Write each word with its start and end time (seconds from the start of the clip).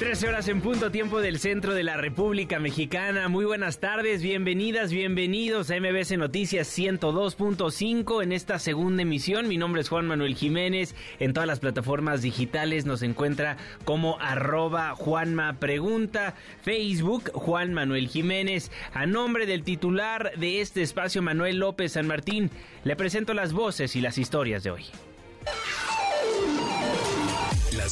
13 0.00 0.28
horas 0.28 0.48
en 0.48 0.62
punto 0.62 0.90
tiempo 0.90 1.20
del 1.20 1.38
centro 1.38 1.74
de 1.74 1.82
la 1.82 1.98
República 1.98 2.58
Mexicana. 2.58 3.28
Muy 3.28 3.44
buenas 3.44 3.80
tardes, 3.80 4.22
bienvenidas, 4.22 4.90
bienvenidos 4.90 5.70
a 5.70 5.78
MBC 5.78 6.12
Noticias 6.12 6.66
102.5 6.78 8.22
en 8.22 8.32
esta 8.32 8.58
segunda 8.58 9.02
emisión. 9.02 9.46
Mi 9.46 9.58
nombre 9.58 9.82
es 9.82 9.90
Juan 9.90 10.06
Manuel 10.06 10.36
Jiménez. 10.36 10.94
En 11.18 11.34
todas 11.34 11.46
las 11.46 11.60
plataformas 11.60 12.22
digitales 12.22 12.86
nos 12.86 13.02
encuentra 13.02 13.58
como 13.84 14.18
arroba 14.20 14.94
Juanma 14.94 15.60
Pregunta, 15.60 16.34
Facebook 16.62 17.30
Juan 17.34 17.74
Manuel 17.74 18.08
Jiménez. 18.08 18.70
A 18.94 19.04
nombre 19.04 19.44
del 19.44 19.64
titular 19.64 20.32
de 20.38 20.62
este 20.62 20.80
espacio, 20.80 21.20
Manuel 21.20 21.58
López 21.58 21.92
San 21.92 22.06
Martín, 22.06 22.50
le 22.84 22.96
presento 22.96 23.34
las 23.34 23.52
voces 23.52 23.94
y 23.96 24.00
las 24.00 24.16
historias 24.16 24.62
de 24.62 24.70
hoy 24.70 24.86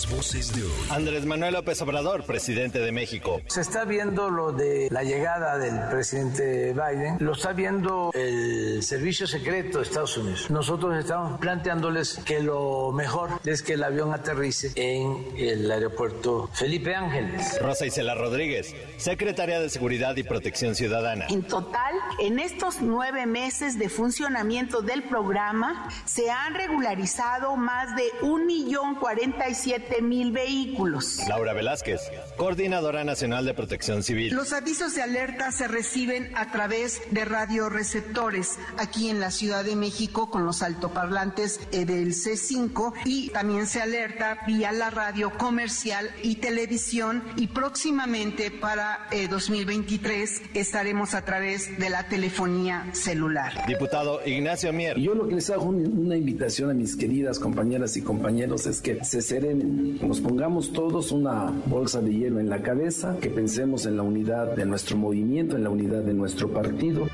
voces 0.07 0.55
de 0.55 0.63
hoy. 0.63 0.71
Andrés 0.91 1.25
Manuel 1.25 1.55
López 1.55 1.81
Obrador, 1.83 2.25
presidente 2.25 2.79
de 2.79 2.93
México. 2.93 3.41
Se 3.47 3.61
está 3.61 3.85
viendo 3.85 4.31
lo 4.31 4.53
de 4.53 4.89
la 4.91 5.03
llegada 5.03 5.59
del 5.59 5.89
presidente 5.89 6.73
Biden, 6.73 7.17
lo 7.21 7.33
está 7.33 7.53
viendo 7.53 8.11
el 8.15 8.83
servicio 8.83 9.27
secreto 9.27 9.79
de 9.79 9.85
Estados 9.85 10.17
Unidos. 10.17 10.51
Nosotros 10.51 10.97
estamos 10.99 11.41
planteándoles 11.41 12.21
que 12.25 12.41
lo 12.41 12.93
mejor 12.93 13.31
es 13.45 13.63
que 13.63 13.75
el 13.75 13.83
avión 13.83 14.13
aterrice 14.13 14.73
en 14.75 15.27
el 15.37 15.71
aeropuerto 15.71 16.51
Felipe 16.53 16.95
Ángeles. 16.95 17.59
Rosa 17.61 17.87
Isela 17.87 18.15
Rodríguez, 18.15 18.75
secretaria 18.99 19.61
de 19.61 19.71
Seguridad 19.71 20.17
y 20.17 20.23
Protección 20.23 20.75
Ciudadana. 20.75 21.27
En 21.31 21.43
total, 21.43 21.95
en 22.19 22.39
estos 22.39 22.81
nueve 22.83 23.27
meses 23.27 23.79
de 23.79 23.89
funcionamiento 23.89 24.83
del 24.83 25.05
programa, 25.05 25.89
se 26.05 26.31
han 26.31 26.55
regularizado 26.55 27.57
más 27.57 27.97
de 27.97 28.05
un 28.23 28.47
millón 28.47 28.97
cuarenta 28.97 29.49
y 29.49 29.55
siete 29.55 29.88
mil 30.03 30.33
vehículos. 30.33 31.21
Laura 31.29 31.53
Velázquez, 31.53 32.01
Coordinadora 32.37 33.05
Nacional 33.05 33.45
de 33.45 33.55
Protección 33.55 34.03
Civil. 34.03 34.35
Los 34.35 34.53
avisos 34.53 34.95
de 34.95 35.03
alerta 35.03 35.51
se 35.53 35.69
reciben 35.69 36.31
a 36.37 36.51
través 36.51 37.01
de 37.11 37.25
radioreceptores 37.25 38.59
aquí 38.79 39.09
en 39.11 39.21
la 39.21 39.31
Ciudad 39.31 39.65
de 39.65 39.77
México 39.77 40.31
con 40.31 40.45
los 40.45 40.63
altoparlantes 40.63 41.61
eh, 41.73 41.85
del 41.85 42.15
C5 42.15 42.93
y 43.05 43.31
también 43.31 43.67
se 43.67 43.81
alerta 43.81 44.39
vía 44.47 44.73
la 44.73 44.91
radio 44.91 45.31
comercial 45.31 46.11
y 46.23 46.37
televisión 46.37 47.23
y 47.37 47.49
próximamente 47.49 48.51
para 48.51 49.09
2023 49.31 50.39
eh, 50.39 50.43
estaremos 50.55 51.15
a 51.15 51.25
través 51.25 51.79
de 51.79 51.91
la 51.91 52.09
telefonía 52.09 52.87
celular. 52.93 53.67
Diputado 53.67 54.21
Ignacio 54.27 54.73
Mier. 54.73 54.99
Yo 54.99 55.15
lo 55.15 55.29
que 55.29 55.35
les 55.35 55.51
hago 55.51 55.65
una 55.65 56.17
invitación 56.17 56.71
a 56.71 56.75
mis 56.75 56.97
queridas 56.97 57.39
compañeras 57.39 57.97
y 57.97 58.03
compañeros 58.03 58.67
es 58.67 58.81
que 58.81 59.05
se 59.05 59.23
serenen 59.23 59.78
nos 60.03 60.21
pongamos 60.21 60.73
todos 60.73 61.13
una 61.13 61.53
bolsa 61.67 62.01
de 62.01 62.13
hielo 62.13 62.41
en 62.41 62.49
la 62.49 62.63
cabeza, 62.63 63.17
que 63.21 63.31
pensemos 63.31 63.87
en 63.87 63.97
la 63.97 64.03
unidad 64.03 64.55
de 64.55 64.67
nuestro 64.67 64.97
movimiento, 64.97 65.57
en 65.57 65.65
la 65.65 65.71
unidad 65.71 66.03
de 66.03 66.15
nuestro 66.15 66.49
partido. 66.53 67.07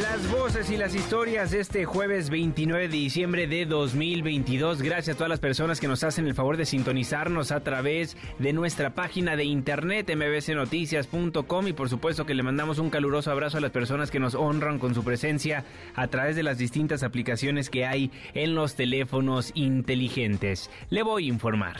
Las 0.00 0.28
voces 0.28 0.70
y 0.70 0.76
las 0.76 0.92
historias 0.92 1.52
de 1.52 1.60
este 1.60 1.84
jueves 1.84 2.28
29 2.28 2.88
de 2.88 2.96
diciembre 2.96 3.46
de 3.46 3.64
2022. 3.64 4.82
Gracias 4.82 5.14
a 5.14 5.16
todas 5.16 5.30
las 5.30 5.38
personas 5.38 5.78
que 5.78 5.86
nos 5.86 6.02
hacen 6.02 6.26
el 6.26 6.34
favor 6.34 6.56
de 6.56 6.66
sintonizarnos 6.66 7.52
a 7.52 7.62
través 7.62 8.16
de 8.40 8.52
nuestra 8.52 8.96
página 8.96 9.36
de 9.36 9.44
internet 9.44 10.12
mbcnoticias.com 10.12 11.68
y 11.68 11.72
por 11.74 11.88
supuesto 11.88 12.26
que 12.26 12.34
le 12.34 12.42
mandamos 12.42 12.80
un 12.80 12.90
caluroso 12.90 13.30
abrazo 13.30 13.58
a 13.58 13.60
las 13.60 13.70
personas 13.70 14.10
que 14.10 14.18
nos 14.18 14.34
honran 14.34 14.80
con 14.80 14.96
su 14.96 15.04
presencia 15.04 15.64
a 15.94 16.08
través 16.08 16.34
de 16.34 16.42
las 16.42 16.58
distintas 16.58 17.04
aplicaciones 17.04 17.70
que 17.70 17.86
hay 17.86 18.10
en 18.34 18.56
los 18.56 18.74
teléfonos 18.74 19.52
inteligentes. 19.54 20.70
Le 20.90 21.04
voy 21.04 21.26
a 21.26 21.28
informar. 21.28 21.76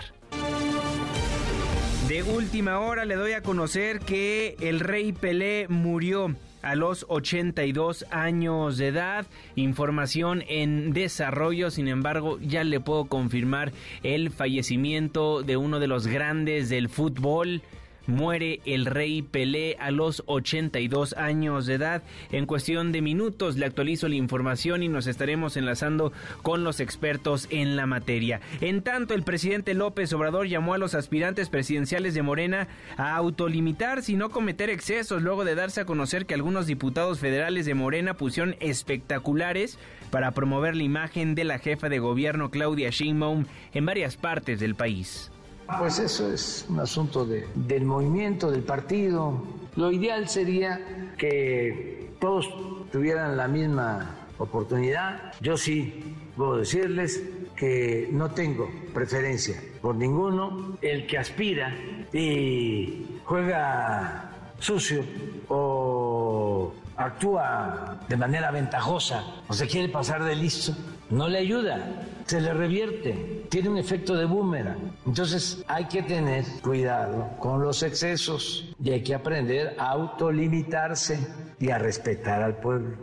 De 2.07 2.23
última 2.23 2.79
hora 2.79 3.07
le 3.07 3.17
doy 3.17 3.33
a 3.33 3.43
conocer 3.43 3.99
que 3.99 4.55
el 4.61 4.79
rey 4.79 5.13
Pelé 5.13 5.67
murió 5.69 6.37
a 6.65 6.75
los 6.75 7.07
82 7.09 8.07
años 8.11 8.79
de 8.79 8.89
edad. 8.89 9.27
Información 9.55 10.43
en 10.49 10.93
desarrollo, 10.93 11.71
sin 11.71 11.89
embargo, 11.89 12.39
ya 12.41 12.65
le 12.65 12.81
puedo 12.81 13.05
confirmar 13.05 13.73
el 14.03 14.31
fallecimiento 14.31 15.43
de 15.43 15.57
uno 15.57 15.79
de 15.79 15.87
los 15.87 16.07
grandes 16.07 16.69
del 16.69 16.89
fútbol 16.89 17.63
muere 18.07 18.61
el 18.65 18.87
rey 18.87 19.23
Pelé 19.23 19.77
a 19.79 19.91
los 19.91 20.23
82 20.27 21.15
años 21.15 21.67
de 21.67 21.75
edad. 21.75 22.03
En 22.33 22.47
cuestión 22.47 22.93
de 22.93 23.03
minutos 23.03 23.57
le 23.57 23.67
actualizo 23.67 24.09
la 24.09 24.15
información 24.15 24.83
y 24.83 24.89
nos 24.89 25.07
estaremos 25.07 25.57
enlazando 25.57 26.13
con 26.43 26.65
los 26.65 26.81
expertos 26.81 27.47
en 27.51 27.77
la 27.77 27.87
materia. 27.87 28.41
En 28.61 28.83
tanto, 28.83 29.15
el 29.15 29.23
presidente 29.23 29.75
López 29.75 30.13
Obrador 30.13 30.47
llamó 30.47 30.75
a 30.75 30.79
los 30.79 30.95
aspirantes 30.95 31.49
presidenciales 31.49 32.15
de 32.15 32.23
Morena 32.23 32.69
a 32.97 33.17
autolimitarse 33.17 34.13
y 34.13 34.17
no 34.17 34.31
cometer 34.31 34.71
excesos 34.71 35.23
luego 35.23 35.45
de 35.45 35.55
darse 35.55 35.81
a 35.81 35.87
conocer 35.87 36.27
que 36.27 36.35
algunos 36.35 36.67
diputados 36.67 37.19
federales 37.19 37.67
de 37.67 37.75
Morena 37.75 38.15
pusieron 38.15 38.57
espectaculares 38.61 39.79
para 40.11 40.31
promover 40.33 40.77
la 40.77 40.83
imagen 40.83 41.35
de 41.35 41.45
la 41.45 41.59
jefa 41.59 41.89
de 41.89 41.99
gobierno 41.99 42.51
Claudia 42.51 42.91
Sheinbaum 42.91 43.47
en 43.73 43.87
varias 43.87 44.17
partes 44.17 44.61
del 44.61 44.75
país. 44.75 45.31
Pues 45.79 45.99
eso 45.99 46.33
es 46.33 46.67
un 46.69 46.81
asunto 46.81 47.25
de, 47.25 47.49
del 47.55 47.85
movimiento, 47.85 48.51
del 48.51 48.63
partido. 48.63 49.43
Lo 49.77 49.91
ideal 49.91 50.29
sería 50.29 51.13
que 51.17 52.11
todos 52.21 52.49
tuvieran 52.93 53.37
la 53.37 53.49
misma 53.49 54.17
oportunidad. 54.39 55.33
Yo 55.41 55.57
sí 55.57 56.15
puedo 56.37 56.59
decirles 56.59 57.23
que 57.57 58.09
no 58.13 58.31
tengo 58.33 58.71
preferencia 58.93 59.61
por 59.81 59.95
ninguno. 59.95 60.77
El 60.83 61.07
que 61.07 61.19
aspira 61.19 61.75
y 62.13 63.21
juega 63.25 64.31
sucio 64.59 65.03
o 65.49 66.73
actúa 66.97 68.01
de 68.09 68.17
manera 68.17 68.51
ventajosa 68.51 69.25
o 69.49 69.53
se 69.53 69.67
quiere 69.67 69.89
pasar 69.89 70.23
de 70.23 70.37
listo, 70.37 70.73
no 71.11 71.29
le 71.29 71.39
ayuda 71.39 72.07
se 72.27 72.41
le 72.41 72.55
revierte, 72.55 73.47
tiene 73.49 73.69
un 73.69 73.79
efecto 73.79 74.15
de 74.15 74.25
boomerang. 74.25 74.97
Entonces 75.07 75.63
hay 75.69 75.87
que 75.87 76.03
tener 76.03 76.45
cuidado 76.63 77.31
con 77.39 77.63
los 77.63 77.83
excesos 77.83 78.75
y 78.83 78.91
hay 78.91 79.03
que 79.03 79.15
aprender 79.15 79.75
a 79.79 79.91
autolimitarse 79.91 81.19
y 81.61 81.71
a 81.71 81.79
respetar 81.79 82.43
al 82.43 82.57
pueblo. 82.57 82.97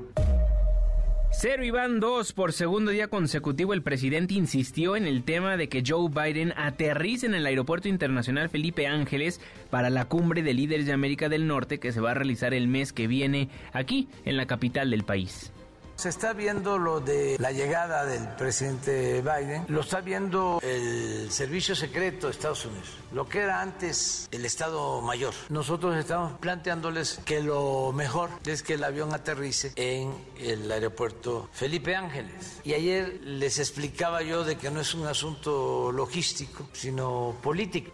Cero 1.34 1.64
y 1.64 1.72
van 1.72 2.02
dos 2.02 2.34
por 2.34 2.52
segundo 2.52 2.92
día 2.92 3.08
consecutivo. 3.08 3.74
El 3.74 3.84
presidente 3.84 4.34
insistió 4.34 4.98
en 4.98 5.08
el 5.08 5.24
tema 5.24 5.56
de 5.56 5.70
que 5.70 5.82
Joe 5.86 6.10
Biden 6.10 6.54
aterrice 6.58 7.26
en 7.26 7.36
el 7.36 7.46
Aeropuerto 7.46 7.88
Internacional 7.88 8.50
Felipe 8.50 8.86
Ángeles 8.86 9.40
para 9.70 9.90
la 9.90 10.06
cumbre 10.06 10.44
de 10.44 10.54
líderes 10.54 10.86
de 10.86 10.92
América 10.92 11.30
del 11.30 11.48
Norte 11.48 11.80
que 11.80 11.94
se 11.94 12.02
va 12.02 12.12
a 12.12 12.16
realizar 12.16 12.54
el 12.54 12.68
mes 12.68 12.92
que 12.92 13.08
viene 13.08 13.48
aquí 13.72 14.10
en 14.26 14.36
la 14.36 14.46
capital 14.46 14.92
del 14.92 15.06
país. 15.06 15.54
Se 16.02 16.10
está 16.10 16.34
viendo 16.34 16.80
lo 16.80 17.00
de 17.00 17.36
la 17.38 17.52
llegada 17.52 18.06
del 18.06 18.28
presidente 18.30 19.22
Biden, 19.22 19.66
lo 19.68 19.82
está 19.82 20.02
viendo 20.02 20.60
el 20.64 21.32
Servicio 21.32 21.76
Secreto 21.76 22.26
de 22.26 22.34
Estados 22.34 22.66
Unidos, 22.66 22.98
lo 23.12 23.30
que 23.30 23.42
era 23.42 23.62
antes 23.62 24.28
el 24.32 24.44
Estado 24.44 25.00
Mayor. 25.04 25.36
Nosotros 25.50 25.96
estamos 25.96 26.40
planteándoles 26.40 27.20
que 27.24 27.44
lo 27.44 27.92
mejor 27.94 28.32
es 28.48 28.64
que 28.64 28.74
el 28.74 28.84
avión 28.84 29.14
aterrice 29.14 29.74
en 29.76 30.12
el 30.40 30.72
aeropuerto 30.72 31.48
Felipe 31.54 31.96
Ángeles. 31.96 32.62
Y 32.64 32.74
ayer 32.74 33.20
les 33.22 33.60
explicaba 33.60 34.24
yo 34.24 34.44
de 34.44 34.58
que 34.58 34.72
no 34.72 34.82
es 34.82 34.96
un 34.96 35.06
asunto 35.06 35.92
logístico, 35.92 36.68
sino 36.74 37.36
político 37.44 37.92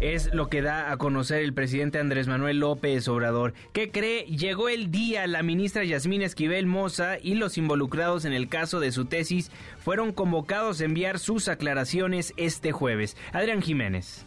es 0.00 0.32
lo 0.32 0.48
que 0.48 0.62
da 0.62 0.90
a 0.90 0.96
conocer 0.96 1.42
el 1.42 1.52
presidente 1.52 1.98
Andrés 1.98 2.26
Manuel 2.26 2.58
López 2.58 3.06
Obrador. 3.08 3.52
¿Qué 3.72 3.90
cree? 3.90 4.24
Llegó 4.24 4.68
el 4.68 4.90
día, 4.90 5.26
la 5.26 5.42
ministra 5.42 5.84
Yasmín 5.84 6.22
Esquivel 6.22 6.66
Moza 6.66 7.18
y 7.18 7.34
los 7.34 7.58
involucrados 7.58 8.24
en 8.24 8.32
el 8.32 8.48
caso 8.48 8.80
de 8.80 8.92
su 8.92 9.04
tesis 9.04 9.50
fueron 9.78 10.12
convocados 10.12 10.80
a 10.80 10.84
enviar 10.86 11.18
sus 11.18 11.48
aclaraciones 11.48 12.32
este 12.38 12.72
jueves. 12.72 13.16
Adrián 13.32 13.60
Jiménez. 13.60 14.26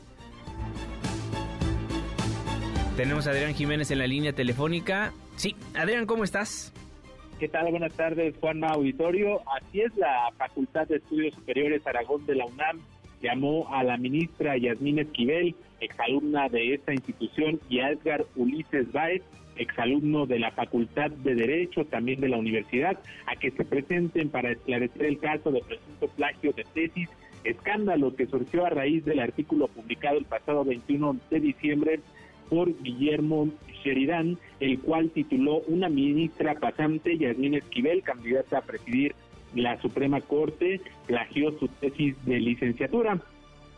Tenemos 2.96 3.25
a 3.25 3.31
Adrián 3.31 3.56
Jiménez 3.56 3.90
en 3.90 3.98
la 3.98 4.06
línea 4.06 4.34
telefónica. 4.34 5.12
Sí, 5.36 5.56
Adrián, 5.74 6.06
¿cómo 6.06 6.24
estás? 6.24 6.72
¿Qué 7.40 7.50
tal? 7.50 7.72
Buenas 7.72 7.94
tardes, 7.94 8.36
Juanma 8.40 8.68
Auditorio. 8.68 9.42
Así 9.58 9.81
es 9.81 9.96
la 9.98 10.31
Facultad 10.38 10.88
de 10.88 10.98
Estudios 10.98 11.34
Superiores 11.34 11.86
Aragón 11.88 12.24
de 12.28 12.36
la 12.36 12.46
UNAM 12.46 12.80
llamó 13.24 13.74
a 13.74 13.84
la 13.84 13.98
ministra 13.98 14.58
Yasmín 14.58 15.00
Esquivel, 15.00 15.56
exalumna 15.80 16.50
de 16.50 16.75
esta 16.75 16.94
institución, 16.94 17.60
y 17.70 17.80
a 17.80 17.92
Edgar 17.92 18.25
Ulises 18.36 18.92
Baez, 18.92 19.24
exalumno 19.56 20.25
de 20.25 20.40
la 20.40 20.52
Facultad 20.52 21.10
de 21.10 21.36
Derecho, 21.36 21.86
también 21.86 22.20
de 22.20 22.28
la 22.28 22.38
universidad, 22.38 23.00
a 23.25 23.36
que 23.38 23.52
se 23.52 23.64
presenten 23.64 24.30
para 24.30 24.52
esclarecer 24.52 25.06
el 25.06 25.20
caso 25.20 25.52
de 25.52 25.62
presunto 25.62 26.08
plagio 26.10 26.52
de 26.52 26.66
tesis, 26.74 27.10
escándalo 27.46 28.16
que 28.16 28.28
surgió 28.28 28.66
a 28.66 28.70
raíz 28.70 29.06
del 29.06 29.20
artículo 29.20 29.68
publicado 29.68 30.18
el 30.18 30.25
pasado 30.25 30.66
21 30.66 31.18
de 31.30 31.40
diciembre 31.40 32.00
por 32.50 32.72
Guillermo 32.84 33.50
Sheridan, 33.84 34.38
el 34.60 34.80
cual 34.80 35.12
tituló 35.12 35.62
Una 35.68 35.90
ministra 35.90 36.56
pasante, 36.56 37.18
Yasmín 37.18 37.56
Esquivel, 37.56 38.04
candidata 38.04 38.58
a 38.58 38.62
presidir 38.62 39.16
la 39.55 39.79
Suprema 39.81 40.21
Corte, 40.21 40.81
plagió 41.05 41.51
su 41.59 41.67
tesis 41.67 42.15
de 42.25 42.39
licenciatura. 42.39 43.19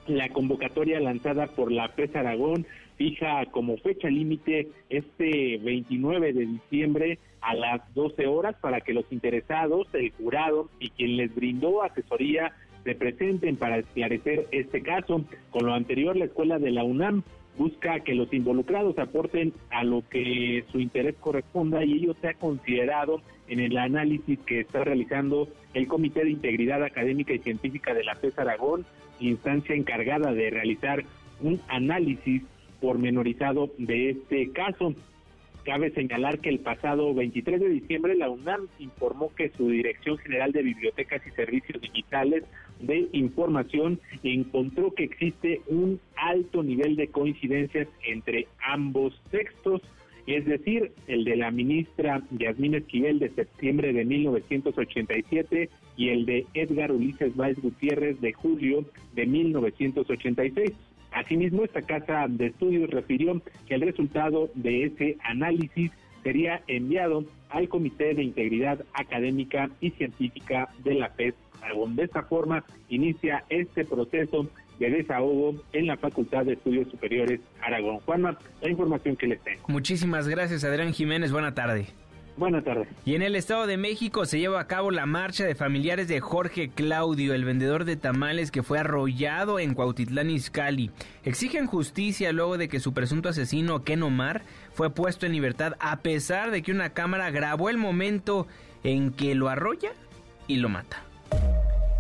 La 0.08 0.30
convocatoria 0.30 1.00
lanzada 1.00 1.48
por 1.48 1.72
la 1.72 1.90
PES 1.96 2.16
Aragón 2.16 2.66
fija 2.98 3.46
como 3.48 3.78
fecha 3.78 4.08
límite 4.08 4.70
este 4.90 5.58
29 5.58 6.34
de 6.34 6.46
diciembre 6.46 7.20
a 7.42 7.54
las 7.56 7.94
12 7.94 8.28
horas 8.28 8.56
para 8.62 8.82
que 8.82 8.94
los 8.94 9.06
interesados, 9.12 9.88
el 9.94 10.12
jurado 10.12 10.70
y 10.80 10.90
quien 10.90 11.18
les 11.18 11.34
brindó 11.34 11.84
asesoría 11.84 12.54
se 12.84 12.96
presenten 12.96 13.58
para 13.58 13.80
esclarecer 13.80 14.48
este 14.52 14.82
caso. 14.82 15.26
Con 15.50 15.66
lo 15.66 15.74
anterior, 15.74 16.16
la 16.16 16.26
escuela 16.26 16.60
de 16.60 16.72
la 16.72 16.84
UNAM 16.84 17.24
busca 17.58 18.00
que 18.02 18.16
los 18.16 18.32
involucrados 18.34 18.98
aporten 19.00 19.54
a 19.70 19.84
lo 19.84 20.04
que 20.10 20.66
su 20.72 20.80
interés 20.80 21.16
corresponda 21.20 21.84
y 21.84 21.94
ello 21.94 22.16
sea 22.22 22.34
considerado 22.34 23.22
en 23.48 23.60
el 23.60 23.78
análisis 23.78 24.40
que 24.40 24.62
está 24.62 24.84
realizando 24.84 25.48
el 25.74 25.88
Comité 25.88 26.24
de 26.24 26.32
Integridad 26.32 26.84
Académica 26.84 27.34
y 27.34 27.40
Científica 27.40 27.94
de 27.94 28.04
la 28.04 28.16
PES 28.16 28.40
Aragón, 28.40 28.86
instancia 29.20 29.76
encargada 29.76 30.34
de 30.34 30.50
realizar 30.50 31.04
un 31.42 31.62
análisis 31.68 32.42
pormenorizado 32.82 33.72
de 33.78 34.12
este 34.12 34.52
caso. 34.52 34.94
Cabe 35.64 35.92
señalar 35.92 36.40
que 36.40 36.50
el 36.50 36.60
pasado 36.60 37.14
23 37.14 37.60
de 37.60 37.70
diciembre 37.70 38.16
la 38.16 38.30
UNAM 38.30 38.68
informó 38.80 39.34
que 39.34 39.50
su 39.50 39.70
Dirección 39.70 40.18
General 40.20 40.52
de 40.52 40.62
Bibliotecas 40.62 41.26
y 41.26 41.32
Servicios 41.32 41.82
Digitales 41.82 42.44
de 42.80 43.08
Información 43.14 44.00
encontró 44.24 44.94
que 44.94 45.04
existe 45.06 45.62
un 45.68 46.00
alto 46.16 46.64
nivel 46.64 46.96
de 46.96 47.08
coincidencias 47.08 47.88
entre 48.06 48.48
ambos 48.66 49.20
textos, 49.32 49.82
es 50.28 50.46
decir, 50.46 50.92
el 51.08 51.24
de 51.24 51.36
la 51.36 51.52
ministra 51.52 52.24
Yasmín 52.32 52.76
Esquivel 52.76 53.20
de 53.20 53.30
septiembre 53.30 53.94
de 53.94 54.06
1987 54.06 55.70
y 55.98 56.10
el 56.10 56.26
de 56.26 56.46
Edgar 56.54 56.92
Ulises 56.92 57.36
Báez 57.36 57.58
Gutiérrez 57.62 58.20
de 58.22 58.34
julio 58.34 58.86
de 59.14 59.26
1986. 59.26 60.72
Asimismo, 61.12 61.64
esta 61.64 61.82
casa 61.82 62.26
de 62.28 62.48
estudios 62.48 62.90
refirió 62.90 63.42
que 63.68 63.76
el 63.76 63.82
resultado 63.82 64.50
de 64.56 64.86
ese 64.86 65.18
análisis 65.24 65.92
sería 66.26 66.64
enviado 66.68 67.24
al 67.50 67.70
Comité 67.70 68.16
de 68.16 68.24
Integridad 68.24 68.84
Académica 68.94 69.70
y 69.80 69.92
Científica 69.92 70.70
de 70.84 70.96
la 70.96 71.14
PES 71.14 71.36
De 71.96 72.04
esta 72.04 72.24
forma, 72.24 72.66
inicia 72.90 73.46
este 73.50 73.86
proceso 73.86 74.50
de 74.80 74.90
desahogo 74.90 75.56
en 75.72 75.86
la 75.86 75.98
Facultad 75.98 76.46
de 76.46 76.54
Estudios 76.54 76.90
Superiores 76.90 77.40
Aragón. 77.62 78.00
Juanma, 78.00 78.38
la 78.62 78.70
información 78.70 79.16
que 79.16 79.28
les 79.28 79.42
tengo. 79.42 79.62
Muchísimas 79.68 80.28
gracias, 80.28 80.64
Adrián 80.64 80.94
Jiménez. 80.94 81.32
Buena 81.32 81.54
tarde. 81.54 81.86
Buenas 82.38 82.66
tardes. 82.66 82.88
Y 83.06 83.16
en 83.16 83.22
el 83.22 83.36
Estado 83.36 83.66
de 83.66 83.78
México 83.78 84.26
se 84.26 84.40
lleva 84.40 84.60
a 84.60 84.68
cabo 84.68 84.92
la 84.92 85.06
marcha 85.06 85.46
de 85.46 85.56
familiares 85.56 86.10
de 86.10 86.20
Jorge 86.20 86.70
Claudio, 86.70 87.34
el 87.34 87.46
vendedor 87.46 87.86
de 87.86 87.96
tamales 87.96 88.52
que 88.52 88.62
fue 88.62 88.78
arrollado 88.78 89.58
en 89.58 89.74
Cuautitlán 89.74 90.30
Izcalli. 90.30 90.92
Exigen 91.24 91.66
justicia 91.66 92.34
luego 92.34 92.58
de 92.58 92.68
que 92.68 92.82
su 92.82 92.94
presunto 92.94 93.30
asesino 93.30 93.84
Ken 93.84 94.04
Omar 94.04 94.42
fue 94.74 94.90
puesto 94.90 95.26
en 95.26 95.32
libertad 95.32 95.76
a 95.80 96.02
pesar 96.02 96.52
de 96.52 96.62
que 96.62 96.74
una 96.74 96.90
cámara 96.90 97.32
grabó 97.32 97.70
el 97.70 97.78
momento 97.78 98.48
en 98.84 99.12
que 99.12 99.34
lo 99.34 99.48
arrolla 99.48 99.92
y 100.48 100.58
lo 100.58 100.68
mata. 100.68 101.04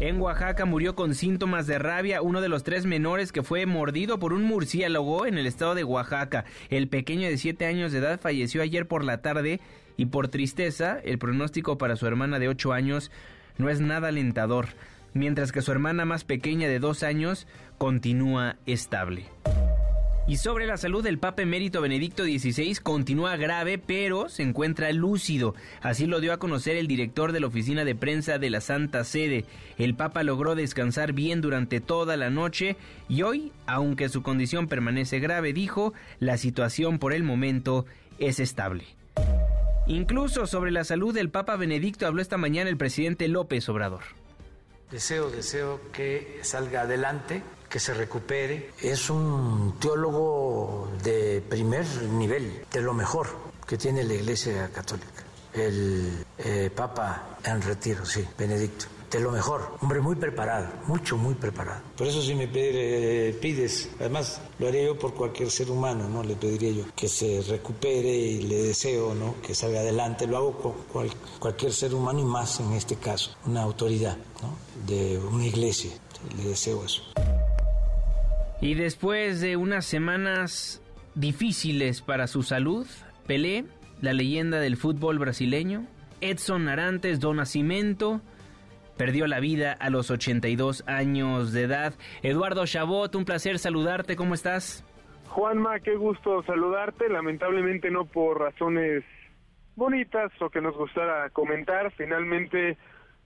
En 0.01 0.19
Oaxaca 0.19 0.65
murió 0.65 0.93
con 0.93 1.15
síntomas 1.15 1.67
de 1.67 1.79
rabia 1.79 2.21
uno 2.21 2.41
de 2.41 2.49
los 2.49 2.63
tres 2.63 2.85
menores 2.85 3.31
que 3.31 3.43
fue 3.43 3.65
mordido 3.65 4.19
por 4.19 4.33
un 4.33 4.43
murciélago 4.43 5.25
en 5.25 5.37
el 5.37 5.47
estado 5.47 5.73
de 5.73 5.85
Oaxaca. 5.85 6.43
El 6.69 6.89
pequeño 6.89 7.29
de 7.29 7.37
siete 7.37 7.65
años 7.65 7.93
de 7.93 7.99
edad 7.99 8.19
falleció 8.19 8.61
ayer 8.61 8.89
por 8.89 9.05
la 9.05 9.21
tarde 9.21 9.61
y 9.97 10.07
por 10.07 10.27
tristeza, 10.27 10.99
el 11.03 11.17
pronóstico 11.17 11.77
para 11.77 11.95
su 11.95 12.07
hermana 12.07 12.39
de 12.39 12.47
8 12.47 12.73
años 12.73 13.11
no 13.57 13.69
es 13.69 13.79
nada 13.79 14.09
alentador, 14.09 14.67
mientras 15.13 15.51
que 15.51 15.61
su 15.61 15.71
hermana 15.71 16.05
más 16.05 16.23
pequeña 16.23 16.67
de 16.67 16.79
2 16.79 17.03
años 17.03 17.47
continúa 17.77 18.57
estable. 18.65 19.25
Y 20.27 20.37
sobre 20.37 20.65
la 20.65 20.77
salud 20.77 21.03
del 21.03 21.19
Papa 21.19 21.43
Emérito 21.43 21.81
Benedicto 21.81 22.23
XVI 22.23 22.77
continúa 22.81 23.37
grave, 23.37 23.77
pero 23.77 24.27
se 24.27 24.41
encuentra 24.41 24.91
lúcido. 24.91 25.53
Así 25.83 26.07
lo 26.07 26.19
dio 26.19 26.33
a 26.33 26.39
conocer 26.39 26.77
el 26.77 26.87
director 26.87 27.31
de 27.31 27.39
la 27.39 27.45
oficina 27.45 27.85
de 27.85 27.93
prensa 27.93 28.39
de 28.39 28.49
la 28.49 28.59
Santa 28.59 29.03
Sede. 29.03 29.45
El 29.77 29.93
Papa 29.93 30.23
logró 30.23 30.55
descansar 30.55 31.13
bien 31.13 31.41
durante 31.41 31.79
toda 31.79 32.17
la 32.17 32.31
noche 32.31 32.75
y 33.07 33.21
hoy, 33.21 33.51
aunque 33.67 34.09
su 34.09 34.23
condición 34.23 34.67
permanece 34.67 35.19
grave, 35.19 35.53
dijo, 35.53 35.93
la 36.19 36.37
situación 36.37 36.97
por 36.97 37.13
el 37.13 37.21
momento 37.21 37.85
es 38.17 38.39
estable. 38.39 38.85
Incluso 39.87 40.47
sobre 40.47 40.71
la 40.71 40.83
salud 40.83 41.13
del 41.13 41.29
Papa 41.29 41.55
Benedicto 41.55 42.07
habló 42.07 42.21
esta 42.21 42.37
mañana 42.37 42.69
el 42.69 42.77
presidente 42.77 43.27
López 43.27 43.69
Obrador. 43.69 44.01
Deseo, 44.89 45.29
deseo 45.29 45.79
que 45.91 46.39
salga 46.41 46.81
adelante, 46.81 47.43
que 47.69 47.79
se 47.79 47.93
recupere. 47.93 48.71
Es 48.81 49.09
un 49.09 49.75
teólogo 49.79 50.91
de 51.03 51.43
primer 51.47 51.85
nivel, 52.03 52.63
de 52.71 52.81
lo 52.81 52.93
mejor 52.93 53.27
que 53.67 53.77
tiene 53.77 54.03
la 54.03 54.13
Iglesia 54.13 54.69
Católica. 54.73 55.23
El 55.53 56.25
eh, 56.39 56.71
Papa 56.75 57.37
en 57.43 57.61
retiro, 57.61 58.05
sí, 58.05 58.25
Benedicto 58.37 58.87
de 59.15 59.21
lo 59.21 59.31
mejor. 59.31 59.77
Hombre 59.81 60.01
muy 60.01 60.15
preparado, 60.15 60.67
mucho, 60.87 61.17
muy 61.17 61.33
preparado. 61.35 61.81
Por 61.97 62.07
eso 62.07 62.21
si 62.21 62.35
me 62.35 62.47
pides, 62.47 63.89
además 63.99 64.41
lo 64.59 64.67
haría 64.67 64.83
yo 64.85 64.99
por 64.99 65.13
cualquier 65.13 65.49
ser 65.49 65.71
humano, 65.71 66.07
¿no? 66.09 66.23
Le 66.23 66.35
pediría 66.35 66.71
yo 66.71 66.83
que 66.95 67.07
se 67.07 67.41
recupere 67.41 68.09
y 68.09 68.41
le 68.43 68.63
deseo, 68.63 69.15
¿no? 69.15 69.35
Que 69.41 69.55
salga 69.55 69.79
adelante. 69.79 70.27
Lo 70.27 70.37
hago 70.37 70.57
por 70.57 71.07
cualquier 71.39 71.71
ser 71.71 71.93
humano 71.93 72.19
y 72.19 72.25
más 72.25 72.59
en 72.59 72.73
este 72.73 72.95
caso, 72.97 73.35
una 73.45 73.61
autoridad, 73.61 74.17
¿no? 74.41 74.55
De 74.85 75.17
una 75.17 75.45
iglesia. 75.45 75.91
Le 76.37 76.49
deseo 76.49 76.83
eso. 76.83 77.03
Y 78.61 78.73
después 78.73 79.41
de 79.41 79.57
unas 79.57 79.85
semanas 79.85 80.81
difíciles 81.13 82.01
para 82.01 82.27
su 82.27 82.43
salud, 82.43 82.87
Pelé, 83.27 83.65
la 84.01 84.13
leyenda 84.13 84.59
del 84.59 84.77
fútbol 84.77 85.19
brasileño, 85.19 85.85
Edson 86.21 86.67
Arantes 86.67 87.19
do 87.19 87.33
Nascimento, 87.33 88.21
perdió 88.97 89.27
la 89.27 89.39
vida 89.39 89.73
a 89.73 89.89
los 89.89 90.11
82 90.11 90.83
años 90.87 91.53
de 91.53 91.63
edad. 91.63 91.93
Eduardo 92.23 92.65
Chabot, 92.65 93.13
un 93.15 93.25
placer 93.25 93.59
saludarte, 93.59 94.15
¿cómo 94.15 94.33
estás? 94.33 94.83
Juanma, 95.29 95.79
qué 95.79 95.95
gusto 95.95 96.43
saludarte, 96.43 97.09
lamentablemente 97.09 97.91
no 97.91 98.05
por 98.05 98.39
razones 98.39 99.03
bonitas 99.75 100.31
o 100.39 100.49
que 100.49 100.61
nos 100.61 100.75
gustara 100.77 101.29
comentar, 101.31 101.91
finalmente 101.91 102.77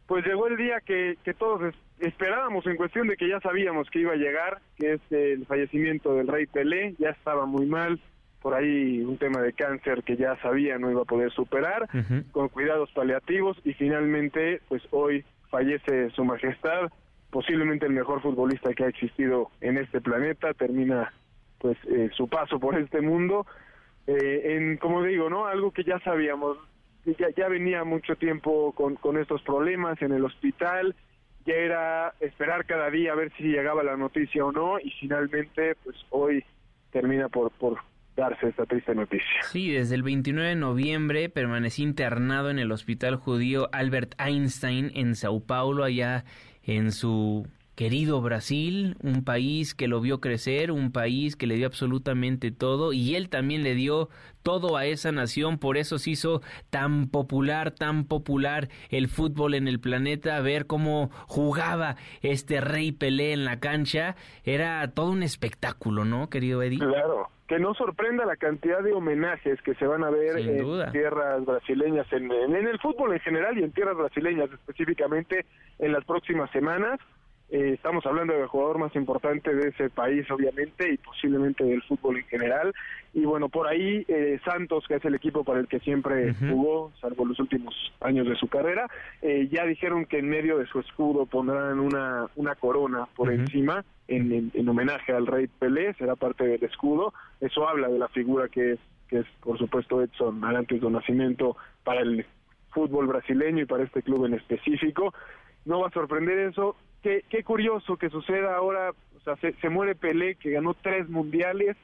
pues 0.07 0.25
llegó 0.25 0.47
el 0.47 0.57
día 0.57 0.81
que, 0.83 1.17
que 1.23 1.35
todos 1.35 1.75
esperábamos 1.99 2.65
en 2.65 2.77
cuestión 2.77 3.07
de 3.07 3.15
que 3.15 3.29
ya 3.29 3.39
sabíamos 3.41 3.87
que 3.91 3.99
iba 3.99 4.13
a 4.13 4.17
llegar, 4.17 4.59
que 4.75 4.93
es 4.93 5.01
el 5.11 5.45
fallecimiento 5.45 6.15
del 6.15 6.27
rey 6.27 6.47
Pelé, 6.47 6.95
ya 6.97 7.09
estaba 7.09 7.45
muy 7.45 7.67
mal, 7.67 8.01
por 8.41 8.55
ahí 8.55 9.01
un 9.01 9.17
tema 9.17 9.41
de 9.41 9.53
cáncer 9.53 10.03
que 10.03 10.15
ya 10.17 10.35
sabía 10.41 10.79
no 10.79 10.89
iba 10.89 11.03
a 11.03 11.05
poder 11.05 11.31
superar, 11.31 11.87
con 12.31 12.49
cuidados 12.49 12.89
paliativos 12.91 13.57
y 13.63 13.73
finalmente 13.73 14.61
pues 14.67 14.81
hoy 14.91 15.25
fallece 15.49 16.09
su 16.11 16.23
majestad, 16.23 16.91
posiblemente 17.29 17.85
el 17.85 17.93
mejor 17.93 18.21
futbolista 18.21 18.73
que 18.73 18.85
ha 18.85 18.87
existido 18.87 19.51
en 19.61 19.77
este 19.77 20.01
planeta, 20.01 20.53
termina 20.53 21.13
pues 21.59 21.77
eh, 21.89 22.09
su 22.15 22.27
paso 22.27 22.59
por 22.59 22.77
este 22.77 23.01
mundo. 23.01 23.45
Eh, 24.07 24.55
en 24.55 24.77
como 24.77 25.03
digo 25.03 25.29
no 25.29 25.45
algo 25.45 25.71
que 25.71 25.83
ya 25.83 25.99
sabíamos 25.99 26.57
ya, 27.05 27.29
ya 27.35 27.47
venía 27.47 27.83
mucho 27.83 28.15
tiempo 28.15 28.71
con, 28.71 28.95
con 28.95 29.17
estos 29.17 29.41
problemas 29.43 30.01
en 30.01 30.13
el 30.13 30.25
hospital 30.25 30.95
ya 31.45 31.53
era 31.53 32.13
esperar 32.19 32.65
cada 32.65 32.89
día 32.89 33.11
a 33.11 33.15
ver 33.15 33.31
si 33.37 33.43
llegaba 33.43 33.83
la 33.83 33.97
noticia 33.97 34.43
o 34.43 34.51
no 34.51 34.79
y 34.79 34.89
finalmente 34.99 35.75
pues 35.83 35.95
hoy 36.09 36.43
termina 36.91 37.29
por 37.29 37.51
por 37.51 37.77
darse 38.19 38.47
esta 38.47 38.65
triste 38.65 38.93
noticia. 38.93 39.41
Sí, 39.43 39.71
desde 39.71 39.95
el 39.95 40.03
29 40.03 40.49
de 40.49 40.55
noviembre 40.55 41.29
permanecí 41.29 41.83
internado 41.83 42.49
en 42.49 42.59
el 42.59 42.71
hospital 42.71 43.15
judío 43.15 43.69
Albert 43.71 44.13
Einstein 44.19 44.91
en 44.93 45.15
Sao 45.15 45.39
Paulo, 45.41 45.83
allá 45.83 46.25
en 46.63 46.91
su 46.91 47.47
querido 47.79 48.19
Brasil, 48.19 48.97
un 49.01 49.23
país 49.23 49.73
que 49.73 49.87
lo 49.87 50.01
vio 50.01 50.19
crecer, 50.19 50.69
un 50.69 50.91
país 50.91 51.37
que 51.37 51.47
le 51.47 51.55
dio 51.55 51.65
absolutamente 51.65 52.51
todo 52.51 52.91
y 52.91 53.15
él 53.15 53.29
también 53.29 53.63
le 53.63 53.73
dio 53.73 54.09
todo 54.43 54.75
a 54.75 54.85
esa 54.85 55.13
nación, 55.13 55.59
por 55.59 55.77
eso 55.77 55.97
se 55.97 56.09
hizo 56.09 56.41
tan 56.69 57.07
popular, 57.07 57.71
tan 57.71 58.03
popular 58.03 58.67
el 58.89 59.07
fútbol 59.07 59.53
en 59.53 59.69
el 59.69 59.79
planeta, 59.79 60.41
ver 60.41 60.67
cómo 60.67 61.09
jugaba 61.27 61.95
este 62.21 62.59
rey 62.59 62.91
Pelé 62.91 63.31
en 63.31 63.45
la 63.45 63.61
cancha, 63.61 64.17
era 64.43 64.85
todo 64.91 65.11
un 65.11 65.23
espectáculo, 65.23 66.03
¿no, 66.03 66.29
querido 66.29 66.61
Eddie? 66.61 66.79
Claro, 66.79 67.29
que 67.49 67.57
no 67.59 67.73
sorprenda 67.73 68.25
la 68.25 68.35
cantidad 68.37 68.81
de 68.83 68.93
homenajes 68.93 69.59
que 69.63 69.73
se 69.73 69.87
van 69.87 70.03
a 70.03 70.11
ver 70.11 70.35
Sin 70.37 70.49
en 70.49 70.57
duda. 70.59 70.91
tierras 70.91 71.43
brasileñas, 71.43 72.05
en, 72.13 72.31
en- 72.31 72.55
en 72.55 72.67
el 72.67 72.79
fútbol 72.79 73.11
en 73.11 73.19
general 73.21 73.57
y 73.57 73.63
en 73.63 73.71
tierras 73.71 73.97
brasileñas 73.97 74.51
específicamente 74.53 75.45
en 75.79 75.91
las 75.91 76.05
próximas 76.05 76.51
semanas. 76.51 76.99
Eh, 77.51 77.71
estamos 77.73 78.05
hablando 78.05 78.33
del 78.33 78.45
jugador 78.47 78.77
más 78.77 78.95
importante 78.95 79.53
de 79.55 79.69
ese 79.69 79.89
país, 79.89 80.29
obviamente, 80.29 80.93
y 80.93 80.97
posiblemente 80.97 81.63
del 81.63 81.81
fútbol 81.83 82.17
en 82.17 82.25
general. 82.25 82.73
Y 83.13 83.25
bueno, 83.25 83.49
por 83.49 83.67
ahí 83.67 84.05
eh, 84.07 84.39
Santos, 84.45 84.85
que 84.87 84.95
es 84.95 85.05
el 85.05 85.15
equipo 85.15 85.43
para 85.43 85.59
el 85.59 85.67
que 85.67 85.79
siempre 85.79 86.33
jugó, 86.51 86.91
salvo 87.01 87.25
los 87.25 87.39
últimos 87.39 87.73
años 88.01 88.27
de 88.27 88.35
su 88.35 88.47
carrera, 88.47 88.87
eh, 89.23 89.47
ya 89.51 89.65
dijeron 89.65 90.05
que 90.05 90.19
en 90.19 90.29
medio 90.29 90.59
de 90.59 90.67
su 90.67 90.79
escudo 90.79 91.25
pondrán 91.25 91.79
una, 91.79 92.27
una 92.35 92.53
corona 92.53 93.07
por 93.15 93.29
encima 93.41 93.83
en, 94.07 94.31
en- 94.31 94.51
en 94.53 94.69
homenaje 94.69 95.11
al 95.11 95.25
rey 95.25 95.47
Pelé, 95.47 95.93
será 95.95 96.15
parte 96.15 96.45
del 96.45 96.63
escudo. 96.63 97.13
Eso 97.41 97.67
habla 97.67 97.87
de 97.87 97.97
la 97.97 98.09
figura 98.09 98.47
que 98.47 98.73
es, 98.73 98.79
que 99.07 99.19
es 99.19 99.25
por 99.41 99.57
supuesto, 99.57 100.03
Edson 100.03 100.43
Arantes 100.45 100.81
do 100.81 100.91
Nacimiento 100.91 101.57
para 101.83 102.01
el 102.01 102.27
fútbol 102.71 103.07
brasileño 103.07 103.63
y 103.63 103.65
para 103.65 103.83
este 103.83 104.03
club 104.03 104.25
en 104.25 104.35
específico. 104.35 105.15
No 105.65 105.79
va 105.79 105.87
a 105.87 105.91
sorprender 105.91 106.37
eso. 106.39 106.75
Qué, 107.01 107.23
qué 107.29 107.43
curioso 107.43 107.95
que 107.97 108.09
suceda 108.09 108.55
ahora, 108.55 108.91
o 109.15 109.19
sea, 109.21 109.35
se, 109.37 109.53
se 109.53 109.69
muere 109.69 109.95
Pelé, 109.95 110.35
que 110.35 110.51
ganó 110.51 110.73
tres 110.73 111.07
mundiales, 111.09 111.77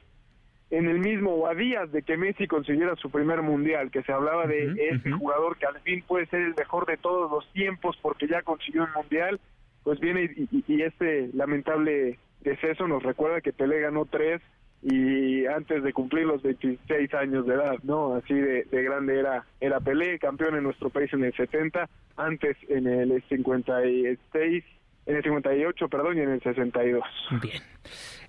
en 0.68 0.88
el 0.88 0.98
mismo 0.98 1.30
o 1.32 1.46
a 1.46 1.54
días 1.54 1.90
de 1.92 2.02
que 2.02 2.16
Messi 2.16 2.46
consiguiera 2.48 2.96
su 2.96 3.08
primer 3.08 3.40
mundial, 3.42 3.90
que 3.90 4.02
se 4.02 4.12
hablaba 4.12 4.46
de 4.46 4.72
ese 4.90 5.10
ujú. 5.10 5.18
jugador 5.20 5.56
que 5.56 5.66
al 5.66 5.80
fin 5.82 6.02
puede 6.06 6.26
ser 6.26 6.40
el 6.40 6.54
mejor 6.56 6.86
de 6.86 6.96
todos 6.96 7.30
los 7.30 7.46
tiempos 7.52 7.96
porque 8.02 8.26
ya 8.26 8.42
consiguió 8.42 8.82
un 8.84 8.92
mundial, 8.92 9.40
pues 9.84 10.00
viene 10.00 10.28
y, 10.36 10.48
y- 10.50 10.64
y 10.66 10.82
este 10.82 11.30
lamentable 11.34 12.18
deceso 12.40 12.88
nos 12.88 13.02
recuerda 13.04 13.40
que 13.40 13.52
Pelé 13.52 13.78
ganó 13.80 14.06
tres 14.06 14.42
y 14.82 15.46
antes 15.46 15.82
de 15.84 15.92
cumplir 15.92 16.26
los 16.26 16.42
26 16.42 17.14
años 17.14 17.46
de 17.46 17.54
edad, 17.54 17.76
¿no? 17.84 18.14
Así 18.16 18.34
de, 18.34 18.64
de 18.64 18.82
grande 18.82 19.18
era, 19.20 19.46
era 19.60 19.78
Pelé, 19.80 20.18
campeón 20.18 20.56
en 20.56 20.64
nuestro 20.64 20.90
país 20.90 21.12
en 21.12 21.24
el 21.24 21.32
70, 21.32 21.88
antes 22.16 22.56
en 22.68 22.86
el 22.88 23.22
56, 23.28 24.64
en 25.06 25.16
el 25.16 25.22
58, 25.22 25.88
perdón, 25.88 26.18
y 26.18 26.20
en 26.20 26.30
el 26.30 26.42
62. 26.42 27.02
Bien. 27.42 27.62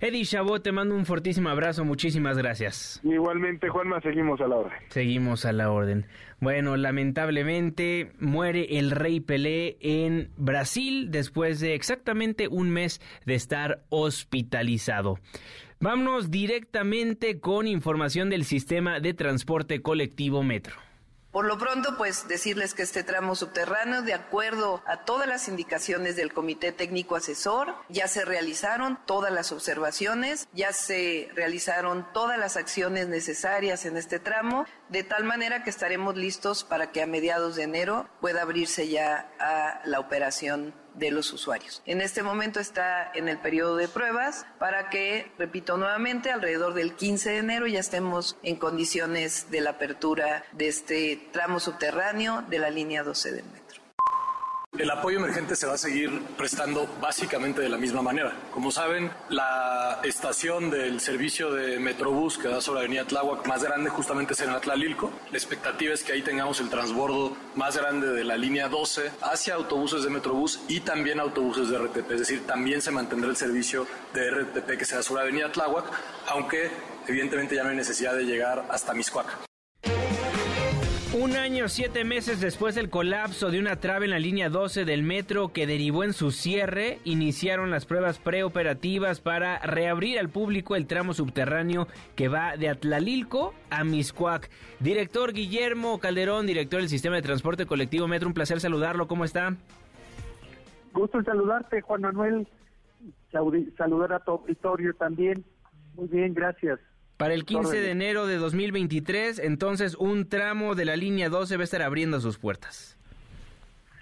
Eddie 0.00 0.24
Chabot, 0.24 0.62
te 0.62 0.70
mando 0.70 0.94
un 0.94 1.04
fortísimo 1.04 1.48
abrazo, 1.48 1.84
muchísimas 1.84 2.38
gracias. 2.38 3.00
Igualmente, 3.02 3.68
Juanma, 3.68 4.00
seguimos 4.00 4.40
a 4.40 4.46
la 4.46 4.56
orden. 4.56 4.78
Seguimos 4.88 5.44
a 5.44 5.52
la 5.52 5.70
orden. 5.70 6.06
Bueno, 6.40 6.76
lamentablemente 6.76 8.12
muere 8.20 8.78
el 8.78 8.92
rey 8.92 9.18
Pelé 9.18 9.76
en 9.80 10.30
Brasil 10.36 11.10
después 11.10 11.58
de 11.58 11.74
exactamente 11.74 12.46
un 12.46 12.70
mes 12.70 13.00
de 13.26 13.34
estar 13.34 13.82
hospitalizado. 13.88 15.18
Vámonos 15.80 16.30
directamente 16.30 17.40
con 17.40 17.66
información 17.66 18.30
del 18.30 18.44
sistema 18.44 19.00
de 19.00 19.14
transporte 19.14 19.82
colectivo 19.82 20.44
Metro. 20.44 20.87
Por 21.30 21.44
lo 21.44 21.58
pronto, 21.58 21.98
pues 21.98 22.26
decirles 22.26 22.72
que 22.72 22.82
este 22.82 23.04
tramo 23.04 23.36
subterráneo, 23.36 24.00
de 24.00 24.14
acuerdo 24.14 24.82
a 24.86 25.04
todas 25.04 25.28
las 25.28 25.46
indicaciones 25.48 26.16
del 26.16 26.32
Comité 26.32 26.72
Técnico 26.72 27.16
Asesor, 27.16 27.74
ya 27.90 28.08
se 28.08 28.24
realizaron 28.24 28.98
todas 29.04 29.30
las 29.30 29.52
observaciones, 29.52 30.48
ya 30.54 30.72
se 30.72 31.28
realizaron 31.34 32.06
todas 32.14 32.38
las 32.38 32.56
acciones 32.56 33.08
necesarias 33.08 33.84
en 33.84 33.98
este 33.98 34.18
tramo, 34.18 34.64
de 34.88 35.02
tal 35.02 35.24
manera 35.24 35.62
que 35.62 35.70
estaremos 35.70 36.16
listos 36.16 36.64
para 36.64 36.90
que 36.90 37.02
a 37.02 37.06
mediados 37.06 37.56
de 37.56 37.64
enero 37.64 38.08
pueda 38.20 38.42
abrirse 38.42 38.88
ya 38.88 39.30
a 39.38 39.80
la 39.84 40.00
operación 40.00 40.74
de 40.94 41.10
los 41.10 41.32
usuarios. 41.32 41.82
En 41.86 42.00
este 42.00 42.22
momento 42.22 42.60
está 42.60 43.10
en 43.14 43.28
el 43.28 43.38
periodo 43.38 43.76
de 43.76 43.88
pruebas 43.88 44.46
para 44.58 44.90
que, 44.90 45.30
repito 45.38 45.76
nuevamente, 45.76 46.30
alrededor 46.30 46.74
del 46.74 46.94
15 46.94 47.30
de 47.30 47.36
enero 47.38 47.66
ya 47.66 47.80
estemos 47.80 48.36
en 48.42 48.56
condiciones 48.56 49.50
de 49.50 49.60
la 49.60 49.70
apertura 49.70 50.44
de 50.52 50.68
este 50.68 51.28
tramo 51.32 51.60
subterráneo 51.60 52.42
de 52.48 52.58
la 52.58 52.70
línea 52.70 53.02
12 53.02 53.32
del 53.32 53.44
metro. 53.44 53.57
El 54.78 54.92
apoyo 54.92 55.18
emergente 55.18 55.56
se 55.56 55.66
va 55.66 55.74
a 55.74 55.78
seguir 55.78 56.22
prestando 56.36 56.86
básicamente 57.00 57.60
de 57.60 57.68
la 57.68 57.78
misma 57.78 58.00
manera. 58.00 58.32
Como 58.54 58.70
saben, 58.70 59.10
la 59.28 60.00
estación 60.04 60.70
del 60.70 61.00
servicio 61.00 61.52
de 61.52 61.80
Metrobús 61.80 62.38
que 62.38 62.46
da 62.46 62.60
sobre 62.60 62.80
Avenida 62.80 63.04
Tláhuac 63.04 63.44
más 63.48 63.64
grande 63.64 63.90
justamente 63.90 64.34
es 64.34 64.40
en 64.40 64.50
Atlalilco. 64.50 65.10
La 65.32 65.36
expectativa 65.38 65.92
es 65.92 66.04
que 66.04 66.12
ahí 66.12 66.22
tengamos 66.22 66.60
el 66.60 66.70
transbordo 66.70 67.36
más 67.56 67.76
grande 67.76 68.06
de 68.06 68.22
la 68.22 68.36
línea 68.36 68.68
12 68.68 69.10
hacia 69.20 69.54
autobuses 69.54 70.04
de 70.04 70.10
Metrobús 70.10 70.60
y 70.68 70.78
también 70.80 71.18
autobuses 71.18 71.70
de 71.70 71.78
RTP. 71.78 72.12
Es 72.12 72.20
decir, 72.20 72.46
también 72.46 72.80
se 72.80 72.92
mantendrá 72.92 73.30
el 73.30 73.36
servicio 73.36 73.84
de 74.14 74.30
RTP 74.30 74.78
que 74.78 74.84
se 74.84 74.94
da 74.94 75.02
sobre 75.02 75.22
Avenida 75.22 75.50
Tláhuac, 75.50 75.86
aunque 76.28 76.70
evidentemente 77.08 77.56
ya 77.56 77.64
no 77.64 77.70
hay 77.70 77.76
necesidad 77.76 78.14
de 78.14 78.24
llegar 78.24 78.64
hasta 78.70 78.94
Miscuac. 78.94 79.47
Un 81.16 81.36
año, 81.36 81.68
siete 81.68 82.04
meses 82.04 82.38
después 82.38 82.74
del 82.74 82.90
colapso 82.90 83.50
de 83.50 83.58
una 83.58 83.76
trave 83.76 84.04
en 84.04 84.10
la 84.10 84.18
línea 84.18 84.50
12 84.50 84.84
del 84.84 85.02
metro 85.02 85.54
que 85.54 85.66
derivó 85.66 86.04
en 86.04 86.12
su 86.12 86.30
cierre, 86.30 86.98
iniciaron 87.04 87.70
las 87.70 87.86
pruebas 87.86 88.18
preoperativas 88.18 89.22
para 89.22 89.58
reabrir 89.60 90.18
al 90.18 90.28
público 90.28 90.76
el 90.76 90.86
tramo 90.86 91.14
subterráneo 91.14 91.88
que 92.14 92.28
va 92.28 92.58
de 92.58 92.68
Atlalilco 92.68 93.54
a 93.70 93.84
Miscuac. 93.84 94.50
Director 94.80 95.32
Guillermo 95.32 95.98
Calderón, 95.98 96.46
director 96.46 96.80
del 96.80 96.90
Sistema 96.90 97.16
de 97.16 97.22
Transporte 97.22 97.64
Colectivo 97.64 98.06
Metro, 98.06 98.28
un 98.28 98.34
placer 98.34 98.60
saludarlo. 98.60 99.08
¿Cómo 99.08 99.24
está? 99.24 99.56
Gusto 100.92 101.20
en 101.20 101.24
saludarte, 101.24 101.80
Juan 101.80 102.02
Manuel. 102.02 102.46
Saludar 103.32 104.12
a 104.12 104.20
tu 104.20 104.42
también. 104.98 105.42
Muy 105.96 106.08
bien, 106.08 106.34
gracias. 106.34 106.78
Para 107.18 107.34
el 107.34 107.44
15 107.44 107.80
de 107.80 107.90
enero 107.90 108.28
de 108.28 108.36
2023, 108.36 109.40
entonces 109.40 109.96
un 109.96 110.28
tramo 110.28 110.76
de 110.76 110.84
la 110.84 110.94
línea 110.94 111.28
12 111.28 111.56
va 111.56 111.62
a 111.62 111.64
estar 111.64 111.82
abriendo 111.82 112.20
sus 112.20 112.38
puertas. 112.38 112.96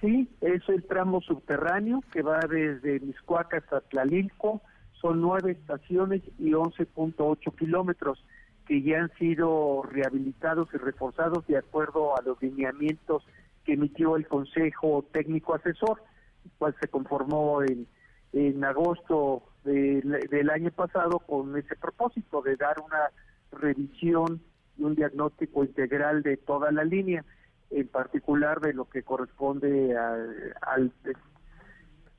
Sí, 0.02 0.28
es 0.42 0.62
el 0.68 0.84
tramo 0.84 1.22
subterráneo 1.22 2.04
que 2.12 2.20
va 2.20 2.40
desde 2.40 3.00
Miscuac 3.00 3.54
hasta 3.54 3.80
Tlalilco. 3.80 4.60
Son 5.00 5.22
nueve 5.22 5.52
estaciones 5.52 6.20
y 6.38 6.50
11.8 6.50 7.56
kilómetros 7.56 8.22
que 8.66 8.82
ya 8.82 8.98
han 8.98 9.10
sido 9.18 9.82
rehabilitados 9.90 10.68
y 10.74 10.76
reforzados 10.76 11.46
de 11.46 11.56
acuerdo 11.56 12.18
a 12.18 12.22
los 12.22 12.40
lineamientos 12.42 13.24
que 13.64 13.72
emitió 13.72 14.16
el 14.16 14.28
Consejo 14.28 15.06
Técnico 15.10 15.54
Asesor, 15.54 16.02
el 16.44 16.50
cual 16.58 16.76
se 16.78 16.88
conformó 16.88 17.62
en, 17.62 17.86
en 18.34 18.62
agosto 18.62 19.42
del, 19.66 20.28
del 20.30 20.50
año 20.50 20.70
pasado 20.70 21.18
con 21.18 21.56
ese 21.58 21.76
propósito 21.76 22.40
de 22.40 22.56
dar 22.56 22.76
una 22.80 23.10
revisión 23.52 24.40
y 24.78 24.84
un 24.84 24.94
diagnóstico 24.94 25.64
integral 25.64 26.22
de 26.22 26.38
toda 26.38 26.72
la 26.72 26.84
línea, 26.84 27.24
en 27.70 27.88
particular 27.88 28.60
de 28.60 28.72
lo 28.72 28.86
que 28.88 29.02
corresponde 29.02 29.94
al, 29.96 30.92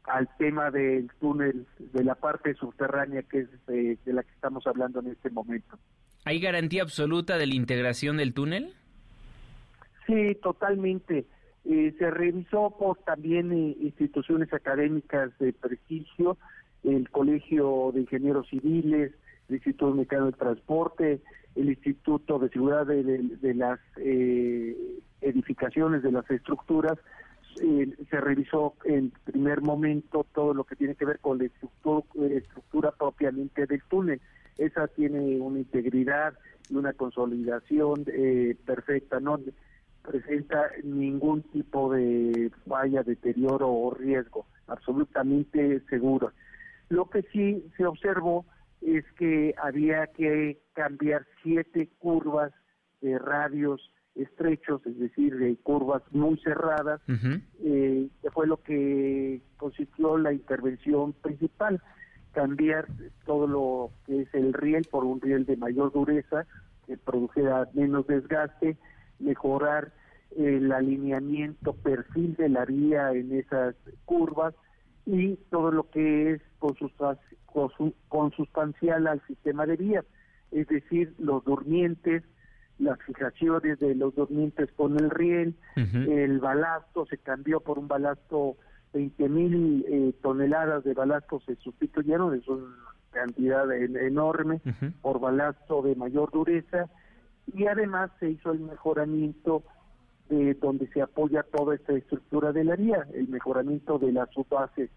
al 0.03 0.29
tema 0.37 0.69
del 0.71 1.09
túnel, 1.19 1.65
de 1.79 2.03
la 2.03 2.15
parte 2.15 2.53
subterránea 2.53 3.23
que 3.23 3.39
es 3.39 3.65
de, 3.65 3.97
de 4.05 4.13
la 4.13 4.23
que 4.23 4.31
estamos 4.31 4.67
hablando 4.67 4.99
en 4.99 5.07
este 5.07 5.29
momento. 5.29 5.79
¿Hay 6.25 6.39
garantía 6.39 6.81
absoluta 6.81 7.37
de 7.37 7.47
la 7.47 7.55
integración 7.55 8.17
del 8.17 8.33
túnel? 8.33 8.73
Sí, 10.05 10.35
totalmente. 10.41 11.25
Eh, 11.65 11.93
se 11.99 12.11
revisó 12.11 12.75
por 12.77 12.97
también 12.99 13.51
eh, 13.51 13.75
instituciones 13.81 14.53
académicas 14.53 15.37
de 15.37 15.51
prestigio, 15.51 16.37
el 16.83 17.09
Colegio 17.09 17.91
de 17.93 18.01
Ingenieros 18.01 18.47
Civiles, 18.49 19.13
el 19.49 19.55
Instituto 19.55 19.93
Mexicano 19.93 20.27
de 20.27 20.31
Transporte, 20.33 21.21
el 21.55 21.69
Instituto 21.69 22.39
de 22.39 22.49
Seguridad 22.49 22.85
de, 22.85 23.53
las 23.53 23.79
eh, 23.97 24.75
edificaciones, 25.21 26.03
de 26.03 26.11
las 26.11 26.29
estructuras. 26.29 26.97
Eh, 27.61 27.91
se 28.09 28.21
revisó 28.21 28.75
en 28.85 29.11
primer 29.25 29.61
momento 29.61 30.25
todo 30.33 30.53
lo 30.53 30.63
que 30.63 30.75
tiene 30.75 30.93
que 30.95 31.05
ver 31.05 31.19
con 31.19 31.39
la 31.39 31.45
estructura, 31.45 32.05
estructura 32.29 32.91
propiamente 32.91 33.65
del 33.65 33.81
túnel. 33.89 34.21
Esa 34.57 34.87
tiene 34.87 35.39
una 35.39 35.59
integridad 35.59 36.33
y 36.69 36.75
una 36.75 36.93
consolidación 36.93 38.05
eh, 38.07 38.55
perfecta, 38.65 39.19
no 39.19 39.39
presenta 40.03 40.69
ningún 40.83 41.43
tipo 41.43 41.91
de 41.91 42.51
falla, 42.67 43.03
deterioro 43.03 43.69
o 43.69 43.93
riesgo, 43.93 44.45
absolutamente 44.67 45.81
seguro. 45.89 46.31
Lo 46.89 47.09
que 47.09 47.23
sí 47.33 47.65
se 47.75 47.85
observó 47.85 48.45
es 48.81 49.03
que 49.17 49.53
había 49.61 50.07
que 50.07 50.59
cambiar 50.73 51.25
siete 51.43 51.89
curvas 51.99 52.53
de 53.01 53.17
radios 53.19 53.91
estrechos, 54.15 54.81
es 54.85 54.97
decir, 54.97 55.37
de 55.37 55.55
curvas 55.57 56.01
muy 56.11 56.37
cerradas, 56.39 57.01
eh, 57.59 58.09
que 58.21 58.31
fue 58.31 58.47
lo 58.47 58.57
que 58.63 59.41
consistió 59.57 60.17
la 60.17 60.33
intervención 60.33 61.13
principal, 61.13 61.81
cambiar 62.31 62.87
todo 63.25 63.47
lo 63.47 63.91
que 64.05 64.21
es 64.21 64.33
el 64.33 64.53
riel 64.53 64.87
por 64.89 65.03
un 65.03 65.21
riel 65.21 65.45
de 65.45 65.57
mayor 65.57 65.91
dureza, 65.91 66.45
que 66.85 66.97
produjera 66.97 67.67
menos 67.73 68.07
desgaste, 68.07 68.77
mejorar 69.19 69.91
el 70.35 70.71
alineamiento, 70.71 71.73
perfil 71.73 72.35
de 72.35 72.49
la 72.49 72.65
vía 72.65 73.11
en 73.11 73.33
esas 73.33 73.75
curvas 74.05 74.53
y 75.05 75.35
todo 75.49 75.71
lo 75.71 75.89
que 75.89 76.33
es 76.33 76.41
consustancial 78.07 79.07
al 79.07 79.21
sistema 79.27 79.65
de 79.65 79.75
vías. 79.77 80.05
es 80.51 80.67
decir, 80.67 81.13
los 81.19 81.43
durmientes, 81.43 82.23
las 82.79 83.01
fijaciones 83.03 83.79
de 83.79 83.95
los 83.95 84.15
durmientes 84.15 84.71
con 84.73 84.97
el 84.99 85.09
riel, 85.09 85.55
el 85.75 86.39
balasto 86.39 87.05
se 87.05 87.17
cambió 87.17 87.59
por 87.59 87.79
un 87.79 87.87
balasto, 87.87 88.55
20 88.93 89.29
mil 89.29 89.85
eh, 89.87 90.13
toneladas 90.21 90.83
de 90.83 90.93
balasto 90.93 91.41
se 91.45 91.55
sustituyeron, 91.57 92.35
es 92.35 92.47
una 92.47 92.73
cantidad 93.11 93.71
enorme, 93.71 94.61
por 95.01 95.19
balasto 95.19 95.81
de 95.81 95.95
mayor 95.95 96.31
dureza, 96.31 96.87
y 97.53 97.65
además 97.65 98.11
se 98.19 98.29
hizo 98.31 98.51
el 98.51 98.59
mejoramiento 98.59 99.63
de 100.29 100.53
donde 100.55 100.87
se 100.87 101.01
apoya 101.01 101.43
toda 101.43 101.75
esta 101.75 101.93
estructura 101.93 102.51
de 102.51 102.63
la 102.63 102.75
vía, 102.75 103.07
el 103.13 103.27
mejoramiento 103.29 103.97
de 103.97 104.11
la 104.11 104.27
subbase, 104.27 104.89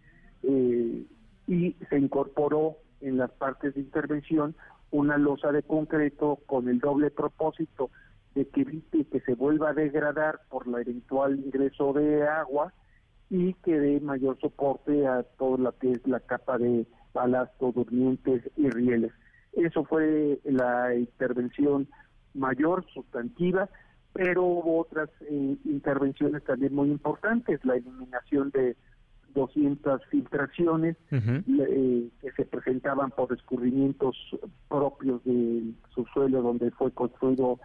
eh, 0.42 1.04
y 1.50 1.74
se 1.88 1.98
incorporó 1.98 2.76
en 3.00 3.18
las 3.18 3.32
partes 3.32 3.74
de 3.74 3.80
intervención 3.80 4.54
una 4.92 5.18
losa 5.18 5.50
de 5.50 5.64
concreto 5.64 6.38
con 6.46 6.68
el 6.68 6.78
doble 6.78 7.10
propósito 7.10 7.90
de 8.36 8.46
que 8.46 8.60
evite 8.60 9.04
que 9.06 9.20
se 9.22 9.34
vuelva 9.34 9.70
a 9.70 9.74
degradar 9.74 10.42
por 10.48 10.68
la 10.68 10.80
eventual 10.80 11.40
ingreso 11.40 11.92
de 11.92 12.22
agua 12.22 12.72
y 13.30 13.54
que 13.54 13.80
dé 13.80 14.00
mayor 14.00 14.38
soporte 14.40 15.08
a 15.08 15.24
todo 15.24 15.58
lo 15.58 15.76
que 15.76 15.90
es 15.90 16.06
la 16.06 16.20
capa 16.20 16.56
de 16.56 16.86
balasto, 17.12 17.72
durmientes 17.72 18.48
y 18.56 18.70
rieles. 18.70 19.10
Eso 19.52 19.84
fue 19.84 20.38
la 20.44 20.94
intervención 20.94 21.88
mayor, 22.32 22.86
sustantiva, 22.94 23.68
pero 24.12 24.44
hubo 24.44 24.78
otras 24.82 25.10
eh, 25.22 25.56
intervenciones 25.64 26.44
también 26.44 26.76
muy 26.76 26.90
importantes, 26.90 27.64
la 27.64 27.74
eliminación 27.74 28.50
de 28.50 28.76
200 29.34 30.04
filtraciones 30.06 30.96
eh, 31.10 32.08
que 32.20 32.32
se 32.36 32.44
presentaban 32.44 33.10
por 33.10 33.32
escurrimientos 33.32 34.16
propios 34.68 35.22
del 35.24 35.74
subsuelo 35.94 36.42
donde 36.42 36.70
fue 36.72 36.90
construido 36.92 37.58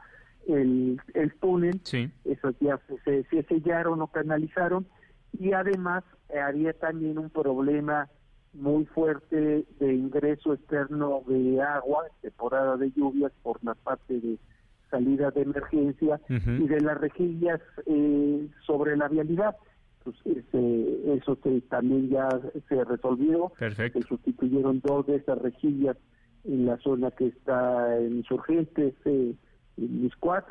el, 0.48 1.00
el 1.13 1.34
túnel. 1.36 1.79
Sí. 1.84 2.10
Esos 2.24 2.55
ya 2.60 2.79
se, 3.03 3.24
se, 3.25 3.43
sellaron 3.43 4.01
o 4.01 4.07
canalizaron 4.07 4.86
y 5.39 5.53
además 5.53 6.03
había 6.34 6.74
también 6.74 7.17
un 7.17 7.29
problema 7.29 8.10
muy 8.53 8.86
fuerte 8.86 9.65
de 9.79 9.93
ingreso 9.93 10.53
externo 10.53 11.22
de 11.27 11.62
agua, 11.62 12.05
temporada 12.22 12.77
de 12.77 12.91
lluvias 12.91 13.31
por 13.43 13.62
la 13.63 13.74
parte 13.75 14.19
de 14.19 14.38
salida 14.89 15.31
de 15.31 15.41
emergencia 15.41 16.22
y 16.29 16.67
de 16.67 16.79
las 16.79 16.98
rejillas 16.98 17.60
eh, 17.86 18.48
sobre 18.65 18.95
la 18.95 19.07
vialidad 19.10 19.55
pues, 20.05 20.45
eso 20.53 21.38
también 21.69 22.09
ya 22.09 22.29
se 22.69 22.83
resolvió. 22.85 23.51
Se 23.57 24.01
sustituyeron 24.03 24.79
dos 24.83 25.07
de 25.07 25.17
esas 25.17 25.39
rejillas 25.39 25.97
en 26.45 26.67
la 26.67 26.77
zona 26.77 27.12
que 27.12 27.27
está 27.27 27.97
en 27.97 28.17
Insurgentes, 28.17 28.93
eh, 29.05 29.33
en 29.77 30.03
Miscuac. 30.03 30.45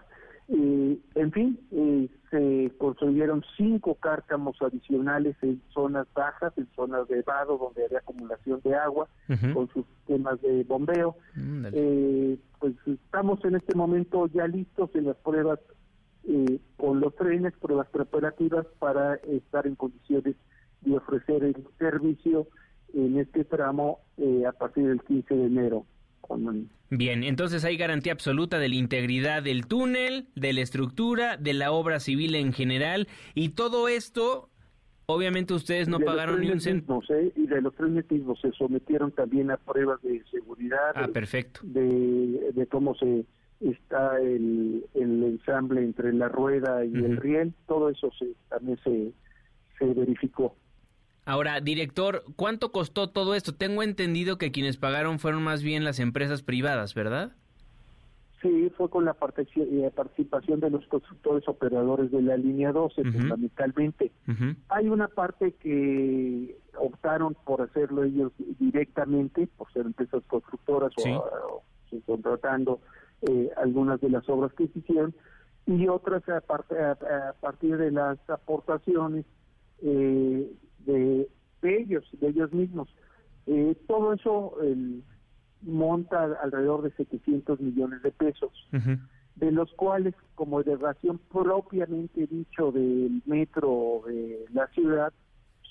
Eh, 0.48 0.98
en 1.14 1.32
fin, 1.32 1.58
eh, 1.70 2.08
se 2.30 2.70
construyeron 2.76 3.42
cinco 3.56 3.94
cárcamos 3.94 4.60
adicionales 4.60 5.36
en 5.40 5.62
zonas 5.72 6.06
bajas, 6.14 6.52
en 6.58 6.68
zonas 6.76 7.08
de 7.08 7.22
vado 7.22 7.56
donde 7.56 7.86
había 7.86 7.98
acumulación 8.00 8.60
de 8.62 8.74
agua, 8.74 9.08
con 9.54 9.68
sus 9.70 9.86
sistemas 9.86 10.42
de 10.42 10.64
bombeo. 10.64 11.16
eh, 11.72 12.38
pues 12.58 12.74
estamos 12.86 13.42
en 13.44 13.54
este 13.54 13.74
momento 13.74 14.26
ya 14.26 14.46
listos 14.46 14.90
en 14.94 15.06
las 15.06 15.16
pruebas 15.16 15.60
eh, 16.28 16.58
con 16.76 17.00
los 17.00 17.14
trenes, 17.16 17.52
pruebas 17.60 17.88
preparativas 17.88 18.66
para 18.78 19.14
estar 19.16 19.66
en 19.66 19.74
condiciones 19.74 20.36
de 20.82 20.96
ofrecer 20.96 21.44
el 21.44 21.56
servicio 21.78 22.46
en 22.94 23.18
este 23.18 23.44
tramo 23.44 24.00
eh, 24.16 24.44
a 24.46 24.52
partir 24.52 24.86
del 24.86 25.02
15 25.02 25.34
de 25.34 25.46
enero. 25.46 25.86
Bien, 26.90 27.24
entonces 27.24 27.64
hay 27.64 27.76
garantía 27.76 28.12
absoluta 28.12 28.58
de 28.58 28.68
la 28.68 28.76
integridad 28.76 29.42
del 29.42 29.66
túnel, 29.66 30.28
de 30.34 30.52
la 30.52 30.60
estructura, 30.60 31.36
de 31.36 31.54
la 31.54 31.72
obra 31.72 32.00
civil 32.00 32.34
en 32.34 32.52
general 32.52 33.08
y 33.34 33.50
todo 33.50 33.88
esto, 33.88 34.48
obviamente 35.06 35.54
ustedes 35.54 35.88
no 35.88 36.00
pagaron 36.00 36.40
ni 36.40 36.50
un 36.50 36.60
centavo. 36.60 37.02
¿eh? 37.10 37.32
Y 37.36 37.46
de 37.46 37.60
los 37.60 37.74
trenes 37.74 38.10
mismos 38.10 38.40
se 38.40 38.52
sometieron 38.52 39.12
también 39.12 39.50
a 39.50 39.56
pruebas 39.56 40.00
de 40.02 40.22
seguridad. 40.30 40.92
Ah, 40.94 41.08
perfecto. 41.08 41.60
De, 41.64 42.52
de 42.54 42.66
cómo 42.68 42.94
se 42.94 43.24
está 43.70 44.20
el, 44.20 44.84
el 44.94 45.22
ensamble 45.22 45.82
entre 45.82 46.12
la 46.12 46.28
rueda 46.28 46.84
y 46.84 46.94
el 46.94 47.16
riel, 47.16 47.54
todo 47.66 47.88
eso 47.88 48.10
se, 48.18 48.28
también 48.48 48.78
se, 48.84 49.12
se 49.78 49.86
verificó. 49.94 50.54
Ahora, 51.26 51.60
director, 51.60 52.24
¿cuánto 52.36 52.70
costó 52.70 53.08
todo 53.08 53.34
esto? 53.34 53.54
Tengo 53.54 53.82
entendido 53.82 54.36
que 54.36 54.52
quienes 54.52 54.76
pagaron 54.76 55.18
fueron 55.18 55.42
más 55.42 55.62
bien 55.62 55.84
las 55.84 55.98
empresas 55.98 56.42
privadas, 56.42 56.94
¿verdad? 56.94 57.32
Sí, 58.42 58.70
fue 58.76 58.90
con 58.90 59.06
la 59.06 59.12
eh, 59.56 59.90
participación 59.94 60.60
de 60.60 60.68
los 60.68 60.86
constructores 60.88 61.48
operadores 61.48 62.10
de 62.10 62.20
la 62.20 62.36
línea 62.36 62.72
12, 62.72 63.02
fundamentalmente. 63.04 64.12
Hay 64.68 64.90
una 64.90 65.08
parte 65.08 65.52
que 65.52 66.58
optaron 66.78 67.34
por 67.46 67.62
hacerlo 67.62 68.04
ellos 68.04 68.32
directamente, 68.58 69.46
por 69.56 69.72
ser 69.72 69.86
empresas 69.86 70.22
constructoras 70.26 70.92
o, 70.98 71.10
o, 71.10 71.62
contratando 72.04 72.80
eh, 73.26 73.50
algunas 73.56 74.00
de 74.00 74.10
las 74.10 74.28
obras 74.28 74.52
que 74.52 74.68
se 74.68 74.80
hicieron 74.80 75.14
y 75.66 75.88
otras 75.88 76.22
a, 76.28 76.36
a, 76.38 77.32
partir 77.40 77.76
de 77.78 77.90
las 77.90 78.18
aportaciones 78.28 79.24
eh, 79.82 80.52
de, 80.80 81.28
ellos, 81.62 82.04
de 82.20 82.28
ellos 82.28 82.52
mismos. 82.52 82.88
Eh, 83.46 83.74
todo 83.86 84.12
eso 84.12 84.58
monta 85.62 86.38
alrededor 86.42 86.82
de 86.82 86.90
700 86.92 87.60
millones 87.60 88.02
de 88.02 88.10
pesos, 88.10 88.52
de 89.36 89.50
los 89.50 89.72
cuales, 89.72 90.14
como 90.34 90.60
elevación 90.60 91.18
propiamente 91.32 92.26
dicho 92.26 92.72
del 92.72 93.22
metro 93.24 94.02
de 94.06 94.44
la 94.52 94.66
ciudad, 94.68 95.14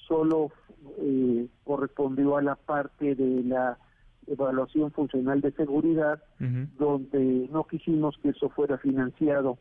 solo 0.07 0.51
correspondió 1.63 2.37
a 2.37 2.41
la 2.41 2.55
parte 2.55 3.13
de 3.13 3.43
la 3.43 3.77
evaluación 4.27 4.91
funcional 4.91 5.41
de 5.41 5.51
seguridad, 5.53 6.21
donde 6.77 7.47
no 7.51 7.65
quisimos 7.65 8.17
que 8.21 8.29
eso 8.29 8.49
fuera 8.49 8.77
financiado 8.77 9.57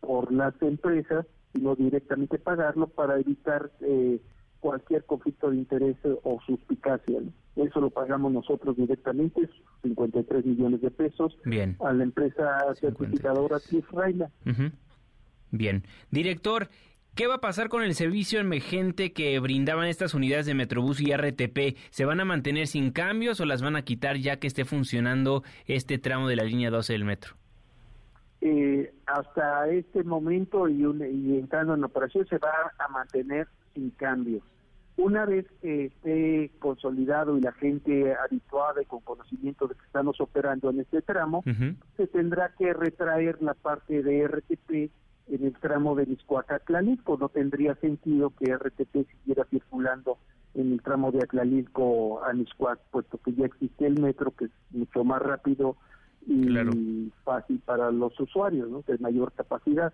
por 0.00 0.32
las 0.32 0.54
empresas, 0.62 1.26
sino 1.52 1.74
directamente 1.76 2.38
pagarlo 2.38 2.88
para 2.88 3.18
evitar 3.18 3.70
eh, 3.80 4.20
cualquier 4.60 5.04
conflicto 5.04 5.50
de 5.50 5.56
interés 5.56 5.96
o 6.22 6.40
suspicacia. 6.46 7.20
Eso 7.56 7.80
lo 7.80 7.90
pagamos 7.90 8.32
nosotros 8.32 8.76
directamente, 8.76 9.48
53 9.82 10.44
millones 10.44 10.80
de 10.80 10.90
pesos, 10.90 11.36
Bien. 11.44 11.76
a 11.80 11.92
la 11.92 12.02
empresa 12.02 12.74
certificadora 12.80 13.60
Cliff 13.60 13.86
Bien. 15.50 15.84
Director, 16.10 16.68
¿Qué 17.14 17.28
va 17.28 17.36
a 17.36 17.40
pasar 17.40 17.68
con 17.68 17.84
el 17.84 17.94
servicio 17.94 18.40
emergente 18.40 19.12
que 19.12 19.38
brindaban 19.38 19.86
estas 19.86 20.14
unidades 20.14 20.46
de 20.46 20.54
Metrobús 20.54 21.00
y 21.00 21.14
RTP? 21.14 21.78
¿Se 21.90 22.04
van 22.04 22.18
a 22.18 22.24
mantener 22.24 22.66
sin 22.66 22.90
cambios 22.90 23.38
o 23.38 23.44
las 23.44 23.62
van 23.62 23.76
a 23.76 23.82
quitar 23.82 24.16
ya 24.16 24.40
que 24.40 24.48
esté 24.48 24.64
funcionando 24.64 25.44
este 25.66 25.98
tramo 25.98 26.26
de 26.26 26.34
la 26.34 26.42
línea 26.42 26.70
12 26.70 26.92
del 26.92 27.04
metro? 27.04 27.34
Eh, 28.40 28.92
hasta 29.06 29.68
este 29.68 30.02
momento 30.02 30.68
y, 30.68 30.82
entrando 31.38 31.74
en 31.74 31.84
operación 31.84 32.26
se 32.26 32.38
va 32.38 32.50
a 32.80 32.88
mantener 32.88 33.46
sin 33.74 33.90
cambios. 33.90 34.42
Una 34.96 35.24
vez 35.24 35.46
que 35.62 35.84
esté 35.86 36.50
consolidado 36.58 37.38
y 37.38 37.42
la 37.42 37.52
gente 37.52 38.12
habituada 38.16 38.82
y 38.82 38.86
con 38.86 39.02
conocimiento 39.02 39.68
de 39.68 39.76
que 39.76 39.86
estamos 39.86 40.20
operando 40.20 40.70
en 40.70 40.80
este 40.80 41.00
tramo, 41.00 41.44
se 41.96 42.08
tendrá 42.08 42.52
que 42.58 42.72
retraer 42.72 43.40
la 43.40 43.54
parte 43.54 44.02
de 44.02 44.26
RTP 44.26 44.90
en 45.28 45.44
el 45.44 45.52
tramo 45.54 45.94
de 45.94 46.06
miscoac 46.06 46.68
No 46.70 47.28
tendría 47.28 47.74
sentido 47.76 48.30
que 48.30 48.54
RTP 48.54 49.08
siguiera 49.10 49.44
circulando 49.50 50.18
en 50.54 50.72
el 50.72 50.82
tramo 50.82 51.10
de 51.10 51.18
Atlalilco 51.18 52.22
a 52.24 52.32
Miscuac, 52.32 52.78
puesto 52.90 53.18
que 53.18 53.32
ya 53.32 53.46
existe 53.46 53.86
el 53.86 54.00
metro 54.00 54.30
que 54.30 54.46
es 54.46 54.50
mucho 54.70 55.02
más 55.04 55.20
rápido 55.20 55.76
y 56.26 57.12
fácil 57.24 57.60
para 57.64 57.90
los 57.90 58.18
usuarios, 58.18 58.70
¿no? 58.70 58.82
de 58.86 58.98
mayor 58.98 59.32
capacidad. 59.32 59.92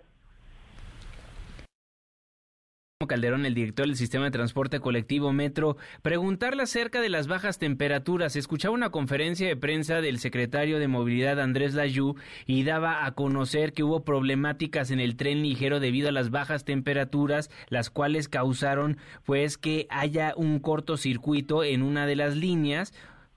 Calderón, 3.06 3.46
el 3.46 3.54
director 3.54 3.86
del 3.86 3.96
sistema 3.96 4.26
de 4.26 4.30
transporte 4.30 4.78
colectivo 4.78 5.32
Metro, 5.32 5.78
preguntarle 6.02 6.64
acerca 6.64 7.00
de 7.00 7.08
las 7.08 7.28
bajas 7.28 7.58
temperaturas. 7.58 8.36
Escuchaba 8.36 8.74
una 8.74 8.90
conferencia 8.90 9.48
de 9.48 9.56
prensa 9.56 10.02
del 10.02 10.18
secretario 10.18 10.78
de 10.78 10.86
Movilidad 10.86 11.40
Andrés 11.40 11.72
Layú 11.72 12.16
y 12.44 12.62
daba 12.64 13.06
a 13.06 13.12
conocer 13.12 13.72
que 13.72 13.84
hubo 13.84 14.04
problemáticas 14.04 14.90
en 14.90 15.00
el 15.00 15.16
tren 15.16 15.42
ligero 15.42 15.80
debido 15.80 16.10
a 16.10 16.12
las 16.12 16.30
bajas 16.30 16.66
temperaturas, 16.66 17.50
las 17.70 17.88
cuales 17.88 18.28
causaron 18.28 18.98
pues 19.24 19.56
que 19.56 19.86
haya 19.88 20.34
un 20.36 20.58
cortocircuito 20.58 21.64
en 21.64 21.82
una 21.82 22.04
de 22.06 22.16
las 22.16 22.36
líneas 22.36 22.92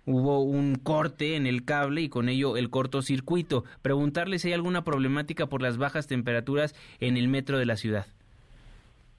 hubo 0.05 0.41
un 0.41 0.75
corte 0.75 1.37
en 1.37 1.47
el 1.47 1.63
cable 1.63 2.01
y 2.01 2.09
con 2.09 2.27
ello 2.27 2.57
el 2.57 2.69
cortocircuito. 2.69 3.63
Preguntarle 3.81 4.39
si 4.39 4.49
hay 4.49 4.55
alguna 4.55 4.83
problemática 4.83 5.47
por 5.47 5.61
las 5.61 5.77
bajas 5.77 6.07
temperaturas 6.07 6.75
en 6.99 7.15
el 7.15 7.29
metro 7.29 7.57
de 7.57 7.65
la 7.65 7.77
ciudad. 7.77 8.05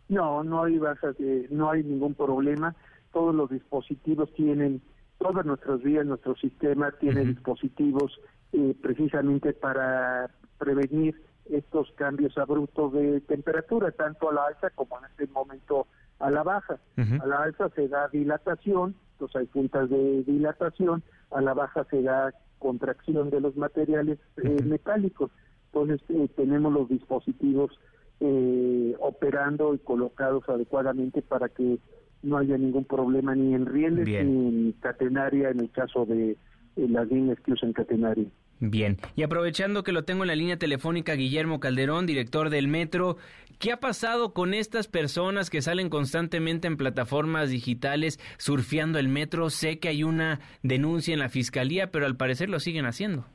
No, 0.08 0.44
no 0.44 0.64
hay 0.64 0.78
bajas, 0.78 1.16
no 1.50 1.70
hay 1.70 1.82
ningún 1.82 2.14
problema. 2.14 2.74
Todos 3.12 3.34
los 3.34 3.50
dispositivos 3.50 4.32
tienen, 4.34 4.82
todas 5.18 5.46
nuestras 5.46 5.82
vías, 5.82 6.04
nuestro 6.04 6.36
sistema 6.36 6.92
tiene 6.92 7.24
dispositivos 7.24 8.20
eh, 8.52 8.74
precisamente 8.80 9.52
para 9.52 10.30
prevenir 10.58 11.20
estos 11.50 11.90
cambios 11.92 12.36
abruptos 12.38 12.92
de 12.92 13.20
temperatura, 13.22 13.90
tanto 13.92 14.30
a 14.30 14.34
la 14.34 14.46
alza 14.46 14.70
como 14.70 14.98
en 14.98 15.04
este 15.06 15.26
momento 15.26 15.86
a 16.18 16.30
la 16.30 16.42
baja. 16.42 16.78
A 16.96 17.26
la 17.26 17.42
alza 17.42 17.68
se 17.70 17.88
da 17.88 18.08
dilatación, 18.08 18.94
entonces 19.12 19.36
hay 19.36 19.46
puntas 19.46 19.90
de 19.90 20.22
dilatación, 20.24 21.02
a 21.30 21.40
la 21.40 21.54
baja 21.54 21.84
se 21.90 22.02
da 22.02 22.32
contracción 22.58 23.30
de 23.30 23.40
los 23.40 23.56
materiales 23.56 24.18
eh, 24.42 24.62
metálicos. 24.64 25.30
Entonces 25.66 26.00
eh, 26.08 26.28
tenemos 26.36 26.72
los 26.72 26.88
dispositivos 26.88 27.78
eh, 28.20 28.94
operando 29.00 29.74
y 29.74 29.78
colocados 29.78 30.48
adecuadamente 30.48 31.22
para 31.22 31.48
que 31.48 31.78
no 32.22 32.38
haya 32.38 32.56
ningún 32.56 32.84
problema 32.84 33.34
ni 33.34 33.54
en 33.54 33.66
rieles 33.66 34.06
ni 34.06 34.16
en 34.16 34.72
catenaria 34.80 35.50
en 35.50 35.60
el 35.60 35.70
caso 35.70 36.06
de 36.06 36.36
las 36.76 37.08
líneas 37.08 37.38
que 37.40 37.52
usan 37.52 37.72
catenaria. 37.72 38.26
Bien, 38.60 38.98
y 39.16 39.22
aprovechando 39.24 39.82
que 39.82 39.92
lo 39.92 40.04
tengo 40.04 40.22
en 40.22 40.28
la 40.28 40.36
línea 40.36 40.56
telefónica, 40.56 41.14
Guillermo 41.14 41.60
Calderón, 41.60 42.06
director 42.06 42.50
del 42.50 42.68
Metro, 42.68 43.16
¿qué 43.58 43.72
ha 43.72 43.80
pasado 43.80 44.32
con 44.32 44.54
estas 44.54 44.88
personas 44.88 45.50
que 45.50 45.60
salen 45.60 45.90
constantemente 45.90 46.68
en 46.68 46.76
plataformas 46.76 47.50
digitales 47.50 48.18
surfeando 48.38 48.98
el 48.98 49.08
Metro? 49.08 49.50
Sé 49.50 49.78
que 49.80 49.88
hay 49.88 50.04
una 50.04 50.40
denuncia 50.62 51.12
en 51.12 51.20
la 51.20 51.28
Fiscalía, 51.28 51.90
pero 51.90 52.06
al 52.06 52.16
parecer 52.16 52.48
lo 52.48 52.60
siguen 52.60 52.86
haciendo. 52.86 53.26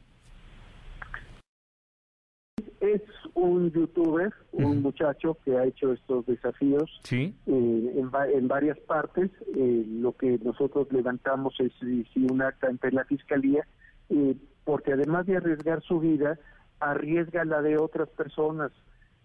Es 2.79 3.01
un 3.39 3.71
youtuber, 3.71 4.33
un 4.51 4.81
muchacho 4.81 5.37
que 5.43 5.57
ha 5.57 5.65
hecho 5.65 5.93
estos 5.93 6.25
desafíos 6.25 6.99
¿Sí? 7.03 7.33
Eh, 7.47 8.03
en, 8.33 8.47
varias 8.47 8.77
partes. 8.79 9.31
Eh, 9.55 9.85
lo 9.87 10.15
que 10.15 10.39
nosotros 10.43 10.87
levantamos 10.91 11.55
es 11.59 11.71
si, 11.79 12.25
un 12.29 12.41
acta 12.41 12.67
ante 12.67 12.91
la 12.91 13.05
Fiscalía. 13.05 13.65
Eh, 14.09 14.35
porque 14.63 14.93
además 14.93 15.25
de 15.25 15.37
arriesgar 15.37 15.81
su 15.81 15.99
vida, 15.99 16.37
arriesga 16.79 17.45
la 17.45 17.61
de 17.61 17.77
otras 17.77 18.09
personas, 18.09 18.71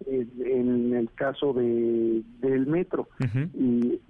en 0.06 0.94
el 0.94 1.10
caso 1.12 1.52
de 1.52 2.22
del 2.40 2.66
metro, 2.66 3.08
y 3.54 4.00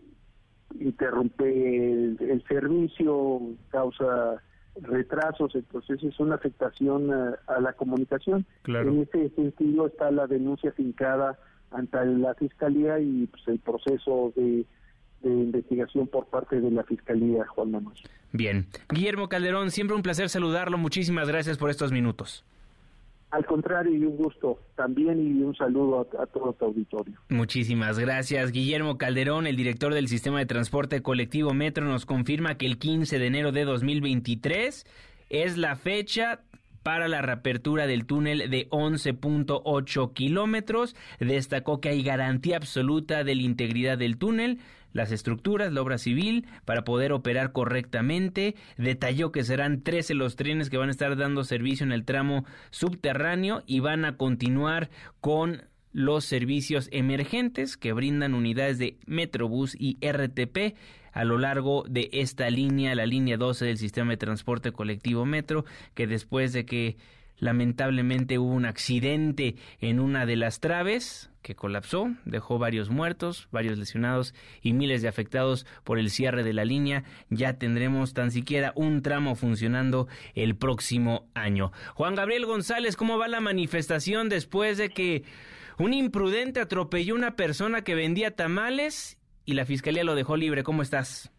interrumpe 0.80 1.44
el, 1.92 2.44
servicio, 2.48 3.40
causa 3.70 4.42
retrasos, 4.80 5.54
entonces 5.54 6.02
es 6.02 6.18
una 6.20 6.34
afectación 6.34 7.12
a, 7.12 7.60
la 7.60 7.72
comunicación. 7.74 8.44
En 8.66 9.02
ese 9.02 9.30
sentido 9.30 9.86
está 9.86 10.10
la 10.10 10.26
denuncia 10.26 10.72
fincada 10.72 11.38
ante 11.70 12.04
la 12.04 12.34
Fiscalía 12.34 12.98
y 12.98 13.26
pues, 13.26 13.42
el 13.48 13.58
proceso 13.58 14.32
de 14.36 14.64
de 15.24 15.30
investigación 15.30 16.06
por 16.06 16.26
parte 16.26 16.60
de 16.60 16.70
la 16.70 16.84
Fiscalía, 16.84 17.46
Juan 17.46 17.72
Manuel. 17.72 17.96
Bien. 18.32 18.66
Guillermo 18.90 19.28
Calderón, 19.28 19.70
siempre 19.70 19.96
un 19.96 20.02
placer 20.02 20.28
saludarlo. 20.28 20.78
Muchísimas 20.78 21.28
gracias 21.28 21.58
por 21.58 21.70
estos 21.70 21.92
minutos. 21.92 22.44
Al 23.34 23.46
contrario, 23.46 23.92
y 23.92 24.04
un 24.04 24.16
gusto 24.16 24.60
también 24.76 25.18
y 25.18 25.42
un 25.42 25.56
saludo 25.56 26.08
a, 26.20 26.26
todo 26.26 26.52
tu 26.52 26.66
auditorio. 26.66 27.18
Muchísimas 27.30 27.98
gracias. 27.98 28.52
Guillermo 28.52 28.96
Calderón, 28.96 29.48
el 29.48 29.56
director 29.56 29.92
del 29.92 30.06
Sistema 30.06 30.38
de 30.38 30.46
Transporte 30.46 31.02
Colectivo 31.02 31.52
Metro, 31.52 31.84
nos 31.84 32.06
confirma 32.06 32.56
que 32.56 32.66
el 32.66 32.78
15 32.78 33.18
de 33.18 33.26
enero 33.26 33.50
de 33.50 33.64
2023 33.64 34.86
es 35.30 35.56
la 35.58 35.74
fecha 35.74 36.42
para 36.84 37.08
la 37.08 37.22
reapertura 37.22 37.88
del 37.88 38.06
túnel 38.06 38.50
de 38.50 38.70
11.8 38.70 40.12
kilómetros. 40.12 40.94
Destacó 41.18 41.80
que 41.80 41.88
hay 41.88 42.04
garantía 42.04 42.56
absoluta 42.56 43.24
de 43.24 43.34
la 43.34 43.42
integridad 43.42 43.98
del 43.98 44.16
túnel 44.16 44.60
las 44.94 45.12
estructuras, 45.12 45.70
la 45.72 45.82
obra 45.82 45.98
civil, 45.98 46.46
para 46.64 46.84
poder 46.84 47.12
operar 47.12 47.52
correctamente. 47.52 48.54
Detalló 48.78 49.30
que 49.30 49.44
serán 49.44 49.82
13 49.82 50.14
los 50.14 50.36
trenes 50.36 50.70
que 50.70 50.78
van 50.78 50.88
a 50.88 50.92
estar 50.92 51.14
dando 51.18 51.44
servicio 51.44 51.84
en 51.84 51.92
el 51.92 52.06
tramo 52.06 52.46
subterráneo 52.70 53.62
y 53.66 53.80
van 53.80 54.06
a 54.06 54.16
continuar 54.16 54.88
con 55.20 55.64
los 55.92 56.24
servicios 56.24 56.88
emergentes 56.90 57.76
que 57.76 57.92
brindan 57.92 58.34
unidades 58.34 58.78
de 58.78 58.96
Metrobús 59.06 59.76
y 59.78 59.98
RTP 60.04 60.74
a 61.12 61.24
lo 61.24 61.38
largo 61.38 61.84
de 61.88 62.10
esta 62.12 62.50
línea, 62.50 62.94
la 62.96 63.06
línea 63.06 63.36
12 63.36 63.64
del 63.66 63.78
sistema 63.78 64.10
de 64.10 64.16
transporte 64.16 64.72
colectivo 64.72 65.24
Metro, 65.24 65.64
que 65.94 66.08
después 66.08 66.52
de 66.52 66.66
que 66.66 66.96
Lamentablemente 67.38 68.38
hubo 68.38 68.52
un 68.52 68.64
accidente 68.64 69.56
en 69.80 70.00
una 70.00 70.26
de 70.26 70.36
las 70.36 70.60
traves 70.60 71.30
que 71.42 71.54
colapsó, 71.54 72.10
dejó 72.24 72.58
varios 72.58 72.90
muertos, 72.90 73.48
varios 73.52 73.78
lesionados 73.78 74.34
y 74.62 74.72
miles 74.72 75.02
de 75.02 75.08
afectados 75.08 75.66
por 75.84 75.98
el 75.98 76.10
cierre 76.10 76.42
de 76.42 76.54
la 76.54 76.64
línea. 76.64 77.04
Ya 77.28 77.58
tendremos 77.58 78.14
tan 78.14 78.30
siquiera 78.30 78.72
un 78.76 79.02
tramo 79.02 79.34
funcionando 79.34 80.08
el 80.34 80.56
próximo 80.56 81.26
año. 81.34 81.70
Juan 81.94 82.14
Gabriel 82.14 82.46
González, 82.46 82.96
¿cómo 82.96 83.18
va 83.18 83.28
la 83.28 83.40
manifestación 83.40 84.28
después 84.28 84.78
de 84.78 84.88
que 84.88 85.24
un 85.78 85.92
imprudente 85.92 86.60
atropelló 86.60 87.14
a 87.14 87.18
una 87.18 87.36
persona 87.36 87.82
que 87.82 87.94
vendía 87.94 88.30
tamales 88.30 89.20
y 89.44 89.52
la 89.52 89.66
fiscalía 89.66 90.04
lo 90.04 90.14
dejó 90.14 90.36
libre? 90.36 90.62
¿Cómo 90.62 90.80
estás? 90.80 91.30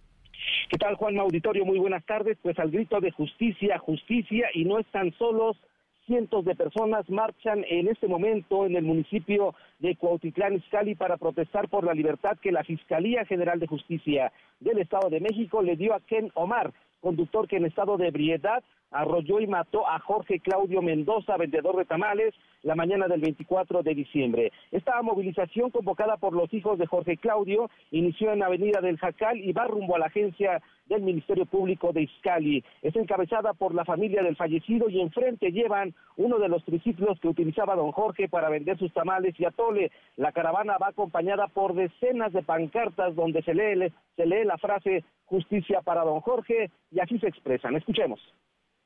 ¿Qué 0.70 0.78
tal, 0.78 0.96
Juan 0.96 1.18
Auditorio? 1.18 1.66
Muy 1.66 1.80
buenas 1.80 2.06
tardes. 2.06 2.38
Pues 2.44 2.60
al 2.60 2.70
grito 2.70 3.00
de 3.00 3.12
justicia, 3.12 3.80
justicia, 3.80 4.50
y 4.54 4.66
no 4.66 4.78
están 4.80 5.12
solos 5.18 5.58
cientos 6.06 6.46
de 6.46 6.56
personas 6.56 7.10
marchan 7.10 7.66
en 7.68 7.88
este 7.88 8.08
momento 8.08 8.66
en 8.66 8.76
el 8.76 8.84
municipio 8.84 9.56
de 9.80 9.96
Cuautitlán 9.96 10.54
Izcalli 10.54 10.96
para 10.96 11.18
protestar 11.18 11.68
por 11.68 11.84
la 11.84 11.94
libertad 11.94 12.38
que 12.42 12.52
la 12.52 12.64
Fiscalía 12.64 13.26
General 13.26 13.60
de 13.60 13.68
Justicia 13.68 14.32
del 14.60 14.80
Estado 14.80 15.10
de 15.10 15.20
México 15.20 15.62
le 15.62 15.76
dio 15.76 15.94
a 15.94 16.00
Ken 16.02 16.32
Omar, 16.36 16.74
conductor 17.02 17.48
que 17.48 17.58
en 17.58 17.66
estado 17.66 17.98
de 17.98 18.08
ebriedad 18.08 18.64
arrolló 18.96 19.40
y 19.40 19.48
mató 19.48 19.88
a 19.88 20.00
Jorge 20.00 20.40
Claudio 20.40 20.82
Mendoza, 20.82 21.38
vendedor 21.38 21.76
de 21.76 21.86
tamales, 21.86 22.34
la 22.64 22.76
mañana 22.76 23.08
del 23.08 23.22
24 23.22 23.84
de 23.84 23.94
diciembre. 23.94 24.52
Esta 24.72 25.02
movilización 25.02 25.70
convocada 25.70 26.18
por 26.18 26.34
los 26.34 26.52
hijos 26.54 26.80
de 26.80 26.88
Jorge 26.88 27.18
Claudio 27.18 27.70
inició 27.92 28.32
en 28.32 28.42
Avenida 28.42 28.80
del 28.82 28.98
Jacal 28.98 29.38
y 29.38 29.52
va 29.52 29.68
rumbo 29.68 29.96
a 29.96 30.00
la 30.00 30.08
agencia 30.08 30.62
del 30.88 31.02
Ministerio 31.02 31.46
Público 31.46 31.92
de 31.92 32.04
Izcali. 32.04 32.64
Es 32.82 32.96
encabezada 32.96 33.54
por 33.54 33.76
la 33.76 33.86
familia 33.86 34.24
del 34.24 34.36
fallecido 34.36 34.90
y 34.90 35.02
enfrente 35.02 35.52
llevan 35.52 35.94
uno 36.16 36.40
de 36.40 36.48
los 36.48 36.64
triciclos 36.64 37.20
que 37.20 37.28
utilizaba 37.28 37.76
don 37.76 37.92
Jorge 37.92 38.30
para 38.30 38.50
vender 38.50 38.78
sus 38.78 38.94
tamales 38.94 39.38
y 39.40 39.46
atole. 39.46 39.92
La 40.16 40.32
caravana 40.32 40.78
va 40.78 40.88
acompañada 40.90 41.48
por 41.48 41.74
decenas 41.74 42.32
de 42.34 42.44
pancartas 42.44 43.16
donde 43.16 43.44
se 43.44 43.54
lee, 43.54 43.92
se 44.16 44.26
lee 44.26 44.46
la 44.46 44.58
frase 44.58 45.04
justicia 45.26 45.82
para 45.82 46.04
don 46.04 46.22
Jorge 46.22 46.72
y 46.92 47.00
así 47.00 47.20
se 47.20 47.28
expresan. 47.28 47.76
Escuchemos. 47.76 48.20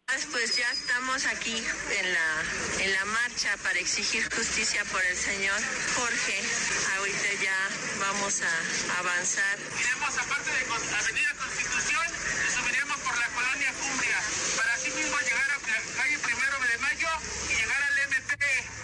Pues 0.09 0.55
ya 0.55 0.71
estamos 0.71 1.23
aquí 1.27 1.55
en 1.55 2.13
la, 2.13 2.43
en 2.79 2.93
la 2.93 3.05
marcha 3.05 3.55
para 3.61 3.77
exigir 3.77 4.23
justicia 4.33 4.83
por 4.85 5.05
el 5.05 5.15
señor 5.15 5.59
Jorge. 5.95 6.41
Ahorita 6.97 7.43
ya 7.43 7.55
vamos 7.99 8.41
a 8.41 8.99
avanzar. 8.99 9.59
Iremos 9.79 10.17
aparte 10.17 10.49
de 10.49 10.65
Avenida 10.65 11.35
Constitución, 11.37 12.07
subiremos 12.55 12.97
por 13.01 13.17
la 13.19 13.27
colonia 13.27 13.71
Cumbria 13.73 14.19
para 14.57 14.73
así 14.73 14.89
mismo 14.91 15.15
llegar 15.19 15.43
a 15.43 15.57
la 15.57 15.59
calle 16.01 16.17
Primero 16.17 16.57
de 16.59 16.77
Mayo 16.79 17.09
y 17.51 17.53
llegar 17.53 17.83
al 17.83 17.99
MP. 17.99 18.35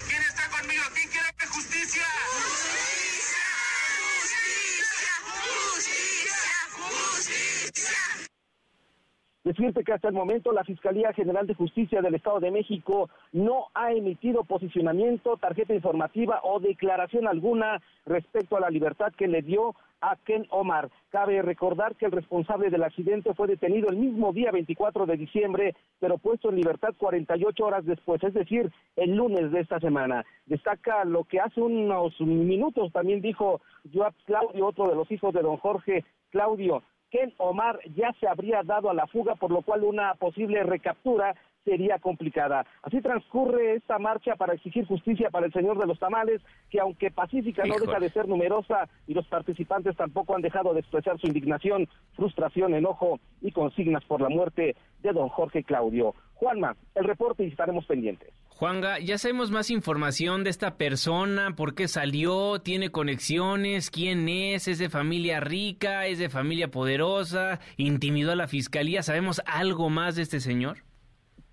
¿Quién 0.08 0.22
está 0.22 0.48
conmigo? 0.50 0.84
¿Quién 0.94 1.10
quiere 1.10 1.34
justicia? 1.48 2.06
Justicia, 2.30 3.46
justicia, 4.22 5.14
justicia, 5.74 6.58
justicia. 6.72 8.35
Decirte 9.46 9.84
que 9.84 9.94
hasta 9.94 10.08
el 10.08 10.16
momento 10.16 10.52
la 10.52 10.64
Fiscalía 10.64 11.14
General 11.14 11.46
de 11.46 11.54
Justicia 11.54 12.02
del 12.02 12.16
Estado 12.16 12.40
de 12.40 12.50
México 12.50 13.12
no 13.32 13.68
ha 13.76 13.94
emitido 13.94 14.44
posicionamiento, 14.44 15.38
tarjeta 15.38 15.76
informativa 15.76 16.40
o 16.42 16.60
declaración 16.60 17.28
alguna 17.28 17.80
respecto 18.08 18.58
a 18.58 18.60
la 18.60 18.72
libertad 18.72 19.14
que 19.16 19.28
le 19.28 19.44
dio 19.44 19.76
a 20.02 20.16
Ken 20.16 20.48
Omar. 20.50 20.90
Cabe 21.12 21.44
recordar 21.44 21.96
que 21.96 22.08
el 22.08 22.12
responsable 22.12 22.72
del 22.72 22.82
accidente 22.82 23.36
fue 23.36 23.46
detenido 23.46 23.90
el 23.90 23.98
mismo 23.98 24.34
día 24.34 24.52
24 24.52 25.06
de 25.06 25.16
diciembre, 25.16 25.76
pero 26.00 26.18
puesto 26.18 26.50
en 26.50 26.56
libertad 26.56 26.96
48 26.98 27.64
horas 27.64 27.86
después, 27.86 28.24
es 28.24 28.34
decir, 28.34 28.72
el 28.96 29.16
lunes 29.16 29.52
de 29.52 29.60
esta 29.60 29.80
semana. 29.80 30.26
Destaca 30.48 31.06
lo 31.06 31.24
que 31.24 31.40
hace 31.40 31.62
unos 31.62 32.20
minutos 32.20 32.92
también 32.92 33.22
dijo 33.22 33.62
Joab 33.94 34.16
Claudio, 34.26 34.66
otro 34.66 34.90
de 34.90 34.96
los 34.96 35.12
hijos 35.12 35.36
de 35.36 35.44
don 35.44 35.58
Jorge 35.58 36.04
Claudio, 36.32 36.82
Ken 37.10 37.34
Omar 37.38 37.80
ya 37.96 38.13
se 38.20 38.28
habría 38.28 38.63
dado 38.63 38.89
a 38.89 38.94
la 38.94 39.08
fuga, 39.08 39.36
por 39.36 39.52
lo 39.52 39.62
cual 39.62 39.84
una 39.84 40.15
posible 40.15 40.63
recaptura 40.63 41.36
sería 41.65 41.99
complicada. 41.99 42.65
Así 42.84 43.01
transcurre 43.01 43.73
esta 43.75 43.99
marcha 43.99 44.36
para 44.36 44.54
exigir 44.54 44.86
justicia 44.86 45.30
para 45.30 45.47
el 45.47 45.51
señor 45.51 45.78
de 45.78 45.88
los 45.88 45.99
tamales, 45.99 46.41
que 46.69 46.80
aunque 46.80 47.12
pacífica 47.12 47.63
no 47.65 47.75
deja 47.78 47.99
de 47.99 48.10
ser 48.12 48.28
numerosa 48.28 48.88
y 49.08 49.13
los 49.13 49.28
participantes 49.28 49.97
tampoco 49.97 50.36
han 50.36 50.41
dejado 50.41 50.73
de 50.73 50.80
expresar 50.80 51.19
su 51.19 51.28
indignación, 51.28 51.89
frustración, 52.15 52.73
enojo 52.75 53.19
y 53.41 53.51
consignas 53.51 54.06
por 54.06 54.21
la 54.21 54.30
muerte 54.30 54.75
de 55.01 55.12
don 55.12 55.28
Jorge 55.30 55.63
Claudio. 55.63 56.13
Juanma, 56.36 56.75
el 56.93 57.06
reporte 57.06 57.43
y 57.43 57.47
estaremos 57.47 57.86
pendientes. 57.86 58.30
Juanga, 58.49 58.99
ya 58.99 59.17
sabemos 59.17 59.51
más 59.51 59.69
información 59.69 60.45
de 60.45 60.49
esta 60.49 60.78
persona, 60.78 61.56
por 61.58 61.75
qué 61.75 61.89
salió, 61.89 62.60
tiene 62.62 62.89
conexiones, 62.89 63.91
quién 63.91 64.30
es, 64.30 64.69
es 64.69 64.80
de 64.80 64.89
familia 64.89 65.41
rica, 65.41 66.08
es 66.08 66.19
de 66.19 66.30
familia 66.30 66.69
poderosa, 66.69 67.60
intimidó 67.75 68.32
a 68.32 68.38
la 68.38 68.47
fiscalía, 68.47 69.04
¿sabemos 69.04 69.41
algo 69.45 69.89
más 69.89 70.15
de 70.15 70.21
este 70.21 70.39
señor? 70.39 70.85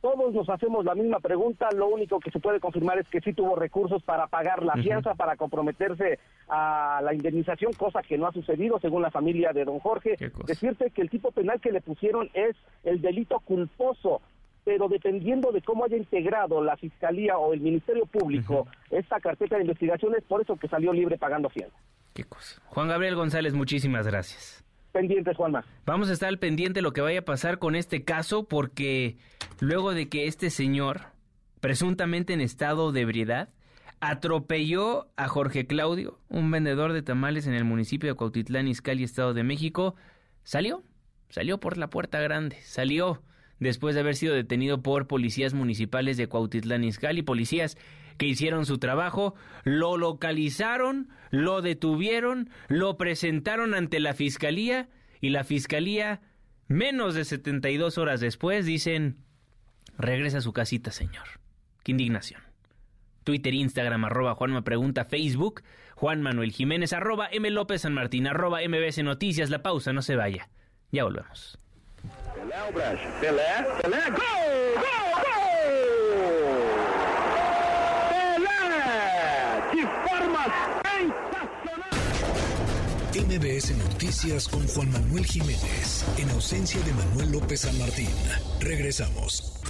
Todos 0.03 0.35
nos 0.35 0.49
hacemos 0.51 0.85
la 0.85 0.97
misma 0.97 1.21
pregunta, 1.21 1.69
lo 1.77 1.87
único 1.87 2.19
que 2.19 2.33
se 2.33 2.41
puede 2.41 2.59
confirmar 2.59 2.99
es 2.99 3.07
que 3.09 3.21
sí 3.21 3.33
tuvo 3.33 3.55
recursos 3.55 4.03
para 4.03 4.27
pagar 4.27 4.65
la 4.65 4.75
fianza, 4.75 5.15
para 5.15 5.37
comprometerse 5.37 6.19
a 6.49 7.01
la 7.05 7.15
indemnización, 7.15 7.73
cosa 7.75 8.03
que 8.03 8.19
no 8.19 8.27
ha 8.27 8.33
sucedido 8.33 8.81
según 8.81 9.03
la 9.03 9.13
familia 9.13 9.53
de 9.53 9.65
don 9.65 9.79
Jorge. 9.79 10.17
Decirte 10.45 10.91
que 10.91 11.03
el 11.03 11.09
tipo 11.09 11.31
penal 11.31 11.61
que 11.61 11.71
le 11.71 11.81
pusieron 11.81 12.29
es 12.35 12.57
el 12.83 13.01
delito 13.01 13.39
culposo, 13.39 14.21
pero 14.65 14.89
dependiendo 14.89 15.53
de 15.53 15.63
cómo 15.63 15.85
haya 15.85 15.97
integrado 15.97 16.61
la 16.65 16.77
Fiscalía 16.77 17.39
o 17.39 17.55
el 17.55 17.61
Ministerio 17.61 18.05
Público 18.07 18.67
esta 18.91 19.21
carpeta 19.21 19.55
de 19.55 19.63
investigaciones, 19.63 20.25
por 20.25 20.43
eso 20.43 20.57
que 20.57 20.67
salió 20.67 20.93
libre 20.93 21.17
pagando 21.17 21.49
fianza. 21.49 21.77
Qué 22.13 22.25
cosa. 22.25 22.61
Juan 22.67 22.89
Gabriel 22.89 23.15
González, 23.15 23.55
muchísimas 23.55 24.05
gracias 24.09 24.65
pendientes, 24.93 25.37
Juanma. 25.37 25.65
Vamos 25.85 26.09
a 26.09 26.13
estar 26.13 26.29
al 26.29 26.39
pendiente 26.39 26.79
de 26.79 26.83
lo 26.83 26.93
que 26.93 27.01
vaya 27.01 27.21
a 27.21 27.25
pasar 27.25 27.59
con 27.59 27.75
este 27.75 28.05
caso, 28.05 28.45
porque 28.45 29.17
luego 29.61 29.95
de 29.95 30.09
que 30.09 30.27
este 30.27 30.51
señor, 30.51 31.03
presuntamente 31.61 32.33
en 32.33 32.41
estado 32.41 32.93
de 32.93 33.01
ebriedad, 33.01 33.49
atropelló 34.01 35.09
a 35.17 35.29
Jorge 35.29 35.67
Claudio, 35.67 36.19
un 36.29 36.51
vendedor 36.51 36.93
de 36.93 37.03
tamales 37.03 37.47
en 37.47 37.55
el 37.55 37.65
municipio 37.65 38.09
de 38.09 38.17
Cuautitlán, 38.17 38.69
Izcalli, 38.69 39.05
Estado 39.05 39.33
de 39.33 39.45
México, 39.45 39.95
salió, 40.43 40.83
salió 41.29 41.59
por 41.59 41.79
la 41.79 41.89
puerta 41.89 42.21
grande, 42.21 42.57
salió 42.63 43.23
después 43.61 43.95
de 43.95 44.01
haber 44.01 44.17
sido 44.17 44.35
detenido 44.35 44.83
por 44.83 45.07
policías 45.07 45.55
municipales 45.55 46.17
de 46.17 46.27
Cuautitlán, 46.27 46.83
Izcalli, 46.83 47.23
policías 47.23 47.79
que 48.17 48.27
hicieron 48.27 48.67
su 48.67 48.79
trabajo, 48.79 49.35
lo 49.65 49.97
localizaron, 49.97 51.09
lo 51.31 51.63
detuvieron, 51.63 52.51
lo 52.69 52.97
presentaron 52.97 53.75
ante 53.75 54.01
la 54.01 54.15
fiscalía 54.15 54.89
y 55.21 55.31
la 55.31 55.45
fiscalía, 55.45 56.21
menos 56.69 57.15
de 57.15 57.25
72 57.25 57.99
horas 57.99 58.21
después, 58.21 58.67
dicen, 58.67 59.19
regresa 59.99 60.39
a 60.39 60.43
su 60.43 60.53
casita, 60.53 60.91
señor. 60.91 61.25
Qué 61.83 61.93
indignación. 61.93 62.43
Twitter, 63.25 63.55
Instagram, 63.55 64.05
arroba 64.05 64.35
Juanma 64.35 64.63
Pregunta, 64.63 65.05
Facebook, 65.05 65.63
Juan 65.95 66.23
Manuel 66.23 66.53
Jiménez, 66.53 66.93
arroba 66.93 67.29
M. 67.31 67.49
López 67.51 67.83
San 67.83 67.95
Martín, 67.95 68.27
arroba 68.27 68.61
MBS 68.67 69.03
Noticias. 69.05 69.51
La 69.51 69.63
pausa, 69.63 69.93
no 69.93 70.03
se 70.03 70.17
vaya. 70.17 70.49
Ya 70.91 71.05
volvemos. 71.05 71.59
MBS 83.15 83.77
Noticias 83.77 84.49
con 84.49 84.67
Juan 84.67 84.91
Manuel 84.91 85.25
Jiménez, 85.25 86.05
en 86.17 86.31
ausencia 86.31 86.81
de 86.81 86.93
Manuel 86.95 87.31
López 87.33 87.61
San 87.61 87.79
Martín. 87.79 88.09
Regresamos. 88.59 89.61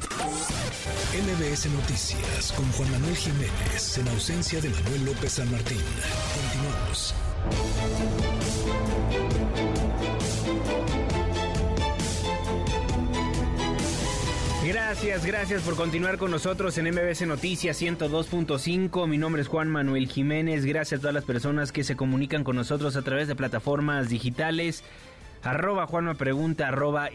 MBS 1.13 1.67
Noticias 1.67 2.53
con 2.53 2.71
Juan 2.73 2.91
Manuel 2.91 3.17
Jiménez, 3.17 3.99
en 3.99 4.09
ausencia 4.09 4.61
de 4.63 4.71
Manuel 4.71 5.05
López 5.05 5.33
San 5.33 5.51
Martín. 5.51 5.83
Continuamos. 6.35 7.15
Gracias, 14.65 15.27
gracias 15.27 15.63
por 15.63 15.75
continuar 15.75 16.19
con 16.19 16.31
nosotros 16.31 16.79
en 16.79 16.89
MBC 16.89 17.23
Noticias 17.23 17.83
102.5. 17.83 19.09
Mi 19.09 19.19
nombre 19.19 19.43
es 19.43 19.49
Juan 19.49 19.69
Manuel 19.69 20.07
Jiménez. 20.07 20.65
Gracias 20.65 20.99
a 20.99 21.01
todas 21.01 21.15
las 21.15 21.25
personas 21.25 21.73
que 21.73 21.83
se 21.83 21.97
comunican 21.97 22.45
con 22.45 22.55
nosotros 22.55 22.95
a 22.95 23.03
través 23.03 23.27
de 23.27 23.35
plataformas 23.35 24.09
digitales. 24.09 24.85
Arroba 25.43 25.89
Juanma 25.89 26.15
Pregunta, 26.15 26.69
arroba 26.69 27.09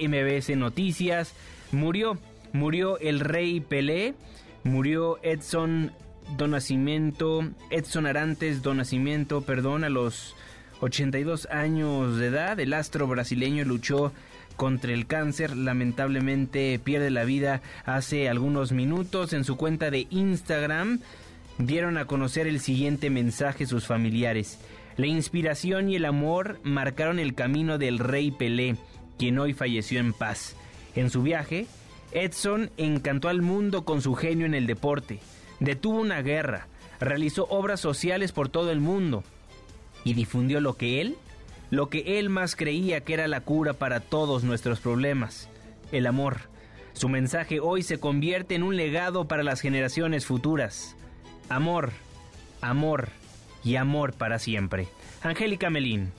Noticias. 0.58 1.34
Murió, 1.72 2.18
murió 2.52 3.00
el 3.00 3.22
rey 3.22 3.62
Pelé, 3.62 4.14
murió 4.66 5.18
Edson 5.24 5.94
Donacimiento, 6.36 7.48
Edson 7.70 8.08
Arantes 8.08 8.62
Donacimiento, 8.62 9.42
perdón, 9.42 9.86
a 9.86 9.90
los 9.90 10.36
82 10.82 11.46
años 11.46 12.18
de 12.18 12.28
edad. 12.28 12.60
El 12.60 12.74
astro 12.74 13.08
brasileño 13.08 13.64
luchó 13.64 14.12
contra 14.58 14.92
el 14.92 15.08
cáncer. 15.08 15.56
Lamentablemente 15.56 16.78
pierde 16.84 17.10
la 17.10 17.24
vida 17.24 17.62
hace 17.86 18.28
algunos 18.28 18.74
minutos. 18.74 19.32
En 19.32 19.46
su 19.46 19.56
cuenta 19.56 19.90
de 19.90 20.08
Instagram 20.10 21.00
dieron 21.58 21.98
a 21.98 22.06
conocer 22.06 22.48
el 22.48 22.60
siguiente 22.60 23.10
mensaje 23.10 23.66
sus 23.66 23.88
familiares. 23.88 24.60
La 24.98 25.08
inspiración 25.08 25.90
y 25.90 25.96
el 25.96 26.06
amor 26.06 26.60
marcaron 26.64 27.20
el 27.20 27.36
camino 27.36 27.78
del 27.78 28.00
rey 28.00 28.32
Pelé, 28.32 28.76
quien 29.18 29.40
hoy 29.40 29.54
falleció 29.54 30.00
en 30.00 30.12
paz. 30.12 30.56
En 30.96 31.10
su 31.12 31.22
viaje, 31.22 31.68
Edson 32.12 32.72
encantó 32.78 33.30
al 33.30 33.42
mundo 33.42 33.86
con 33.86 34.02
su 34.02 34.16
genio 34.16 34.46
en 34.46 34.56
el 34.56 34.66
deporte, 34.66 35.20
detuvo 35.60 36.00
una 36.00 36.22
guerra, 36.22 36.68
realizó 37.00 37.46
obras 37.50 37.80
sociales 37.80 38.32
por 38.32 38.50
todo 38.50 38.72
el 38.72 38.80
mundo 38.80 39.24
y 40.04 40.14
difundió 40.14 40.62
lo 40.62 40.76
que 40.76 41.02
él 41.02 41.16
lo 41.70 41.90
que 41.90 42.20
él 42.20 42.30
más 42.30 42.56
creía 42.56 43.02
que 43.02 43.14
era 43.14 43.28
la 43.28 43.42
cura 43.42 43.74
para 43.74 44.00
todos 44.00 44.44
nuestros 44.44 44.80
problemas, 44.80 45.50
el 45.92 46.08
amor. 46.08 46.38
Su 46.94 47.10
mensaje 47.10 47.60
hoy 47.60 47.84
se 47.84 48.00
convierte 48.00 48.56
en 48.56 48.64
un 48.64 48.76
legado 48.76 49.28
para 49.28 49.44
las 49.44 49.62
generaciones 49.62 50.26
futuras. 50.26 50.96
Amor, 51.50 51.92
amor 52.62 53.10
y 53.64 53.76
amor 53.76 54.14
para 54.14 54.40
siempre. 54.40 54.88
Angélica 55.22 55.70
Melín. 55.70 56.12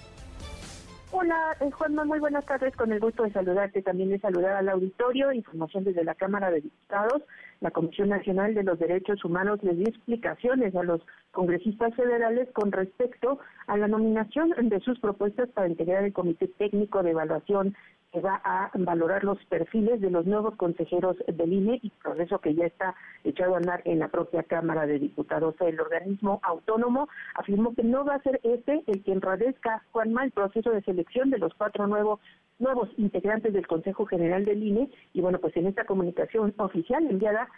Hola, 1.11 1.57
eh, 1.61 1.71
Juanma, 1.71 2.05
muy 2.05 2.19
buenas 2.19 2.45
tardes. 2.45 2.77
Con 2.77 2.93
el 2.93 3.01
gusto 3.01 3.23
de 3.23 3.33
saludarte, 3.33 3.83
también 3.83 4.11
de 4.11 4.19
saludar 4.19 4.57
al 4.57 4.69
auditorio. 4.69 5.33
Información 5.33 5.85
desde 5.85 6.05
la 6.05 6.15
Cámara 6.15 6.51
de 6.51 6.61
Diputados. 6.61 7.23
La 7.61 7.71
Comisión 7.73 8.11
Nacional 8.11 8.55
de 8.55 8.63
los 8.63 8.79
Derechos 8.79 9.25
Humanos 9.25 9.59
les 9.63 9.77
dio 9.77 9.89
explicaciones 9.89 10.75
a 10.77 10.85
los 10.85 11.01
congresistas 11.33 11.95
federales 11.95 12.49
con 12.53 12.71
respecto 12.71 13.39
a 13.67 13.77
la 13.77 13.89
nominación 13.89 14.53
de 14.61 14.81
sus 14.81 14.99
propuestas 15.01 15.49
para 15.51 15.69
integrar 15.69 16.05
el 16.05 16.13
Comité 16.13 16.47
Técnico 16.47 17.03
de 17.03 17.11
Evaluación 17.11 17.75
va 18.21 18.41
a 18.45 18.71
valorar 18.75 19.25
los 19.25 19.43
perfiles 19.47 20.01
de 20.01 20.11
los 20.11 20.27
nuevos 20.27 20.55
consejeros 20.57 21.17
del 21.27 21.53
INE 21.53 21.81
y 21.83 21.91
proceso 21.91 22.39
que 22.41 22.55
ya 22.55 22.67
está 22.67 22.95
echado 23.25 23.55
a 23.55 23.59
andar 23.59 23.83
en 23.85 23.99
la 23.99 24.09
propia 24.09 24.43
Cámara 24.43 24.87
de 24.87 24.99
Diputados. 24.99 25.55
El 25.61 25.81
organismo 25.81 26.41
autónomo 26.43 27.09
afirmó 27.35 27.75
que 27.75 27.83
no 27.83 28.05
va 28.05 28.17
a 28.17 28.23
ser 28.23 28.41
este 28.43 28.83
el 28.87 29.03
que 29.03 29.13
enradezca, 29.13 29.83
Juanma, 29.93 30.25
el 30.25 30.33
proceso 30.33 30.71
de 30.71 30.83
selección 30.83 31.31
de 31.31 31.39
los 31.39 31.55
cuatro 31.55 31.87
nuevos 31.87 32.21
nuevos 32.59 32.89
integrantes 32.97 33.53
del 33.53 33.67
Consejo 33.67 34.05
General 34.07 34.45
del 34.45 34.63
INE 34.63 34.91
y 35.13 35.21
bueno, 35.21 35.39
pues 35.39 35.57
en 35.57 35.67
esta 35.67 35.85
comunicación 35.85 36.53
oficial 36.59 37.07
enviada 37.07 37.49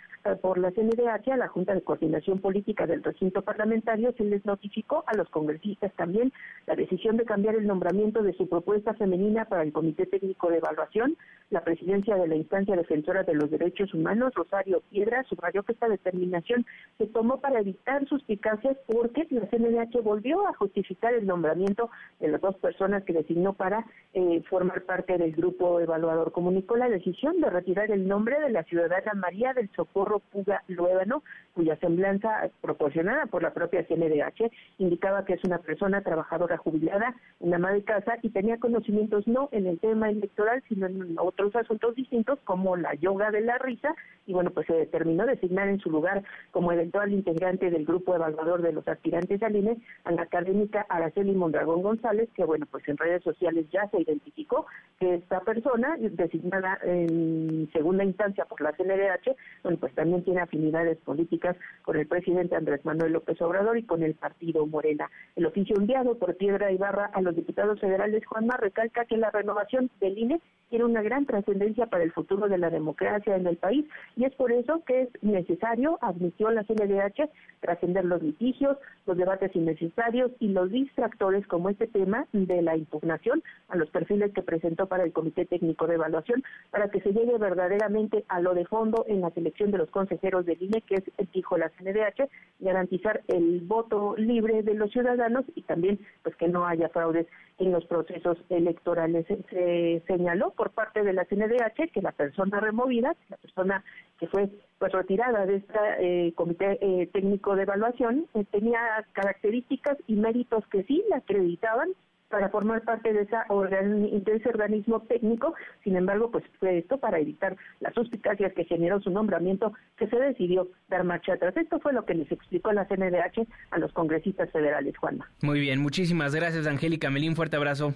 por 0.42 0.58
la 0.58 0.70
CNDH 0.70 1.32
a 1.32 1.36
la 1.36 1.48
Junta 1.48 1.74
de 1.74 1.82
Coordinación 1.82 2.40
Política 2.40 2.86
del 2.86 3.02
recinto 3.02 3.42
parlamentario 3.42 4.12
se 4.16 4.24
les 4.24 4.44
notificó 4.44 5.02
a 5.06 5.16
los 5.16 5.28
congresistas 5.30 5.92
también 5.94 6.32
la 6.66 6.74
decisión 6.74 7.16
de 7.16 7.24
cambiar 7.24 7.54
el 7.54 7.66
nombramiento 7.66 8.22
de 8.22 8.34
su 8.34 8.48
propuesta 8.48 8.94
femenina 8.94 9.46
para 9.46 9.62
el 9.62 9.72
Comité 9.72 10.06
Técnico 10.06 10.50
de 10.50 10.58
Evaluación. 10.58 11.16
La 11.50 11.64
presidencia 11.64 12.16
de 12.16 12.28
la 12.28 12.36
instancia 12.36 12.76
defensora 12.76 13.22
de 13.22 13.34
los 13.34 13.50
derechos 13.50 13.92
humanos, 13.94 14.32
Rosario 14.34 14.82
Piedra, 14.90 15.24
subrayó 15.24 15.62
que 15.62 15.72
esta 15.72 15.88
determinación 15.88 16.66
se 16.98 17.06
tomó 17.06 17.40
para 17.40 17.60
evitar 17.60 18.06
suspicacias 18.06 18.76
porque 18.86 19.26
la 19.30 19.46
CNDH 19.48 20.02
volvió 20.02 20.46
a 20.46 20.54
justificar 20.54 21.14
el 21.14 21.26
nombramiento 21.26 21.90
de 22.20 22.28
las 22.28 22.40
dos 22.40 22.56
personas 22.56 23.04
que 23.04 23.12
designó 23.12 23.54
para 23.54 23.86
eh, 24.12 24.42
formar 24.48 24.82
parte 24.82 25.16
del 25.18 25.32
grupo 25.32 25.80
evaluador 25.80 26.32
comunicó 26.32 26.76
la 26.76 26.88
decisión 26.88 27.40
de 27.40 27.48
retirar 27.48 27.90
el 27.90 28.08
nombre 28.08 28.40
de 28.40 28.50
la 28.50 28.64
ciudadana 28.64 29.14
María 29.14 29.52
del 29.54 29.70
Socorro 29.76 30.09
Puga 30.18 30.62
Luébano, 30.68 31.22
cuya 31.54 31.76
semblanza 31.76 32.50
proporcionada 32.60 33.26
por 33.26 33.42
la 33.42 33.52
propia 33.52 33.84
CNDH 33.86 34.50
indicaba 34.78 35.24
que 35.24 35.34
es 35.34 35.44
una 35.44 35.58
persona 35.58 36.02
trabajadora 36.02 36.56
jubilada, 36.56 37.14
una 37.40 37.56
ama 37.56 37.72
de 37.72 37.82
casa 37.82 38.18
y 38.22 38.30
tenía 38.30 38.58
conocimientos 38.58 39.26
no 39.26 39.48
en 39.52 39.66
el 39.66 39.78
tema 39.80 40.10
electoral, 40.10 40.62
sino 40.68 40.86
en 40.86 41.16
otros 41.18 41.54
asuntos 41.56 41.94
distintos 41.94 42.38
como 42.44 42.76
la 42.76 42.94
yoga 42.94 43.30
de 43.30 43.40
la 43.40 43.58
risa 43.58 43.94
y 44.26 44.32
bueno, 44.32 44.50
pues 44.50 44.66
se 44.66 44.74
determinó 44.74 45.26
designar 45.26 45.68
en 45.68 45.80
su 45.80 45.90
lugar 45.90 46.22
como 46.52 46.72
eventual 46.72 47.12
integrante 47.12 47.70
del 47.70 47.84
grupo 47.84 48.14
evaluador 48.14 48.62
de 48.62 48.72
los 48.72 48.86
aspirantes 48.86 49.42
al 49.42 49.56
INE 49.56 49.78
a 50.04 50.12
la 50.12 50.22
académica 50.22 50.86
Araceli 50.88 51.32
Mondragón 51.32 51.82
González, 51.82 52.28
que 52.34 52.44
bueno, 52.44 52.66
pues 52.70 52.88
en 52.88 52.96
redes 52.96 53.22
sociales 53.24 53.66
ya 53.72 53.88
se 53.90 54.00
identificó 54.00 54.66
que 54.98 55.14
esta 55.14 55.40
persona, 55.40 55.96
designada 55.98 56.78
en 56.84 57.68
segunda 57.72 58.04
instancia 58.04 58.44
por 58.44 58.60
la 58.60 58.72
CNDH, 58.72 59.34
bueno, 59.62 59.78
pues 59.78 59.94
también 59.94 60.22
tiene 60.22 60.40
afinidades 60.40 60.98
políticas 60.98 61.39
con 61.82 61.96
el 61.96 62.06
presidente 62.06 62.56
Andrés 62.56 62.84
Manuel 62.84 63.12
López 63.12 63.40
Obrador 63.42 63.78
y 63.78 63.84
con 63.84 64.02
el 64.02 64.14
partido 64.14 64.66
Morena. 64.66 65.10
El 65.36 65.46
oficio 65.46 65.76
enviado 65.76 66.18
por 66.18 66.36
Piedra 66.36 66.72
Ibarra 66.72 67.06
a 67.06 67.20
los 67.20 67.34
diputados 67.34 67.80
federales, 67.80 68.24
Juanma, 68.26 68.56
recalca 68.56 69.04
que 69.04 69.16
la 69.16 69.30
renovación 69.30 69.90
del 70.00 70.18
INE 70.18 70.40
tiene 70.70 70.84
una 70.84 71.02
gran 71.02 71.26
trascendencia 71.26 71.86
para 71.86 72.04
el 72.04 72.12
futuro 72.12 72.48
de 72.48 72.56
la 72.56 72.70
democracia 72.70 73.36
en 73.36 73.46
el 73.46 73.56
país 73.56 73.84
y 74.16 74.24
es 74.24 74.34
por 74.36 74.52
eso 74.52 74.82
que 74.86 75.02
es 75.02 75.08
necesario, 75.20 75.98
admitió 76.00 76.50
la 76.50 76.64
CNDH, 76.64 77.28
trascender 77.60 78.04
los 78.04 78.22
litigios, 78.22 78.78
los 79.04 79.16
debates 79.16 79.54
innecesarios 79.54 80.30
y 80.38 80.48
los 80.48 80.70
distractores 80.70 81.46
como 81.48 81.68
este 81.68 81.88
tema 81.88 82.26
de 82.32 82.62
la 82.62 82.76
impugnación 82.76 83.42
a 83.68 83.76
los 83.76 83.90
perfiles 83.90 84.32
que 84.32 84.42
presentó 84.42 84.86
para 84.86 85.02
el 85.02 85.12
Comité 85.12 85.44
Técnico 85.44 85.88
de 85.88 85.96
Evaluación 85.96 86.42
para 86.70 86.88
que 86.88 87.00
se 87.00 87.12
llegue 87.12 87.36
verdaderamente 87.36 88.24
a 88.28 88.40
lo 88.40 88.54
de 88.54 88.64
fondo 88.64 89.04
en 89.08 89.20
la 89.20 89.30
selección 89.30 89.72
de 89.72 89.78
los 89.78 89.90
consejeros 89.90 90.46
del 90.46 90.62
INE, 90.62 90.82
que 90.82 90.94
es, 90.96 91.04
dijo 91.32 91.58
la 91.58 91.70
CNDH, 91.70 92.28
garantizar 92.60 93.22
el 93.26 93.60
voto 93.62 94.14
libre 94.16 94.62
de 94.62 94.74
los 94.74 94.92
ciudadanos 94.92 95.44
y 95.56 95.62
también 95.62 95.98
pues 96.22 96.36
que 96.36 96.46
no 96.46 96.64
haya 96.64 96.88
fraudes 96.90 97.26
en 97.60 97.72
los 97.72 97.84
procesos 97.84 98.38
electorales. 98.48 99.26
Se 99.50 100.02
señaló 100.06 100.50
por 100.50 100.70
parte 100.70 101.02
de 101.02 101.12
la 101.12 101.26
CNDH 101.26 101.92
que 101.92 102.02
la 102.02 102.12
persona 102.12 102.58
removida, 102.58 103.14
la 103.28 103.36
persona 103.36 103.84
que 104.18 104.26
fue 104.26 104.48
pues 104.78 104.92
retirada 104.92 105.46
de 105.46 105.56
este 105.56 106.34
comité 106.34 106.78
eh, 106.80 107.06
técnico 107.12 107.54
de 107.54 107.62
evaluación 107.62 108.26
eh, 108.34 108.44
tenía 108.50 108.80
características 109.12 109.98
y 110.06 110.14
méritos 110.14 110.66
que 110.68 110.84
sí 110.84 111.04
la 111.10 111.18
acreditaban 111.18 111.90
para 112.30 112.48
formar 112.48 112.82
parte 112.82 113.12
de, 113.12 113.22
esa 113.22 113.44
de 113.48 114.36
ese 114.36 114.48
organismo 114.48 115.00
técnico. 115.02 115.54
Sin 115.84 115.96
embargo, 115.96 116.30
pues 116.30 116.44
fue 116.58 116.78
esto 116.78 116.98
para 116.98 117.18
evitar 117.18 117.56
las 117.80 117.92
suspicacias 117.94 118.52
que 118.54 118.64
generó 118.64 119.00
su 119.00 119.10
nombramiento 119.10 119.72
que 119.98 120.08
se 120.08 120.16
decidió 120.16 120.68
dar 120.88 121.04
marcha 121.04 121.34
atrás. 121.34 121.56
Esto 121.56 121.80
fue 121.80 121.92
lo 121.92 122.06
que 122.06 122.14
les 122.14 122.30
explicó 122.30 122.72
la 122.72 122.86
CNDH 122.86 123.46
a 123.70 123.78
los 123.78 123.92
congresistas 123.92 124.50
federales, 124.50 124.96
Juanma. 124.96 125.28
Muy 125.42 125.60
bien, 125.60 125.80
muchísimas 125.80 126.34
gracias, 126.34 126.66
Angélica 126.66 127.10
Melín. 127.10 127.36
Fuerte 127.36 127.56
abrazo. 127.56 127.94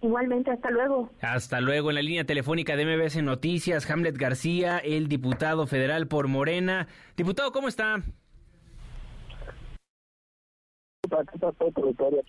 Igualmente, 0.00 0.50
hasta 0.50 0.70
luego. 0.70 1.10
Hasta 1.20 1.60
luego. 1.60 1.90
En 1.90 1.94
la 1.94 2.02
línea 2.02 2.24
telefónica 2.24 2.76
de 2.76 2.84
MBS 2.84 3.22
Noticias, 3.22 3.88
Hamlet 3.88 4.16
García, 4.16 4.78
el 4.78 5.08
diputado 5.08 5.66
federal 5.66 6.08
por 6.08 6.26
Morena. 6.26 6.88
Diputado, 7.16 7.52
¿cómo 7.52 7.68
está? 7.68 8.02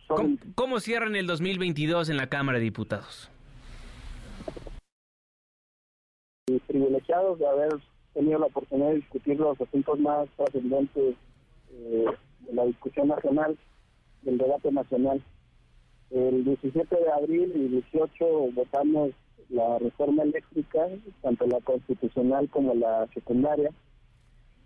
¿Cómo, 0.08 0.38
¿Cómo, 0.56 0.80
cierran 0.80 1.16
el 1.16 1.28
2022 1.28 2.10
en 2.10 2.18
la 2.18 2.28
Cámara 2.28 2.58
de 2.58 2.64
Diputados? 2.64 3.30
Privilegiados 6.68 7.38
de 7.38 7.48
haber 7.48 7.70
tenido 8.16 8.40
la 8.40 8.48
oportunidad 8.48 8.90
de 8.90 8.96
discutir 8.96 9.40
los 9.40 9.62
asuntos 9.62 10.00
más 10.00 10.28
trascendentes 10.36 11.16
eh, 11.72 12.06
de 12.40 12.54
la 12.54 12.66
discusión 12.66 13.10
nacional, 13.10 13.56
del 14.24 14.40
debate 14.40 14.72
nacional. 14.72 15.22
El 16.10 16.44
17 16.44 16.96
de 16.96 17.12
abril 17.12 17.52
y 17.56 17.68
18 17.68 18.26
votamos 18.54 19.12
la 19.50 19.78
reforma 19.78 20.24
eléctrica, 20.24 20.88
tanto 21.22 21.46
la 21.46 21.62
constitucional 21.62 22.50
como 22.50 22.74
la 22.74 23.08
secundaria. 23.14 23.70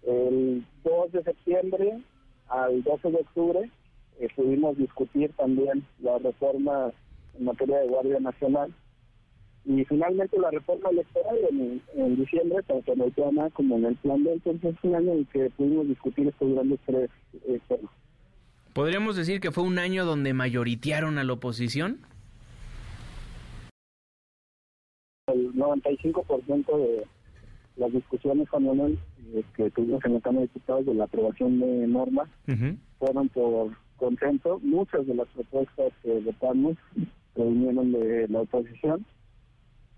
El 0.03 0.65
2 0.85 1.11
de 1.11 1.23
septiembre 1.23 1.99
al 2.47 2.81
12 2.83 3.11
de 3.11 3.17
octubre 3.17 3.71
eh, 4.19 4.27
pudimos 4.36 4.77
discutir 4.77 5.32
también 5.34 5.86
la 5.99 6.17
reforma 6.17 6.91
en 7.38 7.45
materia 7.45 7.77
de 7.80 7.88
Guardia 7.88 8.19
Nacional. 8.19 8.73
Y 9.65 9.84
finalmente 9.84 10.39
la 10.39 10.49
reforma 10.49 10.89
electoral 10.89 11.38
en, 11.95 12.15
diciembre, 12.15 12.63
tanto 12.63 12.93
en 12.93 13.01
el 13.01 13.13
tema 13.13 13.49
como 13.49 13.75
en 13.75 13.86
el 13.86 13.95
plan 13.97 14.23
de 14.23 14.34
entonces 14.34 14.75
un 14.82 14.95
año 14.95 15.12
en 15.12 15.25
que 15.25 15.49
pudimos 15.51 15.88
discutir 15.88 16.27
estos 16.27 16.53
grandes 16.53 16.80
tres 16.86 17.10
eh, 17.47 17.60
temas. 17.67 17.91
¿Podríamos 18.73 19.17
decir 19.17 19.41
que 19.41 19.51
fue 19.51 19.63
un 19.63 19.77
año 19.77 20.06
donde 20.06 20.34
mayoritearon 20.34 21.17
a 21.17 21.23
la 21.23 21.34
oposición? 21.34 21.99
El 25.27 25.53
95% 25.53 26.77
de 26.77 27.06
las 27.77 27.91
discusiones 27.91 28.49
con 28.49 28.65
eh, 28.65 29.43
que 29.55 29.69
tuvimos 29.71 30.03
en 30.05 30.15
la 30.15 30.21
Cámara 30.21 30.41
de 30.41 30.47
Diputados 30.47 30.85
de 30.85 30.93
la 30.93 31.03
aprobación 31.05 31.59
de 31.59 31.87
normas 31.87 32.27
fueron 32.99 33.29
por 33.29 33.71
consenso. 33.97 34.59
Muchas 34.63 35.05
de 35.05 35.15
las 35.15 35.27
propuestas 35.29 35.91
que 36.03 36.19
votamos 36.19 36.77
vinieron 37.35 37.91
de 37.91 38.27
la 38.29 38.41
oposición, 38.41 39.05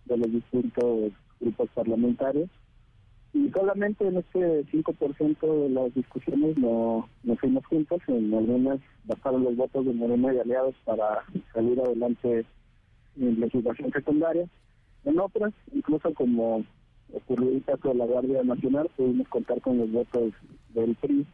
de 0.05 0.17
los 0.17 0.31
distintos 0.31 1.11
grupos 1.39 1.69
parlamentarios. 1.73 2.49
Y 3.33 3.49
solamente 3.51 4.07
en 4.07 4.17
este 4.17 4.65
5% 4.65 5.63
de 5.63 5.69
las 5.69 5.93
discusiones 5.93 6.57
no, 6.57 7.07
fuimos 7.39 7.65
juntos, 7.67 8.01
en 8.07 8.33
algunas 8.33 8.79
bastaron 9.05 9.43
los 9.43 9.55
votos 9.55 9.85
de 9.85 9.93
Morena 9.93 10.33
y 10.33 10.39
aliados 10.39 10.75
para 10.83 11.23
salir 11.53 11.79
adelante 11.79 12.45
en 13.19 13.39
legislación 13.39 13.91
secundaria, 13.91 14.47
en 15.05 15.19
otras, 15.19 15.53
incluso 15.73 16.11
como 16.15 16.65
ocurrió 17.13 17.49
el 17.49 17.63
caso 17.63 17.93
la 17.93 18.05
Guardia 18.05 18.43
Nacional, 18.43 18.89
pudimos 18.95 19.27
contar 19.27 19.61
con 19.61 19.77
los 19.77 19.91
votos 19.91 20.33
del 20.73 20.95
PRI 20.95 21.25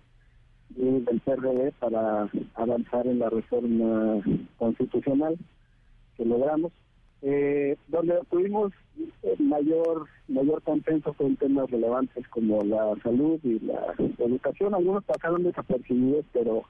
y 0.76 1.00
del 1.00 1.22
PRD 1.22 1.72
para 1.80 2.30
avanzar 2.56 3.08
en 3.08 3.20
la 3.20 3.30
reforma 3.30 4.22
constitucional 4.58 5.38
que 6.18 6.26
logramos 6.26 6.72
eh, 7.22 7.78
donde 7.88 8.20
tuvimos 8.30 8.72
mayor 9.40 10.08
mayor 10.28 10.62
consenso 10.62 11.14
con 11.14 11.36
temas 11.38 11.70
relevantes 11.70 12.28
como 12.30 12.64
la 12.64 12.96
salud 13.04 13.40
y 13.44 13.60
la 13.60 13.96
educación. 14.20 14.76
Algunos 14.76 15.04
pasaron 15.06 15.44
desapercibidos, 15.44 16.26
pero 16.34 16.64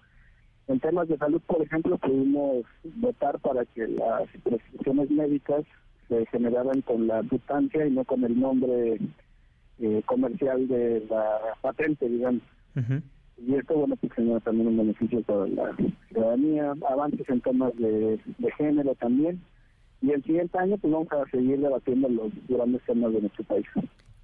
en 0.67 0.79
temas 0.79 1.07
de 1.07 1.17
salud, 1.17 1.41
por 1.45 1.61
ejemplo, 1.61 1.97
pudimos 1.97 2.65
votar 2.95 3.39
para 3.39 3.65
que 3.65 3.87
las 3.87 4.29
prescripciones 4.43 5.09
médicas 5.11 5.65
se 6.07 6.25
generaran 6.27 6.81
con 6.81 7.07
la 7.07 7.23
sustancia 7.23 7.85
y 7.85 7.91
no 7.91 8.03
con 8.03 8.23
el 8.23 8.39
nombre 8.39 8.99
eh, 9.79 10.01
comercial 10.05 10.67
de 10.67 11.05
la 11.09 11.39
patente, 11.61 12.07
digamos. 12.07 12.41
Y 13.37 13.55
esto, 13.55 13.75
bueno, 13.75 13.95
pues 13.97 14.13
genera 14.13 14.39
también 14.39 14.67
un 14.67 14.77
beneficio 14.77 15.21
para 15.23 15.47
la 15.47 15.75
ciudadanía, 16.09 16.73
avances 16.89 17.27
en 17.29 17.41
temas 17.41 17.75
de 17.77 18.19
género 18.57 18.95
también 18.95 19.41
y 20.05 20.11
el 20.11 20.23
siguiente 20.23 20.57
año 20.57 20.77
pues 20.77 20.93
vamos 20.93 21.07
a 21.11 21.29
seguir 21.29 21.59
debatiendo 21.59 22.09
los 22.09 22.31
grandes 22.47 22.81
temas 22.83 23.13
de 23.13 23.21
nuestro 23.21 23.43
país. 23.45 23.65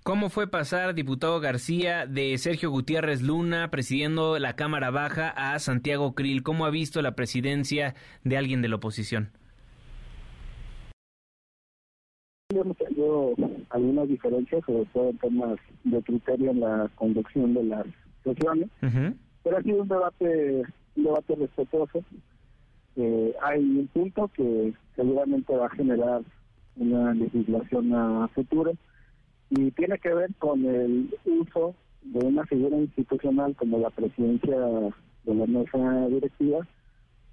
¿Cómo 0.03 0.29
fue 0.29 0.47
pasar, 0.47 0.95
diputado 0.95 1.39
García, 1.39 2.07
de 2.07 2.37
Sergio 2.37 2.71
Gutiérrez 2.71 3.21
Luna 3.21 3.69
presidiendo 3.69 4.39
la 4.39 4.55
Cámara 4.55 4.89
Baja 4.89 5.29
a 5.29 5.57
Santiago 5.59 6.13
Krill? 6.15 6.43
¿Cómo 6.43 6.65
ha 6.65 6.71
visto 6.71 7.01
la 7.01 7.15
presidencia 7.15 7.95
de 8.23 8.37
alguien 8.37 8.61
de 8.61 8.69
la 8.69 8.77
oposición? 8.77 9.31
Hemos 12.53 12.77
tenido 12.77 13.33
algunas 13.69 14.07
diferencias, 14.07 14.63
sobre 14.65 14.85
todo 14.85 15.09
en 15.09 15.17
temas 15.17 15.59
de 15.83 16.01
criterio 16.03 16.51
en 16.51 16.59
la 16.59 16.89
conducción 16.95 17.53
de 17.53 17.63
las 17.63 17.85
sesiones, 18.23 18.69
pero 19.43 19.57
ha 19.57 19.63
sido 19.63 19.81
un 19.81 19.87
debate, 19.87 20.63
un 20.95 21.03
debate 21.03 21.35
respetuoso 21.35 22.03
eh, 22.95 23.33
hay 23.41 23.59
un 23.59 23.87
punto 23.87 24.29
que 24.35 24.73
seguramente 24.95 25.55
va 25.55 25.67
a 25.67 25.75
generar 25.75 26.21
una 26.75 27.13
legislación 27.13 27.93
a 27.93 28.27
futuro 28.29 28.73
y 29.49 29.71
tiene 29.71 29.97
que 29.99 30.13
ver 30.13 30.33
con 30.39 30.65
el 30.65 31.13
uso 31.25 31.75
de 32.01 32.25
una 32.25 32.45
figura 32.45 32.77
institucional 32.77 33.55
como 33.55 33.79
la 33.79 33.89
presidencia 33.89 34.57
de 35.23 35.35
la 35.35 35.45
mesa 35.45 36.07
directiva 36.07 36.67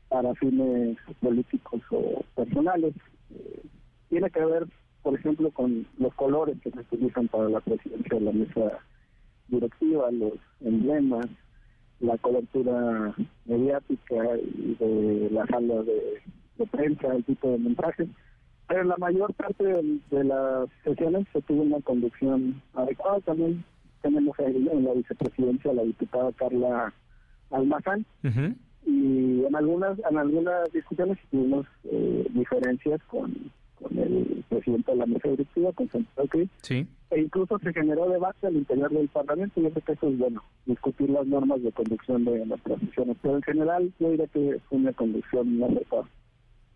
para 0.09 0.35
fines 0.37 0.97
políticos 1.21 1.81
o 1.91 2.23
personales. 2.37 2.95
Eh, 3.35 3.63
tiene 4.11 4.31
que 4.31 4.45
ver, 4.45 4.67
por 5.09 5.19
ejemplo, 5.19 5.51
con 5.53 5.87
los 5.99 6.13
colores 6.17 6.59
que 6.63 6.71
se 6.71 6.81
utilizan 6.81 7.29
para 7.29 7.49
la 7.49 7.61
presidencia 7.61 8.19
de 8.19 8.21
la 8.27 8.31
mesa 8.31 8.79
directiva, 9.49 10.11
los 10.11 10.35
emblemas, 10.61 11.29
la 12.01 12.19
cobertura 12.19 13.15
mediática 13.47 14.37
y 14.37 14.77
de 14.79 15.31
la 15.33 15.47
sala 15.47 15.83
de, 15.83 16.67
prensa, 16.71 17.15
el 17.15 17.25
tipo 17.25 17.49
de 17.49 17.57
mensajes. 17.57 18.07
Pero 18.67 18.83
en 18.83 18.89
la 18.89 18.99
mayor 18.99 19.33
parte 19.33 19.65
de, 19.65 20.25
las 20.25 20.69
sesiones 20.85 21.27
se 21.33 21.41
tuvo 21.41 21.63
una 21.63 21.81
conducción 21.81 22.61
adecuada. 22.75 23.21
También 23.21 23.65
tenemos 24.03 24.39
ahí 24.41 24.69
en 24.71 24.85
la 24.85 24.93
vicepresidencia 24.93 25.73
la 25.73 25.85
diputada 25.85 26.33
Carla 26.33 26.93
Almazán. 27.51 28.05
Y 28.85 29.43
en 29.47 29.57
algunas 29.57 29.99
en 30.11 30.19
algunas 30.19 30.71
discusiones 30.71 31.17
tuvimos 31.31 31.67
eh, 31.85 32.27
diferencias 32.35 33.03
con 33.05 33.51
con 33.81 33.99
el 33.99 34.45
presidente 34.49 34.91
de 34.93 34.97
la 34.97 35.07
mesa 35.07 35.29
directiva, 35.29 35.73
con 35.73 35.89
Santiago 35.91 36.49
sí. 36.63 36.87
e 37.11 37.21
incluso 37.21 37.59
se 37.59 37.73
generó 37.73 38.09
debate 38.09 38.47
al 38.47 38.57
interior 38.57 38.91
del 38.91 39.09
Parlamento 39.09 39.61
y 39.61 39.65
yo 39.65 39.71
creo 39.71 39.85
que 39.85 39.93
eso 39.93 40.09
es 40.09 40.19
bueno, 40.19 40.43
discutir 40.67 41.11
las 41.11 41.27
normas 41.27 41.63
de 41.63 41.73
conducción 41.73 42.25
de 42.25 42.47
las 42.47 42.63
transiciones, 42.63 43.17
pero 43.23 43.37
en 43.37 43.43
general 43.43 43.93
yo 43.99 44.11
diría 44.11 44.27
que 44.29 44.51
es 44.51 44.63
una 44.71 44.93
conducción 44.93 45.59
más 45.59 45.71
adecuada. 45.71 46.09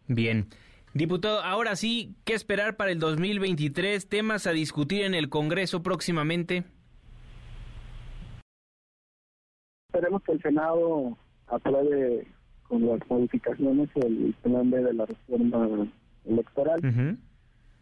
Bien. 0.08 0.46
Diputado, 0.94 1.40
ahora 1.40 1.74
sí, 1.74 2.14
¿qué 2.24 2.34
esperar 2.34 2.76
para 2.76 2.90
el 2.90 2.98
2023? 2.98 4.08
¿Temas 4.08 4.46
a 4.46 4.52
discutir 4.52 5.02
en 5.02 5.14
el 5.14 5.30
Congreso 5.30 5.82
próximamente? 5.82 6.64
Esperemos 9.88 10.22
que 10.22 10.32
el 10.32 10.42
Senado 10.42 11.16
apruebe 11.46 12.26
con 12.68 12.86
las 12.86 13.00
modificaciones 13.08 13.88
el 13.96 14.34
plan 14.42 14.70
B 14.70 14.82
de 14.82 14.92
la 14.92 15.06
reforma 15.06 15.86
electoral. 16.24 16.80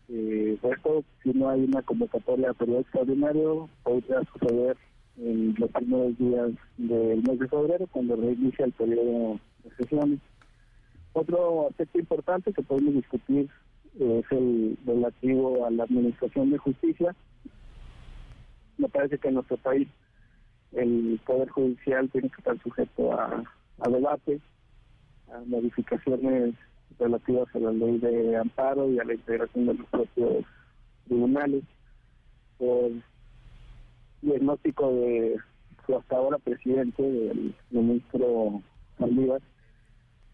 eh, 0.09 0.59
esto, 0.63 1.05
si 1.23 1.31
no 1.31 1.49
hay 1.49 1.65
una 1.65 1.83
convocatoria 1.83 2.51
a 2.51 2.55
periodo 2.55 2.81
extraordinario, 2.81 3.69
podría 3.83 4.23
suceder 4.33 4.77
en 5.19 5.55
los 5.59 5.71
primeros 5.71 6.19
días 6.19 6.51
del 6.79 7.23
mes 7.23 7.39
de 7.39 7.49
febrero, 7.49 7.87
cuando 7.89 8.17
reinicia 8.17 8.65
el 8.65 8.73
periodo 8.73 9.39
de 9.65 9.71
sesiones. 9.77 10.19
Otro 11.13 11.69
aspecto 11.69 11.99
importante 11.99 12.53
que 12.53 12.63
podemos 12.63 12.95
discutir 12.95 13.49
es 13.99 14.25
el 14.31 14.79
relativo 14.87 15.67
a 15.67 15.71
la 15.71 15.85
administración 15.85 16.51
de 16.51 16.59
justicia. 16.59 17.15
Me 18.79 18.89
parece 18.89 19.19
que 19.19 19.29
en 19.29 19.35
nuestro 19.35 19.57
país 19.59 19.89
el 20.73 21.21
Poder 21.27 21.49
Judicial 21.51 22.09
tiene 22.11 22.31
que 22.31 22.37
estar 22.39 22.59
sujeto 22.63 23.13
a, 23.13 23.43
a 23.81 23.89
debate, 23.89 24.41
a 25.33 25.41
modificaciones 25.47 26.55
relativas 26.99 27.49
a 27.55 27.59
la 27.59 27.73
ley 27.73 27.99
de 27.99 28.37
amparo 28.37 28.91
y 28.91 28.99
a 28.99 29.05
la 29.05 29.15
integración 29.15 29.67
de 29.67 29.75
los 29.75 29.87
propios 29.87 30.45
tribunales. 31.07 31.65
El 32.59 33.03
diagnóstico 34.23 34.93
de 34.93 35.37
su 35.87 35.97
hasta 35.97 36.17
ahora 36.17 36.39
presidente, 36.39 37.03
del 37.03 37.55
ministro 37.71 38.63
Saldívar, 38.99 39.41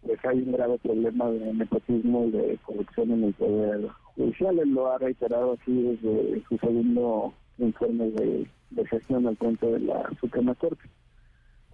pues 0.03 0.25
hay 0.25 0.39
un 0.39 0.53
grave 0.53 0.79
problema 0.79 1.31
de 1.31 1.53
nepotismo 1.55 2.27
y 2.27 2.31
de 2.31 2.59
corrupción 2.65 3.11
en 3.11 3.25
el 3.25 3.35
Poder 3.35 3.89
Judicial. 4.15 4.59
Él 4.59 4.71
lo 4.71 4.91
ha 4.91 4.99
reiterado 4.99 5.53
así 5.61 5.83
desde 5.83 6.43
su 6.49 6.57
segundo 6.59 7.33
informe 7.59 8.11
de, 8.11 8.47
gestión 8.89 9.27
al 9.27 9.37
frente 9.37 9.67
de 9.67 9.81
la 9.81 10.09
Suprema 10.21 10.55
Corte. 10.55 10.89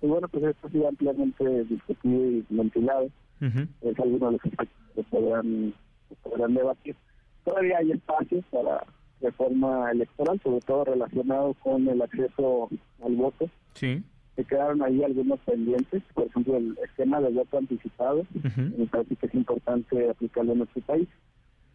Y 0.01 0.07
bueno, 0.07 0.29
pues 0.29 0.45
esto 0.45 0.67
ha 0.67 0.71
sido 0.71 0.89
ampliamente 0.89 1.65
discutido 1.65 2.25
y 2.25 2.47
ventilado. 2.49 3.09
Es 3.43 3.99
alguno 3.99 4.27
de 4.27 4.33
los 4.33 4.45
aspectos 4.45 4.79
que 4.95 5.03
podrán, 5.05 5.75
podrán 6.23 6.55
debatir. 6.55 6.97
Todavía 7.45 7.79
hay 7.79 7.93
espacios 7.93 8.45
para 8.51 8.85
reforma 9.21 9.91
electoral, 9.91 10.41
sobre 10.43 10.61
todo 10.61 10.85
relacionado 10.85 11.55
con 11.55 11.89
el 11.89 12.03
acceso 12.03 12.69
al 13.03 13.17
voto. 13.17 13.49
Sí 13.75 14.03
se 14.37 14.45
quedaron 14.45 14.83
ahí 14.83 15.03
algunos 15.03 15.41
pendientes, 15.41 16.03
por 16.15 16.27
ejemplo 16.27 16.57
el 16.57 16.77
esquema 16.85 17.21
de 17.21 17.31
voto 17.31 17.59
anticipado, 17.59 18.27
me 18.33 18.87
parece 18.87 19.17
que 19.17 19.27
es 19.27 19.35
importante 19.35 20.09
aplicarlo 20.09 20.53
en 20.53 20.59
nuestro 20.59 20.81
país, 20.83 21.09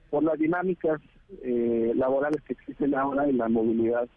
por 0.09 0.24
las 0.24 0.39
dinámicas 0.39 0.99
eh, 1.43 1.93
laborales 1.95 2.41
que 2.43 2.53
existen 2.53 2.95
ahora 2.95 3.28
y 3.28 3.34
la 3.34 3.47
movilidad 3.47 4.07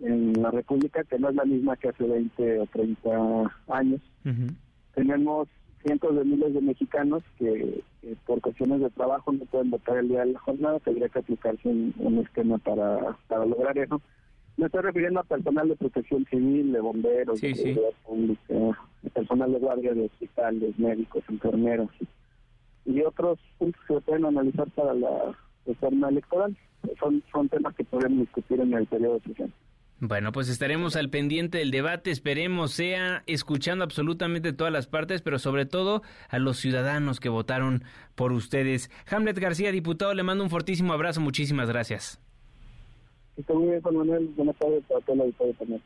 en 0.00 0.40
la 0.40 0.50
República, 0.50 1.02
que 1.04 1.18
no 1.18 1.30
es 1.30 1.34
la 1.34 1.44
misma 1.44 1.76
que 1.76 1.88
hace 1.88 2.04
20 2.04 2.60
o 2.60 2.66
30 2.66 3.10
años. 3.68 4.00
Tenemos 4.94 5.48
cientos 5.82 6.14
de 6.16 6.24
miles 6.24 6.54
de 6.54 6.60
mexicanos 6.60 7.22
que, 7.38 7.82
por 8.26 8.40
cuestiones 8.40 8.80
de 8.80 8.90
trabajo 8.90 9.32
no 9.32 9.44
pueden 9.46 9.70
votar 9.70 9.98
el 9.98 10.08
día 10.08 10.20
de 10.20 10.32
la 10.32 10.38
jornada, 10.40 10.78
tendría 10.80 11.08
que 11.08 11.18
aplicarse 11.18 11.68
un, 11.68 12.18
esquema 12.24 12.58
para, 12.58 13.16
para 13.28 13.46
lograr 13.46 13.76
eso 13.78 14.00
me 14.56 14.66
estoy 14.66 14.82
refiriendo 14.82 15.20
a 15.20 15.24
personal 15.24 15.68
de 15.68 15.76
protección 15.76 16.26
civil, 16.26 16.72
de 16.72 16.80
bomberos, 16.80 17.40
de 17.40 17.54
seguridad 17.54 17.90
pública, 18.04 18.54
personal 19.14 19.52
de 19.52 19.58
guardia 19.58 19.94
de 19.94 20.04
hospitales, 20.04 20.78
médicos, 20.78 21.24
enfermeros 21.28 21.88
y 22.84 23.00
otros 23.02 23.38
puntos 23.58 23.80
que 23.86 23.94
se 23.94 24.00
pueden 24.02 24.26
analizar 24.26 24.68
para 24.70 24.92
la 24.94 25.36
reforma 25.66 26.08
electoral. 26.08 26.56
Son, 26.98 27.22
son 27.32 27.48
temas 27.48 27.74
que 27.74 27.84
podemos 27.84 28.20
discutir 28.20 28.60
en 28.60 28.74
el 28.74 28.86
periodo 28.86 29.20
siguiente. 29.20 29.54
Bueno, 30.04 30.32
pues 30.32 30.48
estaremos 30.48 30.96
al 30.96 31.10
pendiente 31.10 31.58
del 31.58 31.70
debate, 31.70 32.10
esperemos 32.10 32.72
sea 32.72 33.22
escuchando 33.28 33.84
absolutamente 33.84 34.52
todas 34.52 34.72
las 34.72 34.88
partes, 34.88 35.22
pero 35.22 35.38
sobre 35.38 35.64
todo 35.64 36.02
a 36.28 36.40
los 36.40 36.56
ciudadanos 36.56 37.20
que 37.20 37.28
votaron 37.28 37.84
por 38.16 38.32
ustedes. 38.32 38.90
Hamlet 39.08 39.38
García, 39.38 39.70
diputado, 39.70 40.12
le 40.12 40.24
mando 40.24 40.42
un 40.42 40.50
fortísimo 40.50 40.92
abrazo, 40.92 41.20
muchísimas 41.20 41.68
gracias. 41.68 42.20
Está 43.36 43.54
muy 43.54 43.68
bien, 43.68 43.80
Juan 43.80 43.94
Manuel. 43.94 44.26
Buenas 44.36 44.56
tardes 44.56 44.82
para 44.88 45.16
la 45.16 45.22
auditoría 45.22 45.54
también. 45.54 45.82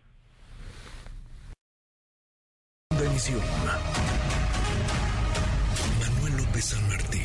Manuel 6.00 6.36
López 6.38 6.64
San 6.64 6.88
Martín, 6.88 7.15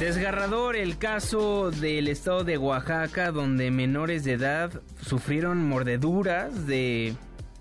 Desgarrador 0.00 0.76
el 0.76 0.98
caso 0.98 1.70
del 1.70 2.08
estado 2.08 2.44
de 2.44 2.58
Oaxaca, 2.58 3.32
donde 3.32 3.70
menores 3.70 4.24
de 4.24 4.32
edad 4.32 4.70
sufrieron 5.00 5.66
mordeduras 5.66 6.66
de 6.66 7.14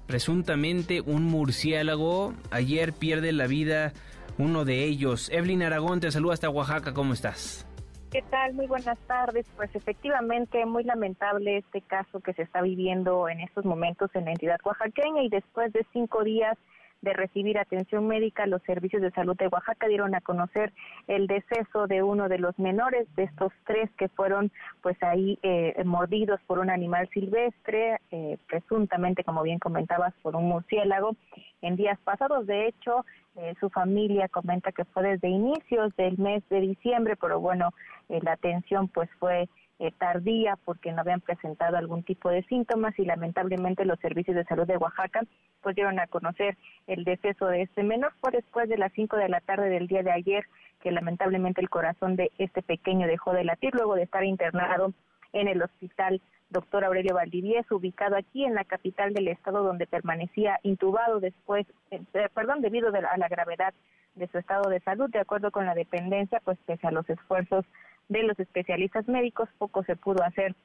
presuntamente 0.06 1.00
un 1.00 1.24
murciélago. 1.24 2.34
Ayer 2.52 2.92
pierde 2.92 3.32
la 3.32 3.48
vida 3.48 3.94
uno 4.38 4.66
de 4.66 4.84
ellos. 4.84 5.30
Evelyn 5.32 5.64
Aragón, 5.64 6.02
te 6.02 6.12
saluda 6.12 6.34
hasta 6.34 6.50
Oaxaca, 6.50 6.94
¿cómo 6.94 7.14
estás? 7.14 7.66
¿Qué 8.12 8.22
tal? 8.24 8.54
Muy 8.54 8.68
buenas 8.68 9.00
tardes. 9.08 9.46
Pues 9.56 9.74
efectivamente, 9.74 10.66
muy 10.66 10.84
lamentable 10.84 11.60
este 11.60 11.80
caso 11.80 12.20
que 12.20 12.34
se 12.34 12.42
está 12.42 12.62
viviendo 12.62 13.30
en 13.30 13.40
estos 13.40 13.64
momentos 13.64 14.12
en 14.14 14.26
la 14.26 14.32
entidad 14.32 14.60
oaxaqueña 14.66 15.24
y 15.24 15.30
después 15.30 15.72
de 15.72 15.86
cinco 15.94 16.26
días 16.26 16.58
de 17.06 17.14
recibir 17.14 17.58
atención 17.60 18.08
médica, 18.08 18.48
los 18.48 18.62
servicios 18.64 19.02
de 19.02 19.12
salud 19.12 19.38
de 19.38 19.48
Oaxaca 19.48 19.88
dieron 19.88 20.16
a 20.16 20.22
conocer 20.22 20.74
el 21.08 21.28
deceso 21.28 21.86
de 21.88 22.02
uno 22.02 22.28
de 22.28 22.40
los 22.40 22.58
menores 22.60 23.08
de 23.16 23.24
estos 23.24 23.54
tres 23.66 23.90
que 23.98 24.10
fueron 24.10 24.52
pues 24.82 25.02
ahí 25.04 25.38
eh, 25.44 25.82
mordidos 25.86 26.42
por 26.48 26.58
un 26.60 26.72
animal 26.72 27.08
silvestre, 27.14 28.02
eh, 28.12 28.38
presuntamente, 28.48 29.24
como 29.24 29.44
bien 29.44 29.60
comentabas, 29.60 30.14
por 30.24 30.36
un 30.36 30.46
murciélago 30.46 31.16
en 31.62 31.76
días 31.76 32.00
pasados. 32.04 32.48
De 32.48 32.68
hecho, 32.68 33.06
eh, 33.36 33.54
su 33.60 33.70
familia 33.70 34.28
comenta 34.28 34.72
que 34.72 34.84
fue 34.86 35.04
desde 35.04 35.30
inicios 35.30 35.96
del 35.98 36.18
mes 36.18 36.44
de 36.50 36.60
diciembre, 36.60 37.16
pero 37.16 37.40
bueno, 37.40 37.70
la 38.10 38.34
atención 38.34 38.88
pues 38.88 39.10
fue 39.20 39.48
eh, 39.80 39.92
tardía 39.98 40.58
porque 40.64 40.92
no 40.92 41.02
habían 41.02 41.22
presentado 41.22 41.78
algún 41.78 42.04
tipo 42.04 42.30
de 42.30 42.44
síntomas 42.44 42.98
y 42.98 43.06
lamentablemente 43.06 43.86
los 43.86 44.00
servicios 44.00 44.36
de 44.36 44.46
salud 44.46 44.66
de 44.66 44.78
Oaxaca 44.78 45.22
pues 45.62 45.76
dieron 45.76 46.00
a 46.00 46.08
conocer 46.08 46.58
el 46.88 47.04
deceso 47.04 47.48
de 47.48 47.64
este 47.64 47.84
menor. 47.84 48.14
Fue 48.22 48.32
después 48.32 48.70
de 48.70 48.78
las 48.78 48.94
5 48.94 49.18
de 49.18 49.30
la 49.30 49.42
tarde 49.42 49.70
del 49.70 49.88
día 49.88 50.04
de 50.04 50.12
ayer 50.12 50.46
que 50.82 50.92
lamentablemente 50.92 51.62
el 51.62 51.70
corazón 51.70 52.16
de 52.16 52.32
este 52.38 52.62
pequeño 52.62 53.08
dejó 53.08 53.34
de 53.34 53.44
latir 53.44 53.74
luego 53.74 53.96
de 53.96 54.04
estar 54.04 54.24
internado 54.24 54.94
en 55.34 55.48
el 55.48 55.62
hospital 55.62 56.22
doctor 56.50 56.86
Aurelio 56.86 57.16
Valdivieso, 57.16 57.76
ubicado 57.76 58.16
aquí 58.16 58.46
en 58.46 58.54
la 58.54 58.64
capital 58.64 59.14
del 59.14 59.28
estado, 59.28 59.64
donde 59.64 59.88
permanecía 59.88 60.60
intubado 60.64 61.20
después, 61.20 61.66
eh, 61.92 62.02
perdón, 62.34 62.62
debido 62.62 62.90
a 62.90 63.18
la 63.18 63.28
gravedad 63.28 63.74
de 64.16 64.28
su 64.28 64.38
estado 64.38 64.70
de 64.70 64.80
salud. 64.82 65.10
De 65.10 65.20
acuerdo 65.20 65.52
con 65.52 65.66
la 65.66 65.76
dependencia, 65.76 66.42
pues 66.46 66.58
pese 66.66 66.88
a 66.88 66.92
los 66.92 67.10
esfuerzos 67.10 67.66
de 68.10 68.24
los 68.24 68.40
especialistas 68.40 69.08
médicos, 69.08 69.50
poco 69.58 69.84
se 69.84 69.96
pudo 69.96 70.24
hacer 70.24 70.56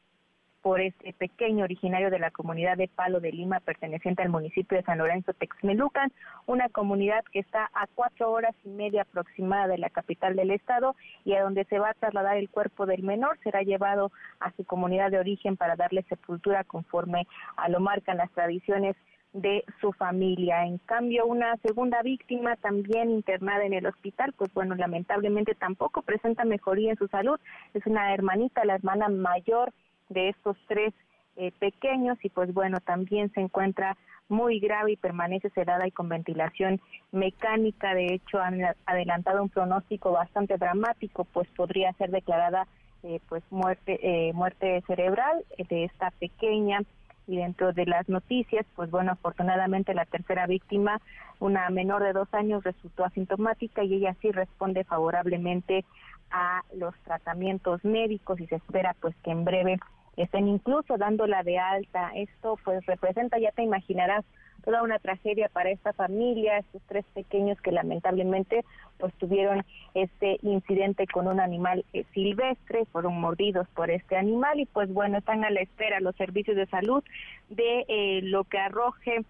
por 0.63 0.81
este 0.81 1.13
pequeño 1.15 1.65
originario 1.65 2.11
de 2.11 2.19
la 2.19 2.31
comunidad 2.31 2.77
de 2.77 2.89
Palo 2.89 3.21
de 3.21 3.33
Lima, 3.33 3.61
perteneciente 3.61 4.23
al 4.23 4.29
municipio 4.29 4.77
de 4.77 4.85
San 4.85 4.99
Lorenzo 4.99 5.33
Texmelucan, 5.33 6.13
una 6.47 6.69
comunidad 6.69 7.25
que 7.33 7.39
está 7.39 7.71
a 7.73 7.87
cuatro 7.95 8.31
horas 8.31 8.55
y 8.65 8.69
media 8.69 9.03
aproximada 9.03 9.69
de 9.69 9.79
la 9.79 9.91
capital 9.91 10.37
del 10.37 10.51
estado 10.51 10.97
y 11.25 11.35
a 11.35 11.43
donde 11.43 11.65
se 11.65 11.79
va 11.79 11.91
a 11.91 11.95
trasladar 11.95 12.37
el 12.37 12.51
cuerpo 12.51 12.87
del 12.87 13.03
menor, 13.03 13.39
será 13.43 13.63
llevado 13.63 14.13
a 14.39 14.53
su 14.53 14.65
comunidad 14.65 15.11
de 15.11 15.19
origen 15.19 15.57
para 15.57 15.77
darle 15.77 16.03
sepultura 16.05 16.65
conforme 16.65 17.27
a 17.57 17.69
lo 17.69 17.81
marcan 17.81 18.19
las 18.19 18.31
tradiciones 18.33 18.97
de 19.33 19.65
su 19.81 19.93
familia. 19.93 20.65
En 20.65 20.79
cambio, 20.79 21.27
una 21.27 21.57
segunda 21.59 22.03
víctima 22.03 22.57
también 22.57 23.11
internada 23.11 23.65
en 23.65 23.75
el 23.75 23.87
hospital, 23.87 24.33
pues 24.37 24.53
bueno, 24.55 24.75
lamentablemente 24.75 25.55
tampoco 25.55 26.03
presenta 26.03 26.45
mejoría 26.45 26.91
en 26.91 26.99
su 26.99 27.07
salud. 27.09 27.39
Es 27.75 27.87
una 27.87 28.13
hermanita, 28.13 28.65
la 28.65 28.75
hermana 28.75 29.09
mayor 29.09 29.73
de 30.09 30.31
estos 30.31 30.57
tres 30.67 30.93
eh, 31.37 31.53
pequeños 31.59 32.19
y 32.25 32.29
pues 32.29 32.53
bueno, 32.53 32.79
también 32.81 33.33
se 33.33 33.41
encuentra 33.41 33.97
muy 34.29 34.61
grave 34.61 34.93
y 34.93 34.97
permanece 34.97 35.51
sedada 35.51 35.87
y 35.87 35.93
con 35.93 36.09
ventilación 36.09 36.81
mecánica. 37.13 37.95
De 37.95 38.15
hecho, 38.15 38.41
han 38.41 38.61
adelantado 38.87 39.43
un 39.43 39.49
pronóstico 39.49 40.13
bastante 40.13 40.57
dramático, 40.57 41.25
pues 41.25 41.49
podría 41.51 41.93
ser 41.95 42.11
declarada 42.11 42.67
eh, 43.03 43.21
pues 43.29 43.43
muerte 43.51 43.99
eh, 44.03 44.33
muerte 44.35 44.83
cerebral 44.87 45.43
de 45.57 45.85
esta 45.85 46.11
pequeña 46.11 46.83
y 47.31 47.37
dentro 47.37 47.73
de 47.73 47.87
las 47.87 48.09
noticias, 48.09 48.67
pues 48.75 48.91
bueno, 48.91 49.13
afortunadamente 49.13 49.95
la 49.95 50.05
tercera 50.05 50.49
víctima, 50.49 51.01
una 51.39 51.71
menor 51.71 52.03
de 52.03 52.13
dos 52.13 52.29
años, 52.35 52.65
resultó 52.65 53.05
asintomática 53.05 53.85
y 53.85 53.95
ella 53.95 54.17
sí 54.21 54.33
responde 54.33 54.83
favorablemente 54.83 55.85
a 56.33 56.63
los 56.75 56.93
tratamientos 57.05 57.85
médicos 57.85 58.41
y 58.41 58.49
se 58.49 58.57
espera 58.57 58.97
pues 59.01 59.15
que 59.23 59.31
en 59.31 59.45
breve 59.45 59.79
estén 60.17 60.49
incluso 60.49 60.99
dándola 60.99 61.45
de 61.45 61.59
alta. 61.61 62.11
Esto 62.17 62.59
pues 62.65 62.85
representa, 62.87 63.39
ya 63.39 63.53
te 63.53 63.63
imaginarás, 63.63 64.25
toda 64.61 64.83
una 64.83 64.99
tragedia 64.99 65.49
para 65.49 65.71
esta 65.71 65.93
familia, 65.93 66.59
estos 66.59 66.83
tres 66.87 67.05
pequeños 67.15 67.61
que 67.61 67.73
lamentablemente 67.73 68.65
pues 68.99 69.13
tuvieron 69.15 69.65
este 69.95 70.39
incidente 70.43 71.07
con 71.07 71.27
un 71.27 71.41
animal 71.41 71.85
eh, 71.93 72.05
silvestre, 72.13 72.85
fueron 72.87 73.21
mordidos 73.21 73.67
por 73.75 73.91
este 73.91 74.17
animal 74.17 74.61
y 74.61 74.67
pues 74.67 74.93
bueno, 74.93 75.19
están 75.19 75.45
a 75.45 75.51
la 75.51 75.61
espera 75.61 76.01
los 76.01 76.15
servicios 76.17 76.57
de 76.57 76.67
salud 76.67 77.03
de 77.49 77.85
eh, 77.89 78.21
lo 78.23 78.45
que 78.45 78.59
arroje 78.59 79.25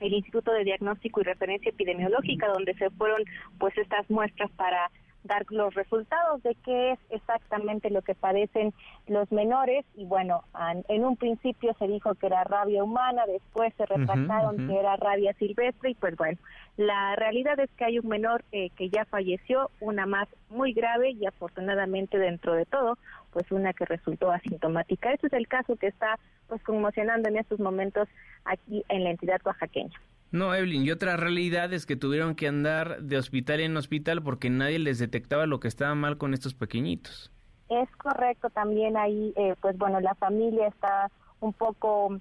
el 0.00 0.12
Instituto 0.12 0.52
de 0.52 0.64
Diagnóstico 0.64 1.20
y 1.20 1.24
Referencia 1.24 1.70
Epidemiológica, 1.70 2.48
donde 2.48 2.74
se 2.74 2.90
fueron 2.90 3.22
pues 3.58 3.76
estas 3.78 4.08
muestras 4.10 4.50
para 4.52 4.90
dar 5.26 5.44
los 5.50 5.74
resultados 5.74 6.42
de 6.42 6.54
qué 6.64 6.92
es 6.92 6.98
exactamente 7.10 7.90
lo 7.90 8.02
que 8.02 8.14
padecen 8.14 8.72
los 9.06 9.30
menores 9.30 9.84
y 9.94 10.04
bueno, 10.04 10.44
en 10.88 11.04
un 11.04 11.16
principio 11.16 11.74
se 11.78 11.86
dijo 11.86 12.14
que 12.14 12.26
era 12.26 12.44
rabia 12.44 12.82
humana, 12.82 13.24
después 13.26 13.72
se 13.76 13.86
retractaron 13.86 14.66
que 14.66 14.78
era 14.78 14.96
rabia 14.96 15.32
silvestre 15.34 15.90
y 15.90 15.94
pues 15.94 16.16
bueno, 16.16 16.38
la 16.76 17.16
realidad 17.16 17.58
es 17.60 17.70
que 17.76 17.84
hay 17.84 17.98
un 17.98 18.08
menor 18.08 18.44
eh, 18.52 18.70
que 18.70 18.88
ya 18.90 19.04
falleció, 19.04 19.70
una 19.80 20.06
más 20.06 20.28
muy 20.50 20.72
grave 20.72 21.10
y 21.10 21.26
afortunadamente 21.26 22.18
dentro 22.18 22.54
de 22.54 22.66
todo, 22.66 22.98
pues 23.32 23.50
una 23.50 23.72
que 23.72 23.84
resultó 23.84 24.30
asintomática. 24.30 25.12
Ese 25.12 25.26
es 25.28 25.32
el 25.32 25.48
caso 25.48 25.76
que 25.76 25.88
está 25.88 26.18
pues 26.48 26.62
conmocionando 26.62 27.28
en 27.28 27.36
estos 27.36 27.60
momentos 27.60 28.08
aquí 28.44 28.84
en 28.88 29.04
la 29.04 29.10
entidad 29.10 29.40
oaxaqueña. 29.44 29.98
No, 30.32 30.54
Evelyn, 30.54 30.84
y 30.84 30.90
otra 30.90 31.16
realidad 31.16 31.72
es 31.72 31.86
que 31.86 31.96
tuvieron 31.96 32.34
que 32.34 32.48
andar 32.48 33.00
de 33.02 33.16
hospital 33.16 33.60
en 33.60 33.76
hospital 33.76 34.22
porque 34.22 34.50
nadie 34.50 34.78
les 34.78 34.98
detectaba 34.98 35.46
lo 35.46 35.60
que 35.60 35.68
estaba 35.68 35.94
mal 35.94 36.18
con 36.18 36.34
estos 36.34 36.54
pequeñitos. 36.54 37.30
Es 37.68 37.90
correcto, 37.96 38.50
también 38.50 38.96
ahí, 38.96 39.32
eh, 39.36 39.54
pues 39.60 39.76
bueno, 39.78 40.00
la 40.00 40.14
familia 40.14 40.68
está 40.68 41.10
un 41.40 41.52
poco, 41.52 42.18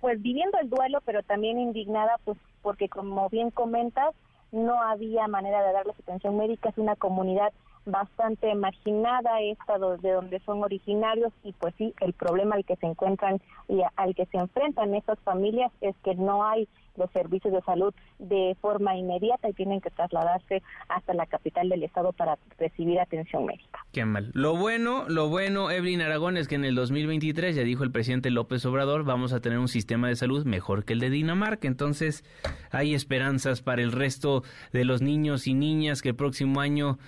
pues 0.00 0.20
viviendo 0.20 0.58
el 0.58 0.68
duelo, 0.68 1.00
pero 1.04 1.22
también 1.22 1.58
indignada, 1.58 2.16
pues 2.24 2.38
porque 2.62 2.88
como 2.88 3.28
bien 3.28 3.50
comentas, 3.50 4.14
no 4.52 4.82
había 4.82 5.28
manera 5.28 5.62
de 5.62 5.72
darles 5.72 5.98
atención 5.98 6.36
médica, 6.36 6.68
es 6.70 6.78
una 6.78 6.96
comunidad 6.96 7.52
bastante 7.90 8.54
marginada 8.54 9.40
esta 9.40 9.78
de 9.78 10.10
donde 10.12 10.40
son 10.40 10.62
originarios 10.62 11.32
y 11.42 11.52
pues 11.52 11.74
sí, 11.78 11.94
el 12.00 12.12
problema 12.12 12.56
al 12.56 12.64
que 12.64 12.76
se 12.76 12.86
encuentran 12.86 13.40
y 13.68 13.80
al 13.96 14.14
que 14.14 14.26
se 14.26 14.38
enfrentan 14.38 14.94
estas 14.94 15.18
familias 15.20 15.72
es 15.80 15.96
que 16.04 16.14
no 16.14 16.44
hay 16.44 16.68
los 16.98 17.10
servicios 17.12 17.54
de 17.54 17.62
salud 17.62 17.94
de 18.18 18.56
forma 18.60 18.96
inmediata 18.96 19.48
y 19.48 19.52
tienen 19.52 19.80
que 19.80 19.90
trasladarse 19.90 20.62
hasta 20.88 21.14
la 21.14 21.26
capital 21.26 21.68
del 21.68 21.84
estado 21.84 22.12
para 22.12 22.38
recibir 22.58 23.00
atención 23.00 23.46
médica. 23.46 23.86
Qué 23.92 24.04
mal. 24.04 24.30
Lo 24.34 24.56
bueno, 24.56 25.04
lo 25.08 25.28
bueno, 25.28 25.70
Evelyn 25.70 26.02
Aragón, 26.02 26.36
es 26.36 26.48
que 26.48 26.56
en 26.56 26.64
el 26.64 26.74
2023, 26.74 27.56
ya 27.56 27.62
dijo 27.62 27.84
el 27.84 27.92
presidente 27.92 28.30
López 28.30 28.66
Obrador, 28.66 29.04
vamos 29.04 29.32
a 29.32 29.40
tener 29.40 29.58
un 29.58 29.68
sistema 29.68 30.08
de 30.08 30.16
salud 30.16 30.44
mejor 30.44 30.84
que 30.84 30.92
el 30.92 31.00
de 31.00 31.10
Dinamarca. 31.10 31.68
Entonces, 31.68 32.24
hay 32.70 32.94
esperanzas 32.94 33.62
para 33.62 33.80
el 33.82 33.92
resto 33.92 34.42
de 34.72 34.84
los 34.84 35.00
niños 35.00 35.46
y 35.46 35.54
niñas 35.54 36.02
que 36.02 36.10
el 36.10 36.16
próximo 36.16 36.60
año 36.60 36.98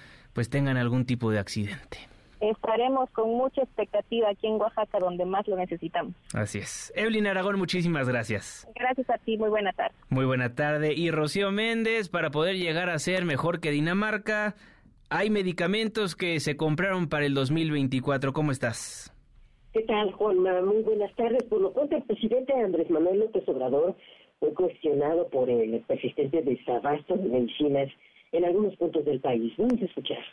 pues 0.41 0.49
tengan 0.49 0.79
algún 0.79 1.05
tipo 1.05 1.31
de 1.31 1.39
accidente. 1.39 1.99
Estaremos 2.41 3.11
con 3.11 3.29
mucha 3.29 3.61
expectativa 3.61 4.31
aquí 4.31 4.47
en 4.47 4.55
Oaxaca, 4.55 4.99
donde 4.99 5.27
más 5.27 5.47
lo 5.47 5.55
necesitamos. 5.55 6.15
Así 6.33 6.61
es. 6.61 6.91
Evelyn 6.97 7.27
Aragón, 7.27 7.59
muchísimas 7.59 8.09
gracias. 8.09 8.67
Gracias 8.75 9.11
a 9.11 9.19
ti, 9.19 9.37
muy 9.37 9.51
buena 9.51 9.75
tarde. 9.75 9.95
Muy 10.09 10.25
buena 10.25 10.55
tarde. 10.55 10.95
Y 10.95 11.11
Rocío 11.11 11.51
Méndez, 11.53 12.09
para 12.09 12.31
poder 12.31 12.57
llegar 12.57 12.89
a 12.89 12.99
ser 12.99 13.27
mejor 13.27 13.61
que 13.61 13.71
Dinamarca, 13.71 14.55
hay 15.11 15.29
medicamentos 15.29 16.17
que 16.17 16.41
se 16.41 16.57
compraron 16.57 17.11
para 17.11 17.27
el 17.27 17.35
2024. 17.35 18.33
¿Cómo 18.33 18.51
estás? 18.51 19.15
¿Qué 19.75 19.83
tal, 19.83 20.11
Juanma? 20.13 20.63
Muy 20.63 20.83
buenas 20.85 21.15
tardes. 21.17 21.43
Por 21.51 21.61
lo 21.61 21.75
cual, 21.75 21.89
el 21.93 22.03
presidente 22.05 22.55
Andrés 22.55 22.89
Manuel 22.89 23.19
López 23.19 23.47
Obrador 23.47 23.95
fue 24.39 24.55
cuestionado 24.55 25.29
por 25.29 25.51
el 25.51 25.83
persistente 25.83 26.41
desabasto 26.41 27.15
de 27.19 27.29
medicinas 27.29 27.91
en 28.33 28.45
algunos 28.45 28.77
puntos 28.77 29.05
del 29.05 29.21
país. 29.21 29.53
Vamos 29.57 29.81
a 29.83 29.85
escuchar 29.85 30.25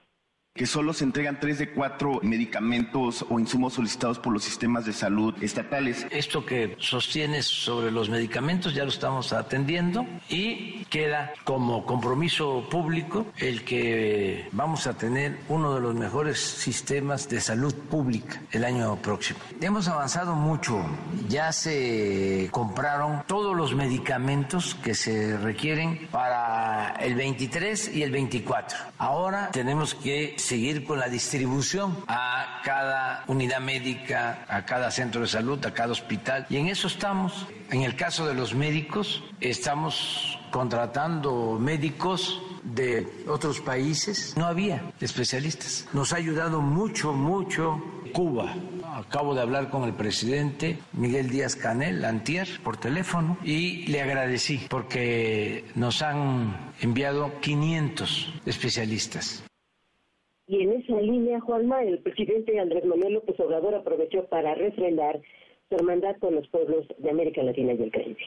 que 0.57 0.65
solo 0.65 0.93
se 0.93 1.03
entregan 1.03 1.39
tres 1.39 1.59
de 1.59 1.69
cuatro 1.69 2.19
medicamentos 2.23 3.25
o 3.29 3.39
insumos 3.39 3.73
solicitados 3.73 4.19
por 4.19 4.33
los 4.33 4.43
sistemas 4.43 4.85
de 4.85 4.93
salud 4.93 5.33
estatales. 5.41 6.05
Esto 6.09 6.45
que 6.45 6.75
sostienes 6.79 7.45
sobre 7.45 7.91
los 7.91 8.09
medicamentos 8.09 8.73
ya 8.73 8.83
lo 8.83 8.89
estamos 8.89 9.31
atendiendo 9.33 10.05
y 10.29 10.83
queda 10.85 11.33
como 11.43 11.85
compromiso 11.85 12.67
público 12.69 13.27
el 13.37 13.63
que 13.63 14.49
vamos 14.51 14.87
a 14.87 14.97
tener 14.97 15.37
uno 15.47 15.75
de 15.75 15.81
los 15.81 15.95
mejores 15.95 16.39
sistemas 16.39 17.29
de 17.29 17.39
salud 17.39 17.73
pública 17.73 18.41
el 18.51 18.65
año 18.65 18.95
próximo. 18.97 19.39
Hemos 19.61 19.87
avanzado 19.87 20.35
mucho, 20.35 20.83
ya 21.29 21.51
se 21.51 22.49
compraron 22.51 23.23
todos 23.27 23.55
los 23.55 23.75
medicamentos 23.75 24.75
que 24.75 24.95
se 24.95 25.37
requieren 25.37 26.07
para 26.11 26.95
el 26.99 27.15
23 27.15 27.95
y 27.95 28.03
el 28.03 28.11
24. 28.11 28.77
Ahora 28.97 29.51
tenemos 29.51 29.93
que 29.93 30.35
seguir 30.47 30.85
con 30.85 30.97
la 30.97 31.09
distribución 31.09 31.97
a 32.07 32.61
cada 32.63 33.25
unidad 33.27 33.59
médica, 33.59 34.45
a 34.47 34.65
cada 34.65 34.89
centro 34.91 35.21
de 35.21 35.27
salud, 35.27 35.63
a 35.65 35.73
cada 35.73 35.91
hospital. 35.91 36.45
Y 36.49 36.55
en 36.55 36.67
eso 36.67 36.87
estamos. 36.87 37.47
En 37.69 37.81
el 37.81 37.97
caso 37.97 38.25
de 38.25 38.33
los 38.33 38.55
médicos, 38.55 39.23
estamos 39.41 40.39
contratando 40.51 41.57
médicos 41.59 42.41
de 42.63 43.25
otros 43.27 43.59
países. 43.59 44.35
No 44.37 44.45
había 44.45 44.81
especialistas. 45.01 45.85
Nos 45.91 46.13
ha 46.13 46.17
ayudado 46.17 46.61
mucho, 46.61 47.11
mucho 47.11 47.83
Cuba. 48.13 48.55
Acabo 48.95 49.35
de 49.35 49.41
hablar 49.41 49.69
con 49.69 49.83
el 49.83 49.93
presidente 49.93 50.79
Miguel 50.93 51.29
Díaz 51.29 51.57
Canel, 51.57 52.05
antier, 52.05 52.47
por 52.63 52.77
teléfono, 52.77 53.37
y 53.43 53.85
le 53.87 54.01
agradecí 54.01 54.65
porque 54.69 55.65
nos 55.75 56.01
han 56.01 56.73
enviado 56.79 57.39
500 57.41 58.33
especialistas. 58.45 59.43
Y 60.47 60.61
en 60.61 60.71
esa 60.81 61.01
línea, 61.01 61.41
Juanma, 61.41 61.83
el 61.83 61.99
presidente 61.99 62.57
Andrés 62.57 62.85
Manuel 62.85 63.15
López 63.15 63.37
Obrador 63.39 63.75
aprovechó 63.75 64.25
para 64.27 64.55
refrendar 64.55 65.19
su 65.67 65.75
hermandad 65.75 66.15
con 66.19 66.35
los 66.35 66.47
pueblos 66.47 66.87
de 66.97 67.09
América 67.09 67.43
Latina 67.43 67.73
y 67.73 67.83
el 67.83 67.91
Caribe. 67.91 68.17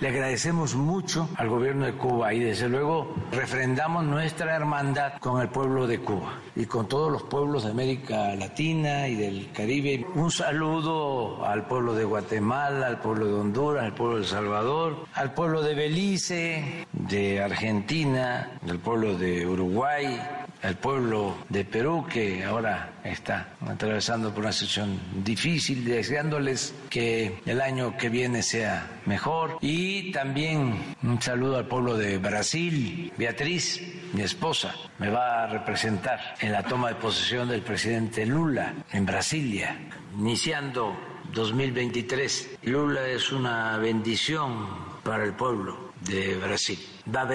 Le 0.00 0.08
agradecemos 0.08 0.74
mucho 0.74 1.28
al 1.36 1.48
gobierno 1.48 1.86
de 1.86 1.92
Cuba 1.92 2.34
y 2.34 2.40
desde 2.40 2.68
luego 2.68 3.14
refrendamos 3.30 4.04
nuestra 4.04 4.56
hermandad 4.56 5.14
con 5.20 5.40
el 5.40 5.48
pueblo 5.48 5.86
de 5.86 6.00
Cuba 6.00 6.42
y 6.56 6.66
con 6.66 6.88
todos 6.88 7.12
los 7.12 7.22
pueblos 7.22 7.64
de 7.64 7.70
América 7.70 8.34
Latina 8.34 9.08
y 9.08 9.14
del 9.14 9.52
Caribe. 9.52 10.04
Un 10.16 10.30
saludo 10.30 11.44
al 11.46 11.66
pueblo 11.68 11.94
de 11.94 12.04
Guatemala, 12.04 12.88
al 12.88 13.00
pueblo 13.00 13.26
de 13.28 13.34
Honduras, 13.34 13.84
al 13.84 13.94
pueblo 13.94 14.16
de 14.16 14.22
El 14.22 14.28
Salvador, 14.28 14.96
al 15.14 15.32
pueblo 15.32 15.62
de 15.62 15.74
Belice, 15.74 16.86
de 16.92 17.40
Argentina, 17.40 18.58
del 18.62 18.80
pueblo 18.80 19.16
de 19.16 19.46
Uruguay, 19.46 20.18
al 20.64 20.76
pueblo 20.76 21.36
de 21.50 21.64
Perú 21.64 22.06
que 22.10 22.42
ahora 22.42 22.94
está 23.04 23.54
atravesando 23.66 24.32
por 24.32 24.44
una 24.44 24.52
situación 24.52 24.98
difícil, 25.22 25.84
deseándoles 25.84 26.74
que 26.88 27.40
el 27.44 27.60
año 27.60 27.96
que 27.98 28.08
viene 28.08 28.42
sea 28.42 29.02
mejor. 29.04 29.58
Y 29.60 30.10
también 30.10 30.96
un 31.02 31.20
saludo 31.20 31.58
al 31.58 31.68
pueblo 31.68 31.96
de 31.96 32.16
Brasil. 32.16 33.12
Beatriz, 33.18 33.80
mi 34.14 34.22
esposa, 34.22 34.74
me 34.98 35.10
va 35.10 35.44
a 35.44 35.46
representar 35.48 36.34
en 36.40 36.52
la 36.52 36.62
toma 36.62 36.88
de 36.88 36.94
posesión 36.94 37.48
del 37.48 37.60
presidente 37.60 38.24
Lula 38.24 38.72
en 38.92 39.04
Brasilia, 39.04 39.76
iniciando 40.18 40.96
2023. 41.34 42.58
Lula 42.62 43.06
es 43.06 43.32
una 43.32 43.76
bendición 43.76 44.66
para 45.02 45.24
el 45.24 45.34
pueblo 45.34 45.92
de 46.00 46.36
Brasil. 46.36 46.78
Va 47.14 47.22
a 47.22 47.26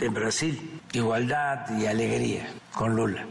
en 0.00 0.14
Brasil 0.14 0.80
igualdad 0.92 1.66
y 1.78 1.86
alegría 1.86 2.48
con 2.74 2.96
Lula. 2.96 3.26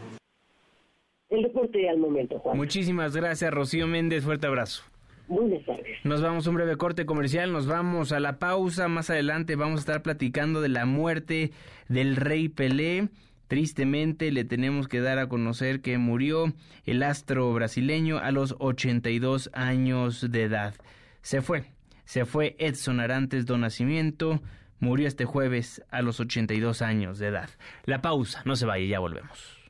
El 1.28 1.44
reporte 1.44 1.88
al 1.88 1.98
momento, 1.98 2.38
Juan. 2.38 2.56
Muchísimas 2.56 3.14
gracias, 3.14 3.52
Rocío 3.52 3.86
Méndez. 3.86 4.24
Fuerte 4.24 4.46
abrazo. 4.46 4.82
Buenas 5.28 5.64
tardes. 5.64 5.98
Nos 6.02 6.22
vamos 6.22 6.46
a 6.46 6.50
un 6.50 6.56
breve 6.56 6.76
corte 6.76 7.06
comercial, 7.06 7.52
nos 7.52 7.66
vamos 7.66 8.10
a 8.10 8.18
la 8.18 8.38
pausa. 8.38 8.88
Más 8.88 9.10
adelante 9.10 9.54
vamos 9.54 9.78
a 9.78 9.80
estar 9.80 10.02
platicando 10.02 10.60
de 10.60 10.70
la 10.70 10.86
muerte 10.86 11.52
del 11.88 12.16
rey 12.16 12.48
Pelé. 12.48 13.10
Tristemente 13.46 14.32
le 14.32 14.44
tenemos 14.44 14.88
que 14.88 15.00
dar 15.00 15.18
a 15.18 15.28
conocer 15.28 15.82
que 15.82 15.98
murió 15.98 16.52
el 16.84 17.02
astro 17.02 17.52
brasileño 17.52 18.18
a 18.18 18.32
los 18.32 18.56
82 18.58 19.50
años 19.52 20.32
de 20.32 20.42
edad. 20.44 20.74
Se 21.22 21.42
fue, 21.42 21.64
se 22.04 22.24
fue 22.24 22.56
Edson 22.58 22.98
Arantes 22.98 23.46
do 23.46 23.56
Nacimiento 23.58 24.40
murió 24.80 25.06
este 25.06 25.24
jueves 25.24 25.82
a 25.90 26.02
los 26.02 26.18
82 26.18 26.82
años 26.82 27.18
de 27.18 27.28
edad. 27.28 27.50
La 27.84 28.02
pausa, 28.02 28.42
no 28.44 28.56
se 28.56 28.66
vaya, 28.66 28.84
ya 28.86 28.98
volvemos. 28.98 29.60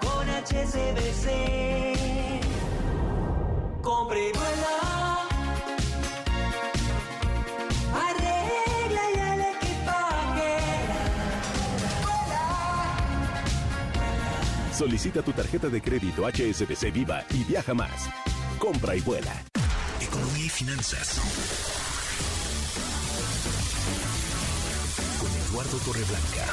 con 0.00 0.26
HSBC. 0.26 1.26
Compra 3.82 4.18
y 4.18 4.32
vuela. 4.32 4.76
Solicita 14.72 15.22
tu 15.22 15.32
tarjeta 15.32 15.68
de 15.68 15.80
crédito 15.82 16.26
HSBC 16.26 16.92
Viva 16.92 17.22
y 17.30 17.44
viaja 17.44 17.74
más. 17.74 18.08
Compra 18.58 18.94
y 18.94 19.00
vuela. 19.00 19.32
Economía 20.00 20.44
y 20.44 20.48
finanzas. 20.50 21.18
Con 25.18 25.30
Eduardo 25.30 25.78
Torreblanca. 25.84 26.44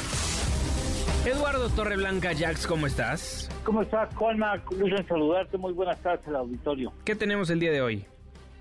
Eduardo 1.26 1.68
Torreblanca, 1.70 2.34
Jax, 2.34 2.66
¿cómo 2.66 2.86
estás? 2.86 3.50
¿Cómo 3.62 3.82
estás, 3.82 4.14
Juanma? 4.14 4.56
Gusto 4.64 4.96
en 4.96 5.06
saludarte. 5.06 5.58
Muy 5.58 5.74
buenas 5.74 6.00
tardes 6.00 6.26
al 6.28 6.36
auditorio. 6.36 6.92
¿Qué 7.04 7.14
tenemos 7.14 7.50
el 7.50 7.60
día 7.60 7.70
de 7.70 7.82
hoy? 7.82 8.06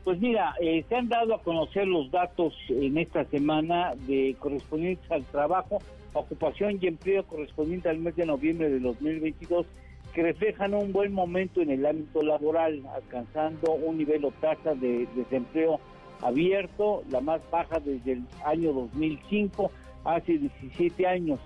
Pues 0.03 0.19
mira, 0.19 0.53
eh, 0.59 0.83
se 0.89 0.95
han 0.95 1.07
dado 1.07 1.35
a 1.35 1.41
conocer 1.41 1.87
los 1.87 2.11
datos 2.11 2.53
en 2.67 2.97
esta 2.97 3.23
semana 3.25 3.93
de 4.05 4.35
correspondientes 4.37 5.09
al 5.09 5.23
trabajo, 5.23 5.79
ocupación 6.11 6.77
y 6.81 6.87
empleo 6.87 7.25
correspondiente 7.25 7.87
al 7.87 7.99
mes 7.99 8.15
de 8.17 8.25
noviembre 8.25 8.69
de 8.69 8.81
2022 8.81 9.65
que 10.13 10.21
reflejan 10.21 10.73
un 10.73 10.91
buen 10.91 11.11
momento 11.11 11.61
en 11.61 11.71
el 11.71 11.85
ámbito 11.85 12.21
laboral, 12.21 12.83
alcanzando 12.93 13.73
un 13.73 13.97
nivel 13.97 14.25
o 14.25 14.31
tasa 14.31 14.75
de 14.75 15.07
desempleo 15.15 15.79
abierto, 16.21 17.03
la 17.09 17.19
más 17.19 17.41
baja 17.51 17.79
desde 17.79 18.13
el 18.13 18.23
año 18.45 18.73
2005, 18.73 19.71
hace 20.05 20.37
17 20.37 21.07
años. 21.07 21.39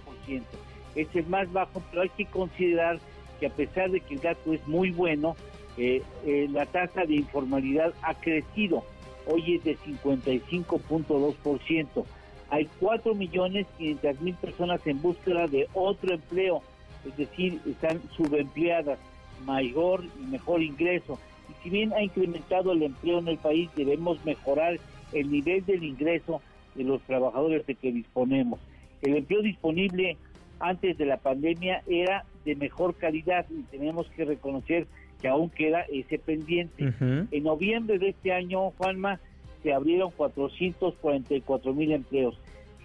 Es 0.96 1.08
el 1.14 1.28
más 1.28 1.52
bajo, 1.52 1.84
pero 1.90 2.04
hay 2.04 2.10
que 2.10 2.26
considerar 2.26 3.00
que 3.40 3.48
a 3.48 3.50
pesar 3.50 3.90
de 3.92 4.00
que 4.00 4.14
el 4.14 4.22
dato 4.22 4.54
es 4.54 4.66
muy 4.68 4.92
bueno, 4.92 5.36
eh, 5.78 6.04
eh, 6.26 6.48
la 6.52 6.66
tasa 6.68 7.06
de 7.06 7.16
informalidad 7.16 7.94
ha 8.04 8.14
crecido, 8.14 8.84
hoy 9.26 9.56
es 9.56 9.64
de 9.64 9.76
55.2%. 9.78 12.06
Hay 12.50 12.70
4.500.000 12.80 14.36
personas 14.36 14.86
en 14.86 15.02
búsqueda 15.02 15.48
de 15.48 15.68
otro 15.74 16.14
empleo, 16.14 16.62
es 17.06 17.18
decir, 17.18 17.60
están 17.66 18.00
subempleadas, 18.16 19.00
mayor 19.46 20.04
y 20.22 20.26
mejor 20.26 20.62
ingreso. 20.62 21.20
Y 21.50 21.64
si 21.64 21.70
bien 21.70 21.94
ha 21.94 22.02
incrementado 22.02 22.72
el 22.72 22.84
empleo 22.84 23.20
en 23.20 23.28
el 23.28 23.38
país, 23.38 23.70
debemos 23.76 24.24
mejorar 24.26 24.80
el 25.12 25.32
nivel 25.32 25.66
del 25.66 25.84
ingreso 25.84 26.42
de 26.76 26.84
los 26.84 27.02
trabajadores 27.04 27.66
de 27.66 27.76
que 27.76 27.92
disponemos. 27.92 28.60
El 29.02 29.16
empleo 29.18 29.42
disponible 29.42 30.18
antes 30.60 30.98
de 30.98 31.06
la 31.06 31.18
pandemia 31.18 31.84
era 31.88 32.26
de 32.46 32.56
mejor 32.56 32.96
calidad 32.96 33.46
y 33.50 33.64
tenemos 33.64 34.08
que 34.12 34.26
reconocer 34.26 34.88
que 35.22 35.28
aún 35.28 35.50
queda 35.50 35.82
ese 35.92 36.20
pendiente. 36.20 36.94
En 37.32 37.44
noviembre 37.44 38.00
de 38.00 38.10
este 38.10 38.34
año, 38.34 38.72
Juanma, 38.72 39.20
se 39.62 39.74
abrieron 39.74 40.12
444 40.12 41.74
mil 41.74 41.92
empleos. 41.94 42.38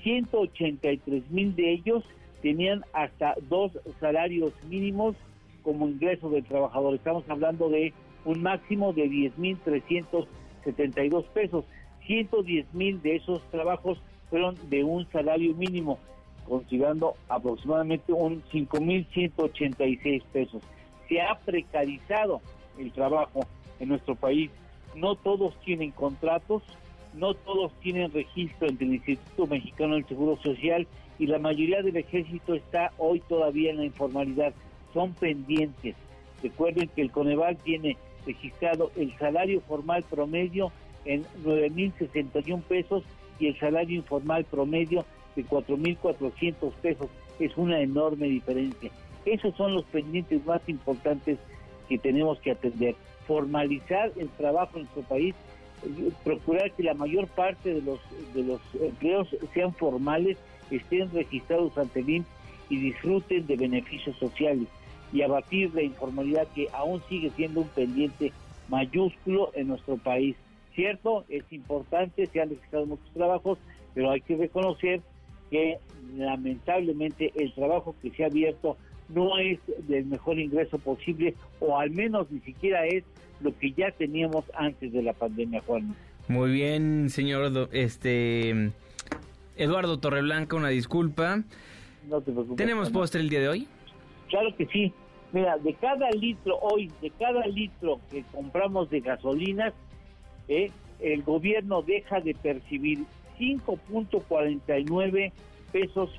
183 0.02 1.30
mil 1.30 1.54
de 1.56 1.72
ellos 1.72 2.04
tenían 2.40 2.84
hasta 2.92 3.34
dos 3.48 3.72
salarios 3.98 4.52
mínimos 4.68 5.16
como 5.68 5.86
ingreso 5.86 6.30
del 6.30 6.44
trabajador. 6.44 6.94
Estamos 6.94 7.28
hablando 7.28 7.68
de 7.68 7.92
un 8.24 8.40
máximo 8.40 8.94
de 8.94 9.06
10 9.06 9.36
mil 9.36 9.58
372 9.58 11.26
pesos. 11.26 11.66
110 12.06 12.72
mil 12.72 13.02
de 13.02 13.16
esos 13.16 13.42
trabajos 13.50 14.00
fueron 14.30 14.56
de 14.70 14.82
un 14.82 15.06
salario 15.10 15.54
mínimo, 15.54 15.98
considerando 16.48 17.16
aproximadamente 17.28 18.14
un 18.14 18.42
5 18.50 18.80
mil 18.80 19.06
186 19.12 20.22
pesos. 20.32 20.62
Se 21.06 21.20
ha 21.20 21.38
precarizado 21.38 22.40
el 22.78 22.90
trabajo 22.92 23.40
en 23.78 23.90
nuestro 23.90 24.14
país. 24.14 24.50
No 24.96 25.16
todos 25.16 25.54
tienen 25.60 25.90
contratos, 25.90 26.62
no 27.12 27.34
todos 27.34 27.74
tienen 27.80 28.10
registro 28.10 28.68
ante 28.70 28.86
el 28.86 28.94
Instituto 28.94 29.46
Mexicano 29.46 29.96
del 29.96 30.06
Seguro 30.06 30.38
Social 30.42 30.86
y 31.18 31.26
la 31.26 31.38
mayoría 31.38 31.82
del 31.82 31.98
ejército 31.98 32.54
está 32.54 32.90
hoy 32.96 33.20
todavía 33.20 33.70
en 33.70 33.76
la 33.76 33.84
informalidad. 33.84 34.54
Son 34.92 35.12
pendientes. 35.14 35.96
Recuerden 36.42 36.88
que 36.88 37.02
el 37.02 37.10
Coneval 37.10 37.56
tiene 37.58 37.96
registrado 38.26 38.90
el 38.96 39.16
salario 39.18 39.60
formal 39.62 40.04
promedio 40.08 40.70
en 41.04 41.24
9.061 41.44 42.62
pesos 42.62 43.02
y 43.38 43.46
el 43.48 43.58
salario 43.58 43.96
informal 43.96 44.44
promedio 44.44 45.04
de 45.36 45.44
4.400 45.44 46.72
pesos. 46.82 47.08
Es 47.38 47.56
una 47.56 47.80
enorme 47.80 48.26
diferencia. 48.28 48.90
Esos 49.24 49.54
son 49.56 49.74
los 49.74 49.84
pendientes 49.84 50.44
más 50.44 50.60
importantes 50.68 51.38
que 51.88 51.98
tenemos 51.98 52.40
que 52.40 52.50
atender. 52.50 52.94
Formalizar 53.26 54.12
el 54.16 54.28
trabajo 54.30 54.76
en 54.76 54.82
nuestro 54.82 55.02
país, 55.02 55.34
procurar 56.24 56.72
que 56.72 56.82
la 56.82 56.94
mayor 56.94 57.28
parte 57.28 57.74
de 57.74 57.82
los, 57.82 58.00
de 58.34 58.42
los 58.42 58.60
empleos 58.80 59.28
sean 59.54 59.72
formales, 59.74 60.36
estén 60.70 61.10
registrados 61.12 61.76
ante 61.78 62.00
el 62.00 62.10
IMSS 62.10 62.28
y 62.70 62.76
disfruten 62.76 63.46
de 63.46 63.56
beneficios 63.56 64.16
sociales 64.16 64.68
y 65.12 65.22
abatir 65.22 65.74
la 65.74 65.82
informalidad 65.82 66.46
que 66.54 66.68
aún 66.72 67.02
sigue 67.08 67.30
siendo 67.30 67.60
un 67.62 67.68
pendiente 67.68 68.32
mayúsculo 68.68 69.50
en 69.54 69.68
nuestro 69.68 69.96
país. 69.96 70.36
Cierto, 70.74 71.24
es 71.28 71.44
importante, 71.50 72.26
se 72.26 72.40
han 72.40 72.50
registrado 72.50 72.86
muchos 72.86 73.10
trabajos, 73.12 73.58
pero 73.94 74.10
hay 74.10 74.20
que 74.20 74.36
reconocer 74.36 75.00
que 75.50 75.78
lamentablemente 76.16 77.32
el 77.36 77.52
trabajo 77.54 77.94
que 78.02 78.10
se 78.10 78.24
ha 78.24 78.26
abierto 78.26 78.76
no 79.08 79.38
es 79.38 79.58
del 79.88 80.04
mejor 80.06 80.38
ingreso 80.38 80.78
posible 80.78 81.34
o 81.60 81.78
al 81.78 81.90
menos 81.90 82.30
ni 82.30 82.40
siquiera 82.40 82.86
es 82.86 83.04
lo 83.40 83.56
que 83.58 83.72
ya 83.72 83.90
teníamos 83.92 84.44
antes 84.54 84.92
de 84.92 85.02
la 85.02 85.14
pandemia, 85.14 85.62
Juan. 85.62 85.94
Muy 86.28 86.52
bien, 86.52 87.08
señor 87.08 87.70
este 87.72 88.70
Eduardo 89.56 89.98
Torreblanca, 89.98 90.56
una 90.56 90.68
disculpa. 90.68 91.42
No 92.08 92.20
te 92.20 92.32
preocupes. 92.32 92.56
¿Tenemos 92.56 92.90
postre 92.90 93.20
el 93.20 93.28
día 93.28 93.40
de 93.40 93.48
hoy? 93.48 93.68
Claro 94.28 94.54
que 94.56 94.66
sí. 94.66 94.92
Mira, 95.32 95.58
de 95.58 95.74
cada 95.74 96.08
litro 96.10 96.58
hoy, 96.60 96.90
de 97.02 97.10
cada 97.10 97.46
litro 97.46 98.00
que 98.10 98.22
compramos 98.32 98.88
de 98.88 99.00
gasolinas, 99.00 99.74
eh, 100.48 100.70
el 101.00 101.22
gobierno 101.22 101.82
deja 101.82 102.20
de 102.20 102.34
percibir 102.34 103.04
5.49 103.38 105.32
pesos 105.70 106.10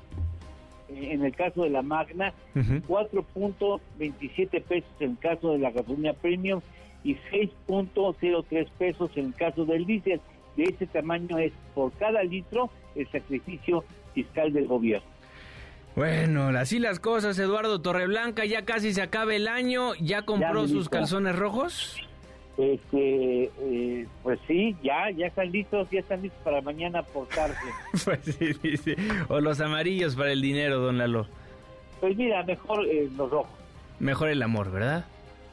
eh, 0.88 1.08
en 1.12 1.24
el 1.24 1.34
caso 1.34 1.64
de 1.64 1.70
la 1.70 1.82
Magna, 1.82 2.32
4.27 2.54 4.62
pesos 4.62 4.90
en 5.00 5.10
el 5.10 5.18
caso 5.18 5.52
de 5.52 5.58
la 5.58 5.70
gasolina 5.70 6.12
premium 6.12 6.60
y 7.02 7.14
6.03 7.14 8.68
pesos 8.78 9.10
en 9.16 9.26
el 9.26 9.34
caso 9.34 9.64
del 9.64 9.86
diésel. 9.86 10.20
De 10.56 10.64
ese 10.64 10.86
tamaño 10.86 11.38
es 11.38 11.52
por 11.74 11.92
cada 11.92 12.22
litro 12.22 12.70
el 12.94 13.08
sacrificio 13.08 13.84
fiscal 14.14 14.52
del 14.52 14.66
gobierno. 14.66 15.08
Bueno, 15.96 16.48
así 16.58 16.78
las 16.78 17.00
cosas, 17.00 17.38
Eduardo 17.38 17.80
Torreblanca, 17.80 18.44
ya 18.44 18.64
casi 18.64 18.92
se 18.94 19.02
acaba 19.02 19.34
el 19.34 19.48
año, 19.48 19.94
¿ya 19.96 20.22
compró 20.22 20.66
sus 20.68 20.88
calzones 20.88 21.36
rojos? 21.36 21.96
Este, 22.56 23.44
eh, 23.60 24.06
pues 24.22 24.38
sí, 24.46 24.76
ya, 24.82 25.10
ya 25.10 25.26
están 25.28 25.50
listos, 25.50 25.88
ya 25.90 26.00
están 26.00 26.20
listos 26.22 26.40
para 26.44 26.60
mañana 26.60 27.02
portarse. 27.02 27.56
Pues 28.04 28.20
sí, 28.24 28.52
sí, 28.54 28.76
sí. 28.76 28.94
O 29.28 29.40
los 29.40 29.60
amarillos 29.60 30.14
para 30.14 30.32
el 30.32 30.42
dinero, 30.42 30.78
don 30.78 30.98
Lalo. 30.98 31.26
Pues 32.00 32.16
mira, 32.16 32.42
mejor 32.44 32.86
eh, 32.86 33.08
los 33.16 33.30
rojos, 33.30 33.50
Mejor 33.98 34.28
el 34.28 34.42
amor, 34.42 34.70
¿verdad? 34.70 35.04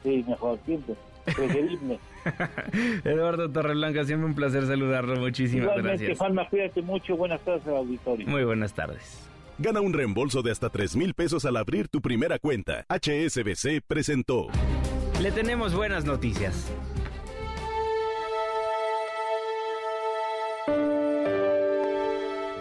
sí, 0.02 0.24
mejor, 0.26 0.58
siempre, 0.64 0.94
preferible. 1.24 1.98
Eduardo 3.04 3.50
Torreblanca, 3.50 4.04
siempre 4.04 4.26
un 4.26 4.34
placer 4.34 4.66
saludarlo, 4.66 5.16
muchísimas 5.16 5.64
Igualmente, 5.64 6.04
gracias. 6.04 6.18
Juanma, 6.18 6.48
cuídate 6.48 6.82
mucho, 6.82 7.16
buenas 7.16 7.40
tardes 7.40 7.66
al 7.66 7.76
auditorio. 7.76 8.26
Muy 8.28 8.44
buenas 8.44 8.72
tardes. 8.72 9.28
Gana 9.60 9.80
un 9.80 9.92
reembolso 9.92 10.42
de 10.42 10.52
hasta 10.52 10.70
3 10.70 10.94
mil 10.94 11.14
pesos 11.14 11.44
al 11.44 11.56
abrir 11.56 11.88
tu 11.88 12.00
primera 12.00 12.38
cuenta. 12.38 12.86
HSBC 12.88 13.82
presentó. 13.84 14.46
Le 15.20 15.32
tenemos 15.32 15.74
buenas 15.74 16.04
noticias. 16.04 16.54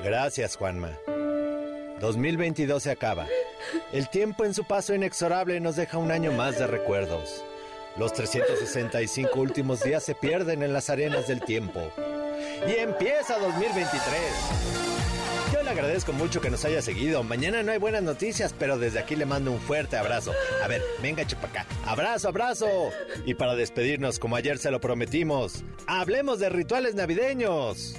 Gracias, 0.04 0.56
Juanma. 0.56 0.90
2022 2.00 2.82
se 2.82 2.90
acaba. 2.90 3.28
El 3.94 4.10
tiempo 4.10 4.44
en 4.44 4.56
su 4.56 4.64
paso 4.64 4.96
inexorable 4.96 5.60
nos 5.60 5.76
deja 5.76 6.00
un 6.00 6.12
año 6.12 6.32
más 6.32 6.58
de 6.58 6.66
recuerdos. 6.66 7.44
Los 8.00 8.12
365 8.14 9.40
últimos 9.40 9.84
días 9.84 10.04
se 10.04 10.16
pierden 10.16 10.64
en 10.64 10.74
las 10.74 10.90
arenas 10.90 11.28
del 11.28 11.42
tiempo. 11.42 11.92
Y 12.68 12.80
empieza 12.80 13.38
2023. 13.38 14.97
Agradezco 15.78 16.12
mucho 16.12 16.42
que 16.42 16.50
nos 16.50 16.66
haya 16.66 16.82
seguido. 16.82 17.22
Mañana 17.22 17.62
no 17.62 17.72
hay 17.72 17.78
buenas 17.78 18.02
noticias, 18.02 18.52
pero 18.58 18.80
desde 18.80 18.98
aquí 18.98 19.16
le 19.16 19.28
mando 19.28 19.52
un 19.52 19.60
fuerte 19.60 19.96
abrazo. 19.96 20.34
A 20.64 20.68
ver, 20.68 20.82
venga, 21.04 21.24
chupacá. 21.28 21.68
Abrazo, 21.86 22.30
abrazo. 22.30 22.68
Y 23.28 23.36
para 23.36 23.54
despedirnos, 23.54 24.18
como 24.18 24.36
ayer 24.36 24.58
se 24.58 24.72
lo 24.72 24.82
prometimos, 24.82 25.64
hablemos 25.86 26.40
de 26.40 26.50
rituales 26.50 26.96
navideños. 26.96 27.94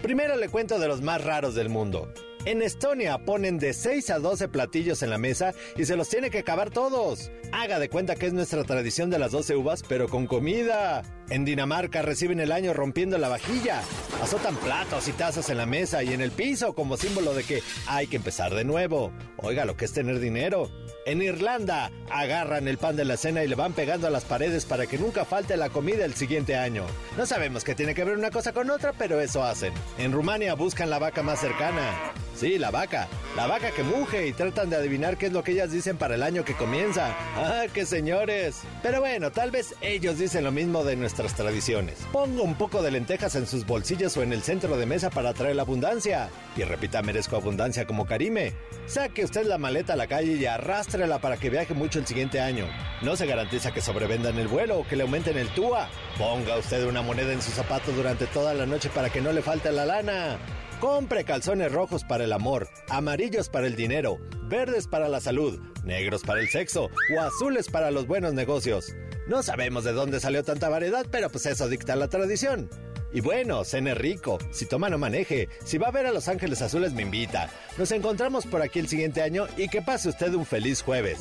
Primero 0.00 0.36
le 0.36 0.48
cuento 0.48 0.78
de 0.78 0.86
los 0.86 1.02
más 1.02 1.24
raros 1.24 1.56
del 1.56 1.70
mundo. 1.70 2.08
En 2.44 2.62
Estonia 2.62 3.18
ponen 3.18 3.58
de 3.58 3.72
6 3.72 4.10
a 4.10 4.20
12 4.20 4.46
platillos 4.48 5.02
en 5.02 5.10
la 5.10 5.18
mesa 5.18 5.54
y 5.76 5.86
se 5.86 5.96
los 5.96 6.08
tiene 6.08 6.30
que 6.30 6.38
acabar 6.38 6.70
todos. 6.70 7.32
Haga 7.50 7.80
de 7.80 7.88
cuenta 7.88 8.14
que 8.14 8.26
es 8.26 8.32
nuestra 8.32 8.62
tradición 8.62 9.10
de 9.10 9.18
las 9.18 9.32
12 9.32 9.56
uvas, 9.56 9.82
pero 9.88 10.08
con 10.08 10.28
comida. 10.28 11.02
En 11.30 11.44
Dinamarca 11.44 12.02
reciben 12.02 12.38
el 12.38 12.52
año 12.52 12.74
rompiendo 12.74 13.16
la 13.16 13.28
vajilla. 13.28 13.80
Azotan 14.22 14.56
platos 14.56 15.08
y 15.08 15.12
tazas 15.12 15.48
en 15.48 15.56
la 15.56 15.66
mesa 15.66 16.02
y 16.02 16.12
en 16.12 16.20
el 16.20 16.30
piso 16.30 16.74
como 16.74 16.96
símbolo 16.96 17.32
de 17.34 17.44
que 17.44 17.62
hay 17.86 18.06
que 18.06 18.16
empezar 18.16 18.54
de 18.54 18.64
nuevo. 18.64 19.10
Oiga 19.38 19.64
lo 19.64 19.76
que 19.76 19.86
es 19.86 19.92
tener 19.92 20.20
dinero. 20.20 20.70
En 21.06 21.22
Irlanda 21.22 21.90
agarran 22.10 22.68
el 22.68 22.78
pan 22.78 22.96
de 22.96 23.04
la 23.04 23.16
cena 23.16 23.42
y 23.42 23.48
le 23.48 23.54
van 23.54 23.72
pegando 23.72 24.06
a 24.06 24.10
las 24.10 24.24
paredes 24.24 24.64
para 24.64 24.86
que 24.86 24.98
nunca 24.98 25.24
falte 25.24 25.56
la 25.56 25.70
comida 25.70 26.04
el 26.04 26.14
siguiente 26.14 26.56
año. 26.56 26.84
No 27.16 27.26
sabemos 27.26 27.64
qué 27.64 27.74
tiene 27.74 27.94
que 27.94 28.04
ver 28.04 28.16
una 28.16 28.30
cosa 28.30 28.52
con 28.52 28.70
otra, 28.70 28.92
pero 28.92 29.20
eso 29.20 29.44
hacen. 29.44 29.72
En 29.98 30.12
Rumania 30.12 30.54
buscan 30.54 30.90
la 30.90 30.98
vaca 30.98 31.22
más 31.22 31.40
cercana. 31.40 32.12
Sí, 32.34 32.58
la 32.58 32.70
vaca. 32.70 33.06
La 33.36 33.46
vaca 33.46 33.70
que 33.70 33.82
muge 33.82 34.26
y 34.26 34.32
tratan 34.32 34.68
de 34.70 34.76
adivinar 34.76 35.16
qué 35.16 35.26
es 35.26 35.32
lo 35.32 35.44
que 35.44 35.52
ellas 35.52 35.70
dicen 35.70 35.96
para 35.96 36.16
el 36.16 36.22
año 36.22 36.44
que 36.44 36.54
comienza. 36.54 37.14
¡Ah, 37.36 37.66
qué 37.72 37.86
señores! 37.86 38.62
Pero 38.82 39.00
bueno, 39.00 39.30
tal 39.30 39.50
vez 39.50 39.74
ellos 39.80 40.18
dicen 40.18 40.42
lo 40.42 40.52
mismo 40.52 40.84
de 40.84 40.96
nuestras 41.14 41.36
tradiciones. 41.36 41.98
Ponga 42.10 42.42
un 42.42 42.56
poco 42.56 42.82
de 42.82 42.90
lentejas 42.90 43.36
en 43.36 43.46
sus 43.46 43.64
bolsillos 43.64 44.16
o 44.16 44.22
en 44.24 44.32
el 44.32 44.42
centro 44.42 44.76
de 44.76 44.84
mesa 44.84 45.10
para 45.10 45.30
atraer 45.30 45.54
la 45.54 45.62
abundancia. 45.62 46.28
Y 46.56 46.64
repita, 46.64 47.02
merezco 47.02 47.36
abundancia 47.36 47.86
como 47.86 48.04
Karime. 48.04 48.52
Saque 48.86 49.24
usted 49.24 49.46
la 49.46 49.56
maleta 49.56 49.92
a 49.92 49.96
la 49.96 50.08
calle 50.08 50.32
y 50.32 50.46
arrástrela 50.46 51.20
para 51.20 51.36
que 51.36 51.50
viaje 51.50 51.72
mucho 51.72 52.00
el 52.00 52.06
siguiente 52.06 52.40
año. 52.40 52.66
No 53.02 53.14
se 53.14 53.26
garantiza 53.26 53.72
que 53.72 53.80
sobrevendan 53.80 54.36
el 54.38 54.48
vuelo 54.48 54.80
o 54.80 54.88
que 54.88 54.96
le 54.96 55.04
aumenten 55.04 55.38
el 55.38 55.48
TUA. 55.50 55.88
Ponga 56.18 56.58
usted 56.58 56.84
una 56.84 57.02
moneda 57.02 57.32
en 57.32 57.42
su 57.42 57.52
zapato 57.52 57.92
durante 57.92 58.26
toda 58.26 58.52
la 58.52 58.66
noche 58.66 58.90
para 58.92 59.08
que 59.08 59.20
no 59.20 59.32
le 59.32 59.42
falte 59.42 59.70
la 59.70 59.86
lana. 59.86 60.38
Compre 60.80 61.22
calzones 61.22 61.70
rojos 61.70 62.02
para 62.02 62.24
el 62.24 62.32
amor, 62.32 62.68
amarillos 62.88 63.48
para 63.48 63.68
el 63.68 63.76
dinero, 63.76 64.18
verdes 64.48 64.88
para 64.88 65.08
la 65.08 65.20
salud, 65.20 65.60
negros 65.84 66.22
para 66.22 66.40
el 66.40 66.48
sexo 66.48 66.90
o 67.16 67.20
azules 67.20 67.68
para 67.68 67.92
los 67.92 68.08
buenos 68.08 68.34
negocios. 68.34 68.92
No 69.26 69.42
sabemos 69.42 69.84
de 69.84 69.92
dónde 69.92 70.20
salió 70.20 70.44
tanta 70.44 70.68
variedad, 70.68 71.06
pero 71.10 71.30
pues 71.30 71.46
eso 71.46 71.68
dicta 71.68 71.96
la 71.96 72.08
tradición. 72.08 72.68
Y 73.12 73.20
bueno, 73.20 73.64
cene 73.64 73.94
rico. 73.94 74.38
Si 74.50 74.66
toma, 74.66 74.90
no 74.90 74.98
maneje. 74.98 75.48
Si 75.64 75.78
va 75.78 75.88
a 75.88 75.92
ver 75.92 76.06
a 76.06 76.12
Los 76.12 76.28
Ángeles 76.28 76.60
Azules, 76.60 76.92
me 76.92 77.02
invita. 77.02 77.48
Nos 77.78 77.90
encontramos 77.92 78.44
por 78.44 78.60
aquí 78.60 78.80
el 78.80 78.88
siguiente 78.88 79.22
año 79.22 79.46
y 79.56 79.68
que 79.68 79.80
pase 79.80 80.08
usted 80.08 80.34
un 80.34 80.44
feliz 80.44 80.82
jueves. 80.82 81.20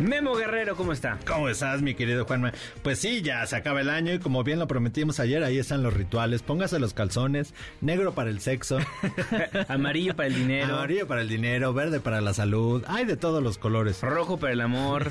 Memo 0.00 0.34
Guerrero, 0.34 0.76
¿cómo 0.76 0.92
está? 0.92 1.18
¿Cómo 1.26 1.48
estás, 1.48 1.82
mi 1.82 1.94
querido 1.94 2.24
Juanma? 2.24 2.52
Pues 2.82 2.98
sí, 2.98 3.20
ya 3.22 3.44
se 3.46 3.56
acaba 3.56 3.80
el 3.82 3.90
año 3.90 4.14
y 4.14 4.18
como 4.18 4.42
bien 4.42 4.58
lo 4.58 4.66
prometimos 4.66 5.20
ayer, 5.20 5.44
ahí 5.44 5.58
están 5.58 5.82
los 5.82 5.92
rituales. 5.92 6.42
Póngase 6.42 6.78
los 6.78 6.94
calzones, 6.94 7.52
negro 7.82 8.12
para 8.14 8.30
el 8.30 8.40
sexo, 8.40 8.78
Amarillo 9.68 10.16
para 10.16 10.28
el 10.28 10.34
dinero. 10.34 10.74
amarillo 10.76 11.06
para 11.06 11.20
el 11.20 11.28
dinero, 11.28 11.74
verde 11.74 12.00
para 12.00 12.20
la 12.22 12.32
salud. 12.32 12.82
Hay 12.88 13.04
de 13.04 13.16
todos 13.16 13.42
los 13.42 13.58
colores. 13.58 14.00
Rojo 14.00 14.38
para 14.38 14.52
el 14.54 14.62
amor. 14.62 15.10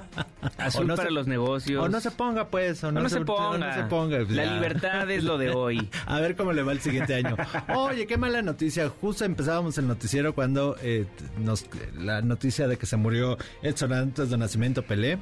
Azul 0.58 0.86
no 0.86 0.94
para 0.96 1.08
se- 1.08 1.14
los 1.14 1.26
negocios. 1.26 1.84
O 1.84 1.88
no 1.88 2.00
se 2.00 2.10
ponga, 2.12 2.46
pues. 2.48 2.82
O 2.84 2.92
no, 2.92 3.02
no 3.02 3.08
se 3.08 3.20
ponga. 3.22 3.48
o 3.50 3.58
no 3.58 3.74
se 3.74 3.82
ponga. 3.84 4.18
La 4.20 4.44
Ya. 4.44 4.54
libertad 4.54 5.10
es 5.10 5.24
lo 5.24 5.38
de 5.38 5.50
hoy. 5.54 5.88
A 6.06 6.20
ver 6.20 6.36
cómo 6.36 6.52
le 6.52 6.62
va 6.62 6.72
el 6.72 6.80
siguiente 6.80 7.14
año. 7.16 7.36
Oye, 7.74 8.06
qué 8.06 8.16
mala 8.16 8.42
noticia. 8.42 8.88
Justo 9.00 9.24
empezábamos 9.24 9.76
el 9.78 9.88
noticiero 9.88 10.34
cuando 10.34 10.76
eh, 10.82 11.06
nos, 11.38 11.66
la 11.98 12.22
noticia 12.22 12.68
de 12.68 12.76
que 12.78 12.86
se 12.86 12.96
murió 12.96 13.36
Edson 13.62 13.90
de 14.28 14.36
nacimiento 14.36 14.82
Pelé. 14.82 15.18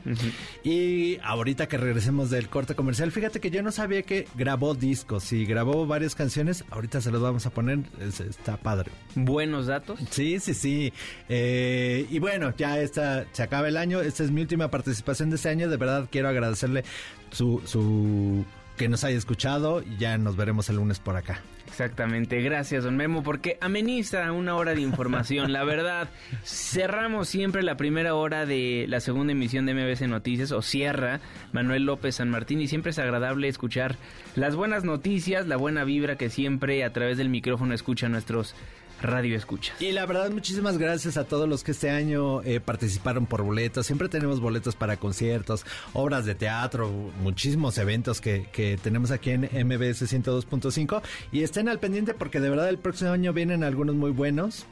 Y 0.64 1.18
ahorita 1.22 1.68
que 1.68 1.76
regresemos 1.78 2.30
del 2.30 2.49
corte 2.49 2.74
comercial, 2.74 3.12
fíjate 3.12 3.38
que 3.38 3.51
yo 3.51 3.62
no 3.62 3.70
sabía 3.70 4.03
que 4.03 4.26
grabó 4.34 4.74
discos 4.74 5.32
y 5.32 5.44
grabó 5.44 5.86
varias 5.86 6.14
canciones. 6.14 6.64
Ahorita 6.70 7.01
se 7.01 7.11
los 7.11 7.22
vamos 7.22 7.46
a 7.46 7.51
poner. 7.51 7.80
Es- 8.01 8.20
está 8.20 8.57
padre. 8.57 8.90
Buenos 9.14 9.66
datos. 9.66 10.01
Sí, 10.11 10.40
sí, 10.40 10.55
sí. 10.55 10.92
Eh, 11.28 12.07
y 12.11 12.18
bueno, 12.18 12.55
ya 12.57 12.80
está, 12.80 13.26
se 13.32 13.42
acaba 13.42 13.68
el 13.68 13.76
año. 13.76 14.01
Esta 14.01 14.24
es 14.24 14.30
mi 14.30 14.40
última 14.40 14.68
participación 14.70 15.30
de 15.30 15.36
este 15.36 15.51
año. 15.51 15.68
De 15.68 15.76
verdad 15.76 16.09
quiero 16.11 16.28
agradecerle 16.28 16.84
su, 17.30 17.61
su 17.66 18.44
que 18.76 18.88
nos 18.88 19.05
haya 19.05 19.18
escuchado 19.18 19.82
y 19.82 19.96
ya 19.99 20.16
nos 20.18 20.36
veremos 20.36 20.68
el 20.70 20.76
lunes 20.76 20.99
por 20.99 21.16
acá. 21.16 21.40
Exactamente, 21.68 22.40
gracias 22.40 22.82
don 22.82 22.96
Memo, 22.96 23.22
porque 23.22 23.58
ameniza 23.60 24.32
una 24.32 24.56
hora 24.56 24.74
de 24.74 24.80
información. 24.80 25.52
La 25.52 25.64
verdad, 25.64 26.08
cerramos 26.42 27.28
siempre 27.28 27.62
la 27.62 27.76
primera 27.76 28.14
hora 28.14 28.46
de 28.46 28.86
la 28.88 29.00
segunda 29.00 29.32
emisión 29.32 29.66
de 29.66 29.74
MBC 29.74 30.08
Noticias, 30.08 30.50
o 30.50 30.62
cierra 30.62 31.20
Manuel 31.52 31.84
López 31.84 32.16
San 32.16 32.30
Martín, 32.30 32.60
y 32.62 32.68
siempre 32.68 32.90
es 32.90 32.98
agradable 32.98 33.48
escuchar 33.48 33.96
las 34.34 34.56
buenas 34.56 34.82
noticias, 34.82 35.46
la 35.46 35.56
buena 35.56 35.84
vibra 35.84 36.16
que 36.16 36.30
siempre 36.30 36.82
a 36.84 36.92
través 36.92 37.18
del 37.18 37.28
micrófono 37.28 37.74
escuchan 37.74 38.12
nuestros 38.12 38.54
radio 39.01 39.36
escuchas. 39.36 39.80
Y 39.80 39.92
la 39.92 40.07
verdad, 40.07 40.30
muchísimas 40.30 40.78
gracias 40.78 41.16
a 41.16 41.24
todos 41.24 41.49
los 41.49 41.64
que 41.64 41.72
este 41.72 41.90
año 41.90 42.42
eh, 42.42 42.61
participaron 42.61 43.26
por 43.26 43.42
boletos. 43.42 43.86
Siempre 43.86 44.09
tenemos 44.09 44.40
boletos 44.40 44.76
para 44.76 44.96
conciertos, 44.96 45.64
obras 45.92 46.24
de 46.24 46.34
teatro, 46.34 46.90
muchísimos 47.22 47.78
eventos 47.78 48.20
que, 48.20 48.49
que 48.53 48.78
tenemos 48.82 49.11
aquí 49.11 49.30
en 49.30 49.42
MBS 49.42 50.03
102.5. 50.03 51.03
Y 51.32 51.42
estén 51.42 51.68
al 51.68 51.78
pendiente 51.78 52.14
porque 52.14 52.40
de 52.40 52.51
verdad 52.51 52.68
el 52.68 52.78
próximo 52.78 53.11
año 53.11 53.32
vienen 53.32 53.64
algunos 53.64 53.94
muy 53.94 54.11
buenos. 54.11 54.66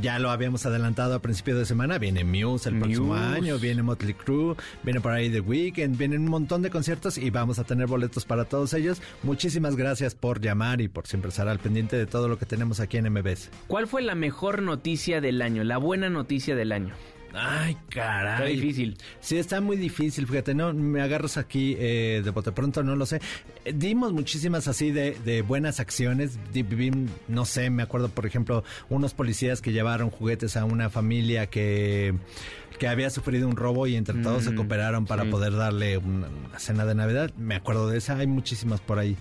Ya 0.00 0.18
lo 0.18 0.30
habíamos 0.30 0.66
adelantado 0.66 1.14
a 1.14 1.20
principio 1.20 1.56
de 1.56 1.64
semana. 1.64 1.98
Viene 1.98 2.24
Muse 2.24 2.68
el 2.68 2.78
próximo 2.78 3.14
año, 3.14 3.58
viene 3.58 3.82
Motley 3.82 4.14
Crue, 4.14 4.56
viene 4.82 5.00
por 5.00 5.12
ahí 5.12 5.30
The 5.30 5.40
Weeknd, 5.40 5.96
vienen 5.96 6.22
un 6.22 6.30
montón 6.30 6.62
de 6.62 6.70
conciertos 6.70 7.18
y 7.18 7.30
vamos 7.30 7.58
a 7.58 7.64
tener 7.64 7.86
boletos 7.86 8.24
para 8.24 8.44
todos 8.44 8.74
ellos. 8.74 9.00
Muchísimas 9.22 9.76
gracias 9.76 10.14
por 10.14 10.40
llamar 10.40 10.80
y 10.80 10.88
por 10.88 11.06
siempre 11.06 11.30
estar 11.30 11.48
al 11.48 11.58
pendiente 11.58 11.96
de 11.96 12.06
todo 12.06 12.28
lo 12.28 12.38
que 12.38 12.46
tenemos 12.46 12.80
aquí 12.80 12.98
en 12.98 13.12
MBS. 13.12 13.50
¿Cuál 13.66 13.86
fue 13.86 14.02
la 14.02 14.14
mejor 14.14 14.62
noticia 14.62 15.20
del 15.20 15.42
año, 15.42 15.64
la 15.64 15.78
buena 15.78 16.10
noticia 16.10 16.54
del 16.54 16.72
año? 16.72 16.94
Ay, 17.34 17.76
caray. 17.90 18.32
Está 18.34 18.44
difícil. 18.44 18.96
Sí, 19.20 19.36
está 19.36 19.60
muy 19.60 19.76
difícil, 19.76 20.26
fíjate, 20.26 20.54
no 20.54 20.72
me 20.72 21.02
agarras 21.02 21.36
aquí 21.36 21.76
eh, 21.78 22.22
de 22.24 22.30
bote 22.30 22.52
pronto, 22.52 22.82
no 22.82 22.96
lo 22.96 23.04
sé. 23.04 23.20
Eh, 23.64 23.72
Dimos 23.74 24.12
muchísimas 24.12 24.68
así 24.68 24.90
de, 24.90 25.16
de 25.24 25.42
buenas 25.42 25.78
acciones. 25.80 26.38
No 27.28 27.44
sé, 27.44 27.68
me 27.70 27.82
acuerdo, 27.82 28.08
por 28.08 28.24
ejemplo, 28.26 28.64
unos 28.88 29.12
policías 29.14 29.60
que 29.60 29.72
llevaron 29.72 30.10
juguetes 30.10 30.56
a 30.56 30.64
una 30.64 30.88
familia 30.88 31.46
que, 31.48 32.14
que 32.78 32.88
había 32.88 33.10
sufrido 33.10 33.48
un 33.48 33.56
robo 33.56 33.86
y 33.86 33.96
entre 33.96 34.22
todos 34.22 34.44
se 34.44 34.52
Mm, 34.52 34.56
cooperaron 34.56 35.04
para 35.06 35.24
sí. 35.24 35.28
poder 35.30 35.52
darle 35.54 35.98
una, 35.98 36.28
una 36.48 36.58
cena 36.58 36.86
de 36.86 36.94
Navidad. 36.94 37.32
Me 37.36 37.54
acuerdo 37.56 37.88
de 37.88 37.98
esa, 37.98 38.16
hay 38.16 38.26
muchísimas 38.26 38.80
por 38.80 38.98
ahí. 38.98 39.16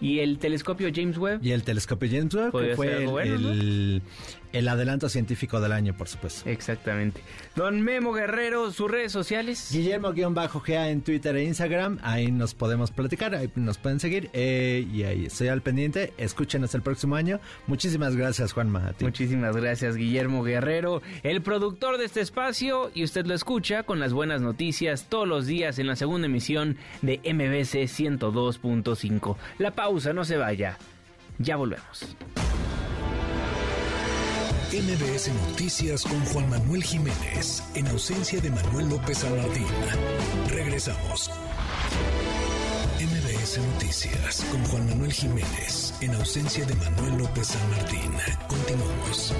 ¿Y 0.00 0.18
el 0.18 0.38
telescopio 0.38 0.88
James 0.92 1.16
Webb? 1.16 1.38
Y 1.44 1.52
el 1.52 1.62
telescopio 1.62 2.08
James 2.10 2.34
Webb, 2.34 2.50
que 2.52 2.74
fue 2.74 3.04
el. 3.04 4.02
El- 4.54 4.64
El 4.64 4.68
adelanto 4.68 5.08
científico 5.10 5.60
del 5.60 5.72
año, 5.72 5.94
por 5.94 6.08
supuesto. 6.08 6.48
Exactamente. 6.48 7.20
Don 7.54 7.82
Memo 7.82 8.12
Guerrero, 8.14 8.70
sus 8.70 8.90
redes 8.90 9.12
sociales. 9.12 9.68
Guillermo-GA 9.70 10.88
en 10.88 11.02
Twitter 11.02 11.36
e 11.36 11.44
Instagram. 11.44 11.98
Ahí 12.02 12.32
nos 12.32 12.54
podemos 12.54 12.90
platicar, 12.90 13.34
ahí 13.34 13.50
nos 13.56 13.76
pueden 13.76 14.00
seguir. 14.00 14.30
eh, 14.32 14.86
y 14.90 15.02
ahí 15.02 15.26
estoy 15.26 15.48
al 15.48 15.60
pendiente. 15.60 16.14
Escúchenos 16.16 16.74
el 16.74 16.80
próximo 16.82 17.14
año. 17.16 17.40
Muchísimas 17.66 18.16
gracias, 18.16 18.52
Juanma. 18.54 18.88
A 18.88 18.92
ti. 18.94 19.04
Muchísimas 19.04 19.54
gracias, 19.56 19.96
Guillermo 19.96 20.42
Guerrero, 20.42 21.02
el 21.22 21.42
productor 21.42 21.98
de 21.98 22.06
este 22.06 22.20
espacio. 22.22 22.90
Y 22.94 23.04
usted 23.04 23.26
lo 23.26 23.34
escucha 23.34 23.82
con 23.82 24.00
las 24.00 24.14
buenas 24.14 24.40
noticias 24.40 25.06
todos 25.10 25.28
los 25.28 25.46
días 25.46 25.78
en 25.78 25.86
la 25.88 25.96
segunda 25.96 26.26
emisión 26.26 26.78
de 27.02 27.20
MBC 27.22 27.86
102.5. 27.86 29.36
La 29.58 29.72
pausa, 29.72 30.12
no 30.14 30.24
se 30.24 30.36
vaya. 30.38 30.78
Ya 31.38 31.56
volvemos. 31.56 32.16
MBS 34.74 35.30
Noticias 35.50 36.02
con 36.02 36.18
Juan 36.24 36.50
Manuel 36.50 36.82
Jiménez, 36.82 37.62
en 37.76 37.86
ausencia 37.86 38.40
de 38.40 38.50
Manuel 38.50 38.88
López 38.88 39.18
San. 39.18 39.32
Regresamos. 40.48 41.30
MBS 42.98 43.58
Noticias 43.58 44.44
con 44.50 44.64
Juan 44.64 44.88
Manuel 44.88 45.12
Jiménez, 45.12 45.94
en 46.00 46.12
ausencia 46.14 46.66
de 46.66 46.74
Manuel 46.74 47.18
López 47.18 47.46
San 47.46 47.70
Martín. 47.70 48.10
Continuamos. 48.48 49.32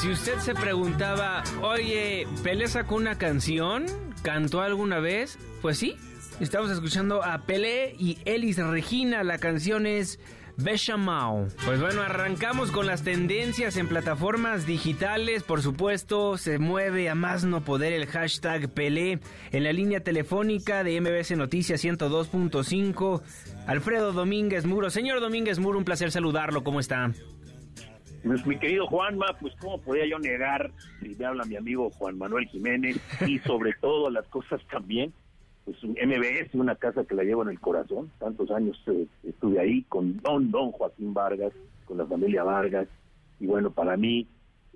Si 0.00 0.10
usted 0.10 0.38
se 0.38 0.54
preguntaba, 0.54 1.42
oye, 1.60 2.28
¿Pelé 2.44 2.68
sacó 2.68 2.94
una 2.94 3.18
canción? 3.18 3.86
¿Cantó 4.22 4.60
alguna 4.60 5.00
vez? 5.00 5.40
Pues 5.60 5.78
sí, 5.78 5.96
estamos 6.38 6.70
escuchando 6.70 7.24
a 7.24 7.46
Pelé 7.46 7.96
y 7.98 8.18
Elis 8.26 8.58
Regina. 8.58 9.24
La 9.24 9.38
canción 9.38 9.88
es 9.88 10.20
Bechamao. 10.56 11.46
Pues 11.64 11.80
bueno, 11.80 12.02
arrancamos 12.02 12.70
con 12.70 12.86
las 12.86 13.02
tendencias 13.02 13.76
en 13.76 13.88
plataformas 13.88 14.66
digitales. 14.66 15.42
Por 15.42 15.62
supuesto, 15.62 16.36
se 16.36 16.58
mueve 16.58 17.08
a 17.08 17.14
más 17.14 17.44
no 17.44 17.62
poder 17.62 17.92
el 17.92 18.06
hashtag 18.06 18.68
Pelé 18.68 19.20
en 19.50 19.64
la 19.64 19.72
línea 19.72 20.00
telefónica 20.00 20.84
de 20.84 21.00
MBS 21.00 21.36
Noticias 21.36 21.84
102.5. 21.84 23.22
Alfredo 23.66 24.12
Domínguez 24.12 24.66
Muro. 24.66 24.90
Señor 24.90 25.20
Domínguez 25.20 25.58
Muro, 25.58 25.78
un 25.78 25.84
placer 25.84 26.10
saludarlo. 26.10 26.62
¿Cómo 26.64 26.80
está? 26.80 27.12
Pues 28.24 28.46
mi 28.46 28.56
querido 28.56 28.86
Juanma, 28.86 29.26
pues 29.40 29.52
cómo 29.58 29.80
podía 29.80 30.06
yo 30.06 30.18
negar 30.18 30.70
si 31.00 31.08
me 31.08 31.24
habla 31.24 31.44
mi 31.44 31.56
amigo 31.56 31.90
Juan 31.90 32.16
Manuel 32.18 32.46
Jiménez 32.46 32.96
y 33.26 33.38
sobre 33.40 33.72
todo 33.80 34.10
las 34.10 34.26
cosas 34.28 34.60
también, 34.70 35.12
pues 35.64 35.82
un 35.84 35.90
MBS, 35.92 36.54
una 36.54 36.74
casa 36.74 37.04
que 37.04 37.14
la 37.14 37.22
llevo 37.22 37.42
en 37.42 37.50
el 37.50 37.60
corazón, 37.60 38.10
tantos 38.18 38.50
años 38.50 38.80
eh, 38.86 39.06
estuve 39.22 39.60
ahí 39.60 39.82
con 39.82 40.20
don 40.20 40.50
don 40.50 40.72
Joaquín 40.72 41.14
Vargas, 41.14 41.52
con 41.84 41.98
la 41.98 42.06
familia 42.06 42.42
Vargas. 42.42 42.88
Y 43.38 43.46
bueno, 43.46 43.70
para 43.70 43.96
mí 43.96 44.26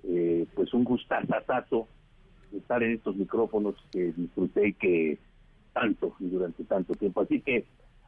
eh, 0.03 0.45
pues 0.55 0.73
un 0.73 0.83
gustazazazo 0.83 1.87
estar 2.53 2.81
en 2.83 2.93
estos 2.93 3.15
micrófonos 3.15 3.75
que 3.91 4.13
disfruté 4.13 4.69
y 4.69 4.73
que 4.73 5.17
tanto 5.73 6.15
y 6.19 6.29
durante 6.29 6.63
tanto 6.63 6.95
tiempo, 6.95 7.21
así 7.21 7.41
que 7.41 7.65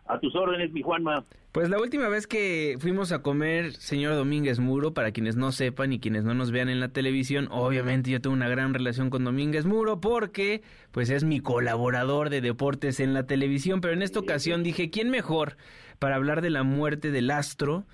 a 0.09 0.19
tus 0.19 0.35
órdenes, 0.35 0.73
mi 0.73 0.81
Juanma. 0.81 1.23
Pues 1.51 1.69
la 1.69 1.79
última 1.79 2.09
vez 2.09 2.25
que 2.25 2.77
fuimos 2.79 3.11
a 3.11 3.21
comer, 3.21 3.73
señor 3.73 4.15
Domínguez 4.15 4.59
Muro, 4.59 4.93
para 4.93 5.11
quienes 5.11 5.35
no 5.35 5.51
sepan 5.51 5.93
y 5.93 5.99
quienes 5.99 6.23
no 6.23 6.33
nos 6.33 6.51
vean 6.51 6.67
en 6.67 6.79
la 6.79 6.89
televisión, 6.89 7.47
obviamente 7.51 8.09
yo 8.09 8.19
tengo 8.19 8.35
una 8.35 8.49
gran 8.49 8.73
relación 8.73 9.09
con 9.09 9.23
Domínguez 9.23 9.65
Muro 9.65 10.01
porque 10.01 10.63
pues 10.91 11.11
es 11.11 11.23
mi 11.23 11.39
colaborador 11.39 12.29
de 12.31 12.41
deportes 12.41 12.99
en 12.99 13.13
la 13.13 13.27
televisión, 13.27 13.81
pero 13.81 13.93
en 13.93 14.01
esta 14.01 14.19
ocasión 14.19 14.63
dije, 14.63 14.89
¿quién 14.89 15.11
mejor 15.11 15.57
para 15.99 16.15
hablar 16.15 16.41
de 16.41 16.49
la 16.49 16.63
muerte 16.63 17.11
del 17.11 17.29
astro, 17.29 17.85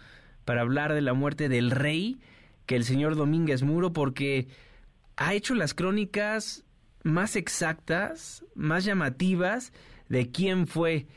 para 0.45 0.61
hablar 0.61 0.93
de 0.93 1.01
la 1.01 1.13
muerte 1.13 1.49
del 1.49 1.72
rey, 1.72 2.18
que 2.66 2.78
el 2.78 2.86
señor 2.86 3.16
Domínguez 3.16 3.63
Muro 3.63 3.91
porque 3.91 4.47
ha 5.18 5.34
hecho 5.34 5.53
las 5.53 5.74
crónicas 5.74 6.66
más 7.03 7.36
exactas, 7.36 8.45
más 8.55 8.86
llamativas 8.86 9.74
de 10.07 10.32
quién 10.32 10.66
fue 10.66 11.07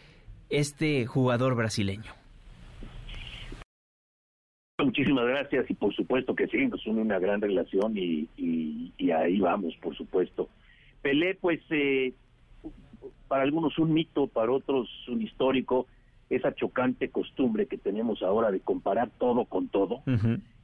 este 0.50 1.06
jugador 1.06 1.54
brasileño? 1.54 2.12
Muchísimas 4.80 5.26
gracias 5.26 5.68
y 5.70 5.74
por 5.74 5.92
supuesto 5.94 6.36
que 6.36 6.46
sí, 6.46 6.66
nos 6.68 6.86
une 6.86 7.02
una 7.02 7.18
gran 7.18 7.40
relación 7.40 7.96
y, 7.96 8.28
y, 8.36 8.92
y 8.96 9.10
ahí 9.10 9.40
vamos, 9.40 9.74
por 9.82 9.96
supuesto. 9.96 10.48
Pelé, 11.02 11.34
pues, 11.34 11.60
eh, 11.70 12.12
para 13.26 13.42
algunos 13.42 13.76
un 13.78 13.92
mito, 13.92 14.28
para 14.28 14.52
otros 14.52 14.88
un 15.08 15.20
histórico, 15.20 15.86
esa 16.30 16.54
chocante 16.54 17.10
costumbre 17.10 17.66
que 17.66 17.76
tenemos 17.76 18.22
ahora 18.22 18.50
de 18.50 18.60
comparar 18.60 19.10
todo 19.18 19.46
con 19.46 19.68
todo, 19.68 20.02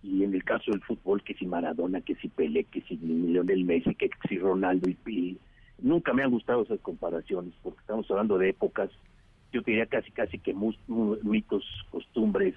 y 0.03 0.23
en 0.23 0.35
el 0.35 0.45
caso 0.45 0.71
del 0.71 0.83
fútbol, 0.83 1.23
que 1.23 1.35
si 1.35 1.47
Maradona, 1.47 2.01
que 2.01 2.15
si 2.17 2.29
Pelé, 2.29 2.65
que 2.65 2.83
si 2.83 2.97
Lionel 2.97 3.65
Messi, 3.65 3.95
que 3.95 4.11
si 4.29 4.39
Ronaldo 4.39 4.89
y, 4.91 4.97
y 5.11 5.39
nunca 5.79 6.13
me 6.13 6.23
han 6.23 6.31
gustado 6.31 6.63
esas 6.63 6.81
comparaciones, 6.81 7.53
porque 7.63 7.81
estamos 7.81 8.11
hablando 8.11 8.39
de 8.39 8.51
épocas 8.51 8.91
yo 9.55 9.63
diría 9.63 9.87
casi 9.87 10.11
casi 10.11 10.39
que 10.41 10.53
mus- 10.53 10.79
mitos, 11.23 11.65
costumbres, 11.91 12.55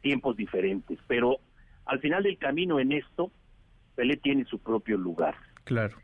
tiempos 0.00 0.36
diferentes, 0.36 0.98
pero 1.06 1.36
al 1.86 2.00
final 2.00 2.24
del 2.24 2.36
camino 2.36 2.80
en 2.80 2.90
esto, 2.92 3.30
Pelé 3.94 4.16
tiene 4.16 4.44
su 4.46 4.58
propio 4.58 4.96
lugar. 4.98 5.36
Claro. 5.64 5.96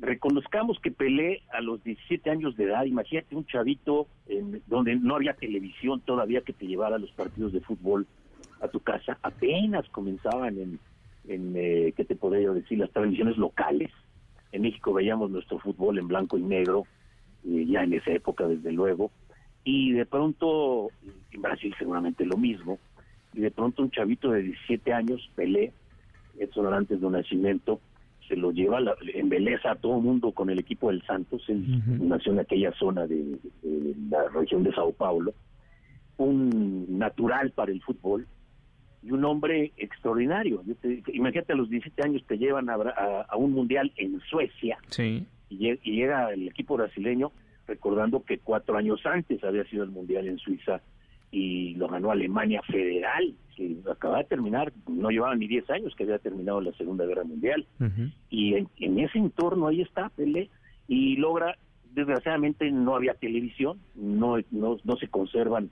Reconozcamos 0.00 0.78
que 0.80 0.90
Pelé 0.90 1.42
a 1.52 1.60
los 1.60 1.82
17 1.84 2.30
años 2.30 2.56
de 2.56 2.64
edad, 2.64 2.84
imagínate 2.84 3.36
un 3.36 3.44
chavito 3.44 4.06
en, 4.26 4.62
donde 4.66 4.94
no 4.96 5.16
había 5.16 5.34
televisión 5.34 6.00
todavía 6.00 6.40
que 6.40 6.52
te 6.54 6.66
llevara 6.66 6.96
los 6.98 7.10
partidos 7.12 7.52
de 7.52 7.60
fútbol 7.60 8.06
a 8.62 8.68
tu 8.68 8.80
casa, 8.80 9.18
apenas 9.22 9.86
comenzaban 9.90 10.56
en, 10.58 10.78
en 11.28 11.52
eh, 11.56 11.92
¿qué 11.94 12.04
te 12.04 12.16
podría 12.16 12.50
decir? 12.52 12.78
Las 12.78 12.90
transmisiones 12.92 13.36
locales. 13.36 13.90
En 14.52 14.62
México 14.62 14.94
veíamos 14.94 15.30
nuestro 15.30 15.58
fútbol 15.58 15.98
en 15.98 16.06
blanco 16.08 16.38
y 16.38 16.42
negro, 16.42 16.84
eh, 17.46 17.66
ya 17.66 17.82
en 17.82 17.92
esa 17.94 18.12
época 18.12 18.46
desde 18.46 18.72
luego, 18.72 19.10
y 19.64 19.92
de 19.92 20.04
pronto, 20.06 20.90
en 21.32 21.42
Brasil 21.42 21.74
seguramente 21.78 22.24
lo 22.26 22.36
mismo, 22.36 22.78
y 23.32 23.40
de 23.40 23.50
pronto 23.50 23.82
un 23.82 23.90
chavito 23.90 24.30
de 24.30 24.42
17 24.42 24.92
años, 24.92 25.30
Pelé, 25.34 25.72
Edson 26.38 26.66
Arantes 26.66 27.00
de 27.00 27.10
Nacimiento, 27.10 27.80
se 28.28 28.36
lo 28.36 28.52
lleva, 28.52 28.80
la, 28.80 28.94
embeleza 29.14 29.72
a 29.72 29.76
todo 29.76 29.96
el 29.98 30.02
mundo 30.02 30.32
con 30.32 30.48
el 30.50 30.58
equipo 30.58 30.88
del 30.90 31.02
Santos, 31.02 31.42
él 31.48 31.64
nació 32.00 32.32
en 32.32 32.38
aquella 32.40 32.72
zona 32.72 33.06
de, 33.06 33.16
de 33.62 33.94
la 34.10 34.28
región 34.28 34.62
de 34.62 34.72
Sao 34.72 34.92
Paulo, 34.92 35.34
un 36.16 36.98
natural 36.98 37.50
para 37.50 37.72
el 37.72 37.82
fútbol 37.82 38.26
y 39.02 39.10
un 39.10 39.24
hombre 39.24 39.72
extraordinario. 39.76 40.62
Yo 40.64 40.74
te- 40.76 41.02
imagínate 41.12 41.52
a 41.52 41.56
los 41.56 41.68
17 41.68 42.02
años 42.02 42.24
te 42.26 42.38
llevan 42.38 42.70
a, 42.70 42.76
Bra- 42.76 42.94
a- 42.96 43.26
a 43.28 43.36
un 43.36 43.52
mundial 43.52 43.92
en 43.96 44.20
Suecia 44.20 44.78
Sí. 44.88 45.26
y, 45.50 45.58
lle- 45.58 45.80
y 45.82 45.92
llega 45.96 46.32
el 46.32 46.48
equipo 46.48 46.76
brasileño 46.76 47.32
recordando 47.66 48.24
que 48.24 48.38
cuatro 48.38 48.76
años 48.76 49.00
antes 49.04 49.42
había 49.44 49.64
sido 49.64 49.84
el 49.84 49.90
mundial 49.90 50.26
en 50.26 50.38
Suiza 50.38 50.80
y 51.30 51.74
lo 51.74 51.88
ganó 51.88 52.12
Alemania 52.12 52.62
Federal, 52.62 53.34
que 53.56 53.76
acaba 53.90 54.18
de 54.18 54.24
terminar, 54.24 54.72
no 54.86 55.10
llevaba 55.10 55.34
ni 55.34 55.48
10 55.48 55.68
años 55.70 55.94
que 55.96 56.04
había 56.04 56.18
terminado 56.18 56.60
la 56.60 56.72
Segunda 56.72 57.04
Guerra 57.06 57.24
Mundial. 57.24 57.66
Y 58.30 58.54
en, 58.54 58.68
en 58.78 59.00
ese 59.00 59.18
entorno 59.18 59.66
ahí 59.66 59.80
está 59.80 60.10
Pelé 60.10 60.48
y 60.86 61.16
logra, 61.16 61.56
desgraciadamente 61.92 62.70
no 62.70 62.94
había 62.94 63.14
televisión, 63.14 63.80
no, 63.96 64.36
no, 64.52 64.76
no 64.84 64.96
se 64.96 65.08
conservan 65.08 65.70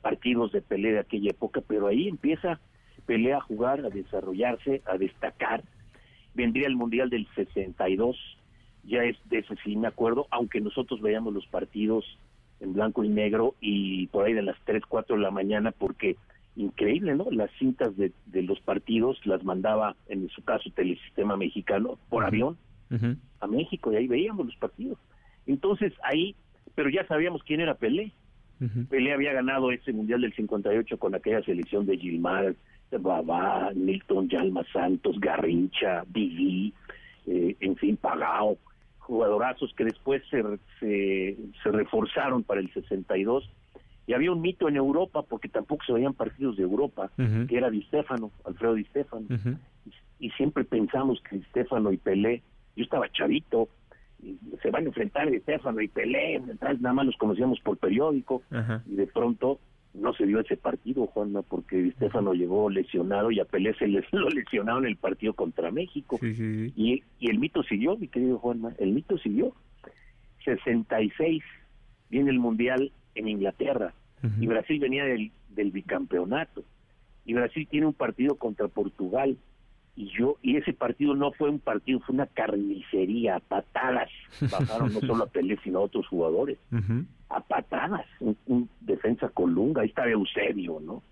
partidos 0.00 0.52
de 0.52 0.62
Pelé 0.62 0.92
de 0.92 1.00
aquella 1.00 1.30
época, 1.30 1.60
pero 1.66 1.88
ahí 1.88 2.08
empieza 2.08 2.60
Pelé 3.04 3.34
a 3.34 3.40
jugar, 3.40 3.84
a 3.84 3.90
desarrollarse, 3.90 4.82
a 4.86 4.96
destacar. 4.96 5.62
Vendría 6.34 6.68
el 6.68 6.76
Mundial 6.76 7.10
del 7.10 7.26
62, 7.34 8.16
ya 8.86 9.04
es 9.04 9.16
de 9.28 9.38
ese 9.38 9.54
sí 9.64 9.76
me 9.76 9.88
acuerdo, 9.88 10.26
aunque 10.30 10.60
nosotros 10.60 11.00
veíamos 11.00 11.34
los 11.34 11.46
partidos 11.46 12.04
en 12.60 12.72
blanco 12.72 13.04
y 13.04 13.08
negro 13.08 13.54
y 13.60 14.06
por 14.08 14.24
ahí 14.24 14.32
de 14.32 14.42
las 14.42 14.56
3, 14.64 14.82
4 14.88 15.16
de 15.16 15.22
la 15.22 15.30
mañana, 15.30 15.72
porque 15.72 16.16
increíble, 16.56 17.14
¿no? 17.14 17.30
Las 17.30 17.50
cintas 17.58 17.96
de, 17.96 18.12
de 18.26 18.42
los 18.42 18.60
partidos 18.60 19.24
las 19.26 19.44
mandaba, 19.44 19.94
en 20.08 20.28
su 20.30 20.42
caso, 20.42 20.70
Telesistema 20.70 21.36
Mexicano, 21.36 21.98
por 22.08 22.24
avión 22.24 22.56
a 23.40 23.46
México 23.48 23.92
y 23.92 23.96
ahí 23.96 24.06
veíamos 24.06 24.46
los 24.46 24.56
partidos. 24.56 24.98
Entonces 25.46 25.92
ahí, 26.02 26.34
pero 26.74 26.88
ya 26.88 27.06
sabíamos 27.06 27.42
quién 27.42 27.60
era 27.60 27.74
Pelé. 27.74 28.12
Pelé 28.88 29.12
había 29.12 29.34
ganado 29.34 29.70
ese 29.70 29.92
Mundial 29.92 30.22
del 30.22 30.32
58 30.32 30.98
con 30.98 31.14
aquella 31.14 31.42
selección 31.42 31.84
de 31.84 31.98
Gilmar, 31.98 32.54
Babá, 32.90 33.72
Milton, 33.74 34.28
Yalma 34.28 34.64
Santos, 34.72 35.20
Garrincha, 35.20 36.04
Didi, 36.08 36.72
eh, 37.26 37.56
en 37.60 37.76
fin, 37.76 37.96
Pagao, 37.96 38.56
jugadorazos 39.06 39.72
que 39.74 39.84
después 39.84 40.20
se, 40.30 40.42
se, 40.80 41.36
se 41.62 41.70
reforzaron 41.70 42.42
para 42.42 42.60
el 42.60 42.72
62 42.72 43.48
y 44.08 44.14
había 44.14 44.32
un 44.32 44.40
mito 44.40 44.68
en 44.68 44.76
Europa 44.76 45.22
porque 45.22 45.48
tampoco 45.48 45.84
se 45.84 45.92
veían 45.92 46.12
partidos 46.12 46.56
de 46.56 46.64
Europa 46.64 47.10
que 47.16 47.56
era 47.56 47.70
Di 47.70 47.82
Stefano, 47.82 48.32
Alfredo 48.44 48.74
Di 48.74 48.84
Stefano 48.84 49.26
y 50.18 50.30
siempre 50.30 50.64
pensamos 50.64 51.20
que 51.20 51.36
Di 51.36 51.44
Stefano 51.50 51.92
y 51.92 51.98
Pelé 51.98 52.42
yo 52.74 52.82
estaba 52.82 53.08
chavito 53.12 53.68
y 54.20 54.36
se 54.60 54.70
van 54.70 54.82
a 54.82 54.86
enfrentar 54.88 55.30
Di 55.30 55.38
Stefano 55.38 55.80
y 55.80 55.86
Pelé 55.88 56.34
entonces 56.34 56.80
nada 56.80 56.94
más 56.94 57.06
los 57.06 57.16
conocíamos 57.16 57.60
por 57.60 57.78
periódico 57.78 58.42
y 58.86 58.96
de 58.96 59.06
pronto 59.06 59.60
no 59.96 60.12
se 60.14 60.26
dio 60.26 60.40
ese 60.40 60.56
partido, 60.56 61.06
Juanma, 61.06 61.42
porque 61.42 61.76
Di 61.76 61.90
Stefano 61.92 62.34
llegó 62.34 62.68
lesionado 62.70 63.30
y 63.30 63.40
a 63.40 63.44
Pelé 63.44 63.74
se 63.74 63.86
les, 63.86 64.04
lo 64.12 64.28
lesionaron 64.28 64.84
en 64.84 64.90
el 64.90 64.96
partido 64.96 65.32
contra 65.32 65.70
México. 65.70 66.18
Y, 66.22 67.02
y 67.18 67.30
el 67.30 67.38
mito 67.38 67.62
siguió, 67.62 67.96
mi 67.96 68.08
querido 68.08 68.38
Juanma, 68.38 68.72
el 68.78 68.92
mito 68.92 69.18
siguió. 69.18 69.52
66 70.44 71.42
viene 72.08 72.30
el 72.30 72.38
Mundial 72.38 72.92
en 73.14 73.28
Inglaterra 73.28 73.94
y 74.40 74.46
Brasil 74.46 74.80
venía 74.80 75.04
del, 75.04 75.30
del 75.50 75.70
bicampeonato. 75.70 76.64
Y 77.24 77.34
Brasil 77.34 77.66
tiene 77.70 77.86
un 77.86 77.92
partido 77.92 78.36
contra 78.36 78.68
Portugal 78.68 79.36
y 79.96 80.10
yo 80.16 80.36
y 80.42 80.56
ese 80.56 80.74
partido 80.74 81.14
no 81.14 81.32
fue 81.32 81.48
un 81.48 81.58
partido 81.58 82.00
fue 82.00 82.14
una 82.14 82.26
carnicería 82.26 83.36
a 83.36 83.40
patadas. 83.40 84.10
Bajaron 84.40 84.92
no 84.92 85.00
solo 85.00 85.24
a 85.24 85.26
Pelé 85.26 85.58
sino 85.64 85.78
a 85.78 85.82
otros 85.82 86.06
jugadores. 86.06 86.58
A 87.28 87.40
patadas 87.40 88.06
un, 88.20 88.36
un 88.46 88.68
defensa 88.80 89.28
colunga 89.30 89.82
ahí 89.82 89.88
estaba 89.88 90.08
Eusebio 90.08 90.80
no 90.80 91.02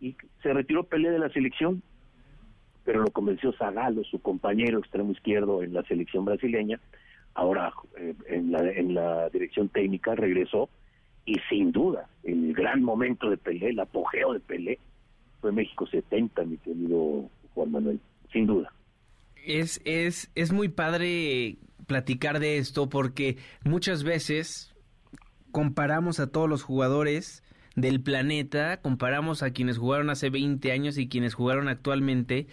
y 0.00 0.16
se 0.42 0.52
retiró 0.52 0.84
Pelé 0.84 1.10
de 1.10 1.18
la 1.18 1.30
selección 1.30 1.82
pero 2.84 3.02
lo 3.02 3.10
convenció 3.10 3.52
Zagallo 3.52 4.02
su 4.04 4.20
compañero 4.20 4.78
extremo 4.78 5.12
izquierdo 5.12 5.62
en 5.62 5.74
la 5.74 5.82
selección 5.82 6.24
brasileña. 6.24 6.80
Ahora 7.34 7.72
eh, 7.98 8.14
en 8.26 8.50
la 8.50 8.60
en 8.60 8.94
la 8.94 9.28
dirección 9.28 9.68
técnica 9.68 10.14
regresó 10.14 10.68
y 11.24 11.36
sin 11.48 11.70
duda 11.70 12.08
el 12.24 12.52
gran 12.54 12.82
momento 12.82 13.30
de 13.30 13.36
Pelé 13.36 13.68
el 13.68 13.80
apogeo 13.80 14.32
de 14.32 14.40
Pelé 14.40 14.78
fue 15.40 15.52
México 15.52 15.86
70 15.86 16.44
mi 16.44 16.56
querido 16.56 17.28
Juan 17.58 17.72
Manuel, 17.72 18.00
sin 18.32 18.46
duda. 18.46 18.72
Es, 19.44 19.80
es, 19.84 20.30
es 20.36 20.52
muy 20.52 20.68
padre 20.68 21.58
platicar 21.88 22.38
de 22.38 22.58
esto 22.58 22.88
porque 22.88 23.36
muchas 23.64 24.04
veces 24.04 24.72
comparamos 25.50 26.20
a 26.20 26.30
todos 26.30 26.48
los 26.48 26.62
jugadores 26.62 27.42
del 27.74 28.00
planeta, 28.00 28.80
comparamos 28.80 29.42
a 29.42 29.50
quienes 29.50 29.78
jugaron 29.78 30.08
hace 30.10 30.30
20 30.30 30.70
años 30.70 30.98
y 30.98 31.08
quienes 31.08 31.34
jugaron 31.34 31.66
actualmente, 31.68 32.46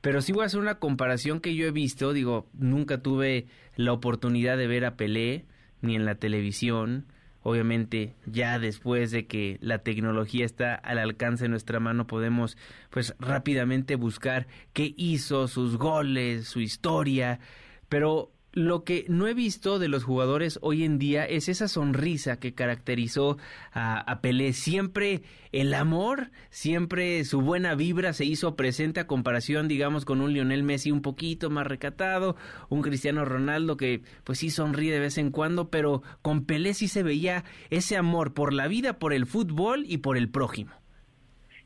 pero 0.00 0.20
sí 0.20 0.32
voy 0.32 0.42
a 0.42 0.46
hacer 0.46 0.58
una 0.58 0.80
comparación 0.80 1.40
que 1.40 1.54
yo 1.54 1.66
he 1.66 1.70
visto, 1.70 2.12
digo, 2.12 2.48
nunca 2.54 3.02
tuve 3.02 3.46
la 3.76 3.92
oportunidad 3.92 4.58
de 4.58 4.66
ver 4.66 4.84
a 4.84 4.96
Pelé, 4.96 5.44
ni 5.80 5.94
en 5.94 6.04
la 6.04 6.16
televisión, 6.16 7.06
obviamente 7.42 8.14
ya 8.26 8.58
después 8.58 9.10
de 9.10 9.26
que 9.26 9.58
la 9.60 9.78
tecnología 9.78 10.44
está 10.44 10.74
al 10.74 10.98
alcance 10.98 11.44
de 11.44 11.48
nuestra 11.48 11.80
mano 11.80 12.06
podemos 12.06 12.56
pues 12.90 13.14
rápidamente 13.18 13.96
buscar 13.96 14.46
qué 14.72 14.94
hizo, 14.96 15.48
sus 15.48 15.76
goles, 15.76 16.48
su 16.48 16.60
historia, 16.60 17.40
pero 17.88 18.30
lo 18.52 18.84
que 18.84 19.04
no 19.08 19.26
he 19.28 19.34
visto 19.34 19.78
de 19.78 19.88
los 19.88 20.04
jugadores 20.04 20.58
hoy 20.62 20.84
en 20.84 20.98
día 20.98 21.24
es 21.24 21.48
esa 21.48 21.68
sonrisa 21.68 22.40
que 22.40 22.54
caracterizó 22.54 23.38
a, 23.72 24.20
Pelé. 24.22 24.52
Siempre 24.52 25.22
el 25.52 25.72
amor, 25.72 26.30
siempre 26.50 27.24
su 27.24 27.40
buena 27.40 27.74
vibra 27.74 28.12
se 28.12 28.24
hizo 28.24 28.56
presente 28.56 29.00
a 29.00 29.06
comparación, 29.06 29.68
digamos, 29.68 30.04
con 30.04 30.20
un 30.20 30.32
Lionel 30.32 30.62
Messi 30.62 30.90
un 30.90 31.02
poquito 31.02 31.48
más 31.48 31.66
recatado, 31.66 32.36
un 32.68 32.82
Cristiano 32.82 33.24
Ronaldo 33.24 33.76
que 33.76 34.02
pues 34.24 34.38
sí 34.38 34.50
sonríe 34.50 34.92
de 34.92 35.00
vez 35.00 35.18
en 35.18 35.30
cuando, 35.30 35.70
pero 35.70 36.02
con 36.22 36.44
Pelé 36.44 36.74
sí 36.74 36.88
se 36.88 37.02
veía 37.02 37.44
ese 37.70 37.96
amor 37.96 38.34
por 38.34 38.52
la 38.52 38.66
vida, 38.66 38.98
por 38.98 39.12
el 39.12 39.26
fútbol 39.26 39.84
y 39.86 39.98
por 39.98 40.16
el 40.16 40.28
prójimo. 40.28 40.72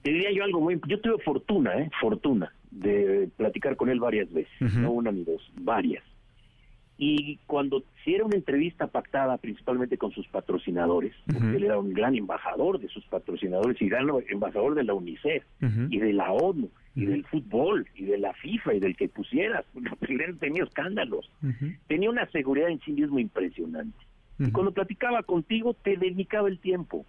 Te 0.03 0.11
diría 0.11 0.33
yo 0.33 0.45
algo 0.45 0.61
muy... 0.61 0.79
Yo 0.87 1.01
tuve 1.01 1.17
fortuna, 1.25 1.75
¿eh? 1.79 1.91
Fortuna 1.99 2.53
de 2.71 3.31
platicar 3.37 3.77
con 3.77 3.89
él 3.89 4.01
varias 4.01 4.31
veces, 4.33 4.53
no 4.61 4.91
una 4.91 5.13
ni 5.13 5.23
dos, 5.25 5.41
varias 5.55 6.03
y 6.97 7.39
cuando 7.47 7.83
era 8.07 8.25
una 8.25 8.37
entrevista 8.37 8.87
pactada 8.87 9.37
principalmente 9.39 9.99
con 9.99 10.13
sus 10.13 10.29
patrocinadores, 10.29 11.13
porque 11.27 11.57
él 11.57 11.65
era 11.65 11.79
un 11.79 11.93
gran 11.93 12.15
embajador 12.15 12.79
de 12.79 12.89
sus 12.89 13.05
patrocinadores 13.07 13.81
y 13.81 13.89
gran 13.89 14.09
embajador 14.29 14.75
de 14.75 14.85
la 14.85 14.95
UNICEF 14.95 15.45
y 15.91 15.99
de 15.99 16.13
la 16.13 16.31
ONU 16.31 16.71
y 16.95 17.07
del 17.07 17.25
fútbol 17.25 17.89
y 17.97 18.05
de 18.05 18.19
la 18.19 18.33
FIFA 18.35 18.75
y 18.75 18.81
del 18.81 18.97
que 18.97 19.09
pusieras, 19.09 19.65
porque 19.99 20.15
él 20.15 20.39
tenía 20.39 20.63
escándalos, 20.63 21.31
tenía 21.89 22.11
una 22.11 22.27
seguridad 22.31 22.69
en 22.69 22.81
sí 22.81 22.93
mismo 22.93 23.19
impresionante. 23.19 23.99
Y 24.39 24.51
cuando 24.51 24.73
platicaba 24.73 25.23
contigo 25.23 25.75
te 25.75 25.97
dedicaba 25.97 26.49
el 26.49 26.59
tiempo. 26.59 27.05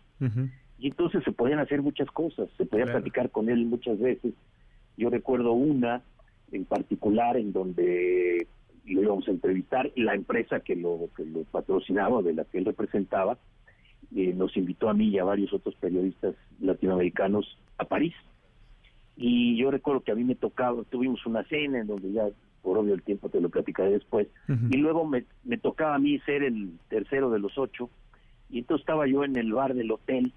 Y 0.79 0.87
entonces 0.87 1.23
se 1.23 1.31
podían 1.31 1.59
hacer 1.59 1.81
muchas 1.81 2.09
cosas, 2.09 2.49
se 2.57 2.65
podía 2.65 2.85
platicar 2.85 3.29
con 3.29 3.49
él 3.49 3.65
muchas 3.65 3.99
veces. 3.99 4.33
Yo 4.97 5.09
recuerdo 5.09 5.53
una 5.53 6.01
en 6.51 6.65
particular 6.65 7.37
en 7.37 7.53
donde 7.53 8.47
lo 8.85 9.03
íbamos 9.03 9.27
a 9.27 9.31
entrevistar. 9.31 9.91
La 9.95 10.13
empresa 10.13 10.59
que 10.59 10.75
lo, 10.75 11.09
que 11.15 11.25
lo 11.25 11.43
patrocinaba, 11.43 12.21
de 12.21 12.33
la 12.33 12.45
que 12.45 12.59
él 12.59 12.65
representaba, 12.65 13.37
eh, 14.15 14.33
nos 14.33 14.55
invitó 14.55 14.89
a 14.89 14.93
mí 14.93 15.09
y 15.09 15.19
a 15.19 15.23
varios 15.23 15.51
otros 15.53 15.75
periodistas 15.75 16.35
latinoamericanos 16.59 17.57
a 17.77 17.85
París. 17.85 18.13
Y 19.17 19.55
yo 19.57 19.71
recuerdo 19.71 20.01
que 20.01 20.11
a 20.11 20.15
mí 20.15 20.23
me 20.23 20.35
tocaba, 20.35 20.83
tuvimos 20.89 21.25
una 21.25 21.43
cena 21.45 21.79
en 21.79 21.87
donde 21.87 22.11
ya, 22.11 22.27
por 22.61 22.77
obvio 22.77 22.93
el 22.93 23.01
tiempo 23.01 23.29
te 23.29 23.39
lo 23.39 23.49
platicaré 23.49 23.91
después, 23.91 24.27
y 24.69 24.77
luego 24.77 25.05
me, 25.05 25.25
me 25.43 25.57
tocaba 25.57 25.95
a 25.95 25.99
mí 25.99 26.19
ser 26.19 26.43
el 26.43 26.77
tercero 26.89 27.29
de 27.29 27.39
los 27.39 27.57
ocho, 27.57 27.89
y 28.49 28.59
entonces 28.59 28.81
estaba 28.81 29.07
yo 29.07 29.23
en 29.23 29.37
el 29.37 29.53
bar 29.53 29.73
del 29.73 29.91
hotel, 29.91 30.33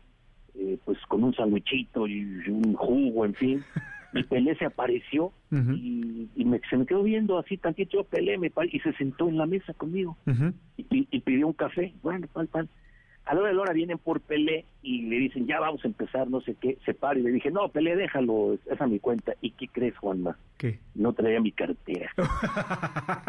eh, 0.54 0.78
pues 0.84 0.98
con 1.08 1.24
un 1.24 1.34
sandwichito 1.34 2.06
y 2.06 2.22
un 2.48 2.74
jugo, 2.74 3.24
en 3.24 3.34
fin, 3.34 3.64
y 4.12 4.22
Pelé 4.24 4.56
se 4.56 4.64
apareció 4.64 5.32
y, 5.50 6.44
me, 6.44 6.60
se 6.70 6.76
me 6.76 6.86
quedó 6.86 7.02
viendo 7.02 7.38
así 7.38 7.56
tantito, 7.56 7.98
yo 7.98 8.04
Pelé 8.04 8.38
me 8.38 8.50
y 8.70 8.80
se 8.80 8.92
sentó 8.94 9.28
en 9.28 9.38
la 9.38 9.46
mesa 9.46 9.74
conmigo 9.74 10.16
y, 10.76 11.20
pidió 11.20 11.46
un 11.46 11.52
café, 11.52 11.92
bueno, 12.02 12.26
pal, 12.32 12.48
pal. 12.48 12.68
A 13.26 13.34
la 13.34 13.40
hora 13.40 13.50
de 13.50 13.56
la 13.56 13.60
hora 13.60 13.72
vienen 13.74 13.98
por 13.98 14.22
Pelé 14.22 14.64
y 14.80 15.02
le 15.02 15.18
dicen, 15.18 15.46
ya 15.46 15.60
vamos 15.60 15.84
a 15.84 15.88
empezar, 15.88 16.30
no 16.30 16.40
sé 16.40 16.56
qué, 16.58 16.78
se 16.86 16.94
para 16.94 17.18
y 17.18 17.22
le 17.22 17.30
dije, 17.30 17.50
no, 17.50 17.68
Pelé, 17.68 17.94
déjalo, 17.94 18.54
es 18.54 18.80
a 18.80 18.86
mi 18.86 18.98
cuenta. 19.00 19.34
¿Y 19.42 19.50
qué 19.50 19.68
crees, 19.68 19.94
Juanma? 19.98 20.38
¿Qué? 20.56 20.78
No 20.94 21.12
traía 21.12 21.38
mi 21.38 21.52
cartera. 21.52 22.10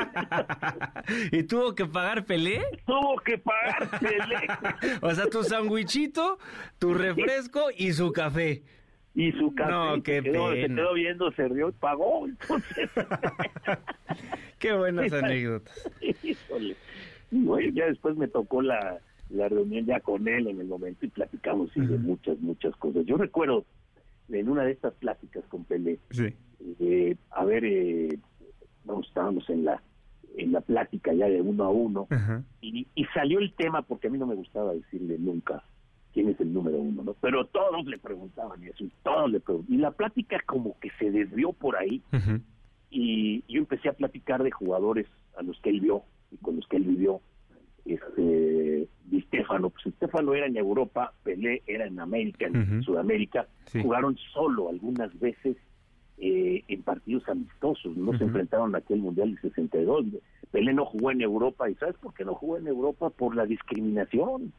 ¿Y 1.32 1.42
tuvo 1.42 1.74
que 1.74 1.84
pagar 1.84 2.24
Pelé? 2.24 2.62
Tuvo 2.86 3.16
que 3.16 3.36
pagar 3.36 4.00
Pelé. 4.00 4.96
o 5.02 5.14
sea, 5.14 5.26
tu 5.26 5.42
sandwichito, 5.44 6.38
tu 6.78 6.94
refresco 6.94 7.66
y 7.76 7.92
su 7.92 8.10
café 8.10 8.62
y 9.14 9.32
su 9.32 9.54
café 9.54 9.70
no, 9.70 10.02
qué 10.02 10.22
se, 10.22 10.30
quedó, 10.30 10.52
se 10.52 10.66
quedó 10.66 10.94
viendo, 10.94 11.32
se 11.32 11.48
rió 11.48 11.68
y 11.68 11.72
pagó. 11.72 12.26
Entonces... 12.26 12.90
qué 14.58 14.72
buenas 14.72 15.12
anécdotas. 15.12 15.90
Híjole. 16.22 16.76
Bueno, 17.30 17.72
ya 17.74 17.86
después 17.86 18.16
me 18.16 18.28
tocó 18.28 18.62
la, 18.62 19.00
la 19.30 19.48
reunión 19.48 19.86
ya 19.86 20.00
con 20.00 20.26
él 20.28 20.46
en 20.48 20.60
el 20.60 20.66
momento 20.66 21.04
y 21.06 21.08
platicamos 21.08 21.70
sí, 21.72 21.80
de 21.80 21.98
muchas, 21.98 22.38
muchas 22.40 22.74
cosas. 22.76 23.04
Yo 23.04 23.16
recuerdo 23.16 23.64
en 24.30 24.48
una 24.48 24.64
de 24.64 24.72
estas 24.72 24.94
pláticas 24.94 25.44
con 25.48 25.64
Pelé, 25.64 25.98
sí. 26.10 26.34
eh, 26.80 27.16
a 27.30 27.44
ver, 27.44 27.64
eh, 27.64 28.18
vamos, 28.84 29.06
estábamos 29.08 29.48
en 29.50 29.64
la 29.64 29.82
en 30.34 30.50
la 30.52 30.62
plática 30.62 31.12
ya 31.12 31.26
de 31.26 31.42
uno 31.42 31.64
a 31.64 31.68
uno 31.68 32.08
y, 32.62 32.86
y 32.94 33.04
salió 33.12 33.38
el 33.38 33.52
tema 33.52 33.82
porque 33.82 34.06
a 34.06 34.10
mí 34.10 34.16
no 34.16 34.26
me 34.26 34.34
gustaba 34.34 34.72
decirle 34.72 35.18
nunca 35.18 35.62
quién 36.12 36.28
es 36.28 36.40
el 36.40 36.52
número 36.52 36.78
uno, 36.78 37.02
¿no? 37.02 37.14
Pero 37.14 37.46
todos 37.46 37.84
le 37.86 37.98
preguntaban 37.98 38.62
eso, 38.64 38.84
y 38.84 38.92
todos 39.02 39.30
le 39.30 39.40
preguntaban. 39.40 39.78
Y 39.78 39.80
la 39.80 39.90
plática 39.92 40.38
como 40.46 40.78
que 40.80 40.90
se 40.98 41.10
desvió 41.10 41.52
por 41.52 41.76
ahí, 41.76 42.02
y 42.90 43.42
yo 43.48 43.60
empecé 43.60 43.88
a 43.88 43.94
platicar 43.94 44.42
de 44.42 44.50
jugadores 44.50 45.06
a 45.36 45.42
los 45.42 45.58
que 45.60 45.70
él 45.70 45.80
vio 45.80 46.02
y 46.30 46.36
con 46.36 46.56
los 46.56 46.66
que 46.68 46.76
él 46.76 46.84
vivió. 46.84 47.20
Este, 47.84 48.88
Di 49.06 49.22
Stefano, 49.22 49.70
pues 49.70 49.94
Stefano 49.96 50.34
era 50.34 50.46
en 50.46 50.56
Europa, 50.56 51.12
Pelé 51.24 51.62
era 51.66 51.86
en 51.86 51.98
América, 51.98 52.46
en 52.46 52.82
Sudamérica, 52.82 53.48
jugaron 53.82 54.16
solo 54.32 54.68
algunas 54.68 55.18
veces 55.18 55.56
eh, 56.18 56.62
en 56.68 56.82
partidos 56.82 57.28
amistosos, 57.28 57.96
no 57.96 58.16
se 58.16 58.24
enfrentaron 58.24 58.74
a 58.74 58.78
aquel 58.78 59.00
Mundial 59.00 59.30
del 59.30 59.40
62. 59.40 60.06
Pelé 60.52 60.72
no 60.74 60.84
jugó 60.84 61.10
en 61.10 61.22
Europa, 61.22 61.68
¿y 61.68 61.74
sabes 61.74 61.96
por 61.96 62.14
qué 62.14 62.24
no 62.24 62.34
jugó 62.34 62.58
en 62.58 62.68
Europa? 62.68 63.10
Por 63.10 63.34
la 63.34 63.46
discriminación 63.46 64.52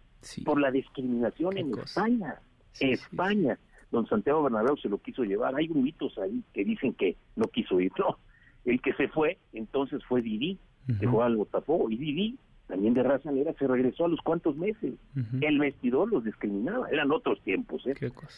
por 0.45 0.59
la 0.59 0.71
discriminación 0.71 1.57
en 1.57 1.77
España. 1.77 2.39
España. 2.79 3.59
Don 3.91 4.07
Santiago 4.07 4.43
Bernabéu 4.43 4.75
se 4.77 4.89
lo 4.89 4.97
quiso 4.97 5.23
llevar. 5.23 5.55
Hay 5.55 5.67
grupitos 5.67 6.17
ahí 6.17 6.43
que 6.53 6.65
dicen 6.65 6.93
que 6.93 7.15
no 7.35 7.47
quiso 7.47 7.79
ir. 7.79 7.91
No, 7.99 8.17
el 8.65 8.81
que 8.81 8.93
se 8.93 9.07
fue 9.09 9.37
entonces 9.51 10.03
fue 10.05 10.21
Didi, 10.21 10.57
que 10.99 11.05
jugaba 11.05 11.27
al 11.27 11.37
Botafogo. 11.37 11.89
Y 11.89 11.97
Didi, 11.97 12.37
también 12.67 12.93
de 12.93 13.03
raza 13.03 13.31
negra, 13.31 13.53
se 13.59 13.67
regresó 13.67 14.05
a 14.05 14.07
los 14.07 14.21
cuantos 14.21 14.55
meses. 14.55 14.93
El 15.41 15.59
vestidor 15.59 16.11
los 16.11 16.23
discriminaba. 16.23 16.89
Eran 16.89 17.11
otros 17.11 17.41
tiempos, 17.41 17.85
¿eh? 17.87 17.95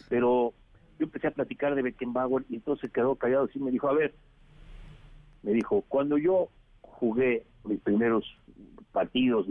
Pero 0.10 0.54
yo 1.00 1.06
empecé 1.06 1.28
a 1.28 1.32
platicar 1.32 1.76
de 1.76 1.84
Beckenbauer 1.84 2.44
y 2.50 2.56
entonces 2.56 2.92
quedó 2.92 3.16
callado 3.16 3.48
y 3.54 3.60
me 3.60 3.72
dijo, 3.72 3.88
a 3.88 3.94
ver, 3.94 4.14
me 5.44 5.54
dijo, 5.54 5.84
cuando 5.88 6.18
yo 6.18 6.50
jugué 6.82 7.46
mis 7.64 7.80
primeros 7.82 8.26
partidos 8.92 9.46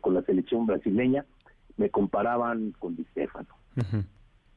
con 0.00 0.14
la 0.14 0.22
selección 0.22 0.66
brasileña, 0.66 1.24
me 1.76 1.90
comparaban 1.90 2.72
con 2.78 2.96
Di 2.96 3.04
Stefano. 3.12 3.48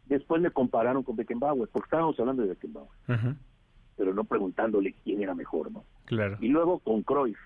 Después 0.05 0.41
me 0.41 0.51
compararon 0.51 1.03
con 1.03 1.15
Beckenbauer, 1.15 1.69
porque 1.69 1.85
estábamos 1.85 2.19
hablando 2.19 2.41
de 2.43 2.49
Beckenbauer, 2.49 2.89
pero 3.95 4.13
no 4.13 4.23
preguntándole 4.23 4.93
quién 5.03 5.21
era 5.21 5.35
mejor, 5.35 5.71
¿no? 5.71 5.83
Claro. 6.05 6.37
Y 6.39 6.47
luego 6.47 6.79
con 6.79 7.03
Cruyff, 7.03 7.39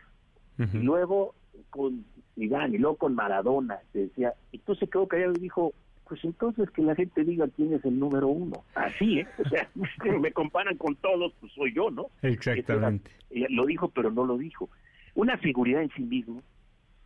y 0.57 0.77
luego 0.77 1.35
con 1.69 2.05
Zidane, 2.35 2.75
y 2.75 2.79
luego 2.79 2.97
con 2.97 3.15
Maradona, 3.15 3.79
se 3.91 3.99
decía, 3.99 4.33
y 4.51 4.57
entonces 4.57 4.89
quedó 4.89 5.07
callado 5.07 5.33
y 5.35 5.39
dijo, 5.39 5.73
pues 6.07 6.23
entonces 6.23 6.69
que 6.69 6.81
la 6.81 6.95
gente 6.95 7.23
diga 7.23 7.47
quién 7.55 7.73
es 7.73 7.83
el 7.85 7.97
número 7.97 8.27
uno. 8.27 8.63
Así, 8.75 9.19
¿eh? 9.19 9.27
O 9.43 9.49
sea, 9.49 9.67
me 10.19 10.31
comparan 10.31 10.77
con 10.77 10.95
todos, 10.97 11.33
pues 11.39 11.51
soy 11.53 11.73
yo, 11.73 11.89
¿no? 11.89 12.07
Exactamente. 12.21 13.09
Lo 13.49 13.65
dijo, 13.65 13.89
pero 13.89 14.11
no 14.11 14.25
lo 14.25 14.37
dijo. 14.37 14.69
Una 15.15 15.39
seguridad 15.41 15.81
en 15.81 15.89
sí 15.91 16.03
mismo, 16.03 16.43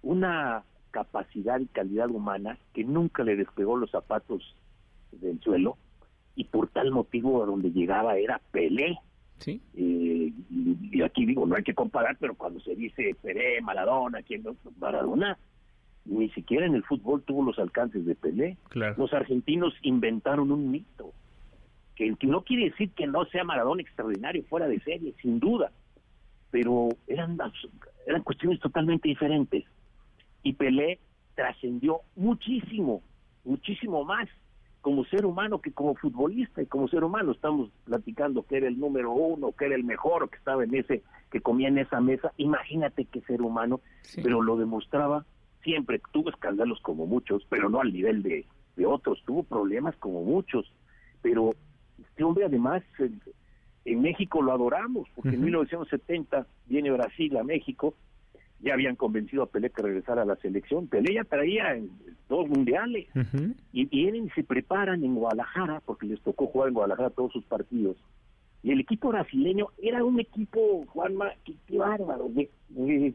una 0.02 0.64
capacidad 0.98 1.60
y 1.60 1.68
calidad 1.68 2.10
humana 2.10 2.58
que 2.74 2.84
nunca 2.84 3.24
le 3.24 3.36
despegó 3.36 3.78
los 3.78 3.92
zapatos 3.92 4.56
del 5.12 5.40
suelo 5.42 5.78
y 6.36 6.46
por 6.46 6.70
tal 6.70 6.90
motivo 6.90 7.44
a 7.44 7.46
donde 7.46 7.70
llegaba 7.70 8.18
era 8.18 8.42
Pelé. 8.50 8.98
Sí. 9.38 9.62
Eh, 9.76 10.34
y, 10.50 10.78
y 10.92 11.02
aquí 11.04 11.28
digo, 11.28 11.46
no 11.46 11.56
hay 11.56 11.62
que 11.62 11.76
comparar, 11.76 12.18
pero 12.20 12.34
cuando 12.34 12.60
se 12.62 12.74
dice 12.74 13.16
Pelé, 13.22 13.62
Maradona, 13.62 14.24
¿quién 14.24 14.42
no? 14.42 14.56
Maradona 14.80 15.38
ni 16.06 16.30
siquiera 16.32 16.66
en 16.66 16.74
el 16.74 16.84
fútbol 16.84 17.22
tuvo 17.22 17.44
los 17.44 17.60
alcances 17.60 18.04
de 18.04 18.16
Pelé. 18.16 18.58
Claro. 18.70 18.96
Los 18.98 19.14
argentinos 19.14 19.76
inventaron 19.84 20.52
un 20.52 20.72
mito, 20.72 21.14
que, 21.96 22.16
que 22.16 22.26
no 22.26 22.42
quiere 22.42 22.72
decir 22.72 22.90
que 22.94 23.06
no 23.06 23.24
sea 23.26 23.44
Maradona 23.44 23.84
extraordinario, 23.84 24.44
fuera 24.50 24.68
de 24.68 24.80
serie, 24.80 25.14
sin 25.22 25.40
duda, 25.40 25.72
pero 26.50 26.90
eran, 27.06 27.38
eran 28.08 28.24
cuestiones 28.24 28.60
totalmente 28.60 29.08
diferentes. 29.08 29.64
Y 30.48 30.54
Pelé 30.54 31.02
trascendió 31.36 32.04
muchísimo, 32.16 33.02
muchísimo 33.44 34.06
más 34.06 34.30
como 34.80 35.04
ser 35.04 35.26
humano 35.26 35.60
que 35.60 35.74
como 35.74 35.94
futbolista 35.96 36.62
y 36.62 36.68
como 36.68 36.88
ser 36.88 37.04
humano. 37.04 37.34
Estamos 37.34 37.70
platicando 37.84 38.44
que 38.44 38.56
era 38.56 38.70
el 38.70 38.80
número 38.80 39.12
uno, 39.12 39.52
que 39.52 39.66
era 39.66 39.76
el 39.76 39.84
mejor, 39.84 40.30
que 40.30 40.38
estaba 40.38 40.64
en 40.64 40.74
ese, 40.74 41.04
que 41.32 41.42
comía 41.42 41.68
en 41.68 41.80
esa 41.80 42.00
mesa, 42.00 42.32
imagínate 42.38 43.04
qué 43.04 43.20
ser 43.24 43.42
humano, 43.42 43.82
pero 44.24 44.42
lo 44.42 44.56
demostraba 44.56 45.26
siempre, 45.64 46.00
tuvo 46.14 46.30
escándalos 46.30 46.80
como 46.80 47.06
muchos, 47.06 47.46
pero 47.50 47.68
no 47.68 47.82
al 47.82 47.92
nivel 47.92 48.24
de, 48.24 48.46
de 48.78 48.86
otros, 48.86 49.22
tuvo 49.26 49.44
problemas 49.44 49.98
como 49.98 50.24
muchos, 50.24 50.72
pero 51.22 51.56
este 52.00 52.24
hombre 52.24 52.46
además 52.46 52.84
en, 53.00 53.20
en 53.84 54.02
México 54.02 54.42
lo 54.42 54.54
adoramos, 54.54 55.10
porque 55.14 55.36
en 55.36 55.44
1970 55.44 56.48
viene 56.68 56.90
Brasil 56.92 57.36
a 57.36 57.44
México, 57.44 57.96
ya 58.60 58.74
habían 58.74 58.96
convencido 58.96 59.44
a 59.44 59.48
Pelé 59.50 59.70
que 59.70 59.82
regresara 59.82 60.24
a 60.24 60.26
la 60.26 60.36
selección, 60.38 60.88
Pelé 60.88 61.14
ya 61.16 61.24
traía 61.24 61.78
dos 62.30 62.48
mundiales, 62.50 63.08
y 63.72 63.86
vienen 63.86 64.26
y 64.26 64.30
se 64.32 64.44
preparan 64.44 65.04
en 65.04 65.16
Guadalajara, 65.16 65.82
porque 65.86 66.08
les 66.08 66.20
tocó 66.22 66.48
jugar 66.48 66.70
en 66.70 66.74
Guadalajara 66.74 67.10
todos 67.12 67.32
sus 67.32 67.46
partidos. 67.46 67.98
Y 68.64 68.72
el 68.72 68.80
equipo 68.80 69.10
brasileño 69.10 69.68
era 69.82 70.04
un 70.04 70.20
equipo, 70.20 70.84
Juanma, 70.88 71.32
qué, 71.46 71.54
qué 71.68 71.78
bárbaro, 71.78 72.28
de, 72.30 72.50
de- 72.70 73.14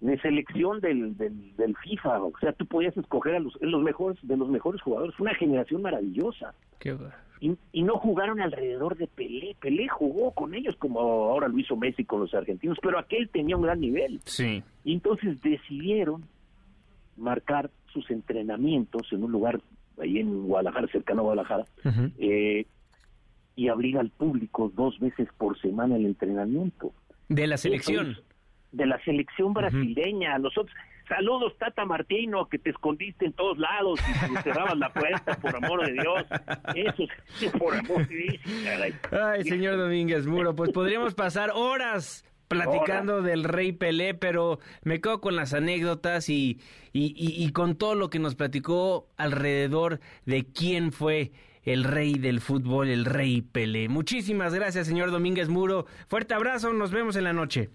de 0.00 0.18
selección 0.20 0.80
del, 0.80 1.16
del, 1.16 1.56
del 1.56 1.74
FIFA. 1.76 2.24
O 2.24 2.32
sea, 2.40 2.52
tú 2.52 2.66
podías 2.66 2.94
escoger 2.96 3.36
a 3.36 3.38
los, 3.38 3.56
los 3.62 3.82
mejores, 3.82 4.18
de 4.22 4.36
los 4.36 4.48
mejores 4.50 4.82
jugadores. 4.82 5.14
Fue 5.14 5.26
una 5.26 5.34
generación 5.36 5.80
maravillosa. 5.80 6.52
Qué 6.78 6.92
va- 6.92 7.14
Y, 7.40 7.56
y 7.72 7.82
no 7.82 7.98
jugaron 7.98 8.40
alrededor 8.40 8.96
de 8.96 9.06
Pelé. 9.06 9.56
Pelé 9.60 9.88
jugó 9.88 10.32
con 10.32 10.54
ellos 10.54 10.76
como 10.76 11.00
ahora 11.00 11.48
lo 11.48 11.58
hizo 11.58 11.76
Messi 11.76 12.04
con 12.04 12.20
los 12.20 12.32
argentinos, 12.34 12.78
pero 12.80 12.98
aquel 12.98 13.28
tenía 13.28 13.56
un 13.56 13.62
gran 13.62 13.80
nivel. 13.80 14.20
Sí. 14.24 14.62
Y 14.84 14.94
entonces 14.94 15.40
decidieron 15.42 16.24
marcar 17.16 17.70
sus 17.92 18.10
entrenamientos 18.10 19.12
en 19.12 19.24
un 19.24 19.32
lugar 19.32 19.60
ahí 20.00 20.18
en 20.18 20.46
Guadalajara, 20.46 20.88
cercano 20.88 21.20
a 21.20 21.24
Guadalajara, 21.24 21.64
eh, 22.18 22.66
y 23.56 23.68
abrir 23.68 23.98
al 23.98 24.10
público 24.10 24.72
dos 24.74 24.98
veces 24.98 25.28
por 25.38 25.58
semana 25.60 25.96
el 25.96 26.06
entrenamiento. 26.06 26.92
De 27.28 27.46
la 27.46 27.56
selección. 27.56 28.06
Entonces, 28.08 28.24
de 28.72 28.86
la 28.86 29.02
selección 29.04 29.54
brasileña. 29.54 30.36
Nosotros, 30.38 30.74
saludos 31.08 31.56
Tata 31.58 31.84
Martino, 31.84 32.48
que 32.48 32.58
te 32.58 32.70
escondiste 32.70 33.26
en 33.26 33.32
todos 33.32 33.58
lados 33.58 34.00
y 34.30 34.34
te 34.34 34.42
cerrabas 34.42 34.76
la 34.78 34.92
puerta, 34.92 35.36
por 35.40 35.56
amor 35.56 35.86
de 35.86 35.92
Dios. 35.92 36.24
Eso, 36.74 37.04
sí, 37.36 37.48
por 37.58 37.74
amor 37.74 38.06
de 38.08 38.14
Dios, 38.16 38.40
caray. 38.64 38.94
Ay, 39.10 39.44
señor 39.44 39.76
Domínguez 39.76 40.26
Muro, 40.26 40.54
pues 40.54 40.70
podríamos 40.72 41.14
pasar 41.14 41.50
horas 41.54 42.24
platicando 42.48 43.22
del 43.22 43.42
rey 43.44 43.72
Pelé, 43.72 44.14
pero 44.14 44.58
me 44.82 45.00
quedo 45.00 45.20
con 45.20 45.34
las 45.34 45.54
anécdotas 45.54 46.28
y, 46.28 46.60
y, 46.92 47.06
y- 47.16 47.44
y 47.44 47.52
con 47.52 47.76
todo 47.76 47.94
lo 47.94 48.10
que 48.10 48.18
nos 48.18 48.34
platicó 48.36 49.08
alrededor 49.16 50.00
de 50.26 50.44
quién 50.46 50.92
fue 50.92 51.32
el 51.64 51.82
rey 51.84 52.14
del 52.18 52.40
fútbol, 52.40 52.88
el 52.90 53.06
rey 53.06 53.40
Pelé. 53.40 53.88
Muchísimas 53.88 54.52
gracias, 54.54 54.86
señor 54.86 55.10
Domínguez 55.10 55.48
Muro. 55.48 55.86
Fuerte 56.06 56.34
abrazo, 56.34 56.72
nos 56.74 56.90
vemos 56.92 57.16
en 57.16 57.24
la 57.24 57.32
noche. 57.32 57.70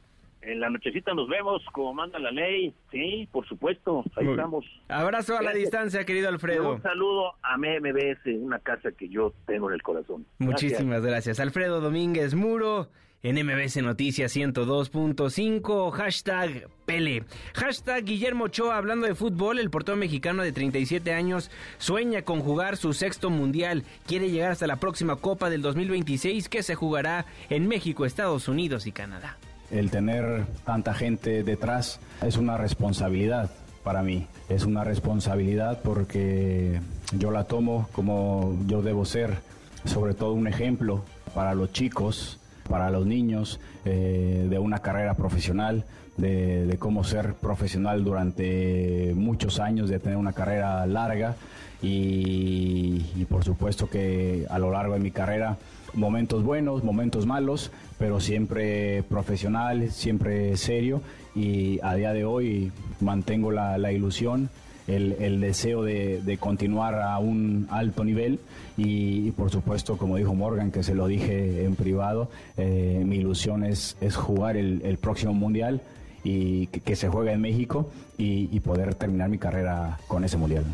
En 0.52 0.60
la 0.60 0.70
nochecita 0.70 1.14
nos 1.14 1.30
vemos, 1.30 1.62
como 1.74 1.94
manda 1.94 2.18
la 2.18 2.32
ley. 2.32 2.74
Sí, 2.92 3.28
por 3.32 3.48
supuesto, 3.48 4.04
ahí 4.16 4.24
Muy- 4.26 4.34
estamos. 4.34 4.66
Abrazo 4.88 5.34
a 5.34 5.44
la 5.44 5.52
Gracias. 5.52 5.62
distancia, 5.64 6.06
querido 6.06 6.28
Alfredo. 6.30 6.74
Un 6.74 6.82
saludo 6.82 7.34
a 7.44 7.56
MMBS, 7.58 8.36
una 8.40 8.58
casa 8.60 8.92
que 8.92 9.10
yo 9.10 9.34
tengo 9.46 9.70
en 9.70 9.76
el 9.76 9.82
corazón. 9.84 10.26
Muchísimas 10.40 11.04
gracias. 11.04 11.40
Alfredo 11.40 11.82
Domínguez 11.82 12.34
Muro 12.34 12.88
en 13.22 13.36
MBC 13.38 13.82
Noticias 13.84 14.32
102.5, 14.36 15.92
hashtag 15.92 16.68
Pele. 16.86 17.24
Hashtag 17.54 18.06
Guillermo 18.06 18.46
Ochoa, 18.46 18.78
hablando 18.78 19.06
de 19.06 19.14
fútbol, 19.14 19.60
el 19.60 19.70
portero 19.70 19.98
mexicano 19.98 20.42
de 20.42 20.52
37 20.52 21.14
años 21.14 21.52
sueña 21.78 22.24
con 22.24 22.40
jugar 22.40 22.78
su 22.78 22.94
sexto 22.94 23.30
mundial. 23.30 23.84
Quiere 24.08 24.32
llegar 24.32 24.52
hasta 24.52 24.66
la 24.68 24.78
próxima 24.78 25.18
Copa 25.18 25.50
del 25.50 25.62
2026 25.62 26.50
que 26.50 26.64
se 26.64 26.76
jugará 26.76 27.26
en 27.50 27.68
México, 27.68 28.06
Estados 28.06 28.48
Unidos 28.48 28.88
y 28.88 28.92
Canadá. 28.92 29.38
El 29.72 29.92
tener 29.92 30.46
tanta 30.66 30.94
gente 30.94 31.44
detrás 31.44 32.00
es 32.26 32.38
una 32.38 32.58
responsabilidad 32.58 33.52
para 33.84 34.02
mí. 34.02 34.28
Es 34.50 34.66
una 34.66 34.84
responsabilidad 34.84 35.82
porque 35.84 36.82
yo 37.18 37.32
la 37.32 37.44
tomo 37.44 37.88
como 37.92 38.58
yo 38.68 38.82
debo 38.82 39.06
ser, 39.06 39.38
sobre 39.86 40.14
todo 40.14 40.34
un 40.34 40.48
ejemplo 40.48 41.04
para 41.36 41.54
los 41.54 41.72
chicos, 41.72 42.40
para 42.68 42.90
los 42.90 43.06
niños, 43.06 43.60
eh, 43.86 44.48
de 44.50 44.60
una 44.60 44.80
carrera 44.80 45.14
profesional, 45.14 45.86
de, 46.18 46.76
cómo 46.80 47.04
ser 47.04 47.36
profesional 47.36 48.04
durante 48.04 49.14
muchos 49.16 49.60
años, 49.60 49.90
de 49.90 50.00
tener 50.00 50.18
una 50.18 50.34
carrera 50.34 50.86
larga 50.86 51.36
y 51.82 53.00
por 53.30 53.46
supuesto 53.46 53.90
que 53.90 54.46
a 54.50 54.60
lo 54.60 54.72
largo 54.72 54.96
de 54.96 55.00
mi 55.00 55.12
carrera 55.12 55.58
momentos 55.94 56.44
buenos, 56.44 56.84
momentos 56.84 57.26
malos, 57.26 57.72
pero 57.98 58.20
siempre 58.20 59.04
profesional, 59.04 59.92
siempre 59.92 60.56
serio 60.58 61.02
y 61.36 61.80
a 61.84 61.96
día 61.96 62.14
de 62.14 62.26
hoy 62.26 62.72
mantengo 63.00 63.52
la, 63.52 63.92
ilusión, 63.92 64.50
el, 64.88 65.40
deseo 65.42 65.84
de, 65.84 66.38
continuar 66.40 66.96
a 66.96 67.18
un 67.20 67.68
alto 67.70 68.04
nivel 68.04 68.40
y, 68.78 69.32
por 69.32 69.52
supuesto, 69.52 69.98
como 69.98 70.18
dijo 70.18 70.34
Morgan, 70.34 70.72
que 70.72 70.84
se 70.84 70.96
lo 70.96 71.08
dije 71.08 71.66
en 71.66 71.76
privado, 71.76 72.30
eh, 72.58 73.04
mi 73.06 73.18
ilusión 73.18 73.64
es, 73.64 73.96
jugar 74.16 74.58
el, 74.58 74.98
próximo 75.02 75.34
mundial 75.34 75.82
y 76.24 76.68
que, 76.68 76.96
se 76.96 77.08
juegue 77.08 77.32
en 77.32 77.42
México 77.42 77.90
y 78.18 78.60
poder 78.60 78.96
terminar 78.96 79.30
mi 79.30 79.38
carrera 79.38 80.00
con 80.08 80.24
ese 80.24 80.38
mundial. 80.38 80.66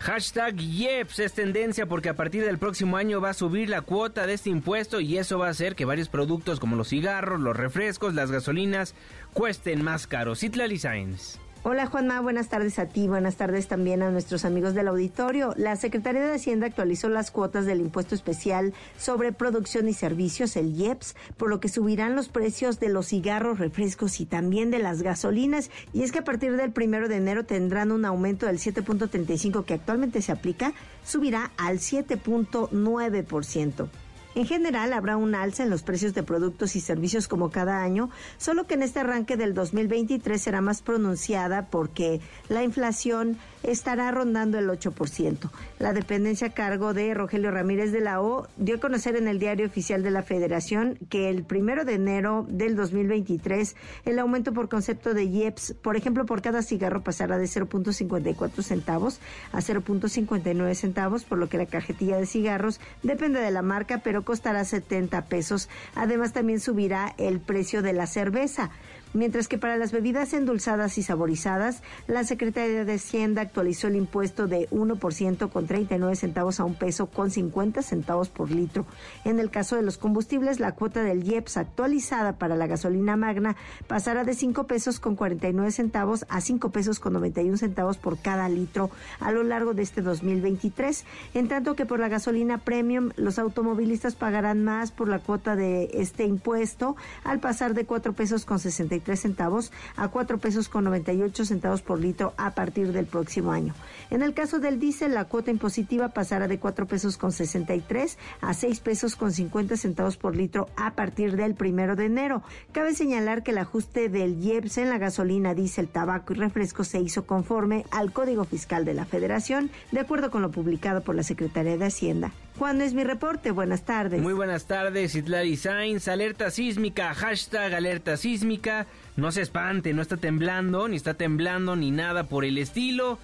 Hashtag 0.00 0.56
YEPS 0.56 1.18
es 1.18 1.34
tendencia 1.34 1.84
porque 1.84 2.08
a 2.08 2.16
partir 2.16 2.42
del 2.42 2.56
próximo 2.56 2.96
año 2.96 3.20
va 3.20 3.30
a 3.30 3.34
subir 3.34 3.68
la 3.68 3.82
cuota 3.82 4.26
de 4.26 4.32
este 4.32 4.48
impuesto 4.48 4.98
y 4.98 5.18
eso 5.18 5.38
va 5.38 5.48
a 5.48 5.50
hacer 5.50 5.74
que 5.74 5.84
varios 5.84 6.08
productos 6.08 6.58
como 6.58 6.74
los 6.74 6.88
cigarros, 6.88 7.38
los 7.38 7.54
refrescos, 7.54 8.14
las 8.14 8.30
gasolinas 8.30 8.94
cuesten 9.34 9.84
más 9.84 10.06
caros. 10.06 10.40
Citlali 10.40 10.78
Sáenz. 10.78 11.38
Hola 11.62 11.84
Juanma, 11.84 12.22
buenas 12.22 12.48
tardes 12.48 12.78
a 12.78 12.86
ti, 12.86 13.06
buenas 13.06 13.36
tardes 13.36 13.68
también 13.68 14.02
a 14.02 14.10
nuestros 14.10 14.46
amigos 14.46 14.72
del 14.72 14.88
auditorio. 14.88 15.52
La 15.58 15.76
Secretaría 15.76 16.22
de 16.22 16.32
Hacienda 16.32 16.66
actualizó 16.66 17.10
las 17.10 17.30
cuotas 17.30 17.66
del 17.66 17.82
impuesto 17.82 18.14
especial 18.14 18.72
sobre 18.96 19.32
producción 19.32 19.86
y 19.86 19.92
servicios, 19.92 20.56
el 20.56 20.74
IEPS, 20.74 21.16
por 21.36 21.50
lo 21.50 21.60
que 21.60 21.68
subirán 21.68 22.16
los 22.16 22.30
precios 22.30 22.80
de 22.80 22.88
los 22.88 23.08
cigarros, 23.08 23.58
refrescos 23.58 24.20
y 24.20 24.24
también 24.24 24.70
de 24.70 24.78
las 24.78 25.02
gasolinas. 25.02 25.70
Y 25.92 26.02
es 26.02 26.12
que 26.12 26.20
a 26.20 26.24
partir 26.24 26.56
del 26.56 26.72
primero 26.72 27.10
de 27.10 27.16
enero 27.16 27.44
tendrán 27.44 27.92
un 27.92 28.06
aumento 28.06 28.46
del 28.46 28.56
7.35 28.56 29.66
que 29.66 29.74
actualmente 29.74 30.22
se 30.22 30.32
aplica, 30.32 30.72
subirá 31.04 31.50
al 31.58 31.78
7.9%. 31.78 33.90
En 34.34 34.46
general, 34.46 34.92
habrá 34.92 35.16
un 35.16 35.34
alza 35.34 35.64
en 35.64 35.70
los 35.70 35.82
precios 35.82 36.14
de 36.14 36.22
productos 36.22 36.76
y 36.76 36.80
servicios 36.80 37.26
como 37.26 37.50
cada 37.50 37.82
año, 37.82 38.10
solo 38.38 38.66
que 38.66 38.74
en 38.74 38.82
este 38.82 39.00
arranque 39.00 39.36
del 39.36 39.54
2023 39.54 40.40
será 40.40 40.60
más 40.60 40.82
pronunciada 40.82 41.66
porque 41.66 42.20
la 42.48 42.62
inflación 42.62 43.38
estará 43.62 44.10
rondando 44.10 44.58
el 44.58 44.68
8%. 44.68 45.50
La 45.78 45.92
dependencia 45.92 46.48
a 46.48 46.54
cargo 46.54 46.94
de 46.94 47.12
Rogelio 47.12 47.50
Ramírez 47.50 47.92
de 47.92 48.00
la 48.00 48.22
O 48.22 48.46
dio 48.56 48.76
a 48.76 48.80
conocer 48.80 49.16
en 49.16 49.28
el 49.28 49.38
diario 49.38 49.66
oficial 49.66 50.02
de 50.02 50.10
la 50.10 50.22
Federación 50.22 50.98
que 51.08 51.28
el 51.28 51.44
primero 51.44 51.84
de 51.84 51.94
enero 51.94 52.46
del 52.48 52.76
2023 52.76 53.74
el 54.04 54.18
aumento 54.18 54.52
por 54.52 54.68
concepto 54.68 55.12
de 55.12 55.24
IEPS, 55.24 55.74
por 55.82 55.96
ejemplo, 55.96 56.24
por 56.24 56.40
cada 56.40 56.62
cigarro 56.62 57.02
pasará 57.02 57.36
de 57.38 57.46
0.54 57.46 58.62
centavos 58.62 59.20
a 59.52 59.58
0.59 59.58 60.74
centavos, 60.74 61.24
por 61.24 61.38
lo 61.38 61.48
que 61.48 61.58
la 61.58 61.66
cajetilla 61.66 62.16
de 62.16 62.26
cigarros 62.26 62.80
depende 63.02 63.40
de 63.40 63.50
la 63.50 63.62
marca, 63.62 63.98
pero 63.98 64.19
costará 64.24 64.64
70 64.64 65.26
pesos. 65.26 65.68
Además, 65.94 66.32
también 66.32 66.60
subirá 66.60 67.14
el 67.18 67.40
precio 67.40 67.82
de 67.82 67.92
la 67.92 68.06
cerveza. 68.06 68.70
Mientras 69.12 69.48
que 69.48 69.58
para 69.58 69.76
las 69.76 69.90
bebidas 69.90 70.32
endulzadas 70.34 70.96
y 70.96 71.02
saborizadas, 71.02 71.82
la 72.06 72.22
Secretaría 72.22 72.84
de 72.84 72.94
Hacienda 72.94 73.42
actualizó 73.42 73.88
el 73.88 73.96
impuesto 73.96 74.46
de 74.46 74.68
1% 74.70 75.50
con 75.50 75.66
39 75.66 76.14
centavos 76.14 76.60
a 76.60 76.64
un 76.64 76.74
peso 76.74 77.06
con 77.06 77.32
50 77.32 77.82
centavos 77.82 78.28
por 78.28 78.52
litro. 78.52 78.86
En 79.24 79.40
el 79.40 79.50
caso 79.50 79.74
de 79.74 79.82
los 79.82 79.98
combustibles, 79.98 80.60
la 80.60 80.76
cuota 80.76 81.02
del 81.02 81.24
IEPS 81.24 81.56
actualizada 81.56 82.38
para 82.38 82.54
la 82.54 82.68
gasolina 82.68 83.16
magna 83.16 83.56
pasará 83.88 84.22
de 84.22 84.34
5 84.34 84.68
pesos 84.68 85.00
con 85.00 85.16
49 85.16 85.72
centavos 85.72 86.24
a 86.28 86.40
5 86.40 86.70
pesos 86.70 87.00
con 87.00 87.12
91 87.14 87.56
centavos 87.56 87.96
por 87.96 88.16
cada 88.18 88.48
litro 88.48 88.90
a 89.18 89.32
lo 89.32 89.42
largo 89.42 89.74
de 89.74 89.82
este 89.82 90.02
2023, 90.02 91.04
en 91.34 91.48
tanto 91.48 91.74
que 91.74 91.84
por 91.84 91.98
la 91.98 92.08
gasolina 92.08 92.58
premium 92.58 93.10
los 93.16 93.40
automovilistas 93.40 94.14
pagarán 94.14 94.62
más 94.62 94.92
por 94.92 95.08
la 95.08 95.18
cuota 95.18 95.56
de 95.56 95.90
este 95.94 96.26
impuesto 96.26 96.94
al 97.24 97.40
pasar 97.40 97.74
de 97.74 97.86
4 97.86 98.12
pesos 98.12 98.44
con 98.44 98.60
63 99.00 99.20
centavos 99.20 99.72
a 99.96 100.08
4 100.08 100.38
pesos 100.38 100.68
con 100.68 100.84
98 100.84 101.44
centavos 101.44 101.82
por 101.82 101.98
litro 101.98 102.34
a 102.36 102.52
partir 102.52 102.92
del 102.92 103.06
próximo 103.06 103.52
año. 103.52 103.74
En 104.10 104.22
el 104.22 104.34
caso 104.34 104.58
del 104.58 104.78
diésel, 104.78 105.14
la 105.14 105.24
cuota 105.24 105.50
impositiva 105.50 106.08
pasará 106.08 106.48
de 106.48 106.58
4 106.58 106.86
pesos 106.86 107.16
con 107.16 107.32
63 107.32 108.18
a 108.40 108.54
6 108.54 108.80
pesos 108.80 109.16
con 109.16 109.32
50 109.32 109.76
centavos 109.76 110.16
por 110.16 110.36
litro 110.36 110.68
a 110.76 110.92
partir 110.92 111.36
del 111.36 111.54
primero 111.54 111.96
de 111.96 112.06
enero. 112.06 112.42
Cabe 112.72 112.94
señalar 112.94 113.42
que 113.42 113.52
el 113.52 113.58
ajuste 113.58 114.08
del 114.08 114.42
IEPS 114.42 114.78
en 114.78 114.90
la 114.90 114.98
gasolina, 114.98 115.54
diésel, 115.54 115.88
tabaco 115.88 116.32
y 116.32 116.36
refresco 116.36 116.84
se 116.84 117.00
hizo 117.00 117.26
conforme 117.26 117.84
al 117.90 118.12
Código 118.12 118.44
Fiscal 118.44 118.84
de 118.84 118.94
la 118.94 119.04
Federación, 119.04 119.70
de 119.92 120.00
acuerdo 120.00 120.30
con 120.30 120.42
lo 120.42 120.50
publicado 120.50 121.02
por 121.02 121.14
la 121.14 121.22
Secretaría 121.22 121.76
de 121.76 121.86
Hacienda. 121.86 122.32
Juan 122.60 122.82
es 122.82 122.92
mi 122.92 123.04
reporte. 123.04 123.52
Buenas 123.52 123.86
tardes. 123.86 124.20
Muy 124.20 124.34
buenas 124.34 124.66
tardes, 124.66 125.14
Itlari 125.14 125.56
Sainz. 125.56 126.08
Alerta 126.08 126.50
sísmica, 126.50 127.14
hashtag 127.14 127.72
alerta 127.72 128.18
sísmica. 128.18 128.86
No 129.16 129.32
se 129.32 129.40
espante, 129.40 129.94
no 129.94 130.02
está 130.02 130.18
temblando, 130.18 130.86
ni 130.86 130.96
está 130.96 131.14
temblando, 131.14 131.74
ni 131.74 131.90
nada 131.90 132.24
por 132.24 132.44
el 132.44 132.58
estilo. 132.58 133.18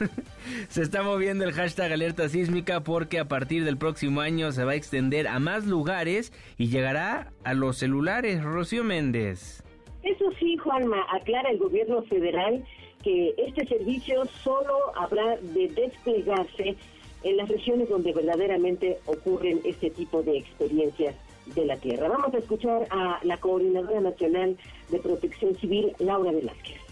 se 0.70 0.82
está 0.82 1.04
moviendo 1.04 1.44
el 1.44 1.52
hashtag 1.52 1.92
alerta 1.92 2.28
sísmica 2.28 2.80
porque 2.80 3.20
a 3.20 3.28
partir 3.28 3.64
del 3.64 3.76
próximo 3.76 4.22
año 4.22 4.50
se 4.50 4.64
va 4.64 4.72
a 4.72 4.74
extender 4.74 5.28
a 5.28 5.38
más 5.38 5.66
lugares 5.68 6.32
y 6.58 6.66
llegará 6.66 7.30
a 7.44 7.54
los 7.54 7.78
celulares. 7.78 8.42
Rocío 8.42 8.82
Méndez. 8.82 9.62
Eso 10.02 10.24
sí, 10.40 10.56
Juanma, 10.56 11.06
aclara 11.14 11.48
el 11.50 11.58
gobierno 11.58 12.02
federal 12.02 12.64
que 13.04 13.34
este 13.38 13.68
servicio 13.68 14.24
solo 14.42 14.74
habrá 14.96 15.36
de 15.36 15.68
desplegarse 15.68 16.76
en 17.22 17.36
las 17.36 17.48
regiones 17.48 17.88
donde 17.88 18.12
verdaderamente 18.12 18.98
ocurren 19.06 19.60
este 19.64 19.90
tipo 19.90 20.22
de 20.22 20.38
experiencias 20.38 21.14
de 21.54 21.64
la 21.64 21.76
Tierra. 21.76 22.08
Vamos 22.08 22.32
a 22.34 22.38
escuchar 22.38 22.86
a 22.90 23.20
la 23.22 23.36
Coordinadora 23.38 24.00
Nacional 24.00 24.56
de 24.90 24.98
Protección 24.98 25.56
Civil, 25.56 25.92
Laura 25.98 26.32
Velázquez 26.32 26.89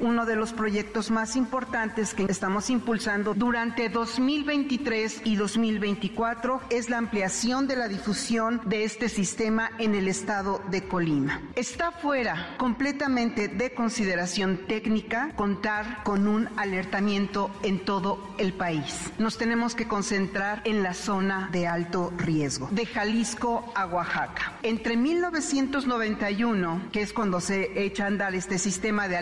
uno 0.00 0.26
de 0.26 0.36
los 0.36 0.52
proyectos 0.52 1.10
más 1.10 1.36
importantes 1.36 2.14
que 2.14 2.24
estamos 2.24 2.70
impulsando 2.70 3.34
durante 3.34 3.88
2023 3.88 5.22
y 5.24 5.36
2024 5.36 6.60
es 6.70 6.90
la 6.90 6.98
ampliación 6.98 7.66
de 7.66 7.76
la 7.76 7.88
difusión 7.88 8.60
de 8.64 8.84
este 8.84 9.08
sistema 9.08 9.70
en 9.78 9.94
el 9.94 10.08
estado 10.08 10.60
de 10.70 10.84
Colima. 10.84 11.42
Está 11.54 11.92
fuera 11.92 12.56
completamente 12.58 13.48
de 13.48 13.74
consideración 13.74 14.66
técnica 14.66 15.32
contar 15.36 16.02
con 16.04 16.26
un 16.26 16.48
alertamiento 16.56 17.50
en 17.62 17.84
todo 17.84 18.34
el 18.38 18.52
país. 18.52 19.12
Nos 19.18 19.38
tenemos 19.38 19.74
que 19.74 19.86
concentrar 19.86 20.62
en 20.64 20.82
la 20.82 20.94
zona 20.94 21.48
de 21.52 21.66
alto 21.66 22.12
riesgo, 22.16 22.68
de 22.70 22.86
Jalisco 22.86 23.72
a 23.74 23.86
Oaxaca. 23.86 24.58
Entre 24.62 24.96
1991, 24.96 26.88
que 26.92 27.02
es 27.02 27.12
cuando 27.12 27.40
se 27.40 27.84
echa 27.84 28.04
a 28.04 28.08
andar 28.08 28.34
este 28.34 28.58
sistema 28.58 29.08
de 29.08 29.16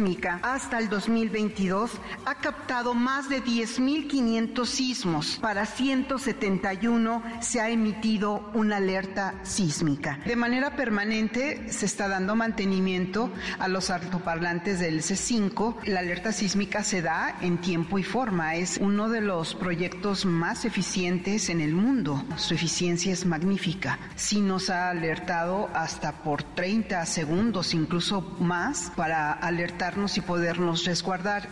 alerta 0.00 0.40
hasta 0.42 0.78
el 0.78 0.88
2022 0.88 1.90
ha 2.24 2.34
captado 2.36 2.94
más 2.94 3.28
de 3.28 3.42
10.500 3.44 4.66
sismos. 4.66 5.38
Para 5.40 5.66
171 5.66 7.22
se 7.40 7.60
ha 7.60 7.68
emitido 7.68 8.50
una 8.54 8.76
alerta 8.76 9.34
sísmica. 9.42 10.18
De 10.24 10.36
manera 10.36 10.76
permanente 10.76 11.70
se 11.70 11.86
está 11.86 12.08
dando 12.08 12.34
mantenimiento 12.36 13.30
a 13.58 13.68
los 13.68 13.90
altoparlantes 13.90 14.80
del 14.80 15.02
C5. 15.02 15.84
La 15.84 16.00
alerta 16.00 16.32
sísmica 16.32 16.82
se 16.82 17.02
da 17.02 17.36
en 17.40 17.58
tiempo 17.58 17.98
y 17.98 18.02
forma. 18.02 18.54
Es 18.54 18.78
uno 18.78 19.08
de 19.08 19.20
los 19.20 19.54
proyectos 19.54 20.24
más 20.24 20.64
eficientes 20.64 21.48
en 21.48 21.60
el 21.60 21.74
mundo. 21.74 22.24
Su 22.36 22.54
eficiencia 22.54 23.12
es 23.12 23.26
magnífica. 23.26 23.98
Sí 24.14 24.40
nos 24.40 24.70
ha 24.70 24.90
alertado 24.90 25.68
hasta 25.74 26.22
por 26.22 26.42
30 26.42 27.04
segundos, 27.06 27.74
incluso 27.74 28.22
más, 28.40 28.92
para 28.96 29.32
alertar 29.32 29.81
y 30.16 30.20
podernos 30.20 30.84
resguardar. 30.84 31.48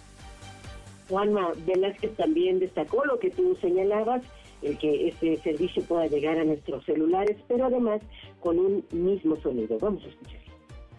Juanma 1.09 1.49
Velázquez 1.67 2.15
también 2.17 2.61
destacó 2.61 3.05
lo 3.05 3.19
que 3.19 3.31
tú 3.31 3.57
señalabas, 3.61 4.23
el 4.63 4.79
que 4.79 5.09
este 5.09 5.37
servicio 5.39 5.83
pueda 5.83 6.07
llegar 6.07 6.39
a 6.39 6.45
nuestros 6.45 6.85
celulares, 6.85 7.37
pero 7.49 7.67
además 7.67 8.01
con 8.39 8.59
un 8.59 8.85
mismo 8.93 9.37
sonido. 9.37 9.79
Vamos 9.81 10.05
a 10.05 10.09
escuchar 10.09 10.40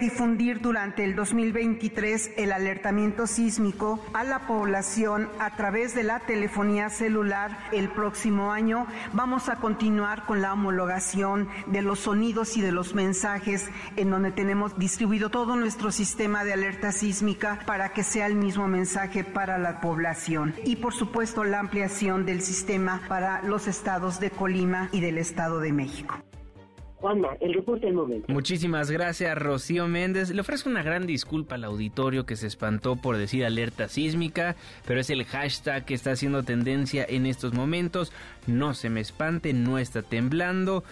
difundir 0.02 0.62
durante 0.62 1.04
el 1.04 1.16
2023 1.16 2.32
el 2.36 2.52
alertamiento 2.52 3.28
sísmico 3.28 4.04
a 4.14 4.24
la 4.24 4.48
población 4.48 5.30
a 5.40 5.56
través 5.56 5.94
de 5.94 6.02
la 6.02 6.20
telefonía 6.20 6.90
celular 6.90 7.60
el 7.72 7.88
próximo 7.88 8.52
año. 8.52 8.88
Vamos 9.14 9.48
a 9.48 9.58
continuar 9.58 10.26
con 10.26 10.42
la 10.42 10.54
homologación 10.54 11.48
de 11.68 11.84
los 11.84 12.00
sonidos 12.00 12.58
y 12.58 12.62
de 12.62 12.72
los 12.72 12.96
mensajes 12.96 13.70
en 13.96 14.10
donde 14.10 14.32
tenemos 14.32 14.78
distribuido 14.80 15.30
todo 15.30 15.56
nuestro 15.56 15.92
sistema 15.92 16.44
de 16.44 16.54
alerta 16.54 16.92
sísmica 16.92 17.60
para 17.68 17.94
que 17.94 18.04
sea 18.04 18.26
el 18.26 18.36
mismo 18.36 18.68
mensaje 18.68 19.24
para 19.24 19.60
la 19.60 19.82
población. 19.82 20.56
Y 20.66 20.78
por 20.78 20.96
supuesto 20.96 21.44
la 21.44 21.60
ampliación 21.60 22.26
del 22.26 22.42
sistema 22.42 23.02
para 23.08 23.44
los 23.44 23.68
estados 23.68 24.20
de 24.20 24.32
Colima 24.32 24.90
y 24.92 25.00
del 25.00 25.20
Estado 25.20 25.60
de 25.60 25.72
México. 25.72 26.18
Juanma, 27.02 27.36
el 27.40 27.56
reporte 27.56 27.88
del 27.88 27.96
momento. 27.96 28.32
Muchísimas 28.32 28.92
gracias, 28.92 29.36
Rocío 29.36 29.88
Méndez. 29.88 30.30
Le 30.30 30.40
ofrezco 30.40 30.70
una 30.70 30.84
gran 30.84 31.08
disculpa 31.08 31.56
al 31.56 31.64
auditorio 31.64 32.28
que 32.28 32.36
se 32.36 32.46
espantó 32.46 32.96
por 32.96 33.18
decir 33.18 33.44
alerta 33.44 33.88
sísmica, 33.88 34.56
pero 34.86 35.00
es 35.00 35.10
el 35.10 35.26
hashtag 35.26 35.84
que 35.84 35.96
está 35.96 36.12
haciendo 36.12 36.44
tendencia 36.44 37.04
en 37.10 37.26
estos 37.26 37.54
momentos. 37.54 38.14
No 38.46 38.76
se 38.76 38.92
me 38.92 39.00
espante, 39.00 39.52
no 39.52 39.80
está 39.80 40.04
temblando. 40.04 40.84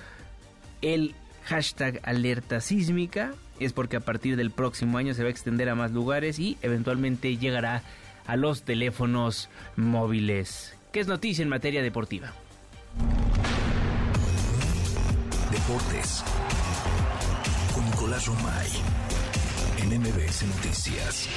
El 0.81 1.14
hashtag 1.44 1.99
alerta 2.03 2.60
sísmica 2.60 3.34
es 3.60 3.73
porque 3.73 3.98
a 3.98 4.02
partir 4.02 4.36
del 4.36 4.49
próximo 4.49 4.98
año 4.98 5.14
se 5.14 5.22
va 5.22 5.27
a 5.27 5.31
extender 5.31 5.69
a 5.69 5.76
más 5.76 5.91
lugares 5.91 6.40
y 6.40 6.57
eventualmente 6.64 7.38
llegará 7.38 7.84
a 8.26 8.36
los 8.36 8.64
teléfonos 8.64 9.48
móviles. 9.76 10.76
¿Qué 10.91 11.02
es 11.02 11.07
noticia 11.07 11.44
en 11.44 11.49
materia 11.49 11.84
deportiva? 11.84 12.34
Deportes 15.52 16.24
con 17.74 17.84
Nicolás 17.86 18.28
Romay 18.28 18.70
en 19.78 20.00
MBS 20.00 20.44
Noticias. 20.44 21.28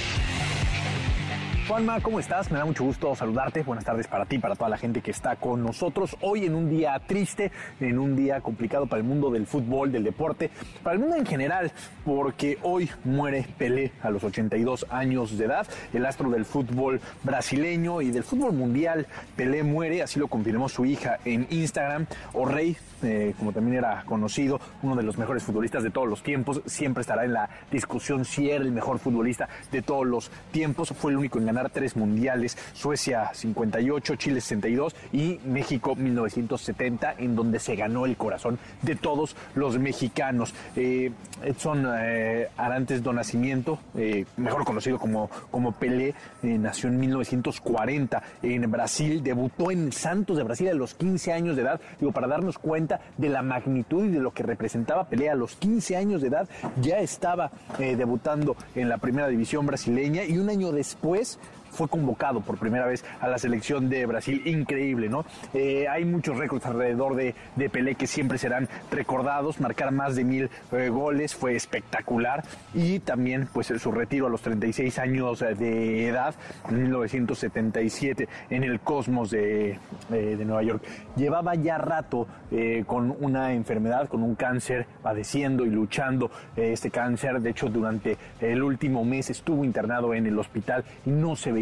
Juanma, 1.72 2.02
¿cómo 2.02 2.20
estás? 2.20 2.50
Me 2.50 2.58
da 2.58 2.66
mucho 2.66 2.84
gusto 2.84 3.14
saludarte. 3.14 3.62
Buenas 3.62 3.86
tardes 3.86 4.06
para 4.06 4.26
ti, 4.26 4.38
para 4.38 4.54
toda 4.54 4.68
la 4.68 4.76
gente 4.76 5.00
que 5.00 5.10
está 5.10 5.36
con 5.36 5.62
nosotros. 5.62 6.18
Hoy 6.20 6.44
en 6.44 6.54
un 6.54 6.68
día 6.68 7.00
triste, 7.06 7.50
en 7.80 7.98
un 7.98 8.14
día 8.14 8.42
complicado 8.42 8.86
para 8.86 9.00
el 9.00 9.08
mundo 9.08 9.30
del 9.30 9.46
fútbol, 9.46 9.90
del 9.90 10.04
deporte, 10.04 10.50
para 10.82 10.92
el 10.92 11.00
mundo 11.00 11.16
en 11.16 11.24
general, 11.24 11.72
porque 12.04 12.58
hoy 12.60 12.90
muere 13.04 13.46
Pelé 13.56 13.90
a 14.02 14.10
los 14.10 14.22
82 14.22 14.84
años 14.90 15.38
de 15.38 15.46
edad, 15.46 15.66
el 15.94 16.04
astro 16.04 16.28
del 16.28 16.44
fútbol 16.44 17.00
brasileño 17.22 18.02
y 18.02 18.10
del 18.10 18.22
fútbol 18.22 18.52
mundial. 18.52 19.06
Pelé 19.34 19.62
muere, 19.62 20.02
así 20.02 20.20
lo 20.20 20.28
confirmó 20.28 20.68
su 20.68 20.84
hija 20.84 21.20
en 21.24 21.46
Instagram. 21.48 22.04
O 22.34 22.44
Rey, 22.44 22.76
eh, 23.02 23.32
como 23.38 23.50
también 23.52 23.78
era 23.78 24.04
conocido, 24.04 24.60
uno 24.82 24.94
de 24.94 25.04
los 25.04 25.16
mejores 25.16 25.42
futbolistas 25.42 25.82
de 25.82 25.90
todos 25.90 26.06
los 26.06 26.22
tiempos, 26.22 26.60
siempre 26.66 27.00
estará 27.00 27.24
en 27.24 27.32
la 27.32 27.48
discusión 27.70 28.26
si 28.26 28.50
era 28.50 28.62
el 28.62 28.72
mejor 28.72 28.98
futbolista 28.98 29.48
de 29.70 29.80
todos 29.80 30.06
los 30.06 30.30
tiempos. 30.50 30.90
Fue 30.90 31.12
el 31.12 31.16
único 31.16 31.38
en 31.38 31.46
ganar 31.46 31.61
tres 31.68 31.96
mundiales, 31.96 32.56
Suecia 32.72 33.30
58, 33.34 34.16
Chile 34.16 34.40
62 34.40 34.94
y 35.12 35.40
México 35.44 35.94
1970, 35.94 37.14
en 37.18 37.36
donde 37.36 37.58
se 37.58 37.76
ganó 37.76 38.06
el 38.06 38.16
corazón 38.16 38.58
de 38.82 38.96
todos 38.96 39.36
los 39.54 39.78
mexicanos. 39.78 40.54
Eh, 40.76 41.12
Edson 41.44 41.86
eh, 41.96 42.48
Arantes 42.56 43.02
do 43.02 43.12
Nacimiento, 43.12 43.78
eh, 43.96 44.24
mejor 44.36 44.64
conocido 44.64 44.98
como, 44.98 45.28
como 45.50 45.72
Pelé, 45.72 46.14
nació 46.42 46.88
en 46.88 46.98
1940 47.00 48.22
en 48.42 48.70
Brasil, 48.70 49.22
debutó 49.22 49.70
en 49.70 49.92
Santos 49.92 50.36
de 50.36 50.42
Brasil 50.42 50.68
a 50.68 50.74
los 50.74 50.94
15 50.94 51.32
años 51.32 51.56
de 51.56 51.62
edad, 51.62 51.80
digo, 51.98 52.12
para 52.12 52.26
darnos 52.26 52.58
cuenta 52.58 53.00
de 53.16 53.28
la 53.28 53.42
magnitud 53.42 54.04
y 54.04 54.10
de 54.10 54.20
lo 54.20 54.32
que 54.32 54.42
representaba 54.42 55.04
Pelé 55.08 55.30
a 55.30 55.34
los 55.34 55.56
15 55.56 55.96
años 55.96 56.22
de 56.22 56.28
edad, 56.28 56.48
ya 56.80 56.98
estaba 56.98 57.50
debutando 57.78 58.56
en 58.74 58.88
la 58.88 58.98
primera 58.98 59.28
división 59.28 59.66
brasileña 59.66 60.24
y 60.24 60.38
un 60.38 60.48
año 60.50 60.72
después 60.72 61.38
fue 61.72 61.88
convocado 61.88 62.40
por 62.40 62.58
primera 62.58 62.86
vez 62.86 63.04
a 63.20 63.28
la 63.28 63.38
selección 63.38 63.88
de 63.88 64.06
Brasil. 64.06 64.42
Increíble, 64.46 65.08
¿no? 65.08 65.24
Eh, 65.54 65.88
hay 65.88 66.04
muchos 66.04 66.36
récords 66.36 66.66
alrededor 66.66 67.16
de, 67.16 67.34
de, 67.56 67.70
Pelé 67.70 67.94
que 67.94 68.06
siempre 68.06 68.38
serán 68.38 68.68
recordados. 68.90 69.60
Marcar 69.60 69.90
más 69.92 70.14
de 70.14 70.24
mil 70.24 70.50
eh, 70.72 70.88
goles 70.90 71.34
fue 71.34 71.56
espectacular. 71.56 72.44
Y 72.74 73.00
también, 73.00 73.48
pues, 73.52 73.72
su 73.78 73.90
retiro 73.90 74.26
a 74.26 74.30
los 74.30 74.42
36 74.42 74.98
años 74.98 75.40
de 75.40 76.08
edad, 76.08 76.34
en 76.68 76.82
1977, 76.82 78.28
en 78.50 78.64
el 78.64 78.80
Cosmos 78.80 79.30
de, 79.30 79.78
de 80.10 80.44
Nueva 80.44 80.62
York. 80.62 80.82
Llevaba 81.16 81.54
ya 81.54 81.78
rato 81.78 82.26
eh, 82.50 82.84
con 82.86 83.16
una 83.20 83.52
enfermedad, 83.54 84.08
con 84.08 84.22
un 84.22 84.34
cáncer, 84.34 84.86
padeciendo 85.02 85.64
y 85.64 85.70
luchando 85.70 86.30
este 86.54 86.90
cáncer. 86.90 87.40
De 87.40 87.50
hecho, 87.50 87.68
durante 87.68 88.18
el 88.40 88.62
último 88.62 89.04
mes 89.04 89.30
estuvo 89.30 89.64
internado 89.64 90.12
en 90.14 90.26
el 90.26 90.38
hospital 90.38 90.84
y 91.06 91.10
no 91.10 91.34
se 91.34 91.50
veía 91.52 91.61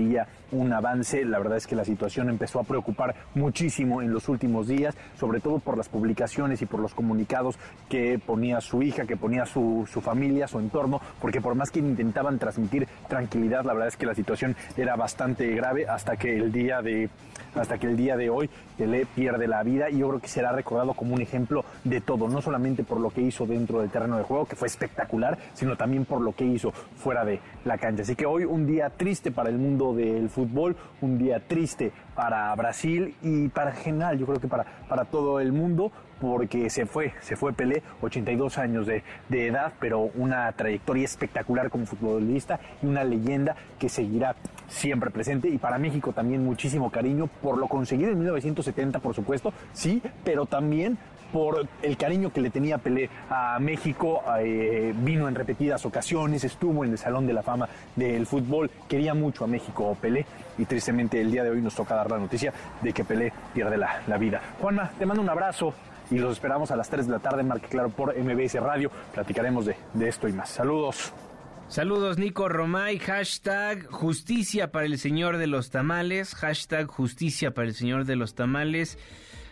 un 0.52 0.72
avance. 0.72 1.24
La 1.24 1.38
verdad 1.38 1.58
es 1.58 1.66
que 1.66 1.76
la 1.76 1.84
situación 1.84 2.28
empezó 2.28 2.60
a 2.60 2.64
preocupar 2.64 3.14
muchísimo 3.34 4.02
en 4.02 4.12
los 4.12 4.28
últimos 4.28 4.68
días, 4.68 4.94
sobre 5.18 5.40
todo 5.40 5.58
por 5.58 5.76
las 5.76 5.88
publicaciones 5.88 6.62
y 6.62 6.66
por 6.66 6.80
los 6.80 6.94
comunicados 6.94 7.58
que 7.88 8.18
ponía 8.18 8.60
su 8.60 8.82
hija, 8.82 9.06
que 9.06 9.16
ponía 9.16 9.46
su, 9.46 9.88
su 9.90 10.00
familia, 10.00 10.48
su 10.48 10.58
entorno, 10.58 11.00
porque 11.20 11.40
por 11.40 11.54
más 11.54 11.70
que 11.70 11.80
intentaban 11.80 12.38
transmitir 12.38 12.88
tranquilidad, 13.08 13.64
la 13.64 13.72
verdad 13.72 13.88
es 13.88 13.96
que 13.96 14.06
la 14.06 14.14
situación 14.14 14.56
era 14.76 14.96
bastante 14.96 15.48
grave 15.54 15.86
hasta 15.86 16.16
que 16.16 16.36
el 16.36 16.52
día 16.52 16.82
de 16.82 17.08
hasta 17.54 17.78
que 17.78 17.86
el 17.86 17.96
día 17.96 18.16
de 18.16 18.30
hoy 18.30 18.50
le 18.78 19.06
pierde 19.06 19.46
la 19.46 19.62
vida 19.62 19.90
y 19.90 19.98
yo 19.98 20.08
creo 20.08 20.20
que 20.20 20.28
será 20.28 20.52
recordado 20.52 20.94
como 20.94 21.14
un 21.14 21.20
ejemplo 21.20 21.64
de 21.84 22.00
todo, 22.00 22.28
no 22.28 22.40
solamente 22.40 22.84
por 22.84 23.00
lo 23.00 23.10
que 23.10 23.20
hizo 23.20 23.46
dentro 23.46 23.80
del 23.80 23.90
terreno 23.90 24.16
de 24.16 24.24
juego, 24.24 24.46
que 24.46 24.56
fue 24.56 24.68
espectacular, 24.68 25.38
sino 25.54 25.76
también 25.76 26.04
por 26.04 26.20
lo 26.20 26.32
que 26.32 26.44
hizo 26.44 26.72
fuera 26.72 27.24
de 27.24 27.40
la 27.64 27.78
cancha. 27.78 28.02
Así 28.02 28.16
que 28.16 28.26
hoy 28.26 28.44
un 28.44 28.66
día 28.66 28.90
triste 28.90 29.30
para 29.30 29.50
el 29.50 29.58
mundo 29.58 29.94
del 29.94 30.28
fútbol, 30.30 30.76
un 31.00 31.18
día 31.18 31.40
triste 31.40 31.92
para 32.14 32.54
Brasil 32.54 33.14
y 33.22 33.48
para 33.48 33.72
general, 33.72 34.18
yo 34.18 34.26
creo 34.26 34.40
que 34.40 34.48
para, 34.48 34.64
para 34.88 35.04
todo 35.04 35.40
el 35.40 35.52
mundo, 35.52 35.90
porque 36.20 36.68
se 36.68 36.86
fue, 36.86 37.14
se 37.20 37.36
fue 37.36 37.52
Pelé, 37.52 37.82
82 38.02 38.58
años 38.58 38.86
de, 38.86 39.02
de, 39.28 39.46
edad, 39.46 39.72
pero 39.80 40.10
una 40.14 40.52
trayectoria 40.52 41.04
espectacular 41.04 41.70
como 41.70 41.86
futbolista 41.86 42.60
y 42.82 42.86
una 42.86 43.04
leyenda 43.04 43.56
que 43.78 43.88
seguirá 43.88 44.36
siempre 44.70 45.10
presente. 45.10 45.48
Y 45.48 45.58
para 45.58 45.78
México 45.78 46.12
también 46.12 46.44
muchísimo 46.44 46.90
cariño 46.90 47.28
por 47.42 47.58
lo 47.58 47.68
conseguido 47.68 48.10
en 48.10 48.18
1970, 48.18 49.00
por 49.00 49.14
supuesto, 49.14 49.52
sí, 49.74 50.00
pero 50.24 50.46
también 50.46 50.96
por 51.32 51.66
el 51.82 51.96
cariño 51.96 52.32
que 52.32 52.40
le 52.40 52.50
tenía 52.50 52.78
Pelé 52.78 53.08
a 53.28 53.58
México, 53.60 54.22
eh, 54.40 54.92
vino 54.96 55.28
en 55.28 55.34
repetidas 55.34 55.86
ocasiones, 55.86 56.44
estuvo 56.44 56.84
en 56.84 56.92
el 56.92 56.98
Salón 56.98 57.26
de 57.26 57.32
la 57.32 57.42
Fama 57.42 57.68
del 57.94 58.26
fútbol, 58.26 58.70
quería 58.88 59.14
mucho 59.14 59.44
a 59.44 59.46
México 59.46 59.96
Pelé 60.00 60.26
y 60.58 60.64
tristemente 60.64 61.20
el 61.20 61.30
día 61.30 61.44
de 61.44 61.50
hoy 61.50 61.62
nos 61.62 61.74
toca 61.74 61.94
dar 61.94 62.10
la 62.10 62.18
noticia 62.18 62.52
de 62.82 62.92
que 62.92 63.04
Pelé 63.04 63.32
pierde 63.54 63.76
la, 63.76 64.02
la 64.06 64.18
vida. 64.18 64.40
Juanma, 64.60 64.90
te 64.98 65.06
mando 65.06 65.22
un 65.22 65.28
abrazo 65.28 65.72
y 66.10 66.18
los 66.18 66.32
esperamos 66.32 66.70
a 66.70 66.76
las 66.76 66.88
3 66.90 67.06
de 67.06 67.12
la 67.12 67.18
tarde, 67.20 67.42
Marque 67.42 67.68
Claro, 67.68 67.90
por 67.90 68.16
MBS 68.18 68.54
Radio. 68.60 68.90
Platicaremos 69.14 69.66
de, 69.66 69.76
de 69.94 70.08
esto 70.08 70.26
y 70.26 70.32
más. 70.32 70.50
Saludos. 70.50 71.12
Saludos 71.70 72.18
Nico 72.18 72.48
Romay, 72.48 72.98
hashtag 72.98 73.86
justicia 73.86 74.72
para 74.72 74.86
el 74.86 74.98
señor 74.98 75.36
de 75.36 75.46
los 75.46 75.70
tamales, 75.70 76.34
hashtag 76.34 76.88
justicia 76.88 77.54
para 77.54 77.68
el 77.68 77.74
señor 77.74 78.06
de 78.06 78.16
los 78.16 78.34
tamales. 78.34 78.98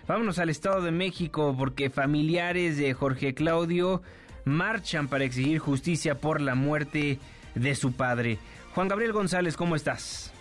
Vámonos 0.09 0.41
al 0.41 0.51
Estado 0.51 0.83
de 0.83 0.91
México 0.91 1.55
porque 1.57 1.91
familiares 1.91 2.77
de 2.77 2.93
Jorge 2.93 3.35
Claudio 3.35 4.03
marchan 4.45 5.07
para 5.07 5.23
exigir 5.23 5.61
justicia 5.61 6.17
por 6.17 6.41
la 6.41 6.57
muerte 6.57 7.21
de 7.55 7.75
su 7.77 7.93
padre. 7.93 8.39
Juan 8.75 8.89
Gabriel 8.89 9.13
González, 9.13 9.57
¿cómo 9.57 9.77
estás? 9.77 10.33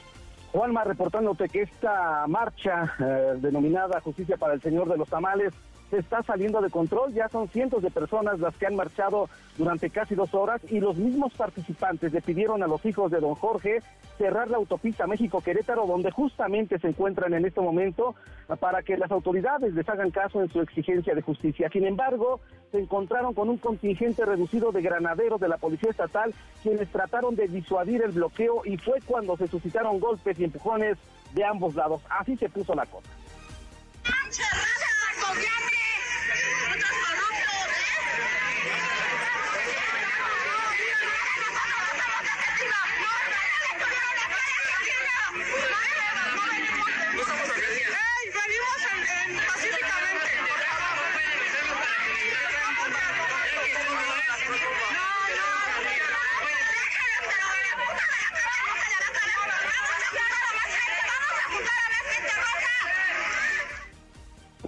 Juanma, 0.53 0.83
reportándote 0.83 1.47
que 1.47 1.61
esta 1.61 2.25
marcha 2.25 2.91
eh, 2.99 3.33
denominada 3.39 4.01
Justicia 4.01 4.35
para 4.35 4.55
el 4.55 4.61
Señor 4.63 4.89
de 4.89 4.97
los 4.97 5.07
Tamales 5.09 5.53
se 5.89 5.99
está 5.99 6.23
saliendo 6.23 6.61
de 6.61 6.69
control. 6.69 7.13
Ya 7.13 7.29
son 7.29 7.47
cientos 7.49 7.83
de 7.83 7.91
personas 7.91 8.39
las 8.39 8.55
que 8.57 8.67
han 8.67 8.75
marchado 8.75 9.29
durante 9.57 9.89
casi 9.89 10.15
dos 10.15 10.33
horas 10.33 10.61
y 10.69 10.79
los 10.79 10.97
mismos 10.97 11.33
participantes 11.33 12.13
le 12.13 12.21
pidieron 12.21 12.63
a 12.63 12.67
los 12.67 12.85
hijos 12.85 13.11
de 13.11 13.19
don 13.19 13.35
Jorge 13.35 13.79
cerrar 14.17 14.49
la 14.49 14.57
autopista 14.57 15.05
México-Querétaro, 15.05 15.85
donde 15.85 16.11
justamente 16.11 16.79
se 16.79 16.87
encuentran 16.87 17.33
en 17.33 17.45
este 17.45 17.61
momento, 17.61 18.15
para 18.59 18.81
que 18.81 18.97
las 18.97 19.11
autoridades 19.11 19.73
les 19.73 19.87
hagan 19.87 20.09
caso 20.09 20.41
en 20.41 20.51
su 20.51 20.59
exigencia 20.59 21.13
de 21.13 21.21
justicia. 21.21 21.69
Sin 21.71 21.85
embargo, 21.85 22.39
se 22.71 22.79
encontraron 22.79 23.33
con 23.33 23.49
un 23.49 23.57
contingente 23.57 24.25
reducido 24.25 24.71
de 24.71 24.81
granaderos 24.81 25.39
de 25.39 25.47
la 25.47 25.57
Policía 25.57 25.91
Estatal, 25.91 26.33
quienes 26.63 26.91
trataron 26.91 27.35
de 27.35 27.47
disuadir 27.47 28.01
el 28.01 28.11
bloqueo 28.11 28.63
y 28.65 28.77
fue 28.77 28.99
cuando 29.05 29.37
se 29.37 29.47
suscitaron 29.47 29.99
golpes 29.99 30.39
y 30.39 30.45
empujones 30.45 30.97
de 31.33 31.45
ambos 31.45 31.75
lados. 31.75 32.01
Así 32.09 32.35
se 32.37 32.49
puso 32.49 32.73
la 32.73 32.85
cosa. 32.85 33.09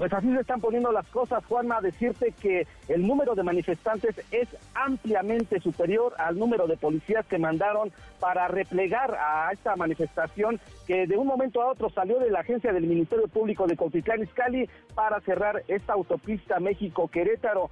Pues 0.10 0.23
así 0.23 0.34
se 0.34 0.41
están 0.41 0.60
poniendo 0.60 0.91
las 0.91 1.07
cosas, 1.10 1.45
Juanma, 1.45 1.81
decirte 1.81 2.31
que 2.31 2.65
el 2.88 3.06
número 3.06 3.36
de 3.36 3.44
manifestantes 3.44 4.19
es 4.31 4.48
ampliamente 4.73 5.60
superior 5.60 6.15
al 6.18 6.40
número 6.40 6.65
de 6.65 6.77
policías 6.77 7.27
que 7.27 7.38
mandaron 7.38 7.91
para 8.19 8.48
replegar 8.48 9.15
a 9.15 9.52
esta 9.52 9.76
manifestación 9.76 10.60
que 10.88 11.06
de 11.06 11.15
un 11.15 11.27
momento 11.27 11.61
a 11.61 11.68
otro 11.68 11.91
salió 11.91 12.18
de 12.18 12.31
la 12.31 12.40
agencia 12.40 12.73
del 12.73 12.88
Ministerio 12.88 13.27
Público 13.27 13.68
de 13.68 13.77
Cotitlán 13.77 14.23
Izcalli 14.23 14.68
para 14.95 15.19
cerrar 15.22 15.61
esta 15.68 15.94
autopista 15.94 16.60
México-Querétaro. 16.60 17.69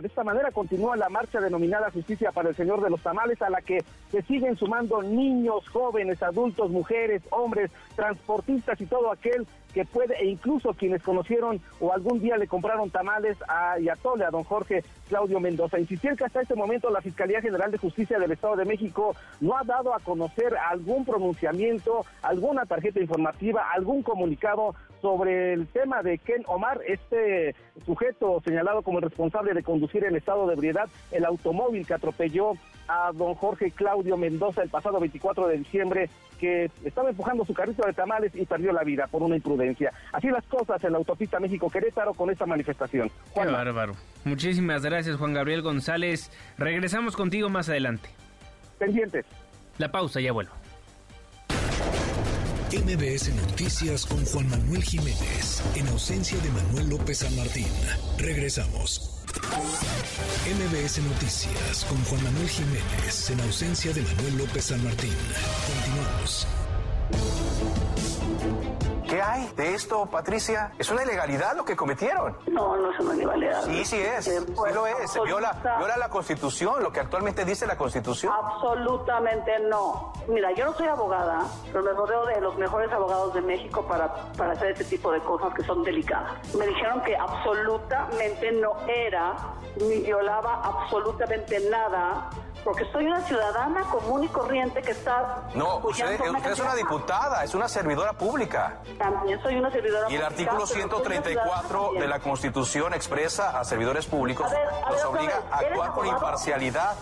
De 0.00 0.06
esta 0.06 0.22
manera 0.22 0.52
continúa 0.52 0.96
la 0.96 1.08
marcha 1.08 1.40
denominada 1.40 1.90
Justicia 1.90 2.30
para 2.32 2.50
el 2.50 2.54
Señor 2.54 2.82
de 2.82 2.90
los 2.90 3.02
Tamales, 3.02 3.40
a 3.42 3.50
la 3.50 3.62
que 3.62 3.82
se 4.10 4.22
siguen 4.22 4.56
sumando 4.56 5.02
niños, 5.02 5.68
jóvenes, 5.68 6.22
adultos, 6.22 6.70
mujeres, 6.70 7.22
hombres, 7.30 7.70
transportistas 7.96 8.80
y 8.80 8.86
todo 8.86 9.10
aquel 9.10 9.46
que 9.72 9.84
puede, 9.84 10.14
e 10.20 10.26
incluso 10.26 10.74
quienes 10.74 11.02
conocieron 11.02 11.60
o 11.80 11.92
algún 11.92 12.20
día 12.20 12.36
le 12.36 12.46
compraron 12.46 12.90
tamales 12.90 13.36
a 13.48 13.78
Yatole, 13.78 14.24
a 14.24 14.30
don 14.30 14.44
Jorge 14.44 14.84
Claudio 15.08 15.40
Mendoza. 15.40 15.78
Insistir 15.78 16.16
que 16.16 16.24
hasta 16.24 16.42
este 16.42 16.54
momento 16.54 16.90
la 16.90 17.00
Fiscalía 17.00 17.40
General 17.40 17.70
de 17.70 17.78
Justicia 17.78 18.18
del 18.18 18.32
Estado 18.32 18.56
de 18.56 18.64
México 18.64 19.14
no 19.40 19.56
ha 19.56 19.64
dado 19.64 19.94
a 19.94 20.00
conocer 20.00 20.56
algún 20.56 21.04
pronunciamiento, 21.04 22.04
alguna 22.22 22.66
tarjeta 22.66 23.00
informativa, 23.00 23.70
algún 23.72 24.02
comunicado 24.02 24.74
sobre 25.00 25.54
el 25.54 25.66
tema 25.66 26.02
de 26.02 26.18
Ken 26.18 26.42
Omar, 26.46 26.80
este 26.86 27.54
sujeto 27.86 28.40
señalado 28.44 28.82
como 28.82 28.98
el 28.98 29.04
responsable 29.04 29.54
de 29.54 29.62
conducir 29.62 30.04
en 30.04 30.16
estado 30.16 30.46
de 30.46 30.54
ebriedad 30.54 30.88
el 31.10 31.24
automóvil 31.24 31.86
que 31.86 31.94
atropelló 31.94 32.52
a 32.90 33.12
don 33.12 33.34
Jorge 33.34 33.70
Claudio 33.70 34.16
Mendoza 34.16 34.62
el 34.62 34.68
pasado 34.68 34.98
24 34.98 35.46
de 35.46 35.58
diciembre, 35.58 36.10
que 36.40 36.70
estaba 36.84 37.10
empujando 37.10 37.44
su 37.44 37.54
carrito 37.54 37.86
de 37.86 37.92
tamales 37.92 38.32
y 38.34 38.44
perdió 38.44 38.72
la 38.72 38.82
vida 38.82 39.06
por 39.06 39.22
una 39.22 39.36
imprudencia. 39.36 39.92
Así 40.12 40.28
las 40.28 40.44
cosas 40.46 40.82
en 40.82 40.92
la 40.92 40.98
autopista 40.98 41.38
México-Querétaro 41.38 42.14
con 42.14 42.30
esta 42.30 42.46
manifestación. 42.46 43.10
Qué 43.32 43.44
bárbaro. 43.44 43.94
Muchísimas 44.24 44.82
gracias, 44.82 45.16
Juan 45.16 45.34
Gabriel 45.34 45.62
González. 45.62 46.32
Regresamos 46.58 47.16
contigo 47.16 47.48
más 47.48 47.68
adelante. 47.68 48.08
Pendientes. 48.78 49.24
La 49.78 49.92
pausa, 49.92 50.20
ya 50.20 50.32
vuelvo. 50.32 50.52
MBS 52.72 53.34
Noticias 53.34 54.06
con 54.06 54.24
Juan 54.26 54.48
Manuel 54.48 54.82
Jiménez, 54.82 55.62
en 55.76 55.88
ausencia 55.88 56.38
de 56.38 56.50
Manuel 56.50 56.90
López 56.90 57.18
San 57.18 57.36
Martín. 57.36 57.66
Regresamos. 58.18 59.19
MBS 60.46 60.98
Noticias 61.02 61.84
con 61.84 62.02
Juan 62.04 62.22
Manuel 62.24 62.48
Jiménez, 62.48 63.30
en 63.30 63.40
ausencia 63.40 63.92
de 63.92 64.02
Manuel 64.02 64.38
López 64.38 64.64
San 64.64 64.82
Martín. 64.82 65.14
Continuamos. 65.66 66.46
¿Qué 69.10 69.20
hay 69.20 69.48
de 69.56 69.74
esto, 69.74 70.06
Patricia? 70.06 70.70
Es 70.78 70.88
una 70.88 71.02
ilegalidad 71.02 71.56
lo 71.56 71.64
que 71.64 71.74
cometieron. 71.74 72.38
No, 72.46 72.76
no 72.76 72.92
es 72.92 73.00
una 73.00 73.14
ilegalidad. 73.16 73.64
Sí, 73.64 73.84
sí 73.84 74.00
es. 74.00 74.24
Sí 74.24 74.30
lo 74.72 74.86
es. 74.86 75.10
Se 75.10 75.20
viola, 75.22 75.52
viola 75.78 75.96
la 75.96 76.08
Constitución, 76.08 76.80
lo 76.80 76.92
que 76.92 77.00
actualmente 77.00 77.44
dice 77.44 77.66
la 77.66 77.76
Constitución. 77.76 78.32
Absolutamente 78.32 79.58
no. 79.68 80.12
Mira, 80.28 80.52
yo 80.52 80.66
no 80.66 80.74
soy 80.74 80.86
abogada, 80.86 81.40
pero 81.72 81.82
me 81.82 81.90
rodeo 81.90 82.24
de 82.26 82.40
los 82.40 82.56
mejores 82.56 82.92
abogados 82.92 83.34
de 83.34 83.40
México 83.40 83.84
para, 83.88 84.14
para 84.36 84.52
hacer 84.52 84.70
este 84.70 84.84
tipo 84.84 85.10
de 85.10 85.18
cosas 85.22 85.52
que 85.54 85.64
son 85.64 85.82
delicadas. 85.82 86.54
Me 86.54 86.68
dijeron 86.68 87.02
que 87.02 87.16
absolutamente 87.16 88.52
no 88.52 88.76
era 88.86 89.34
ni 89.80 90.02
violaba 90.02 90.62
absolutamente 90.62 91.58
nada 91.68 92.30
porque 92.64 92.84
soy 92.92 93.06
una 93.06 93.20
ciudadana 93.22 93.82
común 93.82 94.24
y 94.24 94.28
corriente 94.28 94.82
que 94.82 94.92
está... 94.92 95.44
No, 95.54 95.78
usted, 95.78 96.20
usted 96.20 96.50
es 96.50 96.60
una 96.60 96.74
diputada, 96.74 97.44
es 97.44 97.54
una 97.54 97.68
servidora 97.68 98.12
pública. 98.12 98.80
También 99.00 99.40
soy 99.40 99.56
una 99.56 99.70
servidora. 99.70 100.10
Y 100.10 100.16
el 100.16 100.22
artículo 100.22 100.66
134 100.66 101.92
de 101.94 102.06
la 102.06 102.20
Constitución 102.20 102.92
expresa 102.92 103.58
a 103.58 103.64
servidores 103.64 104.04
públicos, 104.04 104.46
los 104.90 105.04
obliga 105.06 105.40
a 105.50 105.58
actuar 105.58 105.92
con 105.92 106.06
imparcialidad. 106.06 106.96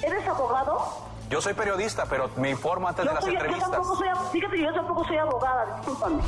¿Eres 0.00 0.26
abogado? 0.26 1.12
Yo 1.28 1.42
soy 1.42 1.52
periodista, 1.52 2.06
pero 2.08 2.30
me 2.36 2.48
informo 2.48 2.88
antes 2.88 3.04
de 3.04 3.12
las 3.12 3.26
entrevistas. 3.26 3.66
Yo 3.66 3.70
tampoco 3.70 3.96
soy, 3.96 4.08
fíjate, 4.32 4.58
yo 4.62 4.72
tampoco 4.72 5.04
soy 5.04 5.18
abogada, 5.18 5.76
discúlpame. 5.76 6.22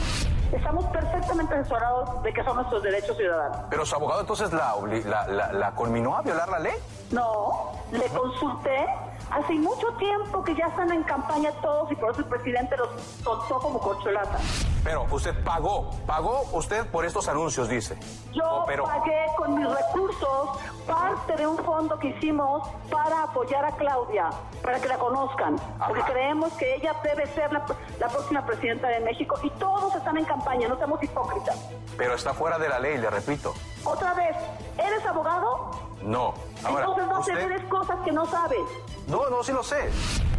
Estamos 0.53 0.85
perfectamente 0.87 1.55
asesorados 1.55 2.23
de 2.23 2.33
que 2.33 2.45
son 2.45 2.57
nuestros 2.57 2.83
derechos 2.83 3.17
ciudadanos. 3.17 3.59
Pero 3.71 3.87
su 3.87 3.95
abogado 3.95 4.21
entonces 4.21 4.53
la, 4.53 4.75
la, 5.07 5.27
la, 5.27 5.53
la 5.53 5.75
conminó 5.75 6.17
a 6.17 6.21
violar 6.23 6.51
la 6.51 6.59
ley. 6.59 6.75
No, 7.13 7.73
le 7.93 8.07
consulté 8.09 8.87
hace 9.31 9.55
mucho 9.55 9.89
tiempo 9.99 10.45
que 10.45 10.55
ya 10.55 10.67
están 10.67 10.91
en 10.93 11.03
campaña 11.03 11.51
todos 11.63 11.91
y 11.91 11.97
por 11.97 12.11
eso 12.11 12.21
el 12.21 12.27
presidente 12.27 12.77
los 12.77 12.89
soltó 13.23 13.59
como 13.59 13.79
corcholata. 13.81 14.39
Pero 14.83 15.07
usted 15.11 15.35
pagó, 15.45 15.91
pagó 16.07 16.43
usted 16.53 16.87
por 16.91 17.05
estos 17.05 17.27
anuncios, 17.29 17.69
dice. 17.69 17.99
Yo 18.33 18.65
pagué 18.67 19.27
con 19.37 19.55
mis 19.55 19.67
recursos 19.67 20.51
parte 20.87 21.37
de 21.37 21.47
un 21.47 21.57
fondo 21.59 21.99
que 21.99 22.09
hicimos 22.09 22.69
para 22.91 23.23
apoyar 23.23 23.65
a 23.65 23.73
Claudia, 23.73 24.29
para 24.63 24.79
que 24.81 24.89
la 24.89 24.99
conozcan, 24.99 25.57
porque 25.87 26.03
creemos 26.03 26.53
que 26.55 26.75
ella 26.75 26.95
debe 27.03 27.27
ser 27.29 27.53
la, 27.53 27.65
la, 27.99 28.09
próxima 28.09 28.45
presidenta 28.45 28.89
de 28.89 29.01
México 29.01 29.39
y 29.43 29.51
todos 29.53 29.95
están 29.95 30.19
en 30.19 30.27
campaña, 30.27 30.69
no 30.69 30.75
estamos 30.75 31.03
hipócritas. 31.03 31.59
Pero 31.97 32.15
está 32.15 32.35
fuera 32.35 32.59
de 32.59 32.69
la 32.69 32.79
ley, 32.79 32.99
le 32.99 33.09
repito. 33.09 33.55
Otra 33.85 34.13
vez, 34.15 34.37
¿eres 34.79 35.05
abogado? 35.07 35.71
No. 36.05 36.35
Ahora, 36.62 36.85
Entonces 36.85 37.06
no 37.06 37.18
usted... 37.20 37.56
se 37.56 37.68
cosas 37.68 37.97
que 38.05 38.12
no 38.12 38.26
sabes. 38.26 38.60
No, 39.06 39.28
no, 39.31 39.43
sí 39.43 39.52
lo 39.52 39.62
sé. 39.62 39.90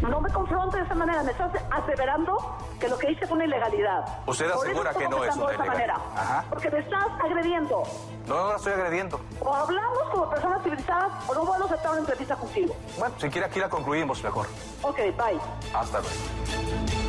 No 0.01 0.21
me 0.21 0.31
confronte 0.31 0.77
de 0.77 0.83
esa 0.83 0.95
manera. 0.95 1.23
Me 1.23 1.31
estás 1.31 1.51
aseverando 1.71 2.37
que 2.79 2.87
lo 2.87 2.97
que 2.97 3.11
hice 3.11 3.25
fue 3.25 3.35
una 3.35 3.45
ilegalidad. 3.45 4.19
Usted 4.27 4.49
asegura 4.49 4.93
que 4.93 5.07
no 5.07 5.23
es 5.23 5.35
una 5.35 5.53
ilegalidad. 5.53 5.97
Ajá. 6.15 6.45
Porque 6.49 6.69
me 6.69 6.79
estás 6.79 7.07
agrediendo. 7.23 7.83
No, 8.27 8.35
no 8.35 8.49
la 8.49 8.55
estoy 8.55 8.73
agrediendo. 8.73 9.19
O 9.39 9.53
hablamos 9.53 10.09
como 10.11 10.29
personas 10.29 10.63
civilizadas 10.63 11.11
o 11.27 11.33
no 11.33 11.45
vuelvo 11.45 11.63
a 11.63 11.67
aceptar 11.67 11.91
una 11.91 11.99
entrevista 12.01 12.35
contigo. 12.35 12.75
Bueno, 12.97 13.15
si 13.17 13.29
quiere 13.29 13.47
aquí 13.47 13.59
la 13.59 13.69
concluimos 13.69 14.23
mejor. 14.23 14.47
Ok, 14.83 14.97
bye. 14.97 15.39
Hasta 15.73 15.99
luego. 15.99 17.04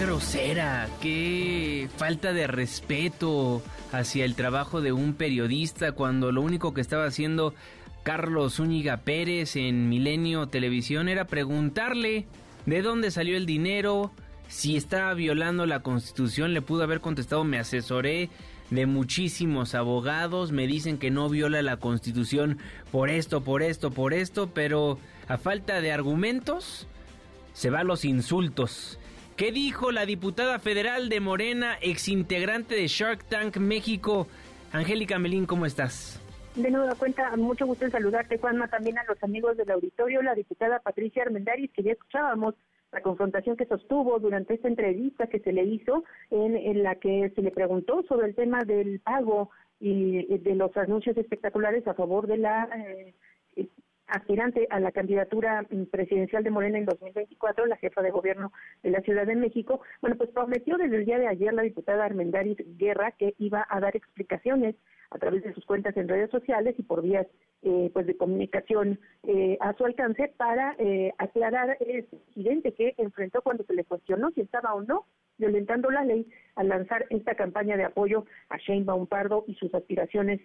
Grosera, 0.00 0.88
qué 1.00 1.88
falta 1.96 2.32
de 2.32 2.46
respeto 2.46 3.62
hacia 3.92 4.24
el 4.24 4.34
trabajo 4.34 4.80
de 4.80 4.92
un 4.92 5.14
periodista 5.14 5.92
cuando 5.92 6.32
lo 6.32 6.42
único 6.42 6.74
que 6.74 6.80
estaba 6.80 7.06
haciendo 7.06 7.54
Carlos 8.02 8.54
Zúñiga 8.54 8.98
Pérez 8.98 9.56
en 9.56 9.88
Milenio 9.88 10.48
Televisión 10.48 11.08
era 11.08 11.26
preguntarle 11.26 12.26
de 12.66 12.82
dónde 12.82 13.10
salió 13.10 13.36
el 13.36 13.46
dinero, 13.46 14.10
si 14.48 14.76
estaba 14.76 15.14
violando 15.14 15.64
la 15.66 15.80
constitución, 15.80 16.54
le 16.54 16.62
pudo 16.62 16.82
haber 16.82 17.00
contestado, 17.00 17.44
me 17.44 17.58
asesoré 17.58 18.30
de 18.70 18.86
muchísimos 18.86 19.74
abogados, 19.74 20.50
me 20.50 20.66
dicen 20.66 20.98
que 20.98 21.10
no 21.10 21.28
viola 21.28 21.62
la 21.62 21.76
constitución 21.76 22.58
por 22.90 23.10
esto, 23.10 23.42
por 23.42 23.62
esto, 23.62 23.90
por 23.90 24.12
esto, 24.12 24.50
pero 24.52 24.98
a 25.28 25.38
falta 25.38 25.80
de 25.80 25.92
argumentos, 25.92 26.86
se 27.52 27.70
va 27.70 27.80
a 27.80 27.84
los 27.84 28.04
insultos. 28.04 28.98
¿Qué 29.36 29.50
dijo 29.50 29.90
la 29.90 30.06
diputada 30.06 30.60
federal 30.60 31.08
de 31.08 31.18
Morena, 31.18 31.76
exintegrante 31.82 32.76
de 32.76 32.86
Shark 32.86 33.24
Tank 33.24 33.56
México? 33.56 34.28
Angélica 34.72 35.18
Melín, 35.18 35.44
¿cómo 35.44 35.66
estás? 35.66 36.20
De 36.54 36.70
nueva 36.70 36.94
cuenta, 36.94 37.36
mucho 37.36 37.66
gusto 37.66 37.84
en 37.84 37.90
saludarte, 37.90 38.38
Juanma, 38.38 38.68
también 38.68 38.96
a 38.96 39.04
los 39.08 39.20
amigos 39.24 39.56
del 39.56 39.72
auditorio, 39.72 40.22
la 40.22 40.36
diputada 40.36 40.78
Patricia 40.78 41.24
Armendáriz, 41.24 41.72
que 41.72 41.82
ya 41.82 41.92
escuchábamos 41.92 42.54
la 42.92 43.00
confrontación 43.00 43.56
que 43.56 43.66
sostuvo 43.66 44.20
durante 44.20 44.54
esta 44.54 44.68
entrevista 44.68 45.26
que 45.26 45.40
se 45.40 45.52
le 45.52 45.64
hizo, 45.64 46.04
en, 46.30 46.84
la 46.84 46.94
que 46.94 47.32
se 47.34 47.42
le 47.42 47.50
preguntó 47.50 48.04
sobre 48.04 48.28
el 48.28 48.36
tema 48.36 48.62
del 48.62 49.00
pago 49.00 49.50
y 49.80 50.38
de 50.38 50.54
los 50.54 50.76
anuncios 50.76 51.16
espectaculares 51.16 51.84
a 51.88 51.94
favor 51.94 52.28
de 52.28 52.38
la 52.38 52.68
eh, 52.72 53.14
aspirante 54.14 54.66
a 54.70 54.80
la 54.80 54.92
candidatura 54.92 55.66
presidencial 55.90 56.44
de 56.44 56.50
Morena 56.50 56.78
en 56.78 56.84
2024, 56.84 57.66
la 57.66 57.76
jefa 57.76 58.02
de 58.02 58.10
gobierno 58.10 58.52
de 58.82 58.90
la 58.90 59.00
Ciudad 59.00 59.26
de 59.26 59.34
México, 59.34 59.80
bueno, 60.00 60.16
pues 60.16 60.30
prometió 60.30 60.76
desde 60.76 60.96
el 60.96 61.04
día 61.04 61.18
de 61.18 61.26
ayer 61.26 61.52
la 61.52 61.62
diputada 61.62 62.04
Armendáriz 62.04 62.58
Guerra 62.78 63.12
que 63.12 63.34
iba 63.38 63.66
a 63.68 63.80
dar 63.80 63.96
explicaciones 63.96 64.76
a 65.10 65.18
través 65.18 65.42
de 65.42 65.52
sus 65.54 65.64
cuentas 65.64 65.96
en 65.96 66.08
redes 66.08 66.30
sociales 66.30 66.74
y 66.78 66.82
por 66.82 67.02
vías 67.02 67.26
eh, 67.62 67.90
pues 67.92 68.06
de 68.06 68.16
comunicación 68.16 69.00
eh, 69.22 69.56
a 69.60 69.72
su 69.74 69.84
alcance 69.84 70.32
para 70.36 70.74
eh, 70.78 71.12
aclarar 71.18 71.76
ese 71.80 72.16
incidente 72.28 72.74
que 72.74 72.94
enfrentó 72.98 73.42
cuando 73.42 73.64
se 73.64 73.74
le 73.74 73.84
cuestionó 73.84 74.30
si 74.32 74.42
estaba 74.42 74.74
o 74.74 74.82
no 74.82 75.06
violentando 75.38 75.90
la 75.90 76.04
ley 76.04 76.28
al 76.56 76.68
lanzar 76.68 77.06
esta 77.10 77.34
campaña 77.34 77.76
de 77.76 77.84
apoyo 77.84 78.26
a 78.48 78.58
Shane 78.58 78.86
Pardo 79.08 79.44
y 79.48 79.54
sus 79.54 79.72
aspiraciones 79.74 80.40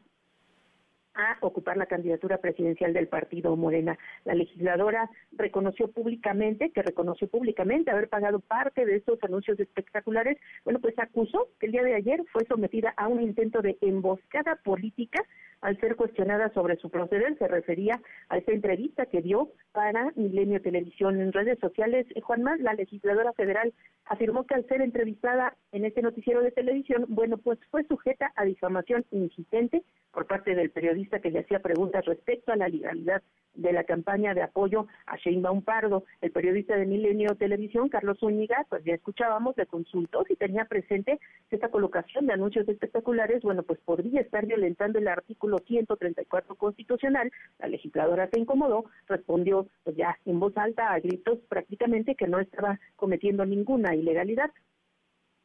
a 1.15 1.37
ocupar 1.41 1.77
la 1.77 1.85
candidatura 1.85 2.37
presidencial 2.37 2.93
del 2.93 3.07
partido 3.07 3.55
Morena. 3.55 3.97
La 4.25 4.35
legisladora 4.35 5.09
reconoció 5.31 5.89
públicamente, 5.89 6.71
que 6.71 6.81
reconoció 6.81 7.27
públicamente 7.27 7.91
haber 7.91 8.09
pagado 8.09 8.39
parte 8.39 8.85
de 8.85 8.97
estos 8.97 9.21
anuncios 9.23 9.59
espectaculares, 9.59 10.37
bueno, 10.63 10.79
pues 10.79 10.97
acusó 10.97 11.49
que 11.59 11.65
el 11.65 11.71
día 11.73 11.83
de 11.83 11.95
ayer 11.95 12.23
fue 12.31 12.45
sometida 12.45 12.93
a 12.97 13.07
un 13.07 13.21
intento 13.21 13.61
de 13.61 13.77
emboscada 13.81 14.55
política 14.63 15.23
al 15.61 15.79
ser 15.79 15.95
cuestionada 15.95 16.53
sobre 16.53 16.77
su 16.77 16.89
proceder, 16.89 17.37
se 17.37 17.47
refería 17.47 18.01
a 18.29 18.37
esta 18.37 18.53
entrevista 18.53 19.07
que 19.07 19.21
dio 19.21 19.51
para 19.73 20.11
Milenio 20.15 20.61
Televisión 20.61 21.19
en 21.19 21.33
redes 21.33 21.59
sociales. 21.59 22.07
Eh, 22.15 22.21
Juan 22.21 22.43
Más, 22.43 22.59
la 22.61 22.73
legisladora 22.73 23.33
federal, 23.33 23.73
afirmó 24.05 24.45
que 24.45 24.55
al 24.55 24.65
ser 24.67 24.81
entrevistada 24.81 25.57
en 25.71 25.85
este 25.85 26.01
noticiero 26.01 26.41
de 26.41 26.51
televisión, 26.51 27.05
bueno, 27.09 27.37
pues 27.37 27.59
fue 27.71 27.83
sujeta 27.85 28.31
a 28.35 28.45
difamación 28.45 29.05
insistente 29.11 29.83
por 30.11 30.27
parte 30.27 30.55
del 30.55 30.71
periodista 30.71 31.19
que 31.19 31.31
le 31.31 31.39
hacía 31.39 31.59
preguntas 31.59 32.05
respecto 32.05 32.51
a 32.51 32.55
la 32.55 32.67
legalidad 32.67 33.21
de 33.53 33.73
la 33.73 33.83
campaña 33.83 34.33
de 34.33 34.41
apoyo 34.41 34.87
a 35.05 35.17
Sheinbaum 35.17 35.61
Pardo. 35.61 36.05
El 36.21 36.31
periodista 36.31 36.75
de 36.75 36.85
Milenio 36.85 37.35
Televisión, 37.35 37.89
Carlos 37.89 38.17
Zúñiga, 38.19 38.65
pues 38.69 38.83
ya 38.83 38.93
escuchábamos, 38.93 39.57
le 39.57 39.65
consultó 39.65 40.23
si 40.25 40.35
tenía 40.35 40.65
presente 40.65 41.19
que 41.49 41.55
esta 41.55 41.69
colocación 41.69 42.27
de 42.27 42.33
anuncios 42.33 42.67
espectaculares, 42.67 43.41
bueno, 43.41 43.63
pues 43.63 43.79
podría 43.79 44.21
estar 44.21 44.45
violentando 44.45 44.99
el 44.99 45.07
artículo 45.07 45.57
134 45.59 46.55
constitucional. 46.55 47.31
La 47.59 47.67
legisladora 47.67 48.29
se 48.31 48.39
incomodó, 48.39 48.85
respondió 49.07 49.67
pues 49.83 49.95
ya 49.95 50.17
en 50.25 50.39
voz 50.39 50.55
alta 50.57 50.93
a 50.93 50.99
gritos 50.99 51.39
prácticamente 51.49 52.15
que 52.15 52.27
no 52.27 52.39
estaba 52.39 52.79
cometiendo 52.95 53.45
ninguna 53.45 53.95
ilegalidad. 53.95 54.51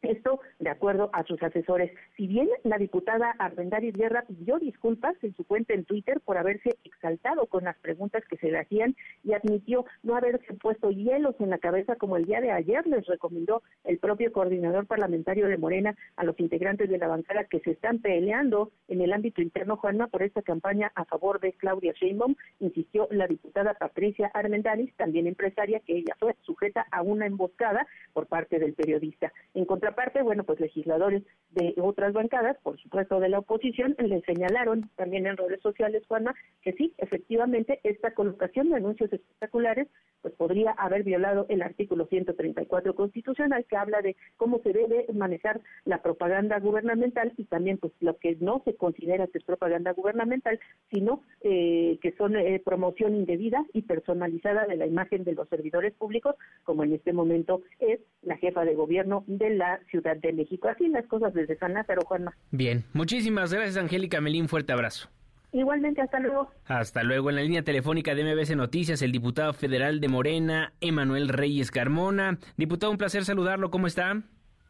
Esto 0.04 0.40
de 0.58 0.70
acuerdo 0.70 1.10
a 1.12 1.24
sus 1.24 1.42
asesores. 1.42 1.90
Si 2.16 2.26
bien 2.26 2.48
la 2.62 2.78
diputada 2.78 3.34
Arbendaris 3.38 3.94
Guerra 3.94 4.24
pidió 4.26 4.58
disculpas 4.58 5.16
en 5.22 5.34
su 5.34 5.44
cuenta 5.44 5.74
en 5.74 5.84
Twitter 5.84 6.20
por 6.20 6.36
haberse 6.36 6.76
exaltado 6.84 7.46
con 7.46 7.64
las 7.64 7.76
preguntas 7.78 8.22
que 8.28 8.36
se 8.36 8.50
le 8.50 8.58
hacían 8.58 8.94
y 9.22 9.32
admitió 9.32 9.84
no 10.02 10.16
haberse 10.16 10.54
puesto 10.54 10.90
hielos 10.90 11.34
en 11.40 11.50
la 11.50 11.58
cabeza 11.58 11.96
como 11.96 12.16
el 12.16 12.26
día 12.26 12.40
de 12.40 12.52
ayer 12.52 12.86
les 12.86 13.06
recomendó 13.06 13.62
el 13.84 13.98
propio 13.98 14.32
coordinador 14.32 14.86
parlamentario 14.86 15.48
de 15.48 15.56
Morena 15.56 15.96
a 16.16 16.24
los 16.24 16.38
integrantes 16.38 16.88
de 16.88 16.98
la 16.98 17.08
bancada 17.08 17.44
que 17.44 17.60
se 17.60 17.72
están 17.72 17.98
peleando 17.98 18.70
en 18.88 19.00
el 19.00 19.12
ámbito 19.12 19.40
interno, 19.40 19.76
Juanma, 19.76 20.08
por 20.08 20.22
esta 20.22 20.42
campaña 20.42 20.92
a 20.94 21.04
favor 21.04 21.40
de 21.40 21.52
Claudia 21.54 21.92
Sheinbaum, 21.92 22.34
insistió 22.60 23.08
la 23.10 23.26
diputada 23.26 23.74
Patricia 23.74 24.30
Armendaris, 24.34 24.94
también 24.96 25.26
empresaria, 25.26 25.80
que 25.80 25.96
ella 25.96 26.14
fue 26.18 26.34
sujeta 26.42 26.86
a 26.90 27.02
una 27.02 27.26
emboscada 27.26 27.86
por 28.12 28.26
parte 28.26 28.58
del 28.58 28.74
periodista. 28.74 29.32
En 29.54 29.64
contra 29.64 29.93
parte, 29.94 30.22
bueno, 30.22 30.44
pues 30.44 30.60
legisladores 30.60 31.22
de 31.50 31.74
otras 31.80 32.12
bancadas, 32.12 32.56
por 32.62 32.78
supuesto 32.80 33.20
de 33.20 33.28
la 33.28 33.38
oposición, 33.38 33.94
le 33.98 34.20
señalaron 34.22 34.90
también 34.96 35.26
en 35.26 35.36
redes 35.36 35.60
sociales, 35.60 36.02
Juana, 36.06 36.34
que 36.62 36.72
sí, 36.72 36.94
efectivamente, 36.98 37.80
esta 37.84 38.12
colocación 38.12 38.70
de 38.70 38.76
anuncios 38.76 39.12
espectaculares, 39.12 39.88
pues 40.22 40.34
podría 40.34 40.72
haber 40.72 41.02
violado 41.02 41.46
el 41.48 41.62
artículo 41.62 42.06
134 42.06 42.94
constitucional 42.94 43.64
que 43.68 43.76
habla 43.76 44.00
de 44.02 44.16
cómo 44.36 44.60
se 44.62 44.72
debe 44.72 45.06
manejar 45.12 45.60
la 45.84 46.02
propaganda 46.02 46.58
gubernamental 46.58 47.32
y 47.36 47.44
también 47.44 47.78
pues 47.78 47.92
lo 48.00 48.16
que 48.16 48.36
no 48.40 48.62
se 48.64 48.74
considera 48.74 49.26
que 49.26 49.38
es 49.38 49.44
propaganda 49.44 49.92
gubernamental, 49.92 50.58
sino 50.90 51.22
eh, 51.42 51.98
que 52.00 52.12
son 52.12 52.36
eh, 52.36 52.60
promoción 52.64 53.14
indebida 53.14 53.64
y 53.72 53.82
personalizada 53.82 54.66
de 54.66 54.76
la 54.76 54.86
imagen 54.86 55.24
de 55.24 55.34
los 55.34 55.48
servidores 55.48 55.92
públicos, 55.94 56.36
como 56.64 56.84
en 56.84 56.92
este 56.92 57.12
momento 57.12 57.62
es 57.78 58.00
la 58.22 58.36
jefa 58.36 58.64
de 58.64 58.74
gobierno 58.74 59.24
de 59.26 59.50
la 59.50 59.80
Ciudad 59.90 60.16
de 60.16 60.32
México. 60.32 60.68
Así 60.68 60.88
las 60.88 61.06
cosas 61.06 61.34
desde 61.34 61.56
San 61.56 61.74
Lázaro, 61.74 62.02
Juanma. 62.06 62.34
Bien, 62.50 62.84
muchísimas 62.92 63.52
gracias 63.52 63.76
Angélica 63.76 64.20
Melín, 64.20 64.48
fuerte 64.48 64.72
abrazo. 64.72 65.08
Igualmente, 65.54 66.00
hasta 66.00 66.18
luego. 66.18 66.50
Hasta 66.66 67.04
luego. 67.04 67.30
En 67.30 67.36
la 67.36 67.42
línea 67.42 67.62
telefónica 67.62 68.14
de 68.16 68.24
MBC 68.24 68.56
Noticias, 68.56 69.02
el 69.02 69.12
diputado 69.12 69.52
federal 69.52 70.00
de 70.00 70.08
Morena, 70.08 70.72
Emanuel 70.80 71.28
Reyes 71.28 71.70
Carmona. 71.70 72.38
Diputado, 72.56 72.90
un 72.90 72.98
placer 72.98 73.24
saludarlo. 73.24 73.70
¿Cómo 73.70 73.86
está? 73.86 74.20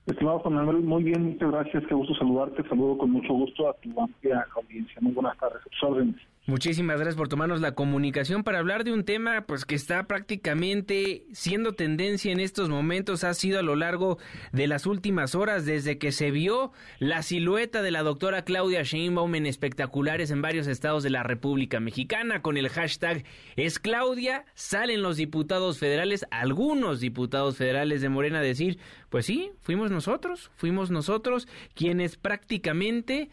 Estimado 0.04 0.40
Juan 0.40 0.56
Manuel, 0.56 0.80
muy 0.82 1.02
bien, 1.02 1.22
muchas 1.22 1.50
gracias. 1.50 1.84
Qué 1.88 1.94
gusto 1.94 2.14
saludarte. 2.16 2.62
Saludo 2.68 2.98
con 2.98 3.10
mucho 3.12 3.32
gusto 3.32 3.66
a 3.70 3.72
tu 3.80 3.98
amplia 3.98 4.46
audiencia. 4.54 4.96
Muy 5.00 5.12
buenas 5.12 5.38
tardes. 5.38 5.62
A 5.64 5.70
tus 5.70 5.82
órdenes. 5.82 6.20
Muchísimas 6.46 6.96
gracias 6.96 7.16
por 7.16 7.30
tomarnos 7.30 7.62
la 7.62 7.74
comunicación 7.74 8.44
para 8.44 8.58
hablar 8.58 8.84
de 8.84 8.92
un 8.92 9.04
tema 9.04 9.46
pues 9.46 9.64
que 9.64 9.74
está 9.74 10.06
prácticamente 10.06 11.24
siendo 11.32 11.72
tendencia 11.72 12.32
en 12.32 12.38
estos 12.38 12.68
momentos 12.68 13.24
ha 13.24 13.32
sido 13.32 13.58
a 13.58 13.62
lo 13.62 13.76
largo 13.76 14.18
de 14.52 14.66
las 14.66 14.84
últimas 14.84 15.34
horas 15.34 15.64
desde 15.64 15.96
que 15.96 16.12
se 16.12 16.30
vio 16.30 16.70
la 16.98 17.22
silueta 17.22 17.80
de 17.80 17.90
la 17.90 18.02
doctora 18.02 18.44
Claudia 18.44 18.82
Sheinbaum 18.82 19.34
en 19.36 19.46
espectaculares 19.46 20.30
en 20.30 20.42
varios 20.42 20.66
estados 20.66 21.02
de 21.02 21.08
la 21.08 21.22
República 21.22 21.80
Mexicana 21.80 22.42
con 22.42 22.58
el 22.58 22.68
hashtag 22.68 23.24
es 23.56 23.78
Claudia 23.78 24.44
salen 24.52 25.00
los 25.00 25.16
diputados 25.16 25.78
federales 25.78 26.26
algunos 26.30 27.00
diputados 27.00 27.56
federales 27.56 28.02
de 28.02 28.10
Morena 28.10 28.40
a 28.40 28.42
decir 28.42 28.78
pues 29.08 29.24
sí 29.24 29.52
fuimos 29.62 29.90
nosotros 29.90 30.50
fuimos 30.56 30.90
nosotros 30.90 31.48
quienes 31.72 32.18
prácticamente 32.18 33.30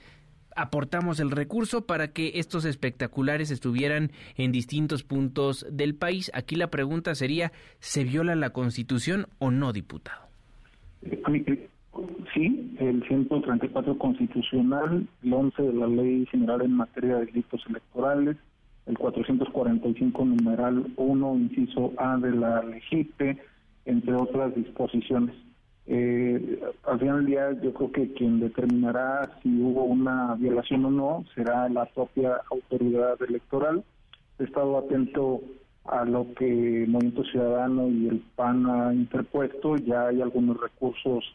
aportamos 0.56 1.20
el 1.20 1.32
recurso 1.32 1.86
para 1.86 2.10
que 2.10 2.34
estos 2.36 2.66
espectaculares 2.66 3.52
estuvieran 3.52 4.12
en 4.36 4.52
distintos 4.52 5.04
puntos 5.04 5.66
del 5.72 5.96
país. 5.96 6.32
Aquí 6.34 6.56
la 6.56 6.68
pregunta 6.68 7.16
sería, 7.16 7.52
¿se 7.80 8.04
viola 8.04 8.36
la 8.36 8.52
Constitución 8.52 9.28
o 9.40 9.52
no, 9.52 9.74
diputado? 9.74 10.22
Sí, 12.34 12.76
el 12.80 13.04
134 13.08 13.98
constitucional, 13.98 15.08
el 15.24 15.34
11 15.34 15.62
de 15.62 15.74
la 15.74 15.88
Ley 15.88 16.26
General 16.28 16.62
en 16.62 16.74
materia 16.74 17.18
de 17.18 17.26
delitos 17.26 17.62
electorales, 17.68 18.38
el 18.86 18.98
445 18.98 20.26
numeral 20.26 20.86
1, 20.96 21.36
inciso 21.36 21.94
A 21.98 22.18
de 22.18 22.32
la 22.32 22.64
LEGIPE, 22.64 23.38
entre 23.86 24.14
otras 24.14 24.56
disposiciones. 24.56 25.36
Eh, 25.94 26.62
al 26.86 27.00
final 27.00 27.18
del 27.18 27.26
día 27.26 27.52
yo 27.62 27.74
creo 27.74 27.92
que 27.92 28.14
quien 28.14 28.40
determinará 28.40 29.30
si 29.44 29.62
hubo 29.62 29.84
una 29.84 30.36
violación 30.36 30.86
o 30.86 30.90
no 30.90 31.26
será 31.36 31.68
la 31.68 31.86
propia 31.88 32.40
autoridad 32.50 33.22
electoral. 33.22 33.84
He 34.40 34.46
estado 34.46 34.78
atento 34.78 35.42
a 35.84 36.06
lo 36.06 36.34
que 36.34 36.86
Movimiento 36.88 37.26
Ciudadano 37.26 37.90
y 37.90 38.08
el 38.08 38.24
PAN 38.38 38.70
ha 38.70 38.94
interpuesto. 38.94 39.76
Ya 39.76 40.08
hay 40.08 40.22
algunos 40.22 40.62
recursos 40.62 41.26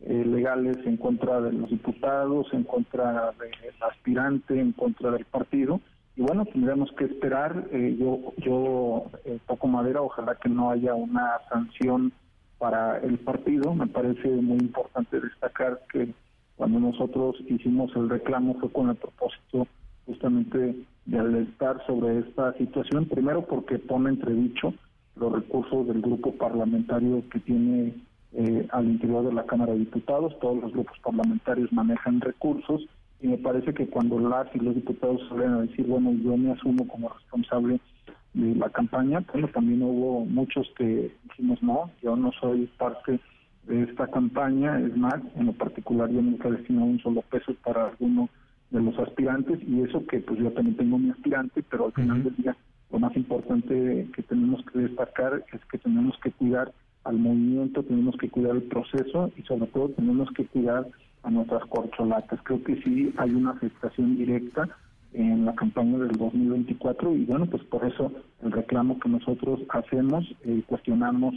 eh, 0.00 0.24
legales 0.26 0.78
en 0.86 0.96
contra 0.96 1.40
de 1.40 1.52
los 1.52 1.70
diputados, 1.70 2.48
en 2.52 2.64
contra 2.64 3.30
del 3.38 3.74
aspirante, 3.88 4.58
en 4.58 4.72
contra 4.72 5.12
del 5.12 5.24
partido. 5.24 5.80
Y 6.16 6.22
bueno, 6.22 6.46
tendremos 6.46 6.90
que 6.98 7.04
esperar. 7.04 7.64
Eh, 7.70 7.96
yo, 7.96 8.32
yo 8.38 9.04
eh, 9.24 9.38
toco 9.46 9.68
madera, 9.68 10.02
ojalá 10.02 10.34
que 10.34 10.48
no 10.48 10.72
haya 10.72 10.94
una 10.94 11.38
sanción 11.48 12.12
para 12.60 12.98
el 12.98 13.18
partido. 13.18 13.74
Me 13.74 13.88
parece 13.88 14.28
muy 14.28 14.58
importante 14.58 15.18
destacar 15.18 15.80
que 15.90 16.14
cuando 16.56 16.78
nosotros 16.78 17.36
hicimos 17.48 17.90
el 17.96 18.08
reclamo 18.08 18.54
fue 18.60 18.70
con 18.70 18.90
el 18.90 18.96
propósito 18.96 19.66
justamente 20.06 20.76
de 21.06 21.18
alertar 21.18 21.84
sobre 21.86 22.18
esta 22.18 22.52
situación, 22.54 23.06
primero 23.06 23.46
porque 23.46 23.78
pone 23.78 24.10
entredicho 24.10 24.74
los 25.16 25.32
recursos 25.32 25.88
del 25.88 26.02
grupo 26.02 26.32
parlamentario 26.32 27.22
que 27.30 27.40
tiene 27.40 27.94
eh, 28.32 28.68
al 28.70 28.86
interior 28.86 29.24
de 29.24 29.32
la 29.32 29.46
Cámara 29.46 29.72
de 29.72 29.80
Diputados, 29.80 30.38
todos 30.40 30.62
los 30.62 30.72
grupos 30.72 30.98
parlamentarios 31.02 31.72
manejan 31.72 32.20
recursos 32.20 32.82
y 33.20 33.28
me 33.28 33.38
parece 33.38 33.74
que 33.74 33.88
cuando 33.88 34.18
las 34.18 34.54
y 34.54 34.58
los 34.58 34.74
diputados 34.74 35.20
salen 35.28 35.50
a 35.50 35.60
decir, 35.62 35.86
bueno, 35.86 36.12
yo 36.22 36.36
me 36.36 36.52
asumo 36.52 36.86
como 36.88 37.08
responsable 37.08 37.80
de 38.34 38.54
la 38.54 38.70
campaña, 38.70 39.24
bueno, 39.32 39.48
también 39.48 39.82
hubo 39.82 40.24
muchos 40.24 40.70
que 40.76 41.12
dijimos, 41.24 41.62
no, 41.62 41.90
yo 42.02 42.14
no 42.16 42.30
soy 42.40 42.66
parte 42.78 43.18
de 43.64 43.82
esta 43.82 44.06
campaña, 44.06 44.78
es 44.80 44.96
más, 44.96 45.20
en 45.36 45.46
lo 45.46 45.52
particular 45.52 46.08
yo 46.10 46.22
nunca 46.22 46.48
he 46.48 46.52
destinado 46.52 46.86
un 46.86 47.00
solo 47.00 47.22
peso 47.22 47.54
para 47.64 47.88
alguno 47.88 48.28
de 48.70 48.80
los 48.80 48.96
aspirantes 48.98 49.60
y 49.66 49.82
eso 49.82 50.06
que 50.06 50.20
pues 50.20 50.38
yo 50.38 50.50
también 50.52 50.76
tengo 50.76 50.98
mi 50.98 51.10
aspirante, 51.10 51.62
pero 51.68 51.86
al 51.86 51.92
final 51.92 52.22
del 52.22 52.36
día 52.36 52.56
lo 52.92 52.98
más 52.98 53.16
importante 53.16 54.08
que 54.14 54.22
tenemos 54.22 54.64
que 54.66 54.78
destacar 54.80 55.44
es 55.52 55.64
que 55.66 55.78
tenemos 55.78 56.16
que 56.22 56.30
cuidar 56.32 56.72
al 57.04 57.18
movimiento, 57.18 57.82
tenemos 57.82 58.16
que 58.16 58.28
cuidar 58.28 58.56
el 58.56 58.62
proceso 58.62 59.30
y 59.36 59.42
sobre 59.42 59.66
todo 59.68 59.90
tenemos 59.90 60.28
que 60.32 60.46
cuidar 60.46 60.86
a 61.22 61.30
nuestras 61.30 61.64
corcholatas. 61.66 62.40
Creo 62.42 62.62
que 62.62 62.80
sí 62.82 63.12
hay 63.16 63.30
una 63.30 63.52
afectación 63.52 64.16
directa 64.16 64.68
en 65.12 65.44
la 65.44 65.54
campaña 65.54 65.98
del 65.98 66.12
2024 66.12 67.14
y 67.16 67.24
bueno, 67.24 67.46
pues 67.46 67.62
por 67.64 67.84
eso 67.84 68.12
el 68.42 68.52
reclamo 68.52 68.98
que 69.00 69.08
nosotros 69.08 69.60
hacemos, 69.70 70.24
eh, 70.44 70.62
cuestionamos 70.66 71.34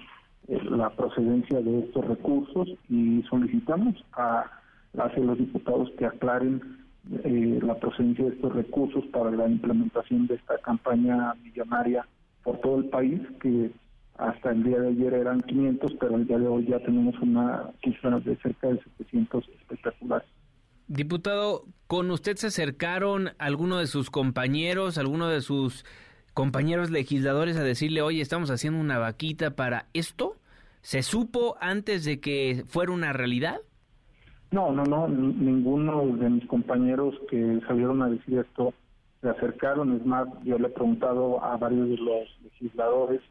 eh, 0.48 0.60
la 0.70 0.90
procedencia 0.92 1.60
de 1.62 1.80
estos 1.80 2.06
recursos 2.06 2.70
y 2.90 3.24
solicitamos 3.30 3.96
a, 4.14 4.46
a 4.98 5.20
los 5.20 5.38
diputados 5.38 5.90
que 5.98 6.06
aclaren 6.06 6.62
eh, 7.24 7.60
la 7.62 7.76
procedencia 7.76 8.26
de 8.26 8.32
estos 8.32 8.54
recursos 8.54 9.04
para 9.08 9.32
la 9.32 9.48
implementación 9.48 10.28
de 10.28 10.36
esta 10.36 10.58
campaña 10.60 11.34
millonaria 11.44 12.06
por 12.44 12.60
todo 12.60 12.78
el 12.78 12.86
país, 12.86 13.22
que 13.42 13.72
hasta 14.18 14.52
el 14.52 14.64
día 14.64 14.80
de 14.80 14.90
ayer 14.90 15.14
eran 15.14 15.42
500, 15.42 15.94
pero 16.00 16.16
el 16.16 16.28
día 16.28 16.38
de 16.38 16.48
hoy 16.48 16.66
ya 16.66 16.80
tenemos 16.80 17.18
una 17.20 17.72
cifra 17.84 18.20
de 18.20 18.36
cerca 18.38 18.68
de 18.68 18.80
700 18.98 19.50
espectaculares. 19.50 20.28
Diputado, 20.88 21.66
¿con 21.88 22.12
usted 22.12 22.36
se 22.36 22.48
acercaron 22.48 23.32
alguno 23.38 23.80
de 23.80 23.88
sus 23.88 24.10
compañeros, 24.10 24.98
alguno 24.98 25.28
de 25.30 25.42
sus 25.42 25.86
compañeros 26.34 26.90
legisladores 26.90 27.58
a 27.58 27.64
decirle, 27.64 28.02
oye, 28.02 28.22
estamos 28.22 28.52
haciendo 28.52 28.80
una 28.80 28.98
vaquita 28.98 29.56
para 29.56 29.88
esto? 29.94 30.38
¿Se 30.82 31.02
supo 31.02 31.56
antes 31.62 32.04
de 32.04 32.20
que 32.20 32.66
fuera 32.68 32.92
una 32.92 33.14
realidad? 33.14 33.62
No, 34.52 34.72
no, 34.72 34.84
no, 34.84 35.08
ninguno 35.08 36.06
de 36.18 36.30
mis 36.30 36.46
compañeros 36.46 37.16
que 37.30 37.60
salieron 37.68 38.02
a 38.02 38.10
decir 38.10 38.38
esto 38.40 38.74
se 39.22 39.30
acercaron. 39.30 39.96
Es 39.96 40.06
más, 40.06 40.28
yo 40.44 40.60
le 40.60 40.68
he 40.68 40.72
preguntado 40.72 41.44
a 41.44 41.58
varios 41.58 41.90
de 41.90 41.98
los 41.98 42.28
legisladores 42.44 43.22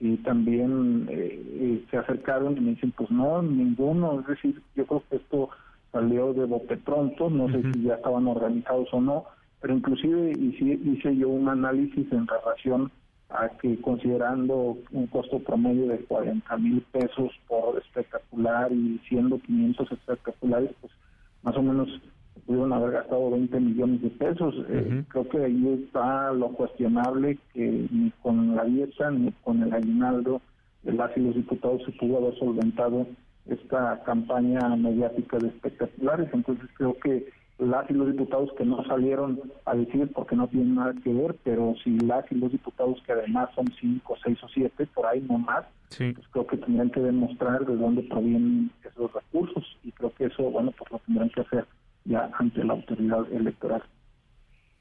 y 0.00 0.16
también 0.18 1.06
eh, 1.08 1.42
eh, 1.46 1.84
se 1.90 1.96
acercaron 1.96 2.58
y 2.58 2.60
me 2.60 2.70
dicen, 2.72 2.92
pues 2.92 3.10
no, 3.10 3.40
ninguno. 3.40 4.20
Es 4.20 4.26
decir, 4.26 4.60
yo 4.74 4.84
creo 4.84 5.02
que 5.08 5.16
esto 5.16 5.48
salió 5.96 6.34
de 6.34 6.44
bote 6.44 6.76
pronto, 6.76 7.30
no 7.30 7.48
sé 7.48 7.62
si 7.72 7.82
ya 7.84 7.94
estaban 7.94 8.26
organizados 8.26 8.88
o 8.92 9.00
no, 9.00 9.24
pero 9.60 9.74
inclusive 9.74 10.32
hice, 10.38 10.78
hice 10.84 11.16
yo 11.16 11.30
un 11.30 11.48
análisis 11.48 12.06
en 12.12 12.26
relación 12.26 12.90
a 13.30 13.48
que 13.48 13.80
considerando 13.80 14.76
un 14.92 15.06
costo 15.06 15.38
promedio 15.38 15.88
de 15.88 15.98
40 16.00 16.56
mil 16.58 16.82
pesos 16.92 17.32
por 17.48 17.78
espectacular 17.78 18.70
y 18.72 19.00
siendo 19.08 19.38
500 19.38 19.92
espectaculares, 19.92 20.70
pues 20.80 20.92
más 21.42 21.56
o 21.56 21.62
menos 21.62 21.88
pudieron 22.44 22.72
haber 22.74 22.92
gastado 22.92 23.30
20 23.30 23.58
millones 23.58 24.02
de 24.02 24.10
pesos. 24.10 24.54
Eh, 24.68 25.02
creo 25.08 25.28
que 25.28 25.44
ahí 25.44 25.82
está 25.84 26.30
lo 26.32 26.48
cuestionable 26.50 27.38
que 27.54 27.88
ni 27.90 28.10
con 28.22 28.54
la 28.54 28.64
dieta 28.64 29.10
ni 29.10 29.32
con 29.42 29.62
el 29.62 29.72
aguinaldo 29.72 30.42
de 30.82 30.92
las 30.92 31.16
y 31.16 31.20
los 31.20 31.34
diputados 31.34 31.82
se 31.84 31.92
pudo 31.92 32.18
haber 32.18 32.38
solventado 32.38 33.06
esta 33.48 34.02
campaña 34.04 34.74
mediática 34.76 35.38
de 35.38 35.48
espectaculares. 35.48 36.28
Entonces 36.32 36.68
creo 36.76 36.96
que 36.98 37.26
las 37.58 37.90
y 37.90 37.94
los 37.94 38.08
diputados 38.12 38.50
que 38.58 38.64
no 38.64 38.84
salieron 38.84 39.40
a 39.64 39.74
decir 39.74 40.10
porque 40.14 40.36
no 40.36 40.46
tienen 40.48 40.74
nada 40.74 40.94
que 41.02 41.12
ver, 41.12 41.34
pero 41.42 41.74
si 41.82 41.98
las 42.00 42.30
y 42.30 42.34
los 42.34 42.52
diputados 42.52 43.02
que 43.06 43.12
además 43.12 43.48
son 43.54 43.66
cinco, 43.80 44.14
seis 44.22 44.38
o 44.42 44.48
siete, 44.48 44.86
por 44.94 45.06
ahí 45.06 45.24
no 45.28 45.38
más, 45.38 45.64
pues 45.96 46.28
creo 46.32 46.46
que 46.46 46.58
tendrían 46.58 46.90
que 46.90 47.00
demostrar 47.00 47.64
de 47.64 47.76
dónde 47.76 48.02
provienen 48.02 48.70
esos 48.84 49.10
recursos 49.12 49.64
y 49.84 49.92
creo 49.92 50.12
que 50.14 50.26
eso, 50.26 50.42
bueno, 50.50 50.72
pues 50.76 50.90
lo 50.90 50.98
tendrán 51.00 51.30
que 51.30 51.40
hacer 51.40 51.66
ya 52.04 52.30
ante 52.38 52.62
la 52.62 52.74
autoridad 52.74 53.32
electoral. 53.32 53.82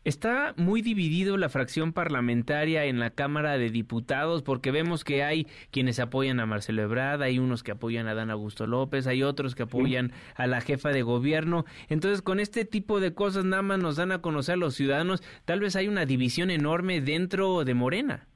Está 0.05 0.53
muy 0.55 0.83
dividido 0.83 1.35
la 1.35 1.49
fracción 1.49 1.91
parlamentaria 1.91 2.85
en 2.85 2.99
la 2.99 3.09
Cámara 3.09 3.57
de 3.57 3.71
Diputados 3.71 4.43
porque 4.43 4.69
vemos 4.69 5.03
que 5.03 5.23
hay 5.23 5.47
quienes 5.71 5.99
apoyan 5.99 6.39
a 6.39 6.45
Marcelo 6.45 6.83
Ebrard, 6.83 7.23
hay 7.23 7.39
unos 7.39 7.63
que 7.63 7.71
apoyan 7.71 8.07
a 8.07 8.13
Dan 8.13 8.29
Augusto 8.29 8.67
López, 8.67 9.07
hay 9.07 9.23
otros 9.23 9.55
que 9.55 9.63
apoyan 9.63 10.11
a 10.35 10.45
la 10.45 10.61
jefa 10.61 10.89
de 10.89 11.01
gobierno. 11.01 11.65
Entonces, 11.89 12.21
con 12.21 12.39
este 12.39 12.65
tipo 12.65 12.99
de 12.99 13.15
cosas 13.15 13.45
nada 13.45 13.63
más 13.63 13.79
nos 13.79 13.95
dan 13.95 14.11
a 14.11 14.21
conocer 14.21 14.53
a 14.53 14.57
los 14.57 14.75
ciudadanos, 14.75 15.23
tal 15.43 15.59
vez 15.59 15.75
hay 15.75 15.87
una 15.87 16.05
división 16.05 16.51
enorme 16.51 17.01
dentro 17.01 17.63
de 17.65 17.73
Morena. 17.73 18.27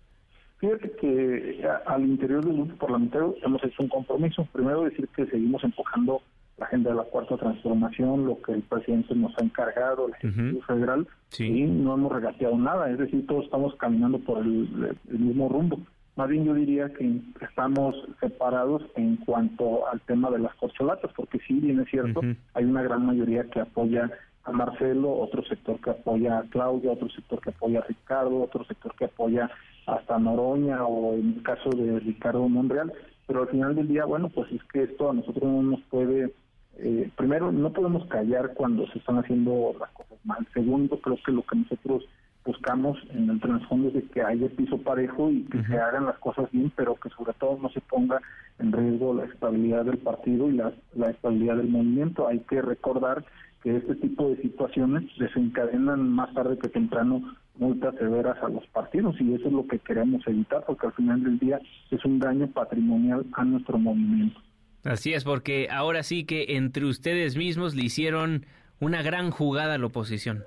Fíjate 0.57 0.91
que 0.99 1.63
a- 1.65 1.83
al 1.93 2.01
interior 2.03 2.43
del 2.43 2.53
grupo 2.55 2.75
parlamentario 2.77 3.35
hemos 3.43 3.63
hecho 3.63 3.83
un 3.83 3.89
compromiso. 3.89 4.43
Primero 4.51 4.85
decir 4.85 5.07
que 5.15 5.27
seguimos 5.27 5.63
empujando 5.63 6.23
la 6.59 6.65
agenda 6.65 6.89
de 6.91 6.97
la 6.97 7.03
cuarta 7.03 7.37
transformación, 7.37 8.25
lo 8.25 8.41
que 8.41 8.53
el 8.53 8.61
presidente 8.61 9.15
nos 9.15 9.37
ha 9.37 9.43
encargado, 9.43 10.07
el 10.07 10.13
Ejecutivo 10.13 10.61
Federal, 10.63 11.07
y 11.37 11.63
no 11.63 11.93
hemos 11.93 12.11
regateado 12.11 12.57
nada, 12.57 12.89
es 12.91 12.97
decir, 12.97 13.25
todos 13.27 13.45
estamos 13.45 13.75
caminando 13.75 14.19
por 14.19 14.39
el, 14.39 14.97
el 15.09 15.19
mismo 15.19 15.49
rumbo. 15.49 15.79
Más 16.15 16.27
bien 16.27 16.43
yo 16.43 16.53
diría 16.53 16.89
que 16.89 17.21
estamos 17.41 17.95
separados 18.19 18.83
en 18.95 19.15
cuanto 19.17 19.87
al 19.87 20.01
tema 20.01 20.29
de 20.29 20.39
las 20.39 20.53
corcholatas, 20.55 21.11
porque 21.15 21.39
sí, 21.47 21.53
bien 21.61 21.79
es 21.79 21.89
cierto, 21.89 22.21
hay 22.53 22.65
una 22.65 22.83
gran 22.83 23.05
mayoría 23.05 23.45
que 23.45 23.61
apoya 23.61 24.11
a 24.43 24.51
Marcelo, 24.51 25.13
otro 25.13 25.43
sector 25.45 25.79
que 25.79 25.91
apoya 25.91 26.39
a 26.39 26.43
Claudia, 26.49 26.91
otro 26.91 27.09
sector 27.09 27.39
que 27.39 27.51
apoya 27.51 27.79
a 27.79 27.83
Ricardo, 27.83 28.41
otro 28.41 28.65
sector 28.65 28.93
que 28.95 29.05
apoya 29.05 29.49
hasta 29.85 30.19
Noroña 30.19 30.85
o 30.85 31.13
en 31.13 31.35
el 31.37 31.43
caso 31.43 31.69
de 31.69 31.99
Ricardo 31.99 32.47
Monreal, 32.49 32.91
pero 33.27 33.43
al 33.43 33.47
final 33.47 33.75
del 33.75 33.87
día, 33.87 34.05
bueno, 34.05 34.29
pues 34.29 34.51
es 34.51 34.63
que 34.73 34.83
esto 34.83 35.09
a 35.09 35.13
nosotros 35.13 35.43
no 35.43 35.61
nos 35.61 35.81
puede, 35.83 36.33
eh, 36.81 37.09
primero, 37.15 37.51
no 37.51 37.71
podemos 37.71 38.05
callar 38.07 38.53
cuando 38.53 38.87
se 38.87 38.99
están 38.99 39.17
haciendo 39.17 39.75
las 39.79 39.89
cosas 39.91 40.17
mal. 40.23 40.47
Segundo, 40.53 40.99
creo 40.99 41.17
que 41.25 41.31
lo 41.31 41.43
que 41.43 41.57
nosotros 41.57 42.05
buscamos 42.45 42.97
en 43.11 43.29
el 43.29 43.39
trasfondo 43.39 43.89
es 43.89 43.93
de 43.95 44.03
que 44.03 44.23
haya 44.23 44.47
piso 44.49 44.77
parejo 44.77 45.29
y 45.29 45.43
que 45.43 45.63
se 45.63 45.77
hagan 45.77 46.05
las 46.05 46.17
cosas 46.19 46.49
bien, 46.51 46.71
pero 46.75 46.95
que 46.95 47.09
sobre 47.09 47.33
todo 47.33 47.57
no 47.61 47.69
se 47.69 47.81
ponga 47.81 48.21
en 48.59 48.71
riesgo 48.71 49.13
la 49.13 49.25
estabilidad 49.25 49.85
del 49.85 49.97
partido 49.97 50.49
y 50.49 50.53
la, 50.53 50.73
la 50.95 51.11
estabilidad 51.11 51.57
del 51.57 51.69
movimiento. 51.69 52.27
Hay 52.27 52.39
que 52.39 52.61
recordar 52.61 53.23
que 53.61 53.75
este 53.75 53.95
tipo 53.95 54.29
de 54.29 54.41
situaciones 54.41 55.03
desencadenan 55.17 56.09
más 56.09 56.33
tarde 56.33 56.57
que 56.57 56.69
temprano 56.69 57.21
multas 57.57 57.93
severas 57.95 58.41
a 58.41 58.47
los 58.47 58.65
partidos 58.67 59.19
y 59.19 59.33
eso 59.33 59.47
es 59.47 59.53
lo 59.53 59.67
que 59.67 59.79
queremos 59.79 60.25
evitar 60.27 60.63
porque 60.65 60.87
al 60.87 60.93
final 60.93 61.23
del 61.23 61.39
día 61.39 61.59
es 61.91 62.03
un 62.05 62.19
daño 62.19 62.47
patrimonial 62.47 63.25
a 63.33 63.43
nuestro 63.43 63.77
movimiento. 63.77 64.39
Así 64.83 65.13
es, 65.13 65.23
porque 65.23 65.67
ahora 65.69 66.03
sí 66.03 66.23
que 66.23 66.55
entre 66.55 66.85
ustedes 66.85 67.35
mismos 67.35 67.75
le 67.75 67.83
hicieron 67.83 68.45
una 68.79 69.01
gran 69.01 69.31
jugada 69.31 69.75
a 69.75 69.77
la 69.77 69.87
oposición. 69.87 70.43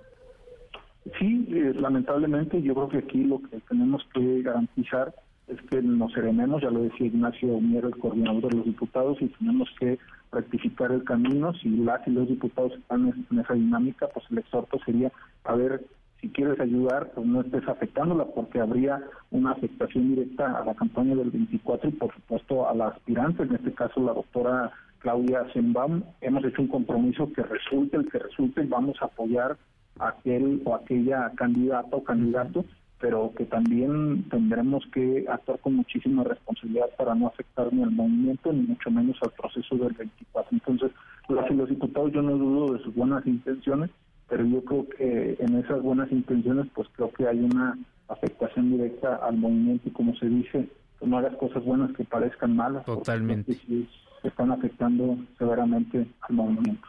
Sí, 1.18 1.46
eh, 1.50 1.72
lamentablemente 1.74 2.62
yo 2.62 2.74
creo 2.74 2.88
que 2.88 2.98
aquí 2.98 3.24
lo 3.24 3.42
que 3.42 3.59
tenemos 3.68 4.02
que 4.14 4.42
garantizar 4.42 5.14
es 5.48 5.60
que 5.68 5.82
nos 5.82 6.12
serenemos, 6.12 6.62
ya 6.62 6.70
lo 6.70 6.82
decía 6.82 7.09
Ignacio 7.09 7.60
Miero, 7.60 7.88
el 7.88 7.96
coordinador 7.96 8.48
de 8.48 8.56
los 8.56 8.64
diputados, 8.64 9.20
y 9.20 9.26
tenemos 9.26 9.68
que 9.78 9.98
rectificar 10.30 10.92
el 10.92 11.04
camino. 11.04 11.52
Si 11.54 11.68
las 11.68 12.06
y 12.06 12.10
los 12.10 12.28
diputados 12.28 12.72
están 12.72 13.12
en 13.30 13.38
esa 13.38 13.54
dinámica, 13.54 14.09
pues 14.14 14.24
el 14.30 14.38
exhorto 14.38 14.78
sería, 14.86 15.12
a 15.44 15.54
ver, 15.54 15.84
si 16.23 16.28
quieres 16.28 16.59
ayudar, 16.61 17.11
pues 17.15 17.27
no 17.27 17.40
estés 17.40 17.66
afectándola, 17.69 18.24
porque 18.27 18.61
habría 18.61 19.03
una 19.32 19.51
afectación 19.51 20.15
directa 20.15 20.57
a 20.57 20.65
la 20.65 20.74
campaña 20.74 21.16
del 21.16 21.31
24 21.31 21.89
y 21.89 21.93
por 21.93 22.15
supuesto 22.15 22.69
a 22.69 22.74
la 22.74 22.89
aspirante, 22.89 23.43
en 23.43 23.57
este 23.57 23.73
caso 23.73 24.01
la 24.01 24.15
doctora 24.15 24.70
Claudia 25.01 25.44
Zembam. 25.53 26.05
Hemos 26.20 26.44
hecho 26.44 26.62
un 26.62 26.69
compromiso 26.69 27.32
que 27.32 27.43
resulte 27.43 27.97
el 27.97 28.09
que 28.09 28.20
resulte, 28.20 28.62
vamos 28.62 28.97
a 29.03 29.07
apoyar 29.07 29.57
a 29.99 30.09
aquel 30.11 30.62
o 30.65 30.77
aquella 30.77 31.32
candidata 31.35 31.97
o 31.97 32.05
candidato, 32.05 32.65
pero 33.01 33.32
que 33.36 33.44
también 33.44 34.23
tendremos 34.31 34.85
que 34.94 35.24
actuar 35.28 35.59
con 35.59 35.74
muchísima 35.74 36.23
responsabilidad 36.23 36.86
para 36.97 37.16
no 37.16 37.27
afectar 37.27 37.73
ni 37.73 37.82
al 37.82 37.90
movimiento 37.90 38.53
ni 38.53 38.62
mucho 38.62 38.93
menos 38.93 39.16
al 39.23 39.32
proceso 39.32 39.74
del 39.74 39.93
24. 39.94 40.51
Entonces, 40.53 40.93
los 41.28 41.69
diputados 41.69 42.12
yo 42.12 42.23
no 42.23 42.36
dudo 42.36 42.74
de 42.74 42.85
sus 42.85 42.94
buenas 42.94 43.27
intenciones, 43.27 43.90
pero 44.32 44.46
yo 44.46 44.64
creo 44.64 44.88
que 44.88 45.36
en 45.40 45.59
esas 45.59 45.82
buenas 45.82 46.10
intenciones 46.10 46.66
pues 46.74 46.88
creo 46.96 47.12
que 47.12 47.28
hay 47.28 47.38
una 47.38 47.78
afectación 48.09 48.70
directa 48.70 49.16
al 49.16 49.36
movimiento 49.36 49.90
y 49.90 49.92
como 49.92 50.16
se 50.16 50.26
dice, 50.26 50.70
pues 50.98 51.10
no 51.10 51.18
hagas 51.18 51.36
cosas 51.36 51.62
buenas 51.62 51.94
que 51.94 52.04
parezcan 52.04 52.56
malas. 52.56 52.82
Totalmente. 52.86 53.52
Sí, 53.52 53.86
están 54.22 54.50
afectando 54.50 55.18
severamente 55.36 56.06
al 56.22 56.34
movimiento. 56.34 56.88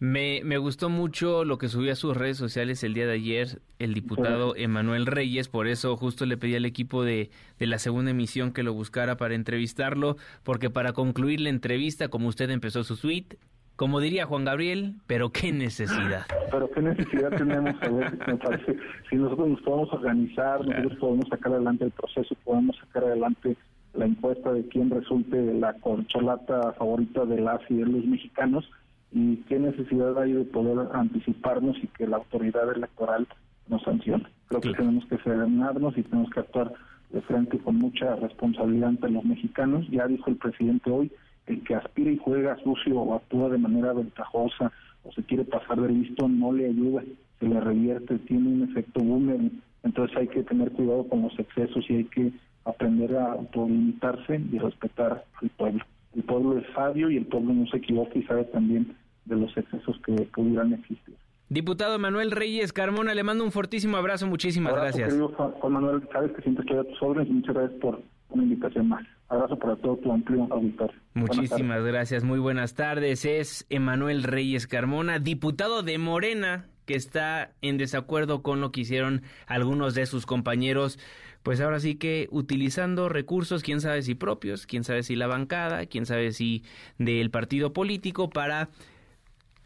Me, 0.00 0.40
me 0.42 0.58
gustó 0.58 0.90
mucho 0.90 1.44
lo 1.44 1.58
que 1.58 1.68
subió 1.68 1.92
a 1.92 1.96
sus 1.96 2.16
redes 2.16 2.38
sociales 2.38 2.82
el 2.82 2.92
día 2.92 3.06
de 3.06 3.12
ayer 3.12 3.60
el 3.78 3.94
diputado 3.94 4.56
Emanuel 4.56 5.06
Reyes, 5.06 5.46
por 5.46 5.68
eso 5.68 5.96
justo 5.96 6.26
le 6.26 6.36
pedí 6.36 6.56
al 6.56 6.64
equipo 6.64 7.04
de, 7.04 7.30
de 7.60 7.66
la 7.68 7.78
segunda 7.78 8.10
emisión 8.10 8.52
que 8.52 8.64
lo 8.64 8.74
buscara 8.74 9.16
para 9.16 9.36
entrevistarlo, 9.36 10.16
porque 10.42 10.70
para 10.70 10.92
concluir 10.92 11.40
la 11.40 11.50
entrevista, 11.50 12.08
como 12.08 12.26
usted 12.26 12.50
empezó 12.50 12.82
su 12.82 12.96
suite, 12.96 13.38
como 13.78 14.00
diría 14.00 14.26
Juan 14.26 14.44
Gabriel, 14.44 14.94
pero 15.06 15.30
qué 15.30 15.52
necesidad. 15.52 16.26
Pero 16.50 16.68
qué 16.68 16.82
necesidad 16.82 17.30
tenemos, 17.30 17.80
a 17.80 17.88
ver, 17.88 18.18
me 18.26 18.36
parece, 18.36 18.76
si 19.08 19.14
nosotros 19.14 19.50
nos 19.50 19.60
podemos 19.60 19.92
organizar, 19.92 20.66
nosotros 20.66 20.98
podemos 20.98 21.28
sacar 21.28 21.52
adelante 21.52 21.84
el 21.84 21.92
proceso, 21.92 22.34
podemos 22.44 22.76
sacar 22.76 23.04
adelante 23.04 23.56
la 23.94 24.06
encuesta 24.06 24.52
de 24.52 24.66
quién 24.66 24.90
resulte 24.90 25.54
la 25.54 25.74
corcholata 25.74 26.72
favorita 26.72 27.24
de 27.24 27.40
las 27.40 27.60
y 27.70 27.74
de 27.74 27.86
los 27.86 28.04
mexicanos, 28.04 28.68
y 29.12 29.36
qué 29.48 29.60
necesidad 29.60 30.18
hay 30.18 30.32
de 30.32 30.44
poder 30.44 30.88
anticiparnos 30.92 31.76
y 31.80 31.86
que 31.86 32.08
la 32.08 32.16
autoridad 32.16 32.72
electoral 32.74 33.28
nos 33.68 33.80
sancione. 33.84 34.26
Creo 34.48 34.60
que 34.60 34.72
tenemos 34.72 35.06
que 35.06 35.18
serenarnos 35.18 35.96
y 35.96 36.02
tenemos 36.02 36.30
que 36.30 36.40
actuar 36.40 36.72
de 37.10 37.20
frente 37.22 37.58
con 37.60 37.76
mucha 37.76 38.16
responsabilidad 38.16 38.88
ante 38.88 39.08
los 39.08 39.24
mexicanos. 39.24 39.86
Ya 39.88 40.08
dijo 40.08 40.30
el 40.30 40.36
presidente 40.36 40.90
hoy, 40.90 41.12
el 41.48 41.62
que 41.62 41.74
aspira 41.74 42.10
y 42.10 42.18
juega 42.18 42.56
sucio 42.62 43.00
o 43.00 43.14
actúa 43.14 43.48
de 43.48 43.58
manera 43.58 43.92
ventajosa 43.92 44.72
o 45.04 45.12
se 45.12 45.22
quiere 45.22 45.44
pasar 45.44 45.80
de 45.80 45.88
listo 45.88 46.28
no 46.28 46.52
le 46.52 46.66
ayuda, 46.66 47.02
se 47.38 47.46
le 47.46 47.60
revierte, 47.60 48.18
tiene 48.18 48.48
un 48.48 48.68
efecto 48.70 49.00
boomerang. 49.00 49.50
Entonces 49.82 50.16
hay 50.16 50.28
que 50.28 50.42
tener 50.42 50.72
cuidado 50.72 51.08
con 51.08 51.22
los 51.22 51.38
excesos 51.38 51.84
y 51.88 51.96
hay 51.96 52.04
que 52.04 52.32
aprender 52.64 53.16
a 53.16 53.32
autolimitarse 53.32 54.40
y 54.52 54.58
respetar 54.58 55.24
al 55.40 55.48
pueblo. 55.50 55.84
El 56.14 56.22
pueblo 56.24 56.58
es 56.58 56.66
sabio 56.74 57.10
y 57.10 57.16
el 57.16 57.26
pueblo 57.26 57.54
no 57.54 57.66
se 57.68 57.78
equivoca 57.78 58.18
y 58.18 58.22
sabe 58.24 58.44
también 58.44 58.96
de 59.24 59.36
los 59.36 59.56
excesos 59.56 59.98
que 60.04 60.12
pudieran 60.34 60.72
existir. 60.72 61.14
Diputado 61.48 61.98
Manuel 61.98 62.30
Reyes 62.30 62.74
Carmona, 62.74 63.14
le 63.14 63.22
mando 63.22 63.42
un 63.42 63.52
fortísimo 63.52 63.96
abrazo, 63.96 64.26
muchísimas 64.26 64.72
Abrazo, 64.72 64.98
gracias. 64.98 65.08
querido 65.08 65.28
Juan 65.28 65.72
Manuel, 65.72 66.02
sabes 66.12 66.32
que 66.32 66.42
siempre 66.42 66.62
estoy 66.62 66.78
a 66.78 66.84
tus 66.84 67.02
órdenes 67.02 67.30
y 67.30 67.32
muchas 67.32 67.54
gracias 67.54 67.80
por 67.80 68.02
una 68.30 68.42
invitación 68.42 68.88
más. 68.88 69.04
Abrazo 69.28 69.58
para 69.58 69.76
todo 69.76 69.96
tu 69.96 70.12
amplio 70.12 70.46
auditorio. 70.50 70.96
Muchísimas 71.14 71.84
gracias, 71.84 72.24
muy 72.24 72.38
buenas 72.38 72.74
tardes. 72.74 73.24
Es 73.24 73.66
Emanuel 73.68 74.22
Reyes 74.22 74.66
Carmona, 74.66 75.18
diputado 75.18 75.82
de 75.82 75.98
Morena, 75.98 76.66
que 76.86 76.94
está 76.94 77.52
en 77.60 77.76
desacuerdo 77.76 78.42
con 78.42 78.60
lo 78.60 78.72
que 78.72 78.80
hicieron 78.82 79.22
algunos 79.46 79.94
de 79.94 80.06
sus 80.06 80.24
compañeros. 80.24 80.98
Pues 81.42 81.60
ahora 81.60 81.78
sí 81.80 81.96
que 81.96 82.28
utilizando 82.30 83.08
recursos, 83.08 83.62
quién 83.62 83.80
sabe 83.80 84.02
si 84.02 84.14
propios, 84.14 84.66
quién 84.66 84.84
sabe 84.84 85.02
si 85.02 85.14
la 85.14 85.26
bancada, 85.26 85.86
quién 85.86 86.06
sabe 86.06 86.32
si 86.32 86.64
del 86.98 87.30
partido 87.30 87.72
político 87.72 88.30
para 88.30 88.70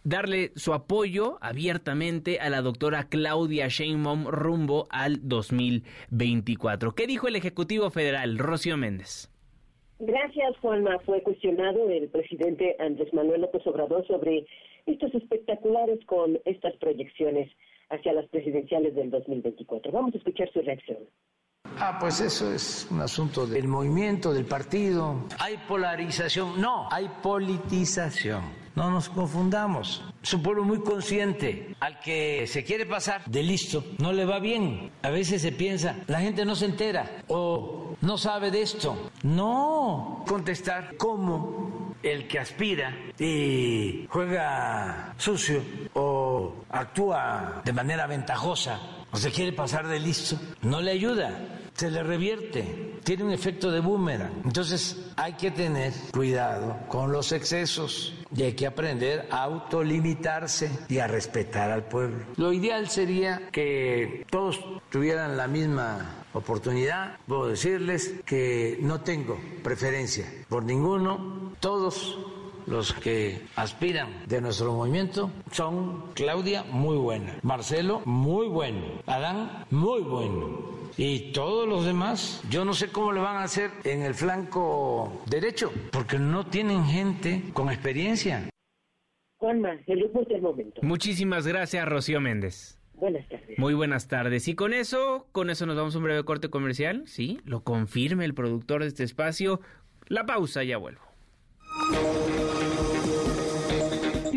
darle 0.05 0.51
su 0.57 0.73
apoyo 0.73 1.39
abiertamente 1.41 2.41
a 2.41 2.51
la 2.51 2.63
doctora 2.63 3.09
Claudia 3.09 3.69
Sheinbaum 3.69 4.27
rumbo 4.27 4.87
al 4.91 5.29
2024. 5.29 6.95
¿Qué 6.95 7.07
dijo 7.07 7.29
el 7.29 7.37
Ejecutivo 7.37 7.91
Federal, 7.91 8.39
Rocío 8.39 8.77
Méndez? 8.77 9.31
Gracias, 9.99 10.57
Juanma. 10.59 10.99
Fue 11.07 11.23
cuestionado 11.23 11.89
el 11.89 12.09
presidente 12.09 12.75
Andrés 12.81 13.13
Manuel 13.15 13.43
López 13.43 13.65
Obrador 13.67 14.07
sobre 14.07 14.47
estos 14.87 15.15
espectaculares 15.15 16.05
con 16.07 16.41
estas 16.45 16.75
proyecciones 16.77 17.49
hacia 17.89 18.13
las 18.13 18.27
presidenciales 18.29 18.95
del 18.95 19.11
2024. 19.11 19.93
Vamos 19.93 20.15
a 20.15 20.19
escuchar 20.19 20.51
su 20.53 20.61
reacción. 20.61 20.99
Ah, 21.79 21.99
pues 22.01 22.21
eso 22.21 22.53
es 22.53 22.87
un 22.91 23.01
asunto 23.01 23.47
del 23.47 23.69
movimiento, 23.69 24.33
del 24.33 24.45
partido. 24.45 25.27
Hay 25.39 25.57
polarización, 25.69 26.61
no, 26.61 26.89
hay 26.91 27.11
politización. 27.23 28.63
No 28.75 28.91
nos 28.91 29.11
confundamos. 29.11 30.03
Es 30.23 30.33
un 30.33 30.43
pueblo 30.43 30.65
muy 30.65 30.81
consciente. 30.81 31.77
Al 31.81 32.01
que 32.01 32.47
se 32.47 32.65
quiere 32.65 32.87
pasar 32.87 33.23
de 33.27 33.43
listo, 33.43 33.85
no 33.99 34.13
le 34.13 34.25
va 34.25 34.39
bien. 34.39 34.91
A 35.03 35.11
veces 35.11 35.43
se 35.43 35.53
piensa, 35.53 35.97
la 36.07 36.21
gente 36.21 36.45
no 36.47 36.55
se 36.57 36.67
entera 36.67 37.23
o 37.29 37.95
no 38.01 38.17
sabe 38.17 38.51
de 38.51 38.63
esto. 38.63 39.11
No, 39.23 40.25
contestar 40.27 40.97
cómo 40.97 41.95
el 42.03 42.27
que 42.27 42.39
aspira 42.39 42.97
y 43.19 44.07
juega 44.09 45.15
sucio 45.19 45.63
o 45.95 46.55
actúa 46.71 47.61
de 47.65 47.73
manera 47.73 48.07
ventajosa 48.07 48.81
o 49.13 49.17
se 49.17 49.31
quiere 49.31 49.53
pasar 49.53 49.87
de 49.87 50.01
listo, 50.01 50.37
no 50.63 50.81
le 50.81 50.93
ayuda, 50.93 51.39
se 51.75 51.91
le 51.91 52.03
revierte, 52.03 52.99
tiene 53.05 53.25
un 53.25 53.33
efecto 53.33 53.71
de 53.71 53.81
boomerang. 53.81 54.43
Entonces 54.45 55.11
hay 55.17 55.35
que 55.35 55.51
tener 55.51 55.93
cuidado 56.13 56.79
con 56.89 57.13
los 57.13 57.33
excesos 57.33 58.15
y 58.35 58.43
hay 58.45 58.53
que 58.53 58.67
aprender 58.67 59.29
a 59.31 59.43
autolimitarse 59.45 60.71
y 60.89 60.99
a 60.99 61.07
respetar 61.07 61.71
al 61.71 61.85
pueblo. 61.85 62.25
Lo 62.37 62.53
ideal 62.53 62.89
sería 62.89 63.49
que 63.51 64.27
todos 64.31 64.61
tuvieran 64.91 65.37
la 65.37 65.49
misma 65.49 66.25
oportunidad. 66.33 67.19
Puedo 67.27 67.49
decirles 67.49 68.15
que 68.25 68.79
no 68.81 69.01
tengo 69.01 69.39
preferencia 69.63 70.27
por 70.49 70.65
ninguno, 70.65 71.53
todos 71.61 72.19
los 72.67 72.93
que 72.93 73.43
aspiran 73.57 74.23
de 74.27 74.41
nuestro 74.41 74.73
movimiento 74.73 75.31
son 75.51 76.13
Claudia, 76.15 76.65
muy 76.65 76.97
buena, 76.97 77.37
Marcelo, 77.43 78.03
muy 78.05 78.47
bueno, 78.49 78.83
Adán, 79.07 79.67
muy 79.71 80.03
bueno. 80.03 80.82
Y 80.97 81.33
todos 81.33 81.67
los 81.69 81.87
demás, 81.87 82.43
yo 82.51 82.65
no 82.65 82.75
sé 82.75 82.89
cómo 82.89 83.13
le 83.13 83.21
van 83.21 83.37
a 83.37 83.45
hacer 83.45 83.71
en 83.85 84.03
el 84.03 84.15
flanco 84.15 85.23
derecho, 85.27 85.73
porque 85.91 86.19
no 86.19 86.47
tienen 86.47 86.85
gente 86.85 87.43
con 87.55 87.71
experiencia. 87.71 88.49
Juanma, 89.39 89.79
el 89.87 90.01
reporte 90.03 90.35
del 90.35 90.43
momento. 90.43 90.81
Muchísimas 90.83 91.47
gracias, 91.47 91.89
Rocío 91.89 92.21
Méndez. 92.21 92.79
Buenas 92.95 93.29
tardes. 93.29 93.59
Muy 93.59 93.75
buenas 93.75 94.07
tardes. 94.07 94.47
Y 94.47 94.55
con 94.55 94.73
eso, 94.73 95.27
con 95.33 95.51
eso 95.51 95.67
nos 95.67 95.77
damos 95.77 95.97
un 95.97 96.05
breve 96.05 96.25
corte 96.25 96.51
comercial. 96.51 97.03
Sí, 97.07 97.41
lo 97.45 97.65
confirme 97.65 98.25
el 98.25 98.35
productor 98.35 98.83
de 98.83 98.89
este 98.89 99.03
espacio. 99.03 99.61
La 100.07 100.27
pausa, 100.27 100.63
ya 100.63 100.77
vuelvo. 100.77 101.01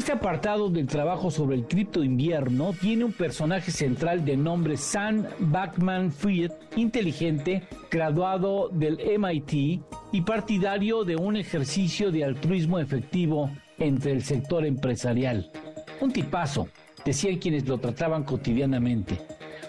Este 0.06 0.14
apartado 0.14 0.70
del 0.70 0.86
trabajo 0.86 1.32
sobre 1.32 1.56
el 1.56 1.66
cripto 1.66 2.04
invierno 2.04 2.76
tiene 2.80 3.06
un 3.06 3.12
personaje 3.12 3.72
central 3.72 4.24
de 4.24 4.38
nombre 4.38 4.78
Sam 4.78 5.26
Backman 5.40 6.12
Fried, 6.12 6.52
inteligente, 6.76 7.64
graduado 7.90 8.70
del 8.70 9.00
MIT 9.18 9.82
y 10.12 10.22
partidario 10.22 11.06
de 11.06 11.16
un 11.16 11.38
ejercicio 11.38 12.12
de 12.12 12.24
altruismo 12.24 12.78
efectivo 12.78 13.50
entre 13.80 14.12
el 14.12 14.22
sector 14.22 14.64
empresarial. 14.68 15.50
Un 16.00 16.12
tipazo, 16.12 16.68
decían 17.04 17.38
quienes 17.38 17.68
lo 17.68 17.80
trataban 17.80 18.26
cotidianamente. 18.26 19.18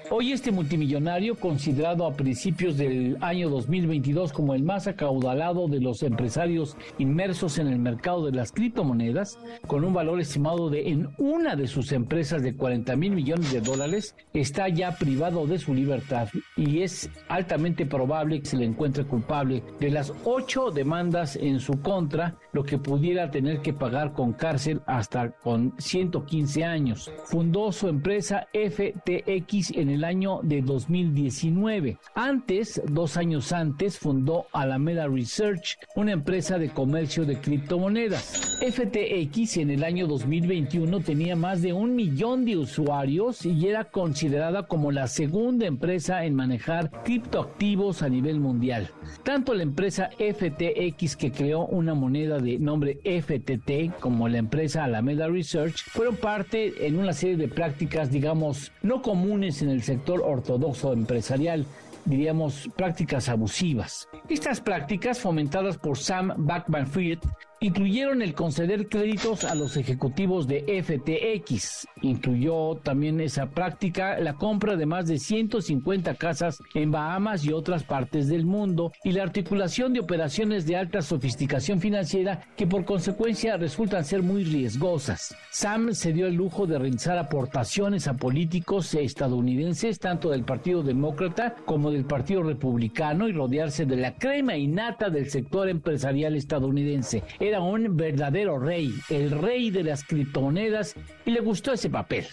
Hoy 0.09 0.31
este 0.31 0.53
multimillonario, 0.53 1.35
considerado 1.35 2.07
a 2.07 2.13
principios 2.13 2.77
del 2.77 3.17
año 3.21 3.51
2022 3.51 4.33
como 4.33 4.55
el 4.55 4.63
más 4.63 4.87
acaudalado 4.87 5.67
de 5.67 5.81
los 5.81 6.05
empresarios 6.05 6.77
inmersos 6.99 7.59
en 7.59 7.67
el 7.67 7.81
mercado 7.81 8.25
de 8.25 8.31
las 8.31 8.53
criptomonedas, 8.53 9.37
con 9.67 9.83
un 9.83 9.93
valor 9.93 10.21
estimado 10.21 10.71
de 10.71 10.91
en 10.91 11.09
una 11.19 11.57
de 11.57 11.67
sus 11.67 11.91
empresas 11.91 12.43
de 12.43 12.55
40 12.55 12.95
mil 12.95 13.13
millones 13.13 13.53
de 13.53 13.61
dólares, 13.61 14.15
está 14.33 14.69
ya 14.69 14.97
privado 14.97 15.45
de 15.49 15.59
su 15.59 15.75
libertad 15.75 16.29
y 16.57 16.83
es 16.83 17.11
altamente 17.29 17.85
probable 17.85 18.41
que 18.41 18.47
se 18.47 18.59
le 18.59 18.65
encuentre 18.65 19.05
culpable 19.05 19.65
de 19.81 19.91
las 19.91 20.13
ocho 20.25 20.71
demandas 20.71 21.35
en 21.35 21.59
su 21.59 21.81
contra, 21.83 22.37
lo 22.53 22.63
que 22.63 22.79
pudiera 22.79 23.33
tener 23.33 23.61
que 23.61 23.73
pagar 23.73 24.13
con 24.13 24.35
cárcel 24.35 24.83
hasta 24.87 25.33
con 25.33 25.75
115 25.79 26.65
años. 26.65 27.11
Fundó 27.25 27.73
su 27.73 27.89
empresa 27.89 28.47
FTX 28.55 29.73
en 29.73 29.96
el 29.97 30.05
año 30.05 30.41
de 30.43 30.61
2019. 30.61 31.97
Antes, 32.15 32.83
dos 32.87 33.17
años 33.17 33.51
antes, 33.53 33.99
fundó 33.99 34.47
Alameda 34.53 35.09
Research, 35.09 35.79
una 35.95 36.13
empresa 36.13 36.59
de 36.59 36.69
comercio 36.69 37.25
de 37.25 37.41
criptomonedas. 37.41 38.59
FTX 38.61 39.57
en 39.57 39.71
el 39.71 39.85
año 39.85 40.07
2021 40.07 41.01
tenía 41.01 41.35
más 41.35 41.63
de 41.63 41.73
un 41.73 41.95
millón 41.95 42.45
de 42.45 42.59
usuarios 42.59 43.45
y 43.47 43.69
era 43.69 43.85
considerada 43.85 44.65
como 44.65 44.93
la 44.93 45.07
segunda 45.07 45.67
empresa 45.67 46.25
en 46.25 46.35
manejar 46.35 46.91
criptoactivos 47.03 48.03
a 48.03 48.11
nivel 48.11 48.39
mundial. 48.39 48.91
Tanto 49.25 49.55
la 49.55 49.63
empresa 49.63 50.11
FTX 50.19 51.17
que 51.17 51.33
creó 51.33 51.65
una 51.67 51.95
moneda 51.95 52.39
de 52.39 52.59
nombre 52.59 52.99
FTT 53.03 53.99
como 53.99 54.29
la 54.29 54.39
empresa 54.39 54.85
Alameda 54.85 55.29
Research 55.29 55.85
fueron 55.91 56.17
parte 56.17 56.87
en 56.87 56.99
una 56.99 57.15
serie 57.15 57.37
de 57.37 57.49
prácticas, 57.49 58.11
digamos, 58.11 58.73
no 58.83 59.01
comunes 59.01 59.63
en 59.63 59.71
el 59.71 59.86
sector 59.87 60.21
ortodoxo 60.21 60.93
empresarial, 60.93 61.65
diríamos 62.05 62.69
prácticas 62.77 63.29
abusivas. 63.29 64.09
Estas 64.29 64.61
prácticas, 64.61 65.21
fomentadas 65.21 65.79
por 65.79 65.97
Sam 65.99 66.35
Backman-Fried, 66.37 67.21
incluyeron 67.61 68.23
el 68.23 68.35
conceder 68.35 68.89
créditos 68.89 69.45
a 69.45 69.55
los 69.55 69.77
ejecutivos 69.77 70.47
de 70.47 70.83
FTX. 70.83 71.87
Incluyó 72.03 72.77
también 72.83 73.21
esa 73.21 73.47
práctica 73.47 74.19
la 74.21 74.35
compra 74.35 74.77
de 74.77 74.87
más 74.87 75.07
de 75.07 75.19
150 75.19 76.15
casas 76.17 76.63
en 76.75 76.91
Bahamas 76.91 77.45
y 77.45 77.53
otras 77.53 77.85
partes 77.85 78.29
del 78.29 78.45
mundo 78.45 78.93
y 79.05 79.13
la 79.13 79.23
articulación 79.23 79.93
de 79.93 80.01
operaciones 80.01 80.67
de 80.67 80.77
alta 80.77 81.03
sofisticación 81.03 81.81
financiera 81.81 82.43
que 82.57 82.67
por 82.67 82.85
consecuencia 82.85 83.57
resultan 83.57 84.05
ser 84.05 84.23
muy 84.23 84.45
riesgosas. 84.45 85.35
Sam 85.51 85.95
se 85.95 86.13
dio 86.13 86.27
el 86.27 86.35
lujo 86.35 86.67
de 86.67 86.79
realizar 86.79 87.19
aportaciones 87.19 88.07
a 88.09 88.15
políticos 88.15 88.95
estadounidenses 88.95 89.99
tanto 89.99 90.31
del 90.31 90.45
Partido 90.45 90.83
Demócrata 90.83 91.57
como 91.65 91.91
del 91.91 92.05
Partido 92.05 92.43
Republicano 92.43 93.29
y 93.29 93.33
rodearse 93.33 93.87
de 93.87 93.97
la 93.97 94.15
crema 94.15 94.57
innata 94.57 95.09
del 95.11 95.31
sector 95.31 95.69
empresarial 95.69 96.37
estadounidense 96.37 97.23
era 97.49 97.61
un 97.61 97.97
verdadero 97.97 98.59
rey, 98.59 98.95
el 99.09 99.31
rey 99.31 99.71
de 99.71 99.85
las 99.85 100.05
criptomonedas, 100.05 100.95
y 101.25 101.31
le 101.31 101.41
gustó 101.41 101.73
ese 101.73 101.91
papel. 101.91 102.27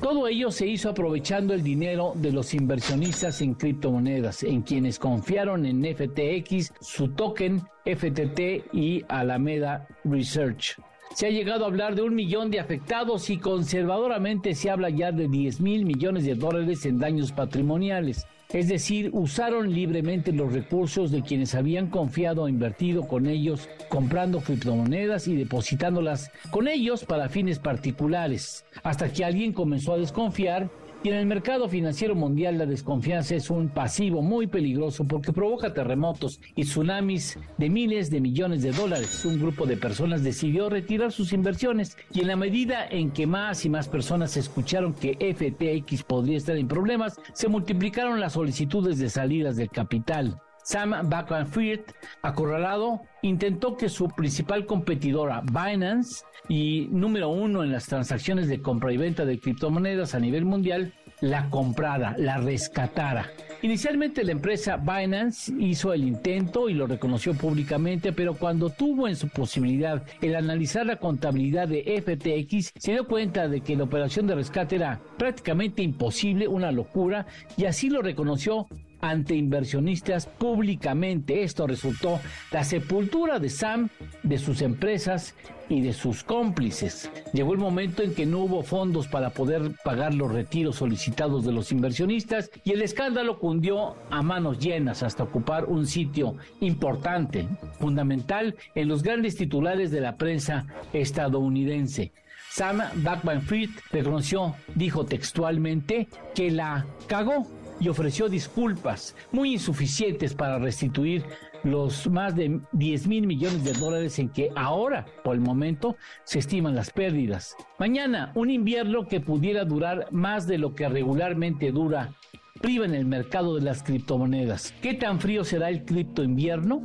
Todo 0.00 0.28
ello 0.28 0.50
se 0.50 0.66
hizo 0.66 0.88
aprovechando 0.88 1.52
el 1.52 1.62
dinero 1.62 2.12
de 2.14 2.32
los 2.32 2.54
inversionistas 2.54 3.42
en 3.42 3.54
criptomonedas, 3.54 4.42
en 4.44 4.62
quienes 4.62 4.98
confiaron 4.98 5.66
en 5.66 5.84
FTX, 5.84 6.72
su 6.80 7.08
token 7.08 7.60
FTT 7.84 8.72
y 8.72 9.04
Alameda 9.08 9.86
Research. 10.04 10.76
Se 11.14 11.26
ha 11.26 11.30
llegado 11.30 11.64
a 11.64 11.68
hablar 11.68 11.96
de 11.96 12.02
un 12.02 12.14
millón 12.14 12.50
de 12.50 12.60
afectados 12.60 13.28
y 13.30 13.38
conservadoramente 13.38 14.54
se 14.54 14.70
habla 14.70 14.90
ya 14.90 15.10
de 15.10 15.28
10 15.28 15.60
mil 15.60 15.84
millones 15.84 16.24
de 16.24 16.36
dólares 16.36 16.86
en 16.86 16.98
daños 16.98 17.32
patrimoniales. 17.32 18.26
Es 18.52 18.66
decir, 18.66 19.10
usaron 19.12 19.72
libremente 19.72 20.32
los 20.32 20.52
recursos 20.52 21.12
de 21.12 21.22
quienes 21.22 21.54
habían 21.54 21.88
confiado 21.88 22.42
o 22.42 22.48
invertido 22.48 23.06
con 23.06 23.26
ellos, 23.26 23.68
comprando 23.88 24.40
criptomonedas 24.40 25.28
y 25.28 25.36
depositándolas 25.36 26.32
con 26.50 26.66
ellos 26.66 27.04
para 27.04 27.28
fines 27.28 27.60
particulares, 27.60 28.64
hasta 28.82 29.12
que 29.12 29.24
alguien 29.24 29.52
comenzó 29.52 29.92
a 29.92 29.98
desconfiar 29.98 30.68
y 31.02 31.08
en 31.08 31.14
el 31.14 31.26
mercado 31.26 31.68
financiero 31.68 32.14
mundial 32.14 32.58
la 32.58 32.66
desconfianza 32.66 33.34
es 33.34 33.50
un 33.50 33.68
pasivo 33.68 34.22
muy 34.22 34.46
peligroso 34.46 35.04
porque 35.04 35.32
provoca 35.32 35.72
terremotos 35.72 36.40
y 36.54 36.64
tsunamis 36.64 37.38
de 37.56 37.70
miles 37.70 38.10
de 38.10 38.20
millones 38.20 38.62
de 38.62 38.72
dólares. 38.72 39.24
Un 39.24 39.40
grupo 39.40 39.66
de 39.66 39.76
personas 39.76 40.22
decidió 40.22 40.68
retirar 40.68 41.12
sus 41.12 41.32
inversiones 41.32 41.96
y 42.12 42.20
en 42.20 42.28
la 42.28 42.36
medida 42.36 42.86
en 42.86 43.10
que 43.10 43.26
más 43.26 43.64
y 43.64 43.70
más 43.70 43.88
personas 43.88 44.36
escucharon 44.36 44.92
que 44.92 45.14
FTX 45.14 46.02
podría 46.02 46.36
estar 46.36 46.56
en 46.56 46.68
problemas, 46.68 47.18
se 47.32 47.48
multiplicaron 47.48 48.20
las 48.20 48.34
solicitudes 48.34 48.98
de 48.98 49.08
salidas 49.08 49.56
del 49.56 49.70
capital. 49.70 50.40
Sam 50.62 51.08
Bankman-Fried, 51.08 51.80
acorralado, 52.22 53.00
intentó 53.22 53.76
que 53.76 53.88
su 53.88 54.08
principal 54.08 54.66
competidora, 54.66 55.42
Binance, 55.42 56.24
y 56.48 56.88
número 56.90 57.28
uno 57.28 57.62
en 57.62 57.72
las 57.72 57.86
transacciones 57.86 58.48
de 58.48 58.60
compra 58.60 58.92
y 58.92 58.96
venta 58.96 59.24
de 59.24 59.38
criptomonedas 59.38 60.14
a 60.14 60.20
nivel 60.20 60.44
mundial, 60.44 60.92
la 61.20 61.48
comprara, 61.50 62.14
la 62.18 62.38
rescatara. 62.38 63.30
Inicialmente 63.62 64.24
la 64.24 64.32
empresa 64.32 64.78
Binance 64.78 65.52
hizo 65.58 65.92
el 65.92 66.04
intento 66.04 66.70
y 66.70 66.74
lo 66.74 66.86
reconoció 66.86 67.34
públicamente, 67.34 68.12
pero 68.12 68.34
cuando 68.34 68.70
tuvo 68.70 69.06
en 69.06 69.16
su 69.16 69.28
posibilidad 69.28 70.02
el 70.22 70.34
analizar 70.34 70.86
la 70.86 70.96
contabilidad 70.96 71.68
de 71.68 72.02
FTX, 72.02 72.72
se 72.74 72.92
dio 72.92 73.06
cuenta 73.06 73.48
de 73.48 73.60
que 73.60 73.76
la 73.76 73.84
operación 73.84 74.26
de 74.26 74.34
rescate 74.34 74.76
era 74.76 74.98
prácticamente 75.18 75.82
imposible, 75.82 76.48
una 76.48 76.72
locura, 76.72 77.26
y 77.56 77.66
así 77.66 77.90
lo 77.90 78.00
reconoció 78.00 78.66
ante 79.00 79.34
inversionistas 79.34 80.26
públicamente. 80.26 81.42
Esto 81.42 81.66
resultó 81.66 82.20
la 82.50 82.64
sepultura 82.64 83.38
de 83.38 83.48
Sam, 83.48 83.88
de 84.22 84.38
sus 84.38 84.62
empresas 84.62 85.34
y 85.68 85.80
de 85.80 85.92
sus 85.92 86.24
cómplices. 86.24 87.10
Llegó 87.32 87.52
el 87.52 87.58
momento 87.58 88.02
en 88.02 88.14
que 88.14 88.26
no 88.26 88.40
hubo 88.40 88.62
fondos 88.62 89.08
para 89.08 89.30
poder 89.30 89.72
pagar 89.84 90.14
los 90.14 90.32
retiros 90.32 90.76
solicitados 90.76 91.44
de 91.44 91.52
los 91.52 91.72
inversionistas 91.72 92.50
y 92.64 92.72
el 92.72 92.82
escándalo 92.82 93.38
cundió 93.38 93.96
a 94.10 94.22
manos 94.22 94.58
llenas 94.58 95.02
hasta 95.02 95.22
ocupar 95.22 95.66
un 95.66 95.86
sitio 95.86 96.36
importante, 96.60 97.48
fundamental 97.78 98.56
en 98.74 98.88
los 98.88 99.02
grandes 99.02 99.36
titulares 99.36 99.90
de 99.90 100.00
la 100.00 100.16
prensa 100.16 100.66
estadounidense. 100.92 102.12
Sam 102.50 102.80
Backman-Fried 102.96 103.70
reconoció, 103.92 104.56
dijo 104.74 105.06
textualmente, 105.06 106.08
que 106.34 106.50
la 106.50 106.84
cagó 107.06 107.46
y 107.80 107.88
ofreció 107.88 108.28
disculpas 108.28 109.16
muy 109.32 109.54
insuficientes 109.54 110.34
para 110.34 110.58
restituir 110.58 111.24
los 111.64 112.08
más 112.08 112.36
de 112.36 112.60
10 112.72 113.06
mil 113.06 113.26
millones 113.26 113.64
de 113.64 113.72
dólares 113.72 114.18
en 114.18 114.28
que 114.28 114.50
ahora, 114.54 115.06
por 115.24 115.34
el 115.34 115.40
momento, 115.40 115.96
se 116.24 116.38
estiman 116.38 116.74
las 116.74 116.90
pérdidas. 116.90 117.56
Mañana, 117.78 118.32
un 118.34 118.50
invierno 118.50 119.08
que 119.08 119.20
pudiera 119.20 119.64
durar 119.64 120.06
más 120.10 120.46
de 120.46 120.58
lo 120.58 120.74
que 120.74 120.88
regularmente 120.88 121.72
dura 121.72 122.12
priva 122.60 122.84
en 122.84 122.94
el 122.94 123.06
mercado 123.06 123.56
de 123.56 123.62
las 123.62 123.82
criptomonedas. 123.82 124.74
¿Qué 124.82 124.94
tan 124.94 125.18
frío 125.18 125.44
será 125.44 125.70
el 125.70 125.84
cripto 125.84 126.22
invierno? 126.22 126.82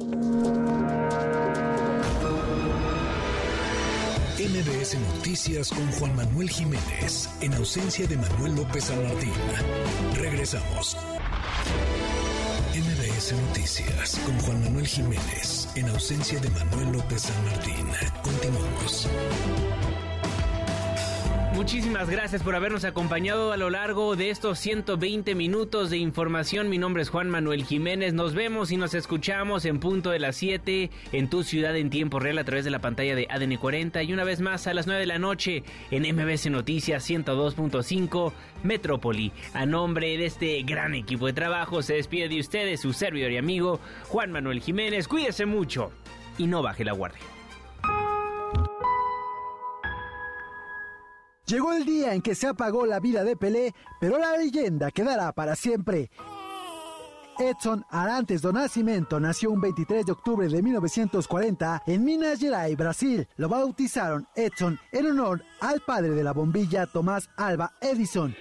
MBS 4.56 4.98
Noticias 5.16 5.70
con 5.70 5.86
Juan 5.92 6.16
Manuel 6.16 6.50
Jiménez, 6.50 7.30
en 7.42 7.54
ausencia 7.56 8.08
de 8.08 8.16
Manuel 8.16 8.56
López 8.56 8.86
San 8.86 9.04
Martín. 9.04 9.34
Regresamos. 10.16 10.96
MBS 12.74 13.34
Noticias 13.34 14.18
con 14.26 14.40
Juan 14.40 14.64
Manuel 14.64 14.88
Jiménez, 14.88 15.68
en 15.76 15.90
ausencia 15.90 16.40
de 16.40 16.50
Manuel 16.52 16.94
López 16.94 17.24
San 17.24 17.44
Martín. 17.44 17.86
Continuamos. 18.24 19.10
Muchísimas 21.56 22.10
gracias 22.10 22.44
por 22.44 22.54
habernos 22.54 22.84
acompañado 22.84 23.54
a 23.54 23.58
lo 23.58 23.70
largo 23.70 24.18
de 24.18 24.30
estos 24.30 24.60
120 24.60 25.36
minutos 25.36 25.90
de 25.90 25.98
información. 25.98 26.68
Mi 26.70 26.78
nombre 26.78 27.02
es 27.02 27.10
Juan 27.10 27.30
Manuel 27.30 27.64
Jiménez. 27.64 28.14
Nos 28.14 28.34
vemos 28.34 28.72
y 28.72 28.78
nos 28.78 28.94
escuchamos 28.94 29.64
en 29.64 29.80
punto 29.80 30.10
de 30.10 30.20
las 30.20 30.36
7 30.36 30.92
en 31.14 31.30
tu 31.30 31.44
ciudad 31.44 31.74
en 31.78 31.90
tiempo 31.90 32.20
real 32.20 32.40
a 32.40 32.44
través 32.44 32.66
de 32.66 32.72
la 32.72 32.80
pantalla 32.80 33.16
de 33.16 33.28
ADN 33.30 33.56
40 33.56 34.04
y 34.04 34.12
una 34.12 34.26
vez 34.26 34.42
más 34.42 34.68
a 34.68 34.74
las 34.74 34.86
9 34.86 35.00
de 35.00 35.08
la 35.08 35.18
noche 35.18 35.64
en 35.92 36.04
MBC 36.04 36.48
Noticias 36.48 37.10
102.5 37.10 38.34
Metrópoli. 38.64 39.32
A 39.54 39.66
nombre 39.66 40.18
de 40.18 40.26
este 40.26 40.62
gran 40.64 40.94
equipo 40.94 41.26
de 41.26 41.34
trabajo 41.34 41.82
se 41.82 41.94
despide 41.94 42.28
de 42.28 42.42
ustedes 42.42 42.82
su 42.82 42.92
servidor 42.92 43.32
y 43.32 43.38
amigo 43.38 43.80
Juan 44.10 44.30
Manuel 44.30 44.60
Jiménez. 44.60 45.08
Cuídese 45.08 45.46
mucho 45.46 45.92
y 46.38 46.48
no 46.48 46.62
baje 46.62 46.84
la 46.84 46.92
guardia. 46.92 47.35
Llegó 51.46 51.74
el 51.74 51.86
día 51.86 52.14
en 52.14 52.22
que 52.22 52.34
se 52.34 52.48
apagó 52.48 52.86
la 52.86 53.00
vida 53.00 53.24
de 53.24 53.36
Pelé, 53.36 53.74
pero 54.00 54.18
la 54.18 54.36
leyenda 54.36 54.90
quedará 54.90 55.32
para 55.32 55.56
siempre. 55.56 56.10
Edson 57.38 57.86
Arantes 57.90 58.42
do 58.42 58.52
Nascimento 58.52 59.20
nació 59.20 59.52
un 59.52 59.60
23 59.60 60.06
de 60.06 60.12
octubre 60.14 60.48
de 60.48 60.64
1940 60.64 61.84
en 61.86 62.04
Minas 62.04 62.40
Gerais, 62.40 62.78
Brasil. 62.78 63.28
Lo 63.36 63.50
bautizaron 63.50 64.28
Edson 64.36 64.80
en 64.92 65.06
honor 65.08 65.44
al 65.60 65.82
padre 65.82 66.12
de 66.12 66.24
la 66.24 66.32
bombilla 66.32 66.88
Tomás 66.88 67.30
Alba 67.36 67.74
Edison. 67.82 68.34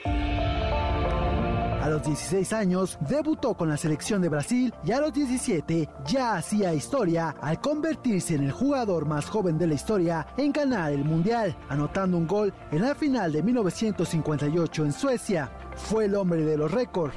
A 1.85 1.91
los 1.91 2.03
16 2.03 2.55
años 2.55 2.97
debutó 3.07 3.53
con 3.53 3.69
la 3.69 3.77
selección 3.77 4.23
de 4.23 4.31
Brasil 4.31 4.73
y 4.87 4.93
a 4.93 5.01
los 5.03 5.13
17 5.13 5.87
ya 6.07 6.37
hacía 6.37 6.73
historia 6.73 7.37
al 7.43 7.61
convertirse 7.61 8.37
en 8.37 8.45
el 8.45 8.53
jugador 8.53 9.05
más 9.05 9.29
joven 9.29 9.59
de 9.59 9.67
la 9.67 9.75
historia 9.75 10.27
en 10.39 10.51
ganar 10.51 10.93
el 10.93 11.05
Mundial, 11.05 11.55
anotando 11.69 12.17
un 12.17 12.27
gol 12.27 12.55
en 12.73 12.81
la 12.81 12.95
final 12.95 13.33
de 13.33 13.43
1958 13.43 14.83
en 14.83 14.93
Suecia. 14.95 15.51
Fue 15.77 16.07
el 16.07 16.15
hombre 16.15 16.43
de 16.45 16.57
los 16.57 16.71
récords. 16.71 17.15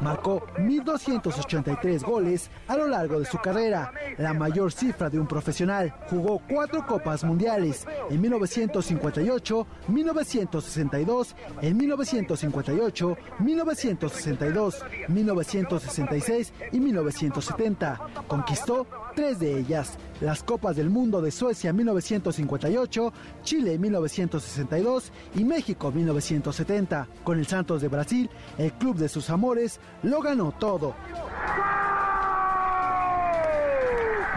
Marcó 0.00 0.46
1.283 0.58 2.02
goles 2.02 2.50
a 2.68 2.76
lo 2.76 2.86
largo 2.86 3.18
de 3.18 3.24
su 3.24 3.38
carrera, 3.38 3.92
la 4.18 4.34
mayor 4.34 4.72
cifra 4.72 5.08
de 5.08 5.18
un 5.18 5.26
profesional. 5.26 5.94
Jugó 6.08 6.40
cuatro 6.48 6.86
Copas 6.86 7.24
Mundiales 7.24 7.86
en 8.10 8.20
1958, 8.20 9.66
1962, 9.88 11.36
en 11.62 11.76
1958, 11.76 13.16
1962, 13.38 14.84
1966 15.08 16.52
y 16.72 16.80
1970. 16.80 18.00
Conquistó 18.26 18.86
tres 19.20 19.38
de 19.38 19.58
ellas, 19.58 19.98
las 20.22 20.42
Copas 20.42 20.76
del 20.76 20.88
Mundo 20.88 21.20
de 21.20 21.30
Suecia 21.30 21.74
1958, 21.74 23.12
Chile 23.42 23.78
1962 23.78 25.12
y 25.34 25.44
México 25.44 25.92
1970. 25.92 27.06
Con 27.22 27.38
el 27.38 27.44
Santos 27.46 27.82
de 27.82 27.88
Brasil, 27.88 28.30
el 28.56 28.72
club 28.72 28.96
de 28.96 29.10
sus 29.10 29.28
amores, 29.28 29.78
lo 30.04 30.22
ganó 30.22 30.52
todo. 30.52 30.94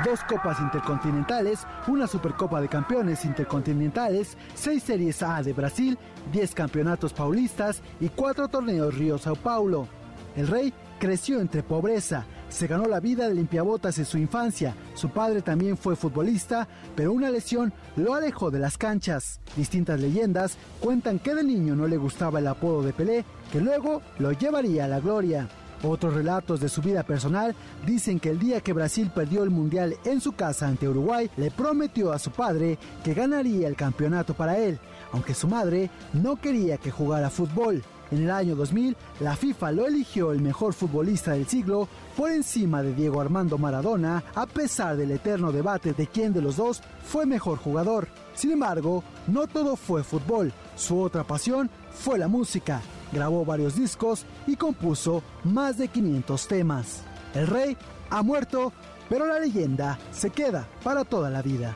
Dos 0.03 0.19
copas 0.25 0.59
intercontinentales, 0.59 1.65
una 1.87 2.05
Supercopa 2.05 2.59
de 2.59 2.67
Campeones 2.67 3.23
intercontinentales, 3.23 4.37
seis 4.53 4.83
Series 4.83 5.23
A 5.23 5.41
de 5.43 5.53
Brasil, 5.53 5.97
diez 6.33 6.53
campeonatos 6.53 7.13
paulistas 7.13 7.81
y 8.01 8.09
cuatro 8.09 8.49
torneos 8.49 8.97
Río 8.97 9.17
Sao 9.17 9.37
Paulo. 9.37 9.87
El 10.35 10.47
rey 10.47 10.73
creció 11.03 11.41
entre 11.41 11.63
pobreza, 11.63 12.23
se 12.47 12.65
ganó 12.65 12.85
la 12.85 13.01
vida 13.01 13.27
de 13.27 13.35
limpiabotas 13.35 13.97
en 13.97 14.05
su 14.05 14.17
infancia. 14.17 14.73
Su 14.95 15.09
padre 15.09 15.41
también 15.41 15.75
fue 15.75 15.97
futbolista, 15.97 16.65
pero 16.95 17.11
una 17.11 17.29
lesión 17.29 17.73
lo 17.97 18.13
alejó 18.13 18.49
de 18.51 18.59
las 18.59 18.77
canchas. 18.77 19.41
Distintas 19.57 19.99
leyendas 19.99 20.55
cuentan 20.79 21.19
que 21.19 21.35
de 21.35 21.43
niño 21.43 21.75
no 21.75 21.87
le 21.87 21.97
gustaba 21.97 22.39
el 22.39 22.47
apodo 22.47 22.83
de 22.83 22.93
Pelé, 22.93 23.25
que 23.51 23.59
luego 23.59 24.01
lo 24.17 24.31
llevaría 24.31 24.85
a 24.85 24.87
la 24.87 25.01
gloria. 25.01 25.49
Otros 25.83 26.13
relatos 26.13 26.61
de 26.61 26.69
su 26.69 26.81
vida 26.81 27.03
personal 27.03 27.53
dicen 27.85 28.17
que 28.17 28.29
el 28.29 28.39
día 28.39 28.61
que 28.61 28.71
Brasil 28.71 29.11
perdió 29.13 29.43
el 29.43 29.49
Mundial 29.49 29.97
en 30.05 30.21
su 30.21 30.31
casa 30.31 30.69
ante 30.69 30.87
Uruguay, 30.87 31.29
le 31.35 31.51
prometió 31.51 32.13
a 32.13 32.19
su 32.19 32.31
padre 32.31 32.79
que 33.03 33.13
ganaría 33.13 33.67
el 33.67 33.75
campeonato 33.75 34.35
para 34.35 34.57
él, 34.57 34.79
aunque 35.11 35.33
su 35.33 35.49
madre 35.49 35.89
no 36.13 36.37
quería 36.37 36.77
que 36.77 36.91
jugara 36.91 37.29
fútbol. 37.29 37.83
En 38.13 38.21
el 38.21 38.29
año 38.29 38.55
2000, 38.55 38.95
la 39.21 39.35
FIFA 39.35 39.71
lo 39.71 39.87
eligió 39.87 40.33
el 40.33 40.39
mejor 40.39 40.75
futbolista 40.75 41.31
del 41.31 41.47
siglo 41.47 41.87
por 42.15 42.29
encima 42.29 42.83
de 42.83 42.93
Diego 42.93 43.19
Armando 43.19 43.57
Maradona, 43.57 44.23
a 44.35 44.45
pesar 44.45 44.95
del 44.95 45.09
eterno 45.09 45.51
debate 45.51 45.93
de 45.93 46.05
quién 46.05 46.31
de 46.31 46.43
los 46.43 46.57
dos 46.57 46.83
fue 47.03 47.25
mejor 47.25 47.57
jugador. 47.57 48.07
Sin 48.35 48.51
embargo, 48.51 49.03
no 49.25 49.47
todo 49.47 49.75
fue 49.75 50.03
fútbol, 50.03 50.53
su 50.75 51.01
otra 51.01 51.23
pasión 51.23 51.71
fue 51.91 52.19
la 52.19 52.27
música. 52.27 52.83
Grabó 53.11 53.45
varios 53.45 53.77
discos 53.77 54.27
y 54.45 54.57
compuso 54.57 55.23
más 55.43 55.79
de 55.79 55.87
500 55.87 56.47
temas. 56.47 57.01
El 57.33 57.47
rey 57.47 57.75
ha 58.11 58.21
muerto, 58.21 58.73
pero 59.09 59.25
la 59.25 59.39
leyenda 59.39 59.97
se 60.11 60.29
queda 60.29 60.67
para 60.83 61.03
toda 61.03 61.31
la 61.31 61.41
vida. 61.41 61.73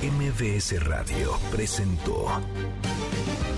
MBS 0.00 0.80
Radio 0.84 1.32
presentó 1.50 2.28